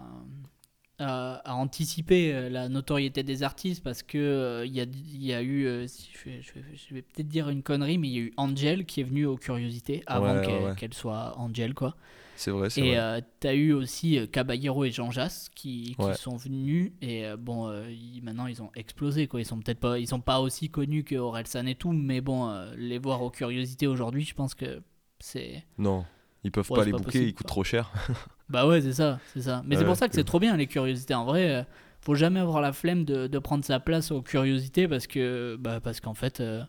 à, 1.00 1.54
anticiper 1.56 2.32
euh, 2.34 2.48
la 2.50 2.68
notoriété 2.68 3.22
des 3.22 3.42
artistes 3.42 3.82
parce 3.82 4.02
que 4.02 4.18
euh, 4.18 4.66
il 4.66 4.72
y, 4.74 4.80
a, 4.80 4.84
il 4.84 5.24
y 5.24 5.32
a 5.34 5.42
eu, 5.42 5.66
euh, 5.66 5.86
je 5.88 6.30
vais, 6.30 6.42
je 6.42 6.52
vais- 6.54 6.64
je 6.76 6.94
vais 6.94 7.02
peut-être 7.02 7.28
dire 7.28 7.48
une 7.48 7.62
connerie, 7.62 7.98
mais 7.98 8.08
il 8.08 8.14
y 8.14 8.18
a 8.18 8.22
eu 8.22 8.32
Angel 8.36 8.86
qui 8.86 9.00
est 9.00 9.04
venue 9.04 9.26
aux 9.26 9.36
curiosités 9.36 10.02
avant 10.06 10.34
Ouais, 10.34 10.40
qu'elle 10.40 10.74
ouais, 10.74 10.92
soit 10.94 11.38
Angel 11.38 11.74
quoi. 11.74 11.96
C'est 12.34 12.50
vrai, 12.50 12.70
c'est 12.70 12.80
Et 12.80 12.82
vrai. 12.84 12.98
euh, 12.98 13.20
t'as 13.40 13.54
eu 13.54 13.72
aussi 13.72 14.18
euh, 14.18 14.26
Caballero 14.26 14.84
et 14.84 14.90
Jean 14.92 15.10
Jass 15.10 15.48
qui, 15.54 15.96
qui 15.98 16.06
Ouais. 16.06 16.14
sont 16.14 16.36
venus 16.36 16.92
et 17.02 17.26
euh, 17.26 17.36
bon 17.36 17.68
euh, 17.68 17.90
ils- 17.90 18.22
maintenant 18.22 18.46
ils 18.46 18.62
ont 18.62 18.70
explosé 18.76 19.26
quoi. 19.26 19.40
Ils 19.40 19.44
sont 19.44 19.58
peut-être 19.60 19.80
pas 19.80 19.98
ils 19.98 20.06
sont 20.06 20.20
pas 20.20 20.40
aussi 20.40 20.70
connus 20.70 21.04
que 21.04 21.16
Orelsan 21.16 21.66
et 21.66 21.74
tout, 21.74 21.92
mais 21.92 22.20
bon 22.20 22.48
euh, 22.48 22.72
les 22.76 22.98
voir 22.98 23.22
aux 23.22 23.30
curiosités 23.30 23.86
aujourd'hui, 23.88 24.24
je 24.24 24.34
pense 24.34 24.54
que 24.54 24.82
c'est 25.18 25.64
Non, 25.78 26.04
ils 26.44 26.52
peuvent 26.52 26.72
pas 26.72 26.84
les 26.84 26.92
bouquer, 26.92 27.26
ils 27.26 27.34
coûtent 27.34 27.46
trop 27.46 27.64
cher. 27.64 27.92
bah 28.50 28.66
ouais 28.66 28.80
c'est 28.82 28.92
ça 28.92 29.20
c'est 29.32 29.42
ça. 29.42 29.62
Mais 29.66 29.76
c'est 29.76 29.84
pour 29.84 29.96
ça 29.96 30.08
que 30.08 30.14
c'est 30.14 30.24
trop 30.24 30.40
bien 30.40 30.56
les 30.56 30.66
curiosités. 30.66 31.14
En 31.14 31.24
vrai, 31.24 31.50
euh, 31.50 31.62
faut 32.02 32.14
jamais 32.14 32.40
avoir 32.40 32.60
la 32.60 32.72
flemme 32.72 33.04
de, 33.04 33.26
de 33.26 33.38
prendre 33.38 33.64
sa 33.64 33.80
place 33.80 34.10
aux 34.10 34.22
curiosités 34.22 34.88
parce 34.88 35.06
que 35.06 35.56
bah 35.60 35.80
parce 35.80 36.00
qu'en 36.00 36.14
fait 36.14 36.40
euh, 36.40 36.62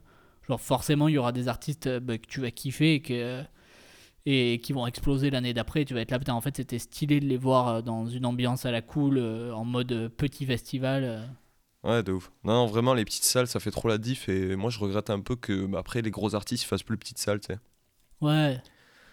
genre 0.47 0.61
forcément 0.61 1.07
il 1.07 1.15
y 1.15 1.17
aura 1.17 1.31
des 1.31 1.47
artistes 1.47 1.87
euh, 1.87 1.99
bah, 1.99 2.17
que 2.17 2.27
tu 2.27 2.41
vas 2.41 2.51
kiffer 2.51 2.95
et 2.95 3.01
que 3.01 3.43
et 4.25 4.59
qui 4.63 4.73
vont 4.73 4.87
exploser 4.87 5.29
l'année 5.31 5.53
d'après. 5.53 5.85
Tu 5.85 5.93
vas 5.95 6.01
être 6.01 6.11
là, 6.11 6.19
putain, 6.19 6.33
en 6.35 6.41
fait, 6.41 6.57
c'était 6.57 6.79
stylé 6.79 7.19
de 7.19 7.25
les 7.25 7.37
voir 7.37 7.83
dans 7.83 8.05
une 8.07 8.25
ambiance 8.25 8.65
à 8.65 8.71
la 8.71 8.81
cool, 8.81 9.19
en 9.19 9.65
mode 9.65 10.09
petit 10.17 10.45
festival. 10.45 11.27
Ouais, 11.83 12.03
de 12.03 12.11
ouf. 12.11 12.31
Non, 12.43 12.53
non, 12.53 12.65
vraiment, 12.67 12.93
les 12.95 13.05
petites 13.05 13.23
salles, 13.23 13.47
ça 13.47 13.59
fait 13.59 13.71
trop 13.71 13.87
la 13.87 13.97
diff. 13.97 14.29
Et 14.29 14.55
moi, 14.55 14.69
je 14.69 14.79
regrette 14.79 15.09
un 15.09 15.19
peu 15.21 15.35
que 15.35 15.65
bah, 15.65 15.79
après 15.79 16.01
les 16.01 16.11
gros 16.11 16.35
artistes 16.35 16.63
ils 16.63 16.67
fassent 16.67 16.83
plus 16.83 16.97
petites 16.97 17.17
salles, 17.19 17.39
tu 17.39 17.47
sais. 17.53 17.59
Ouais. 18.21 18.61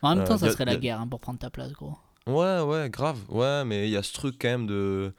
En 0.02 0.10
même 0.10 0.22
Euh, 0.22 0.24
temps, 0.24 0.38
ça 0.38 0.48
a- 0.48 0.50
serait 0.50 0.64
la 0.66 0.76
guerre 0.76 1.00
hein, 1.00 1.08
pour 1.08 1.20
prendre 1.20 1.38
ta 1.40 1.50
place, 1.50 1.72
gros. 1.72 1.96
Ouais, 2.28 2.60
ouais, 2.60 2.90
grave. 2.90 3.18
Ouais, 3.28 3.64
mais 3.64 3.88
il 3.88 3.90
y 3.90 3.96
a 3.96 4.02
ce 4.02 4.12
truc 4.12 4.36
quand 4.40 4.48
même 4.48 4.66
de. 4.66 5.12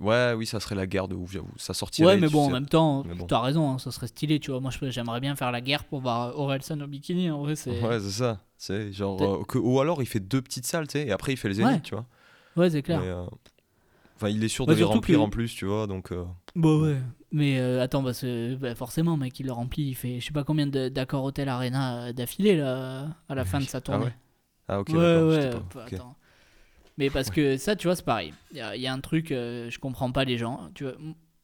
Ouais, 0.00 0.32
oui, 0.36 0.44
ça 0.46 0.58
serait 0.58 0.74
la 0.74 0.86
guerre 0.86 1.06
de 1.06 1.14
ouf, 1.14 1.30
j'avoue. 1.32 1.52
Ça 1.56 1.72
sortirait. 1.72 2.14
Ouais, 2.14 2.20
mais 2.20 2.28
bon, 2.28 2.46
en 2.46 2.50
même 2.50 2.66
temps, 2.66 3.04
bon. 3.04 3.26
t'as 3.26 3.40
raison, 3.40 3.70
hein, 3.72 3.78
ça 3.78 3.90
serait 3.92 4.08
stylé, 4.08 4.40
tu 4.40 4.50
vois. 4.50 4.58
Moi, 4.60 4.72
j'aimerais 4.82 5.20
bien 5.20 5.36
faire 5.36 5.52
la 5.52 5.60
guerre 5.60 5.84
pour 5.84 6.00
voir 6.00 6.36
Orelsan 6.38 6.80
au 6.80 6.86
bikini, 6.88 7.30
en 7.30 7.42
vrai, 7.42 7.54
c'est. 7.54 7.80
Ouais, 7.80 8.00
c'est 8.00 8.10
ça. 8.10 8.40
C'est 8.56 8.92
genre. 8.92 9.22
Euh, 9.22 9.44
que- 9.44 9.58
ou 9.58 9.78
alors 9.80 10.02
il 10.02 10.06
fait 10.06 10.18
deux 10.20 10.42
petites 10.42 10.66
salles, 10.66 10.88
tu 10.88 10.92
sais, 10.98 11.06
et 11.06 11.12
après 11.12 11.32
il 11.32 11.36
fait 11.36 11.48
les 11.48 11.54
zénith, 11.54 11.72
Ouais. 11.74 11.80
tu 11.80 11.94
vois. 11.94 12.06
Ouais, 12.56 12.70
c'est 12.70 12.82
clair. 12.82 13.00
Mais, 13.00 13.06
euh, 13.08 13.24
Enfin, 14.16 14.30
il 14.30 14.42
est 14.42 14.48
sûr 14.48 14.66
Ouais, 14.66 14.74
de 14.74 14.78
les 14.80 14.84
remplir 14.84 15.18
que- 15.18 15.22
en 15.22 15.30
plus, 15.30 15.54
tu 15.54 15.64
vois, 15.64 15.86
donc. 15.86 16.10
euh, 16.10 16.24
Bah 16.56 16.74
ouais. 16.76 16.96
Mais 17.30 17.60
euh, 17.60 17.80
attends, 17.80 18.02
bah, 18.02 18.10
forcément, 18.74 19.16
mec, 19.16 19.38
il 19.38 19.46
le 19.46 19.52
remplit, 19.52 19.84
il 19.90 19.94
fait 19.94 20.18
je 20.18 20.26
sais 20.26 20.32
pas 20.32 20.42
combien 20.42 20.66
de- 20.66 20.88
d'accords 20.88 21.22
Hôtel 21.22 21.48
Arena 21.48 22.06
euh, 22.08 22.12
d'affilée, 22.12 22.56
là, 22.56 23.06
à 23.28 23.34
la 23.36 23.44
fin 23.44 23.60
de 23.60 23.64
sa 23.66 23.78
Ah 23.78 23.80
tournée. 23.80 24.04
ouais 24.06 24.14
Ah, 24.66 24.80
ok, 24.80 24.88
ouais, 24.88 24.96
ouais. 24.96 25.50
pas- 25.72 25.84
attends. 25.84 26.16
Mais 26.98 27.08
parce 27.10 27.30
que 27.30 27.56
ça, 27.56 27.76
tu 27.76 27.86
vois, 27.86 27.96
c'est 27.96 28.04
pareil. 28.04 28.34
Il 28.52 28.56
y, 28.74 28.80
y 28.80 28.86
a 28.86 28.92
un 28.92 29.00
truc, 29.00 29.32
euh, 29.32 29.70
je 29.70 29.78
comprends 29.78 30.12
pas 30.12 30.24
les 30.24 30.36
gens. 30.36 30.68
Tu 30.74 30.84
vois, 30.84 30.94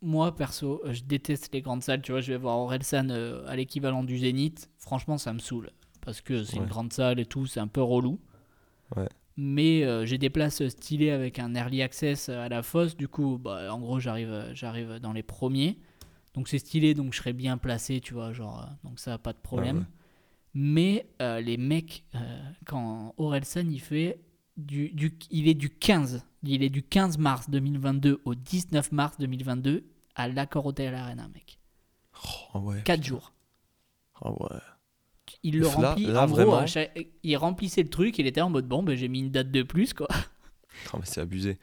moi, 0.02 0.34
perso, 0.34 0.82
euh, 0.84 0.92
je 0.92 1.02
déteste 1.04 1.54
les 1.54 1.62
grandes 1.62 1.82
salles. 1.82 2.02
Tu 2.02 2.12
vois, 2.12 2.20
je 2.20 2.32
vais 2.32 2.38
voir 2.38 2.58
Orelsan 2.58 3.08
euh, 3.10 3.46
à 3.46 3.56
l'équivalent 3.56 4.02
du 4.04 4.18
Zénith. 4.18 4.68
Franchement, 4.78 5.16
ça 5.16 5.32
me 5.32 5.38
saoule. 5.38 5.70
Parce 6.02 6.20
que 6.20 6.44
c'est 6.44 6.56
une 6.58 6.66
grande 6.66 6.92
salle 6.92 7.18
et 7.18 7.24
tout, 7.24 7.46
c'est 7.46 7.60
un 7.60 7.66
peu 7.68 7.80
relou. 7.82 8.20
Ouais. 8.94 9.08
Mais 9.36 9.84
euh, 9.84 10.04
j'ai 10.04 10.18
des 10.18 10.28
places 10.28 10.66
stylées 10.68 11.10
avec 11.10 11.38
un 11.38 11.54
early 11.54 11.80
access 11.82 12.28
à 12.28 12.48
la 12.48 12.62
fosse. 12.62 12.96
Du 12.96 13.08
coup, 13.08 13.38
bah, 13.42 13.72
en 13.72 13.80
gros, 13.80 13.98
j'arrive, 14.00 14.50
j'arrive 14.52 14.98
dans 15.00 15.12
les 15.14 15.22
premiers. 15.22 15.78
Donc 16.34 16.48
c'est 16.48 16.58
stylé, 16.58 16.94
donc 16.94 17.12
je 17.14 17.18
serai 17.18 17.32
bien 17.32 17.56
placé, 17.58 18.00
tu 18.00 18.12
vois. 18.12 18.32
Genre, 18.32 18.68
donc 18.82 18.98
ça, 18.98 19.16
pas 19.18 19.32
de 19.32 19.38
problème. 19.38 19.78
ouais. 19.78 19.84
Mais 20.56 21.06
euh, 21.20 21.40
les 21.40 21.56
mecs, 21.56 22.04
euh, 22.14 22.18
quand 22.64 23.14
Orelsan, 23.16 23.68
il 23.70 23.80
fait 23.80 24.20
du, 24.56 24.90
du, 24.90 25.18
il 25.30 25.48
est 25.48 25.54
du 25.54 25.70
15, 25.70 26.24
il 26.44 26.62
est 26.62 26.70
du 26.70 26.82
15 26.82 27.18
mars 27.18 27.50
2022 27.50 28.20
au 28.24 28.34
19 28.34 28.92
mars 28.92 29.16
2022 29.18 29.84
à 30.14 30.28
l'Accor 30.28 30.64
Hotel 30.66 30.94
Arena, 30.94 31.28
mec. 31.34 31.58
Oh, 32.54 32.58
ouais. 32.60 32.82
4 32.84 33.02
jours. 33.04 33.32
Oh, 34.22 34.36
ouais. 34.40 34.58
Il 35.42 35.56
le 35.58 35.62
Là- 35.64 35.68
remplit. 35.90 36.06
là, 36.06 36.22
en 36.22 36.26
gros, 36.26 36.34
vraiment. 36.36 36.56
à 36.58 36.66
chaque- 36.66 37.08
il 37.22 37.36
remplissait 37.36 37.82
le 37.82 37.88
truc, 37.90 38.18
il 38.18 38.26
était 38.26 38.40
en 38.40 38.50
mode 38.50 38.68
bon, 38.68 38.82
ben, 38.82 38.94
j'ai 38.96 39.08
mis 39.08 39.20
une 39.20 39.30
date 39.30 39.50
de 39.50 39.62
plus, 39.62 39.92
quoi. 39.92 40.06
Mais 40.94 41.00
c'est 41.04 41.20
abusé. 41.20 41.58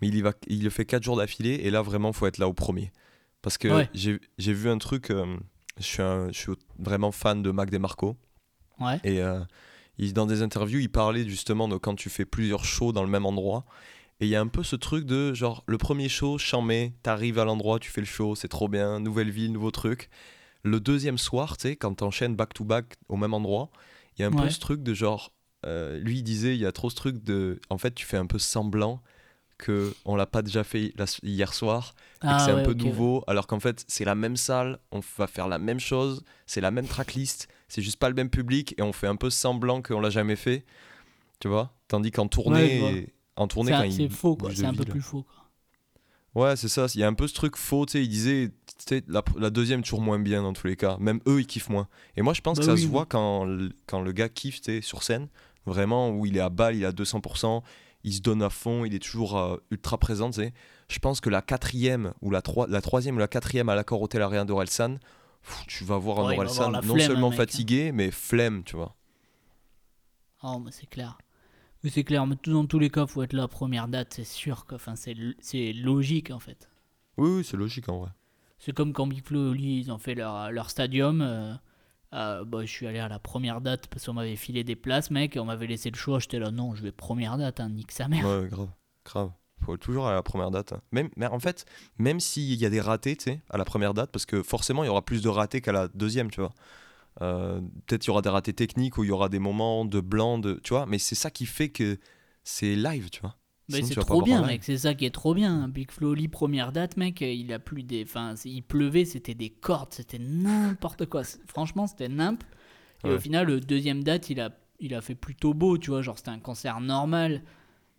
Mais 0.00 0.08
il, 0.08 0.14
y 0.14 0.20
va, 0.22 0.32
il 0.46 0.62
le 0.62 0.70
fait 0.70 0.84
4 0.84 1.02
jours 1.02 1.16
d'affilée 1.16 1.54
et 1.64 1.70
là 1.70 1.82
vraiment 1.82 2.12
faut 2.12 2.26
être 2.26 2.38
là 2.38 2.46
au 2.48 2.52
premier. 2.52 2.92
Parce 3.42 3.58
que 3.58 3.68
Ouais. 3.68 3.88
j'ai 3.94 4.20
j'ai 4.36 4.52
vu 4.52 4.68
un 4.68 4.78
truc, 4.78 5.10
euh, 5.10 5.36
je, 5.78 5.82
suis 5.84 6.02
un- 6.02 6.28
je 6.30 6.38
suis 6.38 6.52
vraiment 6.78 7.10
fan 7.10 7.42
de 7.42 7.50
Mac 7.50 7.70
DeMarco 7.70 8.16
Ouais. 8.78 9.00
et 9.02 9.20
euh, 9.22 9.40
il, 9.98 10.12
dans 10.14 10.26
des 10.26 10.42
interviews 10.42 10.80
il 10.80 10.90
parlait 10.90 11.26
justement 11.28 11.68
de 11.68 11.76
quand 11.76 11.94
tu 11.94 12.10
fais 12.10 12.24
plusieurs 12.24 12.64
shows 12.64 12.92
dans 12.92 13.02
le 13.02 13.10
même 13.10 13.26
endroit. 13.26 13.64
Et 14.20 14.26
il 14.26 14.30
y 14.30 14.36
a 14.36 14.40
un 14.40 14.48
peu 14.48 14.64
ce 14.64 14.74
truc 14.76 15.04
de 15.06 15.32
genre 15.34 15.62
le 15.66 15.78
premier 15.78 16.08
show, 16.08 16.38
chamé, 16.38 16.94
t'arrives 17.02 17.38
à 17.38 17.44
l'endroit, 17.44 17.78
tu 17.78 17.90
fais 17.90 18.00
le 18.00 18.06
show, 18.06 18.34
c'est 18.34 18.48
trop 18.48 18.68
bien, 18.68 18.98
nouvelle 19.00 19.30
ville, 19.30 19.52
nouveau 19.52 19.70
truc. 19.70 20.08
Le 20.64 20.80
deuxième 20.80 21.18
soir, 21.18 21.56
tu 21.56 21.68
sais, 21.68 21.76
quand 21.76 21.94
t'enchaînes 21.94 22.34
back 22.36 22.52
to 22.54 22.64
back 22.64 22.96
au 23.08 23.16
même 23.16 23.32
endroit, 23.34 23.70
il 24.16 24.22
y 24.22 24.24
a 24.24 24.28
un 24.28 24.32
Ouais. 24.32 24.42
peu 24.42 24.48
ce 24.50 24.58
truc 24.58 24.82
de 24.82 24.92
genre, 24.94 25.32
euh, 25.66 25.98
lui 26.00 26.18
il 26.18 26.22
disait, 26.24 26.54
il 26.56 26.60
y 26.60 26.66
a 26.66 26.72
trop 26.72 26.90
ce 26.90 26.96
truc 26.96 27.22
de, 27.22 27.60
en 27.70 27.78
fait 27.78 27.94
tu 27.94 28.04
fais 28.06 28.16
un 28.16 28.26
peu 28.26 28.38
semblant 28.40 29.02
que 29.58 29.92
on 30.04 30.16
l'a 30.16 30.26
pas 30.26 30.42
déjà 30.42 30.64
fait 30.64 30.92
la- 30.96 31.06
hier 31.22 31.52
soir 31.54 31.94
et 32.28 32.34
que 32.34 32.40
c'est 32.42 32.50
un 32.52 32.58
Ah 32.58 32.62
peu 32.62 32.74
nouveau, 32.74 33.24
alors 33.26 33.46
qu'en 33.46 33.60
fait 33.60 33.84
c'est 33.88 34.04
la 34.04 34.14
même 34.14 34.36
salle, 34.36 34.78
on 34.92 35.00
va 35.16 35.26
faire 35.26 35.48
la 35.48 35.58
même 35.58 35.80
chose, 35.80 36.22
c'est 36.46 36.60
la 36.60 36.70
même 36.70 36.86
tracklist, 36.86 37.48
c'est 37.68 37.82
juste 37.82 37.98
pas 37.98 38.08
le 38.08 38.14
même 38.14 38.30
public 38.30 38.74
et 38.78 38.82
on 38.82 38.92
fait 38.92 39.06
un 39.06 39.16
peu 39.16 39.30
semblant 39.30 39.82
qu'on 39.82 40.00
l'a 40.00 40.10
jamais 40.10 40.36
fait, 40.36 40.64
tu 41.40 41.48
vois. 41.48 41.72
Tandis 41.88 42.10
qu'en 42.10 42.28
tournée, 42.28 43.12
en 43.36 43.46
tournée 43.48 43.70
C'est 43.72 43.76
quand 43.76 43.82
un- 43.82 43.86
il 43.86 43.92
C'est 43.92 44.08
faux, 44.08 44.36
quoi. 44.36 44.50
C'est 44.54 44.64
un 44.66 44.74
peu 44.74 44.84
plus 44.84 45.00
faux, 45.00 45.22
quoi. 45.22 45.34
Ouais, 46.34 46.56
c'est 46.56 46.68
ça. 46.68 46.86
Il 46.94 47.00
y 47.00 47.04
a 47.04 47.08
un 47.08 47.14
peu 47.14 47.26
ce 47.26 47.34
truc 47.34 47.56
faux, 47.56 47.86
tu 47.86 47.92
sais. 47.92 48.02
Il 48.02 48.08
disait, 48.08 48.50
tu 48.78 48.96
sais, 48.96 49.02
la, 49.08 49.22
la 49.38 49.50
deuxième 49.50 49.82
toujours 49.82 50.02
moins 50.02 50.18
bien 50.18 50.42
dans 50.42 50.52
tous 50.52 50.66
les 50.66 50.76
cas. 50.76 50.96
Même 51.00 51.20
eux, 51.26 51.40
ils 51.40 51.46
kiffent 51.46 51.70
moins. 51.70 51.88
Et 52.16 52.22
moi, 52.22 52.34
je 52.34 52.42
pense 52.42 52.58
Bah 52.58 52.62
que 52.62 52.66
ça 52.66 52.74
oui, 52.74 52.80
se 52.80 52.84
oui. 52.86 52.90
voit 52.92 53.06
quand, 53.06 53.44
le- 53.44 53.70
quand 53.86 54.00
le 54.02 54.12
gars 54.12 54.28
kiffe, 54.28 54.60
tu 54.60 54.72
sais, 54.72 54.80
sur 54.82 55.02
scène. 55.02 55.28
Vraiment, 55.66 56.10
où 56.10 56.26
il 56.26 56.36
est 56.36 56.40
à 56.40 56.48
balle, 56.50 56.76
il 56.76 56.82
est 56.82 56.86
à 56.86 56.92
200%, 56.92 57.62
il 58.04 58.12
se 58.12 58.20
donne 58.20 58.42
à 58.42 58.50
fond, 58.50 58.84
il 58.84 58.94
est 58.94 59.00
toujours 59.00 59.36
euh, 59.38 59.56
ultra 59.70 59.98
présent, 59.98 60.30
tu 60.30 60.40
sais. 60.40 60.52
Je 60.88 60.98
pense 60.98 61.20
que 61.20 61.28
la 61.28 61.42
quatrième, 61.42 62.12
ou 62.22 62.30
la, 62.30 62.40
troi- 62.40 62.66
la 62.68 62.80
troisième 62.80 63.16
ou 63.16 63.18
la 63.18 63.28
quatrième 63.28 63.68
à 63.68 63.74
l'accord 63.74 64.00
Hôtel 64.00 64.22
Arena 64.22 64.44
d'Orelsan, 64.44 64.98
pff, 65.48 65.66
tu 65.66 65.84
vas 65.84 65.98
voir 65.98 66.20
un 66.20 66.26
Ouais, 66.26 66.36
non 66.36 66.94
flemme, 66.94 67.00
seulement 67.00 67.28
hein, 67.28 67.30
hein. 67.32 67.36
fatigué, 67.36 67.92
mais 67.92 68.10
flemme, 68.10 68.62
tu 68.64 68.76
vois. 68.76 68.94
Oh, 70.42 70.58
mais 70.64 70.70
c'est 70.70 70.86
clair. 70.86 71.18
Mais 71.82 71.90
c'est 71.90 72.04
clair, 72.04 72.26
mais 72.26 72.36
dans 72.46 72.66
tous 72.66 72.78
les 72.78 72.90
cas, 72.90 73.06
faut 73.06 73.22
être 73.22 73.32
là, 73.32 73.48
première 73.48 73.88
date, 73.88 74.14
c'est 74.14 74.24
sûr. 74.24 74.66
Quoi. 74.66 74.76
Enfin, 74.76 74.94
c'est 74.96 75.14
logique 75.72 76.30
en 76.30 76.38
fait. 76.40 76.68
Oui, 77.16 77.30
oui, 77.38 77.44
c'est 77.44 77.56
logique 77.56 77.88
en 77.88 77.98
vrai. 78.00 78.10
C'est 78.58 78.72
comme 78.72 78.92
quand 78.92 79.06
Big 79.06 79.24
Flo 79.24 79.46
et 79.46 79.50
Oli, 79.50 79.78
ils 79.80 79.92
ont 79.92 79.98
fait 79.98 80.14
leur, 80.14 80.50
leur 80.50 80.70
stadium. 80.70 81.20
euh, 81.22 81.54
euh, 82.14 82.44
bah, 82.44 82.62
je 82.64 82.70
suis 82.70 82.86
allé 82.86 82.98
à 82.98 83.08
la 83.08 83.18
première 83.18 83.60
date 83.60 83.86
parce 83.88 84.06
qu'on 84.06 84.14
m'avait 84.14 84.36
filé 84.36 84.64
des 84.64 84.76
places, 84.76 85.10
mec, 85.10 85.36
et 85.36 85.40
on 85.40 85.44
m'avait 85.44 85.66
laissé 85.66 85.90
le 85.90 85.96
choix. 85.96 86.18
J'étais 86.20 86.38
là, 86.38 86.50
non, 86.50 86.74
je 86.74 86.82
vais 86.82 86.92
première 86.92 87.36
date, 87.38 87.60
hein, 87.60 87.68
nique 87.68 87.92
sa 87.92 88.08
mère. 88.08 88.24
Ouais, 88.24 88.48
grave, 88.48 88.70
grave. 89.04 89.30
Faut 89.64 89.76
toujours 89.76 90.06
à 90.08 90.14
la 90.14 90.22
première 90.22 90.50
date. 90.50 90.74
Même, 90.92 91.10
mais 91.16 91.26
en 91.26 91.38
fait, 91.40 91.64
même 91.98 92.20
s'il 92.20 92.54
y 92.54 92.64
a 92.64 92.70
des 92.70 92.80
ratés, 92.80 93.16
tu 93.16 93.24
sais, 93.24 93.40
à 93.50 93.58
la 93.58 93.64
première 93.64 93.94
date, 93.94 94.10
parce 94.12 94.24
que 94.26 94.42
forcément, 94.42 94.84
il 94.84 94.86
y 94.86 94.90
aura 94.90 95.04
plus 95.04 95.22
de 95.22 95.28
ratés 95.28 95.60
qu'à 95.60 95.72
la 95.72 95.88
deuxième, 95.88 96.30
tu 96.30 96.40
vois. 96.40 96.52
Euh, 97.22 97.60
Peut-être 97.86 98.04
il 98.06 98.08
y 98.08 98.10
aura 98.10 98.22
des 98.22 98.28
ratés 98.28 98.52
techniques 98.52 98.96
ou 98.98 99.04
il 99.04 99.08
y 99.08 99.10
aura 99.10 99.28
des 99.28 99.38
moments 99.40 99.84
de 99.84 100.00
blanc, 100.00 100.38
de, 100.38 100.60
tu 100.62 100.70
vois. 100.74 100.86
Mais 100.86 100.98
c'est 100.98 101.14
ça 101.16 101.30
qui 101.30 101.46
fait 101.46 101.68
que 101.70 101.98
c'est 102.44 102.76
live, 102.76 103.10
tu 103.10 103.20
vois. 103.20 103.36
Mais 103.70 103.76
Sinon, 103.82 103.88
c'est 103.88 104.00
trop 104.00 104.22
bien, 104.22 104.46
mec. 104.46 104.64
C'est 104.64 104.78
ça 104.78 104.94
qui 104.94 105.04
est 105.04 105.10
trop 105.10 105.34
bien. 105.34 105.68
Big 105.68 105.90
Flo 105.90 106.12
Oli, 106.12 106.28
première 106.28 106.72
date, 106.72 106.96
mec. 106.96 107.20
Il 107.20 107.52
a 107.52 107.58
plus 107.58 107.82
des. 107.82 108.04
Enfin, 108.04 108.34
il 108.44 108.62
pleuvait, 108.62 109.04
c'était 109.04 109.34
des 109.34 109.50
cordes, 109.50 109.92
c'était 109.92 110.18
n'importe 110.18 111.04
quoi. 111.06 111.22
Franchement, 111.46 111.86
c'était 111.86 112.08
nimp. 112.08 112.42
Et 113.04 113.08
Ouais. 113.08 113.14
au 113.16 113.18
final, 113.18 113.46
le 113.46 113.60
deuxième 113.60 114.02
date, 114.02 114.30
il 114.30 114.40
a, 114.40 114.50
il 114.80 114.94
a 114.94 115.00
fait 115.02 115.14
plutôt 115.14 115.52
beau, 115.52 115.76
tu 115.76 115.90
vois. 115.90 116.00
Genre, 116.02 116.16
c'était 116.16 116.30
un 116.30 116.38
concert 116.38 116.80
normal. 116.80 117.42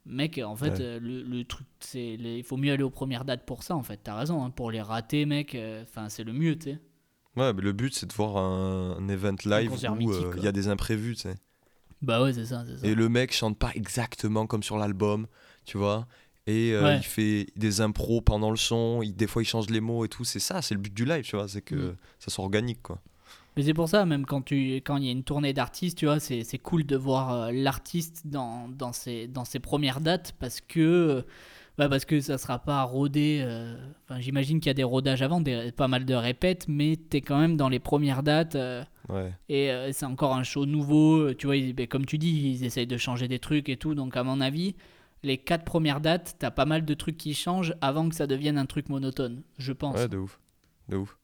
Mec, 0.06 0.40
en 0.44 0.56
fait, 0.56 0.70
Ouais. 0.72 0.82
euh, 0.82 1.00
le, 1.00 1.22
le 1.24 1.44
truc, 1.44 1.68
c'est. 1.80 2.16
Il 2.16 2.44
faut 2.44 2.58
mieux 2.58 2.72
aller 2.74 2.84
aux 2.84 2.90
premières 2.90 3.26
dates 3.26 3.46
pour 3.46 3.64
ça, 3.64 3.76
en 3.76 3.84
fait. 3.84 4.00
T'as 4.04 4.16
raison, 4.16 4.44
hein, 4.44 4.50
pour 4.50 4.72
les 4.72 4.82
rater, 4.82 5.26
mec. 5.26 5.56
euh, 5.56 5.84
c'est 6.08 6.24
le 6.24 6.34
mieux, 6.34 6.58
tu 6.58 6.72
sais. 6.72 6.80
Ouais, 7.36 7.54
mais 7.54 7.62
le 7.62 7.74
but, 7.74 7.94
c'est 7.94 8.08
de 8.08 8.14
voir 8.14 8.38
un, 8.38 8.98
un 8.98 9.08
event 9.08 9.36
live 9.46 9.72
où 9.72 10.12
euh, 10.12 10.34
il 10.38 10.44
y 10.44 10.48
a 10.48 10.52
des 10.52 10.68
imprévus, 10.68 11.16
tu 11.16 11.22
sais. 11.24 11.36
Bah 12.02 12.24
ouais, 12.24 12.34
c'est 12.34 12.46
ça. 12.46 12.64
Et 12.84 12.96
le 12.96 13.10
mec 13.10 13.34
chante 13.34 13.58
pas 13.58 13.72
exactement 13.76 14.48
comme 14.48 14.64
sur 14.64 14.78
l'album, 14.78 15.28
tu 15.66 15.78
vois. 15.78 16.08
Et 16.48 16.72
euh, 16.74 16.84
Ouais. 16.86 16.98
il 16.98 17.04
fait 17.04 17.48
des 17.58 17.82
impros 17.82 18.22
pendant 18.22 18.50
le 18.52 18.58
son, 18.58 19.02
il- 19.04 19.14
des 19.16 19.28
fois 19.28 19.42
il 19.44 19.46
change 19.46 19.70
les 19.70 19.82
mots 19.82 20.06
et 20.06 20.10
tout. 20.10 20.24
C'est 20.24 20.40
ça, 20.40 20.62
c'est 20.62 20.74
le 20.74 20.80
but 20.80 20.94
du 20.94 21.06
live, 21.06 21.24
tu 21.24 21.36
vois. 21.36 21.48
C'est 21.48 21.62
que 21.62 21.76
Mm. 21.76 21.96
ça 22.20 22.32
soit 22.32 22.44
organique, 22.44 22.82
quoi. 22.82 23.02
Mais 23.60 23.66
c'est 23.66 23.74
pour 23.74 23.90
ça, 23.90 24.06
même 24.06 24.26
quand 24.26 24.42
tu 24.42 24.76
quand 24.78 24.96
il 24.96 25.04
y 25.04 25.10
a 25.10 25.12
une 25.12 25.26
tournée 25.26 25.52
d'artistes, 25.52 25.98
tu 25.98 26.06
vois, 26.06 26.22
c'est 26.22 26.46
c'est 26.46 26.58
cool 26.60 26.86
de 26.86 26.96
voir 26.96 27.34
euh, 27.34 27.52
l'artiste 27.52 28.22
dans, 28.26 28.70
dans, 28.70 28.94
ses, 28.94 29.28
dans 29.28 29.44
ses 29.44 29.60
premières 29.60 30.00
dates 30.00 30.32
parce 30.40 30.62
que, 30.62 30.80
euh, 30.80 31.22
bah 31.78 31.90
parce 31.90 32.06
que 32.06 32.22
ça 32.22 32.38
sera 32.38 32.60
pas 32.60 32.84
rodé. 32.84 33.42
euh, 33.44 33.76
Enfin, 34.06 34.22
j'imagine 34.22 34.62
qu'il 34.62 34.70
y 34.70 34.72
a 34.72 34.76
des 34.76 34.86
rodages 34.86 35.22
avant, 35.22 35.42
des, 35.42 35.74
pas 35.74 35.90
mal 35.90 36.06
de 36.06 36.14
répètes, 36.14 36.68
mais 36.70 36.96
t'es 36.96 37.20
quand 37.20 37.38
même 37.38 37.58
dans 37.58 37.68
les 37.68 37.80
premières 37.80 38.24
dates 38.24 38.56
euh, 38.56 38.82
Ouais. 39.10 39.34
et 39.50 39.72
euh, 39.72 39.92
c'est 39.92 40.06
encore 40.06 40.36
un 40.38 40.44
show 40.44 40.66
nouveau. 40.66 41.34
Tu 41.34 41.46
vois, 41.46 41.58
ils- 41.58 41.74
ben, 41.74 41.86
comme 41.86 42.06
tu 42.06 42.18
dis, 42.18 42.30
ils 42.52 42.64
essayent 42.64 42.88
de 42.88 42.96
changer 42.96 43.28
des 43.28 43.40
trucs 43.40 43.68
et 43.68 43.76
tout. 43.76 43.94
Donc, 43.94 44.16
à 44.16 44.24
mon 44.24 44.40
avis, 44.40 44.74
les 45.22 45.38
quatre 45.38 45.66
premières 45.66 46.00
dates, 46.00 46.38
t'as 46.40 46.52
pas 46.52 46.64
mal 46.66 46.86
de 46.86 46.94
trucs 46.94 47.18
qui 47.18 47.34
changent 47.34 47.76
avant 47.82 48.08
que 48.08 48.16
ça 48.16 48.26
devienne 48.26 48.58
un 48.58 48.66
truc 48.68 48.88
monotone, 48.88 49.44
je 49.58 49.74
pense. 49.74 49.98
Ouais, 49.98 50.08
de 50.08 50.16
ouf. 50.18 50.40
De 50.88 50.96
ouf. 50.96 51.18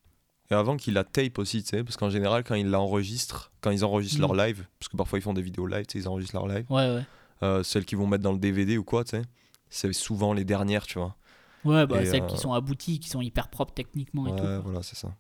Et 0.52 0.54
avant 0.54 0.78
qu'il 0.78 0.94
la 0.94 1.04
tape 1.04 1.40
aussi, 1.40 1.64
tu 1.64 1.70
sais, 1.70 1.84
parce 1.84 1.98
qu'en 1.98 2.10
général, 2.10 2.44
quand 2.44 2.56
ils 2.56 2.70
l'enregistrent, 2.70 3.52
quand 3.62 3.72
ils 3.72 3.84
enregistrent 3.84 4.20
Mm. 4.20 4.22
leur 4.22 4.34
live, 4.36 4.68
parce 4.80 4.90
que 4.90 4.98
parfois 4.98 5.18
ils 5.20 5.22
font 5.24 5.34
des 5.34 5.42
vidéos 5.42 5.66
live, 5.66 5.86
ils 5.96 6.08
enregistrent 6.08 6.36
leur 6.36 6.48
live, 6.48 6.66
Ouais, 6.70 6.94
ouais. 6.96 7.04
euh, 7.44 7.64
celles 7.64 7.86
qu'ils 7.86 7.98
vont 7.98 8.06
mettre 8.08 8.24
dans 8.24 8.34
le 8.34 8.38
DVD 8.40 8.78
ou 8.78 8.84
quoi, 8.84 9.04
tu 9.04 9.12
sais, 9.12 9.24
c'est 9.70 9.92
souvent 9.94 10.34
les 10.34 10.46
dernières, 10.46 10.86
tu 10.86 11.00
vois. 11.00 11.16
Ouais, 11.64 11.88
bah, 11.88 12.04
Et, 12.04 12.06
celles 12.06 12.22
euh, 12.24 12.28
qui 12.28 12.38
sont 12.38 12.54
abouties, 12.54 13.00
qui 13.00 13.10
sont 13.10 13.22
hyper 13.22 13.48
propres 13.50 13.74
techniquement 13.74 14.28
et 14.28 14.32
Ouais, 14.32 14.36
tout. 14.38 14.44
quoi. 14.44 14.60
voilà, 14.60 14.84
c'est 14.84 14.96
ça. 14.96 15.16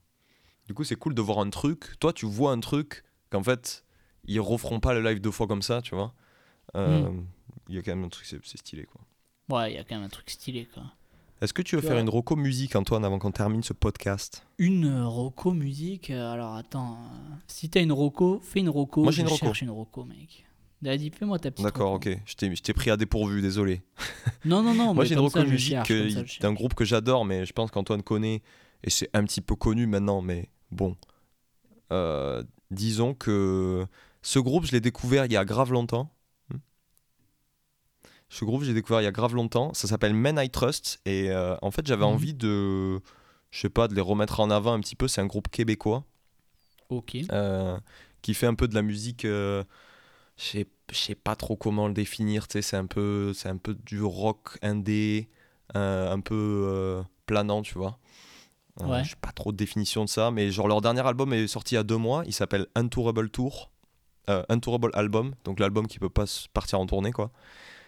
Du 0.68 0.74
coup, 0.76 0.84
c'est 0.84 0.96
cool 0.96 1.16
de 1.16 1.22
voir 1.22 1.40
un 1.40 1.50
truc. 1.50 1.98
Toi, 2.00 2.14
tu 2.14 2.26
vois 2.28 2.52
un 2.52 2.60
truc 2.60 3.04
qu'en 3.32 3.42
fait, 3.44 3.84
ils 4.26 4.40
referont 4.40 4.80
pas 4.80 4.94
le 4.94 5.02
live 5.02 5.20
deux 5.22 5.32
fois 5.32 5.48
comme 5.48 5.62
ça, 5.64 5.82
tu 5.82 5.96
vois. 5.96 6.14
Euh, 6.76 7.10
Mm. 7.10 7.26
Il 7.70 7.76
y 7.76 7.78
a 7.80 7.82
quand 7.82 7.96
même 7.96 8.04
un 8.06 8.10
truc, 8.10 8.26
c'est 8.28 8.58
stylé, 8.58 8.86
quoi. 8.86 9.02
Ouais, 9.50 9.72
il 9.72 9.76
y 9.76 9.80
a 9.80 9.84
quand 9.84 9.96
même 9.96 10.04
un 10.06 10.10
truc 10.10 10.30
stylé, 10.30 10.68
quoi. 10.72 10.84
Est-ce 11.42 11.54
que 11.54 11.62
tu 11.62 11.76
veux 11.76 11.82
Tu 11.82 11.88
faire 11.88 11.96
vois. 11.98 12.02
une 12.02 12.10
roco 12.10 12.36
musique, 12.36 12.76
Antoine, 12.76 13.04
avant 13.04 13.20
qu'on 13.20 13.32
termine 13.32 13.62
ce 13.62 13.74
podcast? 13.74 14.46
Une 14.58 15.04
roco 15.04 15.52
musique, 15.52 16.10
euh, 16.10 16.32
alors 16.32 16.56
attends, 16.56 16.94
euh, 16.94 17.36
si 17.48 17.70
t'as 17.70 17.82
une 17.82 17.92
roco, 17.92 18.40
fais 18.42 18.62
une 18.62 18.70
roco. 18.70 19.04
Moi, 19.04 19.12
j'ai 19.12 19.18
je 19.18 19.22
une 19.24 19.28
roco. 19.28 19.46
cherche 19.46 19.62
une 19.62 19.70
roco, 19.70 20.06
mec. 20.06 20.46
Vas-y, 20.82 21.10
fais-moi 21.10 21.40
ta 21.40 21.52
petite 21.52 21.66
D'accord, 21.66 21.94
ok. 21.94 22.10
Je 22.26 22.36
t'ai 22.62 22.74
pris 22.74 22.90
à 22.90 22.98
dépourvu, 22.98 23.42
désolé. 23.42 23.82
Non, 24.46 24.62
non, 24.62 24.74
non, 24.74 24.94
Moi, 24.94 25.06
j'ai 25.06 25.16
une 25.16 25.20
roco 25.22 25.44
musique 25.44 25.78
d'un 26.42 26.54
groupe 26.54 26.74
que 26.74 26.86
j'adore, 26.86 27.26
mais 27.26 27.46
je 27.46 27.54
pense 27.54 27.72
qu'Antoine 27.72 28.04
connaît, 28.04 28.42
et 28.84 28.90
c'est 28.90 29.10
un 29.14 29.24
petit 29.24 29.42
peu 29.42 29.56
connu 29.56 29.88
maintenant, 29.88 30.22
mais 30.22 30.50
bon. 30.72 30.96
Euh, 31.92 32.44
disons 32.72 33.14
que 33.14 33.86
ce 34.22 34.40
groupe, 34.40 34.66
je 34.66 34.72
l'ai 34.72 34.82
découvert 34.82 35.26
il 35.26 35.32
y 35.34 35.38
a 35.38 35.46
grave 35.46 35.72
longtemps. 35.72 36.10
Ce 38.30 38.44
groupe, 38.44 38.64
j'ai 38.64 38.74
découvert 38.74 39.02
il 39.02 39.06
y 39.06 39.08
a 39.08 39.12
grave 39.12 39.36
longtemps. 39.36 39.74
Ça 39.74 39.88
s'appelle 39.88 40.14
Men 40.14 40.38
I 40.42 40.50
Trust, 40.50 41.00
et 41.06 41.30
euh, 41.32 41.56
en 41.62 41.72
fait, 41.72 41.86
j'avais 41.88 42.06
Mhm. 42.06 42.12
envie 42.12 42.34
de, 42.34 43.00
je 43.52 43.60
sais 43.60 43.70
pas, 43.70 43.88
de 43.88 43.96
les 43.96 44.02
remettre 44.02 44.40
en 44.40 44.50
avant 44.50 44.74
un 44.74 44.80
petit 44.80 44.96
peu. 44.96 45.08
C'est 45.08 45.22
un 45.22 45.26
groupe 45.28 45.48
québécois 45.50 46.04
Ok. 46.90 47.16
euh, 47.32 47.78
qui 48.22 48.34
fait 48.34 48.48
un 48.48 48.56
peu 48.56 48.68
de 48.68 48.76
la 48.76 48.82
musique. 48.82 49.26
euh, 49.26 49.64
je 50.38 50.64
sais- 50.92 51.16
pas 51.16 51.36
trop 51.36 51.56
comment 51.56 51.88
le 51.88 51.94
définir. 51.94 52.48
tu 52.48 52.54
sais, 52.54 52.62
C'est 52.62 52.78
un 52.78 52.86
peu, 52.88 53.32
un 53.46 53.58
peu 53.58 53.74
du 53.74 54.02
rock 54.02 54.58
indé, 54.62 55.30
euh, 55.76 56.12
un 56.12 56.20
peu 56.20 57.04
planant, 57.26 57.62
tu 57.62 57.76
vois. 57.76 58.00
Ouais. 58.82 59.04
Je 59.06 59.12
sais 59.12 59.16
pas 59.22 59.32
trop 59.32 59.52
de 59.54 59.58
définition 59.58 60.04
de 60.04 60.10
ça, 60.10 60.32
mais 60.32 60.52
genre 60.52 60.68
leur 60.68 60.82
dernier 60.82 61.00
album 61.08 61.32
est 61.32 61.48
sorti 61.48 61.76
il 61.76 61.78
y 61.78 61.80
a 61.80 61.84
deux 61.84 61.96
mois. 61.98 62.24
Il 62.26 62.34
s'appelle 62.34 62.68
Untourable 62.76 63.30
Tour, 63.30 63.72
euh, 64.30 64.44
Untourable 64.50 64.92
Album, 64.94 65.34
donc 65.46 65.60
l'album 65.62 65.88
qui 65.88 65.98
peut 66.00 66.10
pas 66.10 66.26
partir 66.54 66.80
en 66.82 66.86
tournée 66.86 67.12
quoi. 67.14 67.32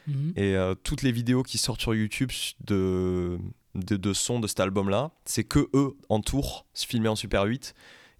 Mhm. 0.08 0.34
Et 0.36 0.56
euh, 0.56 0.74
toutes 0.76 1.02
les 1.04 1.12
vidéos 1.12 1.44
qui 1.44 1.58
sortent 1.58 1.82
sur 1.82 1.94
YouTube 1.94 2.32
de, 2.66 3.38
de, 3.76 3.98
de 3.98 4.14
sons 4.14 4.40
de 4.40 4.48
cet 4.48 4.60
album-là, 4.60 5.12
c'est 5.26 5.44
que 5.44 5.70
eux 5.74 5.96
en 6.10 6.22
tour, 6.22 6.66
filmés 6.74 7.10
en 7.10 7.16
Super 7.16 7.44
8. 7.44 7.74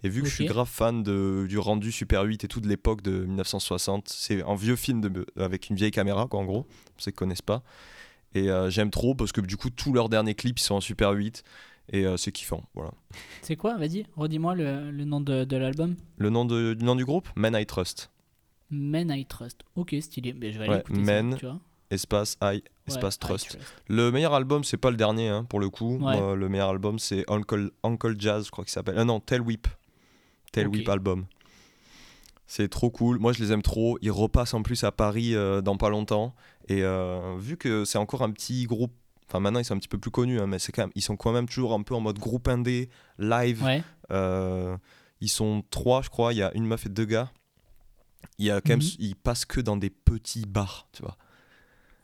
Et 0.04 0.08
vu 0.08 0.22
que 0.22 0.28
je 0.28 0.34
suis 0.34 0.44
grave 0.46 0.68
fan 0.68 1.02
de, 1.02 1.46
du 1.48 1.58
rendu 1.58 1.90
Super 1.90 2.22
8 2.22 2.44
et 2.44 2.48
tout 2.48 2.60
de 2.60 2.68
l'époque 2.68 3.02
de 3.02 3.24
1960, 3.24 4.08
c'est 4.08 4.42
un 4.44 4.54
vieux 4.54 4.76
film 4.76 5.00
de, 5.00 5.26
avec 5.36 5.70
une 5.70 5.76
vieille 5.76 5.90
caméra, 5.90 6.26
quoi, 6.28 6.38
en 6.38 6.44
gros, 6.44 6.62
pour 6.62 6.72
ceux 6.98 7.10
qui 7.10 7.16
connaissent 7.16 7.42
pas. 7.42 7.64
Et 8.34 8.48
euh, 8.48 8.70
j'aime 8.70 8.90
trop 8.90 9.16
parce 9.16 9.32
que 9.32 9.40
du 9.40 9.56
coup, 9.56 9.70
tous 9.70 9.92
leurs 9.92 10.08
derniers 10.08 10.34
clips 10.36 10.60
ils 10.60 10.62
sont 10.62 10.76
en 10.76 10.80
Super 10.80 11.10
8 11.12 11.42
et 11.90 12.04
euh, 12.06 12.16
c'est 12.16 12.30
kiffant. 12.30 12.62
Voilà. 12.74 12.92
C'est 13.42 13.56
quoi? 13.56 13.76
Vas-y, 13.76 14.04
redis-moi 14.16 14.54
le, 14.54 14.90
le 14.92 15.04
nom 15.04 15.20
de, 15.20 15.42
de 15.44 15.56
l'album. 15.56 15.96
Le 16.18 16.30
nom, 16.30 16.44
de, 16.44 16.74
du 16.74 16.84
nom 16.84 16.94
du 16.94 17.04
groupe? 17.04 17.28
Men 17.34 17.56
I 17.56 17.66
Trust. 17.66 18.10
Men 18.70 19.10
I 19.10 19.24
Trust. 19.24 19.62
Ok, 19.74 19.96
stylé. 20.00 20.32
Mais 20.34 20.52
je 20.52 20.58
vais 20.58 20.64
aller 20.66 20.74
Ouais, 20.74 20.80
écouter 20.80 21.00
Men, 21.00 21.32
ça, 21.32 21.38
tu 21.38 21.46
vois. 21.46 21.58
Espace 21.90 22.36
I, 22.42 22.62
espace 22.86 23.18
Trust. 23.18 23.58
Le 23.88 24.10
meilleur 24.10 24.34
album, 24.34 24.62
c'est 24.64 24.76
pas 24.76 24.90
le 24.90 24.96
dernier, 24.96 25.28
hein, 25.28 25.44
pour 25.44 25.58
le 25.58 25.70
coup. 25.70 25.94
Ouais. 25.94 26.20
Moi, 26.20 26.36
le 26.36 26.48
meilleur 26.48 26.68
album, 26.68 26.98
c'est 26.98 27.24
Uncle, 27.30 27.70
Uncle 27.82 28.14
Jazz, 28.18 28.44
je 28.46 28.50
crois 28.50 28.64
qu'il 28.64 28.72
s'appelle. 28.72 28.96
Ah 28.98 29.04
non, 29.04 29.20
Tell 29.20 29.40
Whip. 29.40 29.66
Tell 30.52 30.66
Ok. 30.68 30.74
Whip 30.74 30.88
album. 30.88 31.24
C'est 32.46 32.68
trop 32.68 32.90
cool. 32.90 33.18
Moi, 33.18 33.32
je 33.32 33.42
les 33.42 33.52
aime 33.52 33.62
trop. 33.62 33.98
Ils 34.00 34.10
repassent 34.10 34.54
en 34.54 34.62
plus 34.62 34.84
à 34.84 34.92
Paris 34.92 35.34
euh, 35.34 35.60
dans 35.60 35.76
pas 35.76 35.90
longtemps. 35.90 36.34
Et 36.68 36.82
euh, 36.82 37.36
vu 37.38 37.56
que 37.56 37.84
c'est 37.84 37.98
encore 37.98 38.22
un 38.22 38.30
petit 38.30 38.64
groupe, 38.64 38.92
enfin 39.26 39.40
maintenant 39.40 39.60
ils 39.60 39.64
sont 39.64 39.74
un 39.74 39.78
petit 39.78 39.88
peu 39.88 39.98
plus 39.98 40.10
connus, 40.10 40.40
hein, 40.40 40.46
mais 40.46 40.58
c'est 40.58 40.72
quand 40.72 40.82
même, 40.82 40.92
ils 40.94 41.02
sont 41.02 41.16
quand 41.16 41.32
même 41.32 41.46
toujours 41.48 41.74
un 41.74 41.82
peu 41.82 41.94
en 41.94 42.00
mode 42.00 42.18
groupe 42.18 42.48
indé, 42.48 42.88
live. 43.18 43.62
Ouais. 43.62 43.82
Euh, 44.10 44.76
ils 45.20 45.28
sont 45.28 45.62
trois, 45.70 46.00
je 46.02 46.08
crois. 46.10 46.32
Il 46.32 46.36
y 46.36 46.42
a 46.42 46.50
une 46.54 46.66
meuf 46.66 46.86
et 46.86 46.88
deux 46.90 47.04
gars. 47.06 47.30
Il 48.38 48.46
y 48.46 48.50
a 48.50 48.60
quand 48.60 48.70
même, 48.70 48.78
Mhm. 48.80 48.88
ils 48.98 49.16
passent 49.16 49.44
que 49.44 49.60
dans 49.60 49.76
des 49.76 49.90
petits 49.90 50.46
bars, 50.46 50.86
tu 50.92 51.02
vois. 51.02 51.16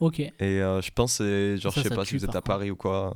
Ok. 0.00 0.20
Et 0.20 0.32
euh, 0.40 0.80
je 0.82 0.90
pense, 0.90 1.14
c'est 1.14 1.56
genre, 1.58 1.72
Ça, 1.72 1.80
je 1.80 1.82
sais 1.84 1.88
ça 1.90 1.96
pas 1.96 2.04
tue, 2.04 2.10
si 2.10 2.18
vous 2.18 2.24
êtes 2.24 2.36
à 2.36 2.42
Paris 2.42 2.70
ou 2.70 2.76
quoi. 2.76 3.14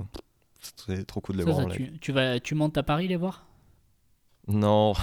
C'est 0.87 1.07
trop 1.07 1.20
cool 1.20 1.37
de 1.37 1.41
les 1.41 1.47
Ça, 1.47 1.53
voir 1.53 1.66
en 1.66 1.70
tue. 1.70 1.99
Tu, 2.01 2.12
vas, 2.12 2.41
tu 2.41 2.55
montes 2.55 2.76
à 2.79 2.83
Paris 2.83 3.09
les 3.09 3.16
voir? 3.16 3.47
Non, 4.47 4.95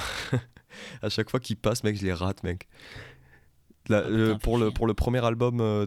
à 1.02 1.10
chaque 1.10 1.30
fois 1.30 1.40
qu'ils 1.40 1.58
passent, 1.58 1.84
mec, 1.84 1.98
je 1.98 2.04
les 2.04 2.14
rate, 2.14 2.44
mec. 2.44 2.68
La- 3.88 4.00
Ah, 4.00 4.10
le- 4.10 4.26
putain, 4.28 4.40
pour, 4.40 4.58
le, 4.58 4.72
pour 4.72 4.88
le 4.88 4.94
premier 4.94 5.24
album, 5.24 5.62
euh, 5.62 5.86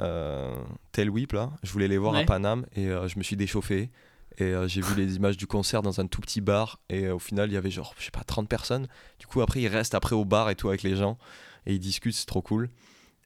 euh, 0.00 0.52
Tell 0.92 1.08
Whip, 1.10 1.32
là, 1.32 1.50
je 1.62 1.70
voulais 1.72 1.88
les 1.88 1.98
voir 1.98 2.16
à. 2.16 2.22
Paname 2.24 2.66
et 2.74 2.86
je 2.88 3.18
me 3.18 3.22
suis 3.22 3.36
déchauffé. 3.36 3.90
Et 4.38 4.54
j'ai 4.68 4.80
vu 4.80 4.94
les 4.96 5.16
images 5.16 5.36
du 5.36 5.46
concert 5.46 5.82
dans 5.82 6.00
un 6.00 6.06
tout 6.06 6.20
petit 6.20 6.40
bar. 6.40 6.80
Et 6.88 7.08
au 7.10 7.18
final, 7.18 7.50
il 7.50 7.52
y 7.52 7.56
avait 7.56 7.70
genre, 7.70 7.94
je 7.98 8.04
sais 8.04 8.10
pas, 8.10 8.24
30 8.24 8.48
personnes. 8.48 8.88
Du 9.18 9.26
coup, 9.26 9.42
après, 9.42 9.60
ils 9.60 9.68
restent 9.68 9.94
après 9.94 10.14
au 10.16 10.24
bar 10.24 10.48
et 10.50 10.56
tout 10.56 10.68
avec 10.68 10.82
les 10.82 10.96
gens. 10.96 11.18
Et 11.66 11.74
ils 11.74 11.78
discutent, 11.80 12.14
c'est 12.14 12.26
trop 12.26 12.40
cool. 12.40 12.70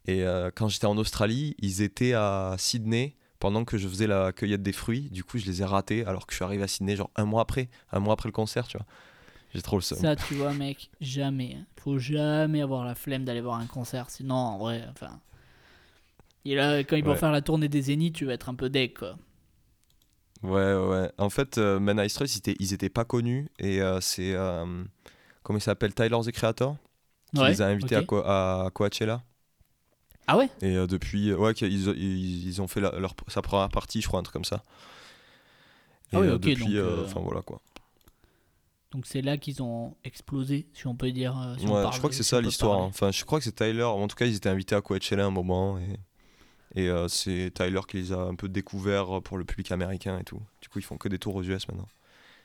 Et 0.06 0.22
euh, 0.24 0.50
quand 0.54 0.68
j'étais 0.68 0.86
en 0.86 0.96
Australie, 0.98 1.54
ils 1.58 1.82
étaient 1.82 2.12
à 2.14 2.56
Sydney 2.58 3.16
pendant 3.38 3.64
que 3.64 3.78
je 3.78 3.88
faisais 3.88 4.06
la 4.06 4.32
cueillette 4.32 4.62
des 4.62 4.72
fruits. 4.72 5.10
Du 5.10 5.24
coup, 5.24 5.38
je 5.38 5.46
les 5.46 5.62
ai 5.62 5.64
ratés 5.64 6.04
alors 6.06 6.26
que 6.26 6.32
je 6.32 6.36
suis 6.36 6.44
arrivé 6.44 6.62
à 6.62 6.68
Sydney, 6.68 6.96
genre 6.96 7.10
un 7.16 7.24
mois 7.24 7.42
après, 7.42 7.68
un 7.92 8.00
mois 8.00 8.14
après 8.14 8.28
le 8.28 8.32
concert, 8.32 8.66
tu 8.68 8.76
vois. 8.78 8.86
J'ai 9.54 9.62
trop 9.62 9.76
le 9.76 9.82
seum. 9.82 10.06
Ça, 10.06 10.16
tu 10.16 10.34
vois, 10.34 10.52
mec, 10.52 10.90
jamais. 11.00 11.54
hein. 11.58 11.66
Faut 11.78 11.98
jamais 11.98 12.60
avoir 12.60 12.84
la 12.84 12.94
flemme 12.94 13.24
d'aller 13.24 13.40
voir 13.40 13.58
un 13.60 13.66
concert. 13.66 14.10
Sinon, 14.10 14.34
en 14.34 14.58
vrai, 14.58 14.84
enfin. 14.90 15.20
Et 16.44 16.54
là, 16.54 16.78
quand 16.84 16.94
ils 16.96 17.04
vont 17.04 17.14
Ouais. 17.14 17.16
faire 17.16 17.32
la 17.32 17.42
tournée 17.42 17.68
des 17.68 17.82
Zéniths, 17.82 18.14
tu 18.14 18.24
vas 18.24 18.34
être 18.34 18.48
un 18.48 18.54
peu 18.54 18.70
deck, 18.70 18.98
quoi. 18.98 19.18
Ouais, 20.42 20.74
ouais. 20.74 21.10
En 21.18 21.30
fait, 21.30 21.56
euh, 21.58 21.80
Men 21.80 21.98
I 21.98 22.08
Trust, 22.08 22.34
ils 22.34 22.38
étaient, 22.38 22.56
ils 22.60 22.72
étaient 22.74 22.90
pas 22.90 23.04
connus. 23.04 23.48
Et 23.58 23.80
euh, 23.80 24.00
c'est. 24.00 24.34
euh, 24.34 24.84
comment 25.42 25.58
il 25.58 25.62
s'appelle? 25.62 25.94
Tyler 25.94 26.18
the 26.24 26.32
Creator 26.32 26.76
Qui 27.34 27.44
Ouais, 27.44 27.46
les 27.46 27.62
a 27.62 27.66
invités 27.68 27.96
ok. 27.96 27.96
à, 27.96 28.02
Co- 28.02 28.22
à 28.24 28.70
Coachella. 28.74 29.24
Ah 30.26 30.36
ouais? 30.38 30.48
Et 30.62 30.76
euh, 30.76 30.86
depuis, 30.86 31.30
euh, 31.30 31.36
ouais, 31.36 31.52
ils, 31.52 32.46
ils 32.48 32.62
ont 32.62 32.68
fait 32.68 32.80
la- 32.80 32.98
leur, 32.98 33.14
sa 33.28 33.42
première 33.42 33.68
partie, 33.68 34.00
je 34.00 34.08
crois, 34.08 34.20
un 34.20 34.22
truc 34.22 34.32
comme 34.32 34.44
ça. 34.44 34.62
Et 36.12 36.16
Ah 36.16 36.20
oui, 36.20 36.26
euh, 36.28 36.34
ok, 36.36 36.40
depuis, 36.40 36.54
donc, 36.54 37.04
enfin 37.04 37.20
voilà 37.20 37.42
quoi. 37.42 37.60
Donc 38.92 39.06
c'est 39.06 39.22
là 39.22 39.36
qu'ils 39.38 39.62
ont 39.62 39.96
explosé, 40.04 40.68
si 40.72 40.86
on 40.86 40.94
peut 40.94 41.10
dire. 41.10 41.34
on 41.36 41.66
Ouais, 41.66 41.82
parle 41.82 41.92
je 41.92 41.98
crois 41.98 42.10
que 42.10 42.16
c'est 42.16 42.22
si 42.22 42.28
ça 42.30 42.40
l'histoire. 42.40 42.80
hein. 42.80 42.86
Enfin, 42.86 43.10
je 43.10 43.24
crois 43.24 43.38
que 43.40 43.44
c'est 43.44 43.54
Tyler. 43.56 43.82
En 43.82 44.06
tout 44.06 44.14
cas, 44.16 44.26
ils 44.26 44.36
étaient 44.36 44.48
invités 44.48 44.74
à 44.76 44.80
Coachella 44.80 45.24
un 45.26 45.30
moment 45.30 45.78
et, 45.78 45.98
et 46.82 46.88
euh, 46.88 47.08
c'est 47.08 47.52
Tyler 47.54 47.80
qui 47.88 47.98
les 47.98 48.12
a 48.12 48.20
un 48.20 48.34
peu 48.34 48.48
découverts 48.48 49.22
pour 49.22 49.38
le 49.38 49.44
public 49.44 49.72
américain 49.72 50.18
et 50.18 50.24
tout. 50.24 50.40
Du 50.62 50.68
coup, 50.68 50.78
ils 50.78 50.84
font 50.84 50.96
que 50.98 51.08
des 51.08 51.18
tours 51.18 51.34
aux 51.36 51.42
US 51.42 51.68
maintenant. 51.68 51.88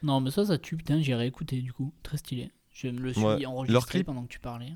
Non, 0.01 0.21
mais 0.21 0.31
ça, 0.31 0.45
ça 0.45 0.57
tue, 0.57 0.77
putain, 0.77 1.01
j'irai 1.01 1.27
écouter 1.27 1.61
du 1.61 1.73
coup. 1.73 1.93
Très 2.03 2.17
stylé. 2.17 2.51
Je 2.71 2.87
me 2.87 2.99
le 3.01 3.13
suis 3.13 3.23
Ouais. 3.23 3.45
enregistré 3.45 4.03
pendant 4.03 4.23
que 4.23 4.29
tu 4.29 4.39
parlais. 4.39 4.73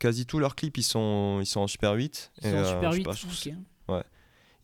Quasi 0.00 0.26
tous 0.26 0.40
leurs 0.40 0.56
clips, 0.56 0.76
ils 0.78 0.82
sont, 0.82 1.38
ils 1.40 1.46
sont 1.46 1.60
en 1.60 1.66
Super 1.68 1.92
8. 1.92 2.32
Ils 2.42 2.46
et, 2.46 2.50
sont 2.50 2.56
en 2.56 2.60
euh, 2.60 2.64
Super 2.74 2.90
je 2.90 2.96
sais 2.96 3.50
8. 3.50 3.56
pas, 3.86 3.98
ok. 3.98 4.04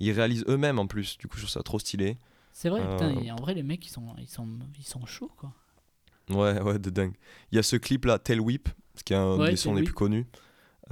Ils 0.01 0.13
réalisent 0.13 0.45
eux-mêmes 0.49 0.79
en 0.81 0.87
plus. 0.87 1.17
Du 1.19 1.29
coup, 1.29 1.37
je 1.37 1.43
trouve 1.43 1.51
ça 1.53 1.63
trop 1.63 1.79
stylé. 1.79 2.19
C'est 2.53 2.69
vrai, 2.71 2.81
putain, 2.81 3.17
Euh, 3.17 3.21
et 3.21 3.31
en 3.31 3.37
vrai, 3.37 3.55
les 3.55 3.63
mecs, 3.63 3.87
ils 3.87 3.91
sont, 3.91 4.05
ils 4.19 4.29
sont, 4.29 4.49
ils 4.79 4.85
sont 4.85 5.05
chauds, 5.07 5.31
quoi. 5.37 5.53
Ouais, 6.31 6.61
ouais, 6.61 6.79
de 6.79 6.91
dingue. 6.91 7.15
Il 7.53 7.57
y 7.57 7.59
a 7.59 7.63
ce 7.63 7.77
clip 7.77 8.05
là, 8.07 8.19
Tail 8.19 8.41
Whip, 8.41 8.69
qui 9.05 9.13
est 9.13 9.17
un 9.17 9.37
Ouais, 9.37 9.51
des 9.51 9.57
sons 9.57 9.75
les 9.75 9.83
plus 9.85 9.95
connus. 9.95 10.27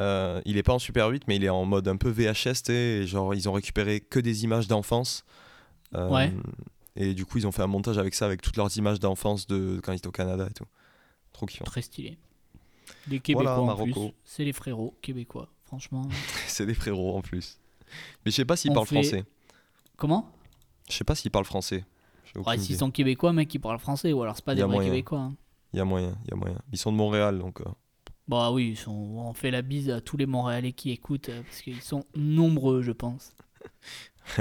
Euh, 0.00 0.40
il 0.44 0.56
est 0.58 0.62
pas 0.62 0.74
en 0.74 0.78
Super 0.78 1.08
8, 1.08 1.24
mais 1.26 1.36
il 1.36 1.44
est 1.44 1.48
en 1.48 1.64
mode 1.64 1.88
un 1.88 1.96
peu 1.96 2.10
VHS, 2.10 2.70
et 2.70 3.06
genre 3.06 3.34
ils 3.34 3.48
ont 3.48 3.52
récupéré 3.52 4.00
que 4.00 4.20
des 4.20 4.44
images 4.44 4.68
d'enfance. 4.68 5.24
Euh, 5.94 6.08
Ouais. 6.10 6.32
Et 6.96 7.14
du 7.14 7.24
coup, 7.26 7.38
ils 7.38 7.46
ont 7.46 7.52
fait 7.52 7.62
un 7.62 7.66
montage 7.66 7.98
avec 7.98 8.14
ça, 8.14 8.24
avec 8.26 8.40
toutes 8.42 8.56
leurs 8.56 8.76
images 8.76 9.00
d'enfance 9.00 9.46
de 9.46 9.80
quand 9.82 9.92
ils 9.92 9.96
étaient 9.96 10.06
au 10.06 10.12
Canada 10.12 10.46
et 10.48 10.52
tout. 10.54 10.66
Trop 11.32 11.46
kiffant. 11.46 11.64
Très 11.64 11.82
stylé. 11.82 12.18
Les 13.08 13.20
Québécois 13.20 13.54
Voilà, 13.56 13.72
en 13.72 13.76
plus, 13.76 13.92
Marocco. 13.94 14.14
c'est 14.24 14.44
les 14.44 14.52
frérots 14.52 14.96
québécois, 15.02 15.48
franchement. 15.64 16.08
C'est 16.46 16.66
des 16.66 16.74
frérots 16.74 17.16
en 17.16 17.20
plus. 17.22 17.58
Mais 18.24 18.30
je 18.30 18.36
sais 18.36 18.44
pas 18.44 18.56
s'ils 18.56 18.72
parlent 18.72 18.86
fait- 18.86 19.02
français. 19.02 19.24
Comment? 19.96 20.30
Je 20.88 20.94
sais 20.94 21.04
pas 21.04 21.14
s'ils 21.14 21.30
parlent 21.30 21.44
français. 21.44 21.84
Ouais, 22.46 22.58
s'ils 22.58 22.76
sont 22.78 22.90
québécois, 22.90 23.32
mec, 23.32 23.54
ils 23.54 23.58
parlent 23.60 23.78
français, 23.78 24.12
ou 24.12 24.22
alors 24.22 24.34
c'est 24.36 24.44
pas 24.44 24.54
des 24.54 24.62
vrais 24.62 24.72
moyen. 24.72 24.90
québécois. 24.90 25.20
hein. 25.20 25.36
Il 25.72 25.76
y 25.78 25.80
a 25.80 25.84
moyen, 25.84 26.16
il 26.24 26.30
y 26.30 26.32
a 26.32 26.36
moyen. 26.36 26.58
Ils 26.72 26.78
sont 26.78 26.90
de 26.92 26.96
Montréal, 26.96 27.38
donc. 27.38 27.60
euh, 27.60 27.64
Bah 28.26 28.50
oui, 28.50 28.70
ils 28.70 28.76
sont... 28.76 28.90
on 28.92 29.32
fait 29.34 29.50
la 29.50 29.62
bise 29.62 29.90
à 29.90 30.00
tous 30.00 30.16
les 30.16 30.26
Montréalais 30.26 30.72
qui 30.72 30.90
écoutent, 30.90 31.28
euh, 31.28 31.42
parce 31.42 31.60
qu'ils 31.62 31.80
sont 31.82 32.04
nombreux, 32.16 32.82
je 32.82 32.92
pense. 32.92 33.34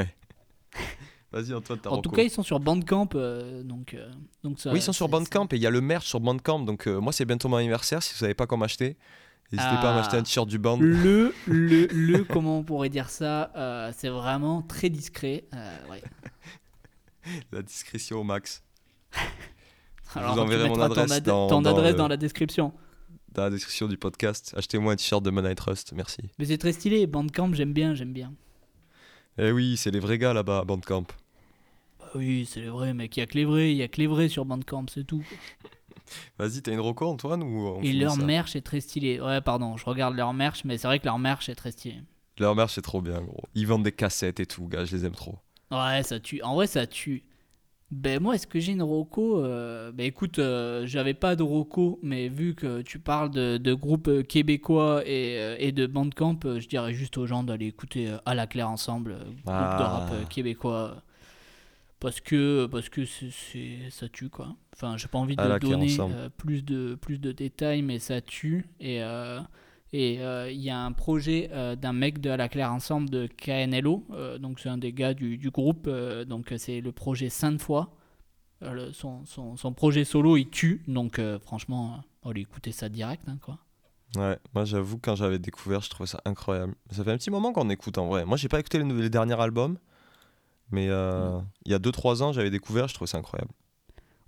Vas-y, 1.34 1.54
Antoine, 1.54 1.80
t'as 1.82 1.90
En 1.90 1.98
tout 2.02 2.12
cas, 2.12 2.22
ils 2.22 2.30
sont 2.30 2.44
sur 2.44 2.60
Bandcamp, 2.60 3.10
euh, 3.16 3.64
donc, 3.64 3.94
euh, 3.96 4.08
donc 4.44 4.60
ça. 4.60 4.72
Oui, 4.72 4.78
ils 4.80 4.82
sont 4.84 4.94
sur 4.94 5.10
Bandcamp 5.10 5.48
et 5.52 5.56
il 5.56 5.62
y 5.62 5.66
a 5.68 5.72
le 5.72 5.82
merch 5.82 6.06
sur 6.06 6.20
Bandcamp. 6.20 6.60
Donc, 6.60 6.88
euh, 6.88 7.00
moi, 7.02 7.12
c'est 7.12 7.26
bientôt 7.26 7.50
mon 7.50 7.58
anniversaire. 7.58 8.04
Si 8.04 8.14
vous 8.14 8.20
savez 8.20 8.36
pas 8.36 8.46
comment 8.46 8.66
acheter, 8.66 8.98
n'hésitez 9.52 9.76
pas 9.82 9.90
à 9.90 9.94
Ah. 9.94 9.96
m'acheter 9.96 10.18
un 10.18 10.22
t-shirt 10.24 10.48
du 10.48 10.60
band. 10.60 10.78
Le, 10.80 11.34
le, 11.48 11.88
le, 11.88 12.24
comment 12.30 12.60
on 12.60 12.64
pourrait 12.64 12.90
dire 12.90 13.10
ça 13.10 13.52
C'est 13.98 14.10
vraiment 14.10 14.62
très 14.62 14.90
discret. 14.90 15.46
ouais. 15.90 16.02
La 17.52 17.62
discrétion 17.62 18.20
au 18.20 18.24
max. 18.24 18.64
Alors, 20.16 20.36
vous 20.36 20.42
enverrai 20.42 20.66
mon 20.70 20.76
mettras 20.76 20.88
ton 20.90 20.94
adresse 20.94 21.12
ad- 21.14 21.24
dans- 21.24 21.48
ton 21.48 21.62
dans 21.62 21.72
adresse 21.72 21.96
la 21.98 22.18
description. 22.18 22.74
Dans 23.32 23.44
la 23.46 23.50
description 23.50 23.88
du 23.88 23.98
podcast, 23.98 24.54
achetez-moi 24.56 24.94
un 24.94 24.96
t-shirt 24.96 25.24
de 25.24 25.32
Money 25.32 25.56
Trust. 25.56 25.94
Merci. 25.96 26.22
Mais 26.38 26.46
c'est 26.46 26.58
très 26.60 26.74
stylé, 26.74 27.08
Bandcamp, 27.08 27.54
j'aime 27.54 27.74
bien, 27.74 27.96
j'aime 27.96 28.14
bien. 28.14 28.34
Eh 29.40 29.52
oui, 29.52 29.78
c'est 29.78 29.90
les 29.90 30.00
vrais 30.00 30.20
gars 30.20 30.34
là-bas 30.34 30.64
Bandcamp. 30.66 31.06
Oui, 32.16 32.46
c'est 32.50 32.66
vrai, 32.66 32.94
mec, 32.94 33.16
il 33.18 33.20
y 33.22 33.24
a 33.24 33.26
que 33.26 33.36
les 33.38 33.46
vrais, 33.46 33.72
il 33.72 33.78
y 33.78 33.84
a 33.84 33.88
que 33.88 34.00
les 34.00 34.08
vrais 34.08 34.28
sur 34.30 34.46
Bandcamp, 34.46 34.86
c'est 34.90 35.04
tout. 35.06 35.24
Vas-y, 36.38 36.62
t'as 36.62 36.74
une 36.74 36.80
reco, 36.80 37.06
Antoine 37.08 37.42
ou 37.44 37.68
on 37.78 37.82
Et 37.82 37.94
leur 37.94 38.18
merch 38.18 38.56
est 38.56 38.62
très 38.62 38.82
stylé. 38.82 39.20
Ouais, 39.22 39.42
pardon, 39.42 39.78
je 39.78 39.86
regarde 39.86 40.16
leur 40.16 40.34
merch, 40.34 40.64
mais 40.66 40.78
c'est 40.78 40.88
vrai 40.88 41.00
que 41.00 41.06
leur 41.06 41.18
merch 41.20 41.50
est 41.50 41.56
très 41.56 41.72
stylé. 41.72 41.98
Leur 42.40 42.56
merch, 42.56 42.74
c'est 42.74 42.82
trop 42.82 43.02
bien, 43.02 43.22
gros. 43.22 43.44
Ils 43.56 43.66
vendent 43.68 43.84
des 43.84 43.92
cassettes 43.92 44.40
et 44.40 44.46
tout, 44.46 44.68
gars. 44.68 44.86
Je 44.86 44.96
les 44.96 45.06
aime 45.06 45.14
trop. 45.16 45.36
Ouais, 45.72 46.04
ça 46.04 46.20
tue. 46.20 46.42
En 46.44 46.56
vrai, 46.56 46.68
ça 46.68 46.86
tue. 46.88 47.24
Ben 47.92 48.20
moi, 48.22 48.34
est-ce 48.36 48.48
que 48.48 48.60
j'ai 48.60 48.72
une 48.72 48.82
roco 48.82 49.44
euh, 49.44 49.92
Ben 49.92 50.06
écoute, 50.08 50.40
euh, 50.40 50.84
j'avais 50.88 51.14
pas 51.14 51.36
de 51.36 51.44
roco, 51.44 52.00
mais 52.02 52.28
vu 52.28 52.56
que 52.56 52.82
tu 52.82 52.98
parles 52.98 53.30
de, 53.30 53.58
de 53.58 53.74
groupes 53.76 54.08
euh, 54.08 54.24
québécois 54.24 55.04
et, 55.06 55.38
euh, 55.38 55.56
et 55.60 55.72
de 55.72 55.86
bandcamp, 55.86 56.40
euh, 56.46 56.60
je 56.60 56.68
dirais 56.68 56.94
juste 56.96 57.18
aux 57.20 57.28
gens 57.28 57.44
d'aller 57.44 57.68
écouter 57.68 58.12
À 58.26 58.34
la 58.34 58.48
Claire 58.48 58.70
ensemble, 58.70 59.14
groupe 59.14 59.46
de 59.46 59.52
Ah. 59.52 60.08
rap 60.10 60.28
québécois, 60.30 61.04
parce 62.04 62.20
que 62.22 62.68
parce 62.68 62.90
que 62.90 63.06
c'est, 63.06 63.90
ça 63.90 64.08
tue 64.10 64.30
quoi. 64.30 64.56
Enfin, 64.76 64.98
j'ai 64.98 65.08
pas 65.08 65.18
envie 65.18 65.36
À 65.38 65.48
de 65.48 65.58
donner 65.58 65.98
euh, 66.00 66.30
plus 66.30 66.64
de 66.64 66.96
plus 66.96 67.18
de 67.18 67.32
détails, 67.32 67.82
mais 67.82 67.98
ça 67.98 68.22
tue 68.22 68.66
et 68.80 69.02
euh, 69.02 69.40
et 69.94 70.22
euh, 70.22 70.52
il 70.52 70.60
y 70.62 70.70
a 70.70 70.80
un 70.80 70.92
projet 70.92 71.50
d'un 71.82 71.94
mec 71.94 72.20
de 72.20 72.30
À 72.30 72.38
la 72.38 72.50
Claire 72.50 72.72
Ensemble 72.72 73.10
de 73.10 73.28
KNLO, 73.28 74.06
donc 74.40 74.60
c'est 74.60 74.70
un 74.70 74.78
des 74.78 74.94
gars 74.94 75.14
du, 75.14 75.38
du 75.38 75.50
groupe, 75.52 75.90
donc 76.28 76.54
c'est 76.58 76.82
le 76.82 76.92
projet 76.92 77.30
Sainte 77.30 77.62
Foi. 77.62 77.96
Le- 78.62 78.94
son, 78.94 79.26
son, 79.26 79.58
son 79.58 79.74
projet 79.74 80.06
solo 80.06 80.38
il 80.38 80.50
tue, 80.50 80.84
donc 80.88 81.20
franchement, 81.44 82.00
euh, 82.26 82.30
allez 82.30 82.42
écouter 82.42 82.72
ça 82.72 82.88
direct 82.90 83.24
hein, 83.28 83.38
quoi. 83.42 83.60
Ouais, 84.16 84.38
moi 84.54 84.64
j'avoue, 84.64 85.00
quand 85.00 85.16
j'avais 85.16 85.40
découvert, 85.40 85.82
je 85.82 85.90
trouvais 85.90 86.08
ça 86.08 86.22
incroyable. 86.26 86.76
Ça 86.92 87.04
fait 87.04 87.12
un 87.12 87.18
petit 87.18 87.32
moment 87.32 87.52
qu'on 87.52 87.70
écoute 87.70 87.98
en 87.98 88.08
vrai. 88.08 88.26
Moi, 88.26 88.38
j'ai 88.38 88.48
pas 88.48 88.60
écouté 88.60 88.78
les, 88.78 88.86
les 88.86 89.10
derniers 89.10 89.40
albums, 89.40 89.78
mais 90.74 90.90
euh, 90.90 91.40
il 91.66 91.72
y 91.72 91.76
a 91.76 91.80
2-3 91.80 92.24
ans, 92.24 92.34
j'avais 92.34 92.52
découvert, 92.52 92.88
je 92.90 92.96
trouvais 92.96 93.10
ça 93.10 93.20
incroyable. 93.20 93.52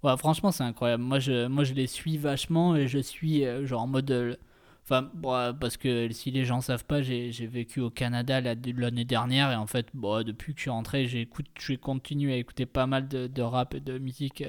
Ouais, 0.03 0.15
franchement, 0.17 0.51
c'est 0.51 0.63
incroyable. 0.63 1.03
Moi 1.03 1.19
je, 1.19 1.47
moi, 1.47 1.63
je 1.63 1.73
les 1.73 1.87
suis 1.87 2.17
vachement 2.17 2.75
et 2.75 2.87
je 2.87 2.99
suis 2.99 3.45
euh, 3.45 3.65
genre 3.65 3.83
en 3.83 3.87
mode. 3.87 4.11
euh, 4.11 4.35
Enfin, 4.87 5.09
euh, 5.25 5.51
parce 5.51 5.77
que 5.77 6.11
si 6.11 6.29
les 6.29 6.45
gens 6.45 6.61
savent 6.61 6.85
pas, 6.85 7.01
j'ai 7.01 7.31
vécu 7.47 7.79
au 7.81 7.89
Canada 7.89 8.39
la- 8.39 8.53
l'année 8.53 9.03
dernière 9.05 9.51
et 9.51 9.55
en 9.55 9.65
fait, 9.65 9.87
bon, 9.95 10.23
depuis 10.23 10.53
que 10.53 10.59
je 10.59 10.61
suis 10.65 10.69
rentré, 10.69 11.07
j'écoute, 11.07 11.47
j'ai 11.59 11.77
continué 11.77 12.33
à 12.33 12.37
écouter 12.37 12.67
pas 12.67 12.85
mal 12.85 13.07
de, 13.07 13.25
de 13.25 13.41
rap 13.41 13.73
et 13.73 13.79
de 13.79 13.97
musique 13.97 14.43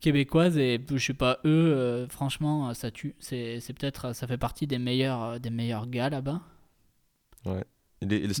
québécoise 0.00 0.58
et 0.58 0.80
je 0.90 0.98
sais 0.98 1.14
pas, 1.14 1.38
eux, 1.44 1.48
euh, 1.74 2.08
franchement, 2.08 2.74
ça 2.74 2.90
tue. 2.90 3.14
C'est 3.20 3.60
peut-être, 3.78 4.14
ça 4.14 4.26
fait 4.26 4.38
partie 4.38 4.66
des 4.66 4.78
meilleurs, 4.78 5.22
euh, 5.24 5.38
des 5.38 5.50
meilleurs 5.50 5.86
gars 5.88 6.10
là-bas. 6.10 6.42
Les- 7.44 7.64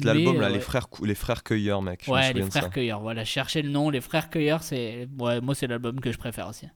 L'album, 0.04 0.40
là, 0.40 0.46
euh, 0.46 0.50
les, 0.50 0.60
frères, 0.60 0.86
les 1.02 1.14
frères 1.14 1.42
Cueilleurs, 1.42 1.82
mec. 1.82 2.04
Ouais, 2.08 2.32
les 2.32 2.42
frères 2.42 2.64
ça. 2.64 2.68
Cueilleurs. 2.68 3.00
Voilà, 3.00 3.24
cherchez 3.24 3.62
le 3.62 3.70
nom. 3.70 3.90
Les 3.90 4.00
frères 4.00 4.28
Cueilleurs, 4.30 4.62
c'est, 4.62 5.08
ouais, 5.18 5.40
moi, 5.40 5.54
c'est 5.54 5.66
l'album 5.66 6.00
que 6.00 6.10
je 6.12 6.18
préfère 6.18 6.48
aussi. 6.48 6.66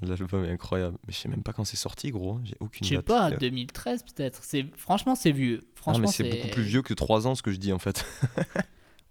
L'album 0.00 0.44
est 0.44 0.50
incroyable. 0.50 0.98
Mais 1.06 1.12
je 1.12 1.18
sais 1.18 1.28
même 1.28 1.42
pas 1.44 1.52
quand 1.52 1.64
c'est 1.64 1.76
sorti, 1.76 2.10
gros. 2.10 2.40
J'ai 2.44 2.56
aucune 2.60 2.84
Je 2.86 2.96
sais 2.96 3.02
pas, 3.02 3.30
Euh, 3.30 3.36
2013 3.36 4.02
peut-être. 4.02 4.40
C'est 4.42 4.66
franchement 4.76 5.14
c'est 5.14 5.30
vieux. 5.30 5.60
Franchement 5.76 6.00
mais 6.02 6.06
c'est 6.08 6.24
beaucoup 6.28 6.48
plus 6.48 6.62
vieux 6.64 6.82
que 6.82 6.92
3 6.92 7.28
ans, 7.28 7.36
ce 7.36 7.42
que 7.42 7.52
je 7.52 7.58
dis 7.58 7.72
en 7.72 7.78
fait. 7.78 8.04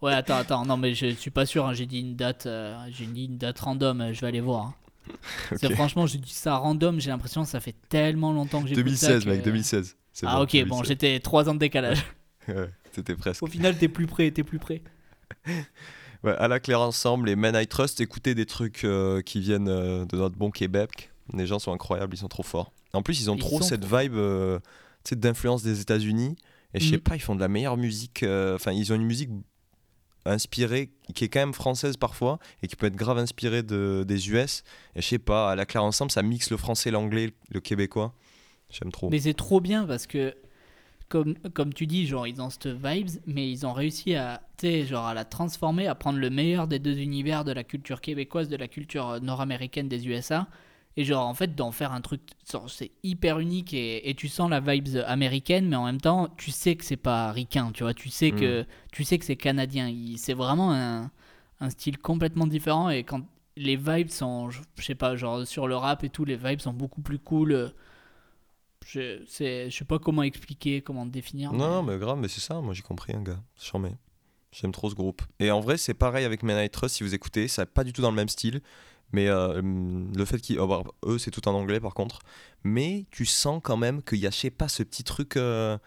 Ouais, 0.02 0.14
attends, 0.14 0.38
attends. 0.38 0.66
Non, 0.66 0.78
mais 0.78 0.96
je 0.96 1.14
suis 1.14 1.30
pas 1.30 1.46
sûr. 1.46 1.68
hein, 1.68 1.74
J'ai 1.74 1.86
dit 1.86 2.00
une 2.00 2.16
date. 2.16 2.48
euh, 2.48 2.76
j'ai 2.90 3.06
dit 3.06 3.26
une 3.26 3.38
date 3.38 3.60
random. 3.60 4.02
euh, 4.02 4.14
Je 4.14 4.22
vais 4.22 4.28
aller 4.28 4.42
voir. 4.42 4.74
hein. 5.14 5.70
Franchement, 5.76 6.08
j'ai 6.08 6.18
dit 6.18 6.34
ça 6.34 6.56
random. 6.58 7.00
J'ai 7.00 7.12
l'impression 7.12 7.44
que 7.44 7.50
ça 7.50 7.60
fait 7.60 7.76
tellement 7.88 8.34
longtemps 8.34 8.64
que 8.64 8.68
j'ai 8.68 8.74
2016, 8.76 9.28
mec, 9.28 9.44
2016. 9.44 9.96
C'est 10.12 10.26
Ah 10.28 10.38
bon, 10.38 10.42
ok, 10.44 10.52
bon, 10.54 10.78
2016. 10.82 10.88
j'étais 10.88 11.20
3 11.20 11.50
ans 11.50 11.54
de 11.54 11.60
décalage. 11.60 12.04
Ouais, 12.48 12.68
C'était 12.92 13.16
presque. 13.16 13.44
Au 13.44 13.48
final, 13.48 13.78
t'es 13.78 13.88
plus 13.88 14.08
près, 14.08 14.30
t'es 14.32 14.44
plus 14.44 14.60
près. 14.60 14.82
Ouais, 16.24 16.36
à 16.38 16.48
la 16.48 16.60
claire 16.60 16.82
ensemble, 16.82 17.30
les 17.30 17.36
Men 17.36 17.56
I 17.56 17.66
Trust, 17.66 18.00
écoutez 18.00 18.36
des 18.36 18.46
trucs 18.46 18.84
euh, 18.84 19.24
qui 19.24 19.40
viennent 19.40 19.68
euh, 19.70 20.06
de 20.06 20.18
notre 20.18 20.36
bon 20.36 20.52
Québec. 20.52 21.10
Les 21.34 21.48
gens 21.48 21.58
sont 21.58 21.74
incroyables, 21.74 22.14
ils 22.14 22.20
sont 22.20 22.28
trop 22.28 22.44
forts. 22.44 22.72
En 22.94 23.02
plus, 23.02 23.20
ils 23.22 23.32
ont 23.32 23.36
Ils 23.36 23.40
trop 23.40 23.60
cette 23.64 23.82
trop 23.82 23.98
vibe 23.98 24.14
euh, 24.16 24.60
d'influence 25.14 25.64
des 25.64 25.82
États-Unis. 25.82 26.36
Et 26.76 26.80
je 26.80 26.90
sais 26.90 26.96
Mhm. 26.98 27.02
pas, 27.02 27.16
ils 27.16 27.22
font 27.22 27.34
de 27.34 27.40
la 27.40 27.48
meilleure 27.48 27.76
musique. 27.76 28.22
euh, 28.22 28.54
Enfin, 28.54 28.72
ils 28.72 28.94
ont 28.94 28.96
une 28.98 29.06
musique 29.06 29.32
inspirée 30.26 30.92
qui 31.16 31.24
est 31.24 31.30
quand 31.30 31.40
même 31.40 31.54
française 31.56 31.98
parfois 31.98 32.38
et 32.62 32.68
qui 32.68 32.76
peut 32.76 32.86
être 32.86 32.96
grave 32.96 33.18
inspirée 33.18 33.64
de, 33.64 34.04
des 34.08 34.30
US. 34.30 34.64
Et 34.96 35.02
je 35.02 35.08
sais 35.08 35.18
pas, 35.20 35.50
à 35.52 35.56
la 35.56 35.66
claire 35.66 35.84
ensemble, 35.84 36.12
ça 36.12 36.22
mixe 36.22 36.52
le 36.52 36.58
français, 36.58 36.92
l'anglais, 36.92 37.34
le 37.50 37.60
québécois. 37.62 38.14
J'aime 38.70 38.92
trop. 38.92 39.10
Mais 39.10 39.20
c'est 39.20 39.34
trop 39.34 39.60
bien 39.60 39.86
parce 39.86 40.06
que, 40.06 40.36
comme, 41.12 41.36
comme 41.54 41.74
tu 41.74 41.88
dis, 41.88 42.08
genre, 42.08 42.26
ils 42.26 42.42
ont 42.42 42.50
cette 42.50 42.68
vibes, 42.68 43.10
mais 43.28 43.52
ils 43.52 43.66
ont 43.66 43.74
réussi 43.74 44.16
à, 44.16 44.42
genre, 44.64 45.06
à 45.06 45.14
la 45.14 45.26
transformer, 45.26 45.88
à 45.88 45.94
prendre 45.94 46.20
le 46.20 46.30
meilleur 46.30 46.68
des 46.68 46.80
deux 46.80 47.00
univers 47.00 47.44
de 47.44 47.52
la 47.52 47.66
culture 47.66 48.00
québécoise, 48.00 48.48
de 48.48 48.56
la 48.56 48.70
culture 48.70 49.10
euh, 49.10 49.20
nord-américaine 49.20 49.90
des 49.90 50.08
USA. 50.08 50.48
Et 50.96 51.04
genre, 51.04 51.28
en 51.28 51.34
fait, 51.34 51.54
d'en 51.54 51.72
faire 51.72 51.92
un 51.92 52.02
truc, 52.02 52.22
c'est 52.68 52.92
hyper 53.04 53.40
unique 53.40 53.74
et, 53.74 54.10
et 54.10 54.16
tu 54.16 54.30
sens 54.30 54.50
la 54.50 54.62
vibes 54.62 55.04
américaine, 55.06 55.68
mais 55.68 55.76
en 55.76 55.86
même 55.86 56.02
temps, 56.02 56.30
tu 56.38 56.52
sais 56.52 56.76
que 56.76 56.86
c'est 56.86 56.98
pas 56.98 57.32
ricain, 57.32 57.72
tu 57.74 57.84
vois, 57.84 57.94
tu 57.94 58.10
sais 58.10 58.32
que, 58.32 58.66
tu 58.92 59.04
sais 59.04 59.18
que 59.18 59.26
c'est 59.26 59.38
canadien. 59.38 59.94
C'est 60.18 60.34
vraiment 60.34 60.74
un, 60.74 61.12
un 61.60 61.70
style 61.70 61.98
complètement 61.98 62.48
différent 62.48 62.90
et 62.90 63.04
quand 63.04 63.22
les 63.58 63.76
vibes 63.76 64.10
sont, 64.10 64.50
je 64.50 64.62
je 64.78 64.84
sais 64.84 64.96
pas, 64.96 65.16
genre, 65.16 65.46
sur 65.46 65.68
le 65.68 65.76
rap 65.76 66.04
et 66.04 66.10
tout, 66.10 66.26
les 66.26 66.38
vibes 66.38 66.60
sont 66.62 66.74
beaucoup 66.74 67.02
plus 67.02 67.20
cool. 67.20 67.74
Je, 68.86 69.24
sais 69.28 69.86
pas 69.86 70.00
comment 70.00 70.24
expliquer, 70.24 70.82
comment 70.82 71.06
définir. 71.06 71.54
Non, 71.54 71.70
non, 71.70 71.84
mais 71.84 71.98
grave, 71.98 72.18
mais 72.20 72.28
c'est 72.28 72.42
ça, 72.42 72.60
moi 72.62 72.74
j'ai 72.74 72.82
compris, 72.82 73.14
un 73.14 73.22
gars. 73.22 73.42
C'est 73.56 73.68
charmé. 73.68 73.92
J'aime 74.52 74.72
trop 74.74 74.90
ce 74.90 74.96
groupe. 74.96 75.22
Et 75.40 75.50
en 75.52 75.62
vrai, 75.62 75.78
c'est 75.78 75.94
pareil 75.94 76.26
avec 76.26 76.44
Men 76.44 76.62
I 76.64 76.70
Trust, 76.70 76.96
si 76.96 77.04
vous 77.04 77.14
écoutez, 77.14 77.48
c'est 77.48 77.66
pas 77.66 77.84
du 77.86 77.94
tout 77.94 78.02
dans 78.02 78.10
le 78.10 78.16
même 78.18 78.28
style. 78.30 78.62
Mais 79.14 79.28
euh, 79.28 79.60
hum, 79.60 80.12
le 80.16 80.26
fait 80.26 80.40
qu'ils. 80.40 80.60
oh, 80.60 80.68
bah, 80.68 80.84
eux, 81.06 81.18
c'est 81.18 81.32
tout 81.32 81.48
en 81.48 81.54
anglais 81.54 81.80
par 81.80 81.94
contre. 81.94 82.20
Mais 82.64 83.06
tu 83.12 83.26
sens 83.26 83.62
quand 83.64 83.78
même 83.78 84.02
qu'il 84.04 84.20
y 84.20 84.28
a, 84.28 84.30
je 84.32 84.36
sais 84.38 84.50
pas, 84.52 84.68
ce 84.68 84.84
petit 84.84 85.04
truc. 85.04 85.38
euh, 85.38 85.78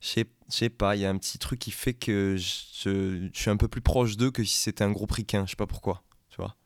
je 0.00 0.08
sais- 0.08 0.26
Je 0.50 0.54
sais 0.56 0.68
pas, 0.70 0.96
il 0.96 1.02
y 1.02 1.04
a 1.06 1.10
un 1.10 1.18
petit 1.18 1.38
truc 1.38 1.58
qui 1.60 1.70
fait 1.70 1.94
que 1.94 2.36
je, 2.38 3.28
je 3.32 3.38
suis 3.40 3.50
un 3.50 3.56
peu 3.56 3.68
plus 3.68 3.82
proche 3.82 4.16
d'eux 4.16 4.30
que 4.30 4.42
si 4.44 4.56
c'était 4.56 4.84
un 4.84 4.92
groupe 4.92 5.12
ricain. 5.12 5.44
Je 5.46 5.50
sais 5.50 5.56
pas 5.56 5.66
pourquoi, 5.66 6.02
tu 6.30 6.36
vois. 6.38 6.56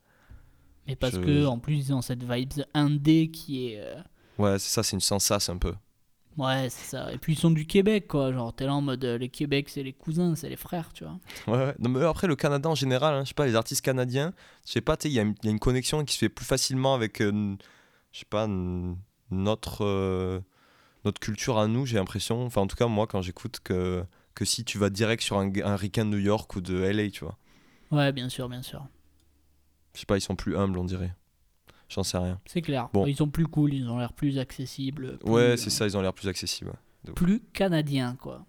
Mais 0.87 0.95
parce 0.95 1.15
Je- 1.15 1.19
que 1.21 1.45
en 1.45 1.59
plus 1.59 1.75
ils 1.75 1.93
ont 1.93 2.01
cette 2.01 2.23
vibe 2.23 2.51
indé 2.73 3.29
qui 3.31 3.67
est. 3.69 3.79
euh, 3.79 3.95
Ouais, 4.37 4.57
c'est 4.59 4.69
ça, 4.69 4.83
c'est 4.83 4.95
une 4.95 5.01
sensace 5.01 5.49
un 5.49 5.57
peu. 5.57 5.73
Ouais, 6.37 6.67
c'est 6.69 6.85
ça. 6.89 7.13
Et 7.13 7.17
puis 7.19 7.33
ils 7.33 7.39
sont 7.39 7.51
du 7.51 7.67
Québec, 7.67 8.07
quoi. 8.07 8.33
Genre, 8.33 8.51
t'es 8.53 8.65
là 8.65 8.73
en 8.73 8.81
mode 8.81 9.05
euh, 9.05 9.17
les 9.19 9.29
Québec, 9.29 9.69
c'est 9.69 9.83
les 9.83 9.93
cousins, 9.93 10.35
c'est 10.35 10.49
les 10.49 10.55
frères, 10.55 10.91
tu 10.93 11.03
vois. 11.03 11.19
Ouais, 11.47 11.65
ouais. 11.65 11.75
Non, 11.77 11.89
mais 11.89 12.03
après, 12.05 12.25
le 12.25 12.35
Canada 12.35 12.69
en 12.69 12.75
général, 12.75 13.13
hein, 13.13 13.23
je 13.23 13.29
sais 13.29 13.33
pas, 13.35 13.45
les 13.45 13.55
artistes 13.55 13.81
canadiens, 13.85 14.33
je 14.65 14.71
sais 14.71 14.81
pas, 14.81 14.97
il 15.03 15.11
y, 15.11 15.19
a 15.19 15.21
une- 15.21 15.35
il 15.43 15.45
y 15.45 15.49
a 15.49 15.51
une 15.51 15.59
connexion 15.59 16.03
qui 16.03 16.13
se 16.15 16.19
fait 16.19 16.29
plus 16.29 16.45
facilement 16.45 16.95
avec, 16.95 17.21
euh, 17.21 17.55
je 18.11 18.19
sais 18.19 18.25
pas, 18.25 18.47
notre, 19.29 19.85
euh, 19.85 20.39
notre 21.05 21.19
culture 21.19 21.59
à 21.59 21.67
nous, 21.67 21.85
j'ai 21.85 21.97
l'impression. 21.97 22.45
Enfin, 22.45 22.61
en 22.61 22.67
tout 22.67 22.75
cas, 22.77 22.87
moi, 22.87 23.05
quand 23.05 23.21
j'écoute, 23.21 23.59
que, 23.63 24.03
que 24.33 24.45
si 24.45 24.63
tu 24.65 24.79
vas 24.79 24.89
direct 24.89 25.21
sur 25.21 25.37
un, 25.37 25.51
un 25.63 25.75
ricain 25.75 26.05
de 26.05 26.09
New 26.11 26.17
York 26.17 26.55
ou 26.55 26.61
de 26.61 26.81
LA, 26.81 27.11
tu 27.11 27.25
vois. 27.25 27.37
Ouais, 27.91 28.11
bien 28.11 28.29
sûr, 28.29 28.49
bien 28.49 28.63
sûr. 28.63 28.87
Je 29.93 29.99
sais 29.99 30.05
pas, 30.07 30.17
ils 30.17 30.21
sont 30.21 30.35
plus 30.35 30.57
humbles, 30.57 30.79
on 30.79 30.85
dirait. 30.85 31.13
J'en 31.93 32.03
sais 32.03 32.17
rien. 32.17 32.39
C'est 32.45 32.61
clair. 32.61 32.89
Bon. 32.93 33.05
Ils 33.05 33.15
sont 33.15 33.27
plus 33.29 33.45
cool, 33.47 33.73
ils 33.73 33.87
ont 33.89 33.99
l'air 33.99 34.13
plus 34.13 34.39
accessibles. 34.39 35.17
plus, 35.19 35.29
Ouais, 35.31 35.41
euh, 35.41 35.57
c'est 35.57 35.69
ça, 35.69 35.85
ils 35.85 35.95
ont 35.95 36.01
l'air 36.01 36.13
plus 36.13 36.27
accessibles. 36.27 36.73
Plus 37.15 37.41
canadiens, 37.53 38.15
quoi. 38.19 38.45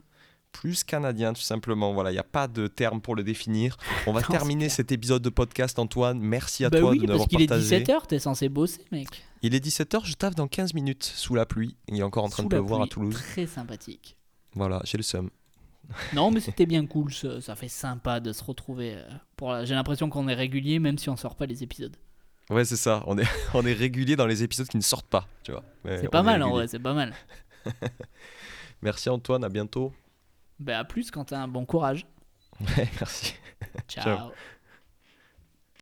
Plus 0.52 0.84
canadien, 0.84 1.32
tout 1.32 1.42
simplement. 1.42 1.92
Voilà, 1.92 2.10
il 2.10 2.14
n'y 2.14 2.20
a 2.20 2.24
pas 2.24 2.46
de 2.46 2.68
terme 2.68 3.00
pour 3.00 3.16
le 3.16 3.24
définir. 3.24 3.76
On 4.06 4.12
va 4.12 4.20
Non, 4.22 4.28
terminer 4.28 4.68
cet 4.68 4.92
épisode 4.92 5.20
de 5.20 5.28
podcast, 5.28 5.78
Antoine. 5.80 6.20
Merci 6.20 6.64
à 6.64 6.70
bah 6.70 6.78
toi 6.78 6.90
oui, 6.90 6.98
de 6.98 7.02
nous 7.02 7.08
parce 7.08 7.14
avoir 7.16 7.28
qu'il 7.28 7.42
est 7.42 7.46
partagé. 7.48 7.80
17h, 7.82 8.06
t'es 8.06 8.18
censé 8.20 8.48
bosser, 8.48 8.84
mec. 8.92 9.08
Il 9.42 9.54
est 9.54 9.64
17h, 9.64 10.04
je 10.06 10.14
taffe 10.14 10.36
dans 10.36 10.46
15 10.46 10.72
minutes 10.72 11.02
sous 11.02 11.34
la 11.34 11.44
pluie. 11.44 11.76
Il 11.88 11.98
est 11.98 12.02
encore 12.04 12.24
en 12.24 12.28
train 12.28 12.44
Sous 12.44 12.48
de 12.48 12.54
pleuvoir 12.54 12.82
à. 12.82 12.86
Toulouse. 12.86 13.14
Très 13.14 13.46
sympathique. 13.46 14.16
Voilà, 14.54 14.80
j'ai 14.84 14.96
le 14.96 15.02
seum. 15.02 15.28
Non, 16.14 16.30
mais 16.30 16.40
c'était 16.40 16.64
bien 16.64 16.86
cool, 16.86 17.12
ça, 17.12 17.42
ça 17.42 17.54
fait 17.56 17.68
sympa 17.68 18.18
de 18.20 18.32
se 18.32 18.42
retrouver. 18.42 18.94
euh, 18.94 19.02
Pour 19.36 19.50
la- 19.52 19.64
J'ai 19.66 19.74
l'impression 19.74 20.08
qu'on 20.08 20.28
est 20.28 20.34
régulier, 20.34 20.78
même 20.78 20.96
si 20.96 21.10
on 21.10 21.16
sort 21.16 21.34
pas 21.36 21.44
les 21.44 21.62
épisodes. 21.62 21.94
Ouais, 22.50 22.64
c'est 22.64 22.76
ça. 22.76 23.02
On 23.06 23.18
est, 23.18 23.26
on 23.54 23.64
est 23.64 23.72
régulier 23.72 24.16
dans 24.16 24.26
les 24.26 24.42
épisodes 24.42 24.68
qui 24.68 24.76
ne 24.76 24.82
sortent 24.82 25.08
pas, 25.08 25.26
tu 25.42 25.52
vois. 25.52 25.64
C'est 25.84 26.08
pas 26.08 26.22
mal 26.22 26.42
en 26.42 26.50
vrai, 26.50 26.68
c'est 26.68 26.78
pas 26.78 26.94
mal. 26.94 27.12
Merci 28.82 29.08
Antoine, 29.08 29.44
à 29.44 29.48
bientôt. 29.48 29.92
Bah 30.58 30.78
à 30.78 30.84
plus, 30.84 31.10
Quentin, 31.10 31.48
bon 31.48 31.64
courage. 31.64 32.06
Ouais, 32.60 32.88
merci. 33.00 33.34
Ciao. 33.88 34.04
Ciao. 34.04 34.30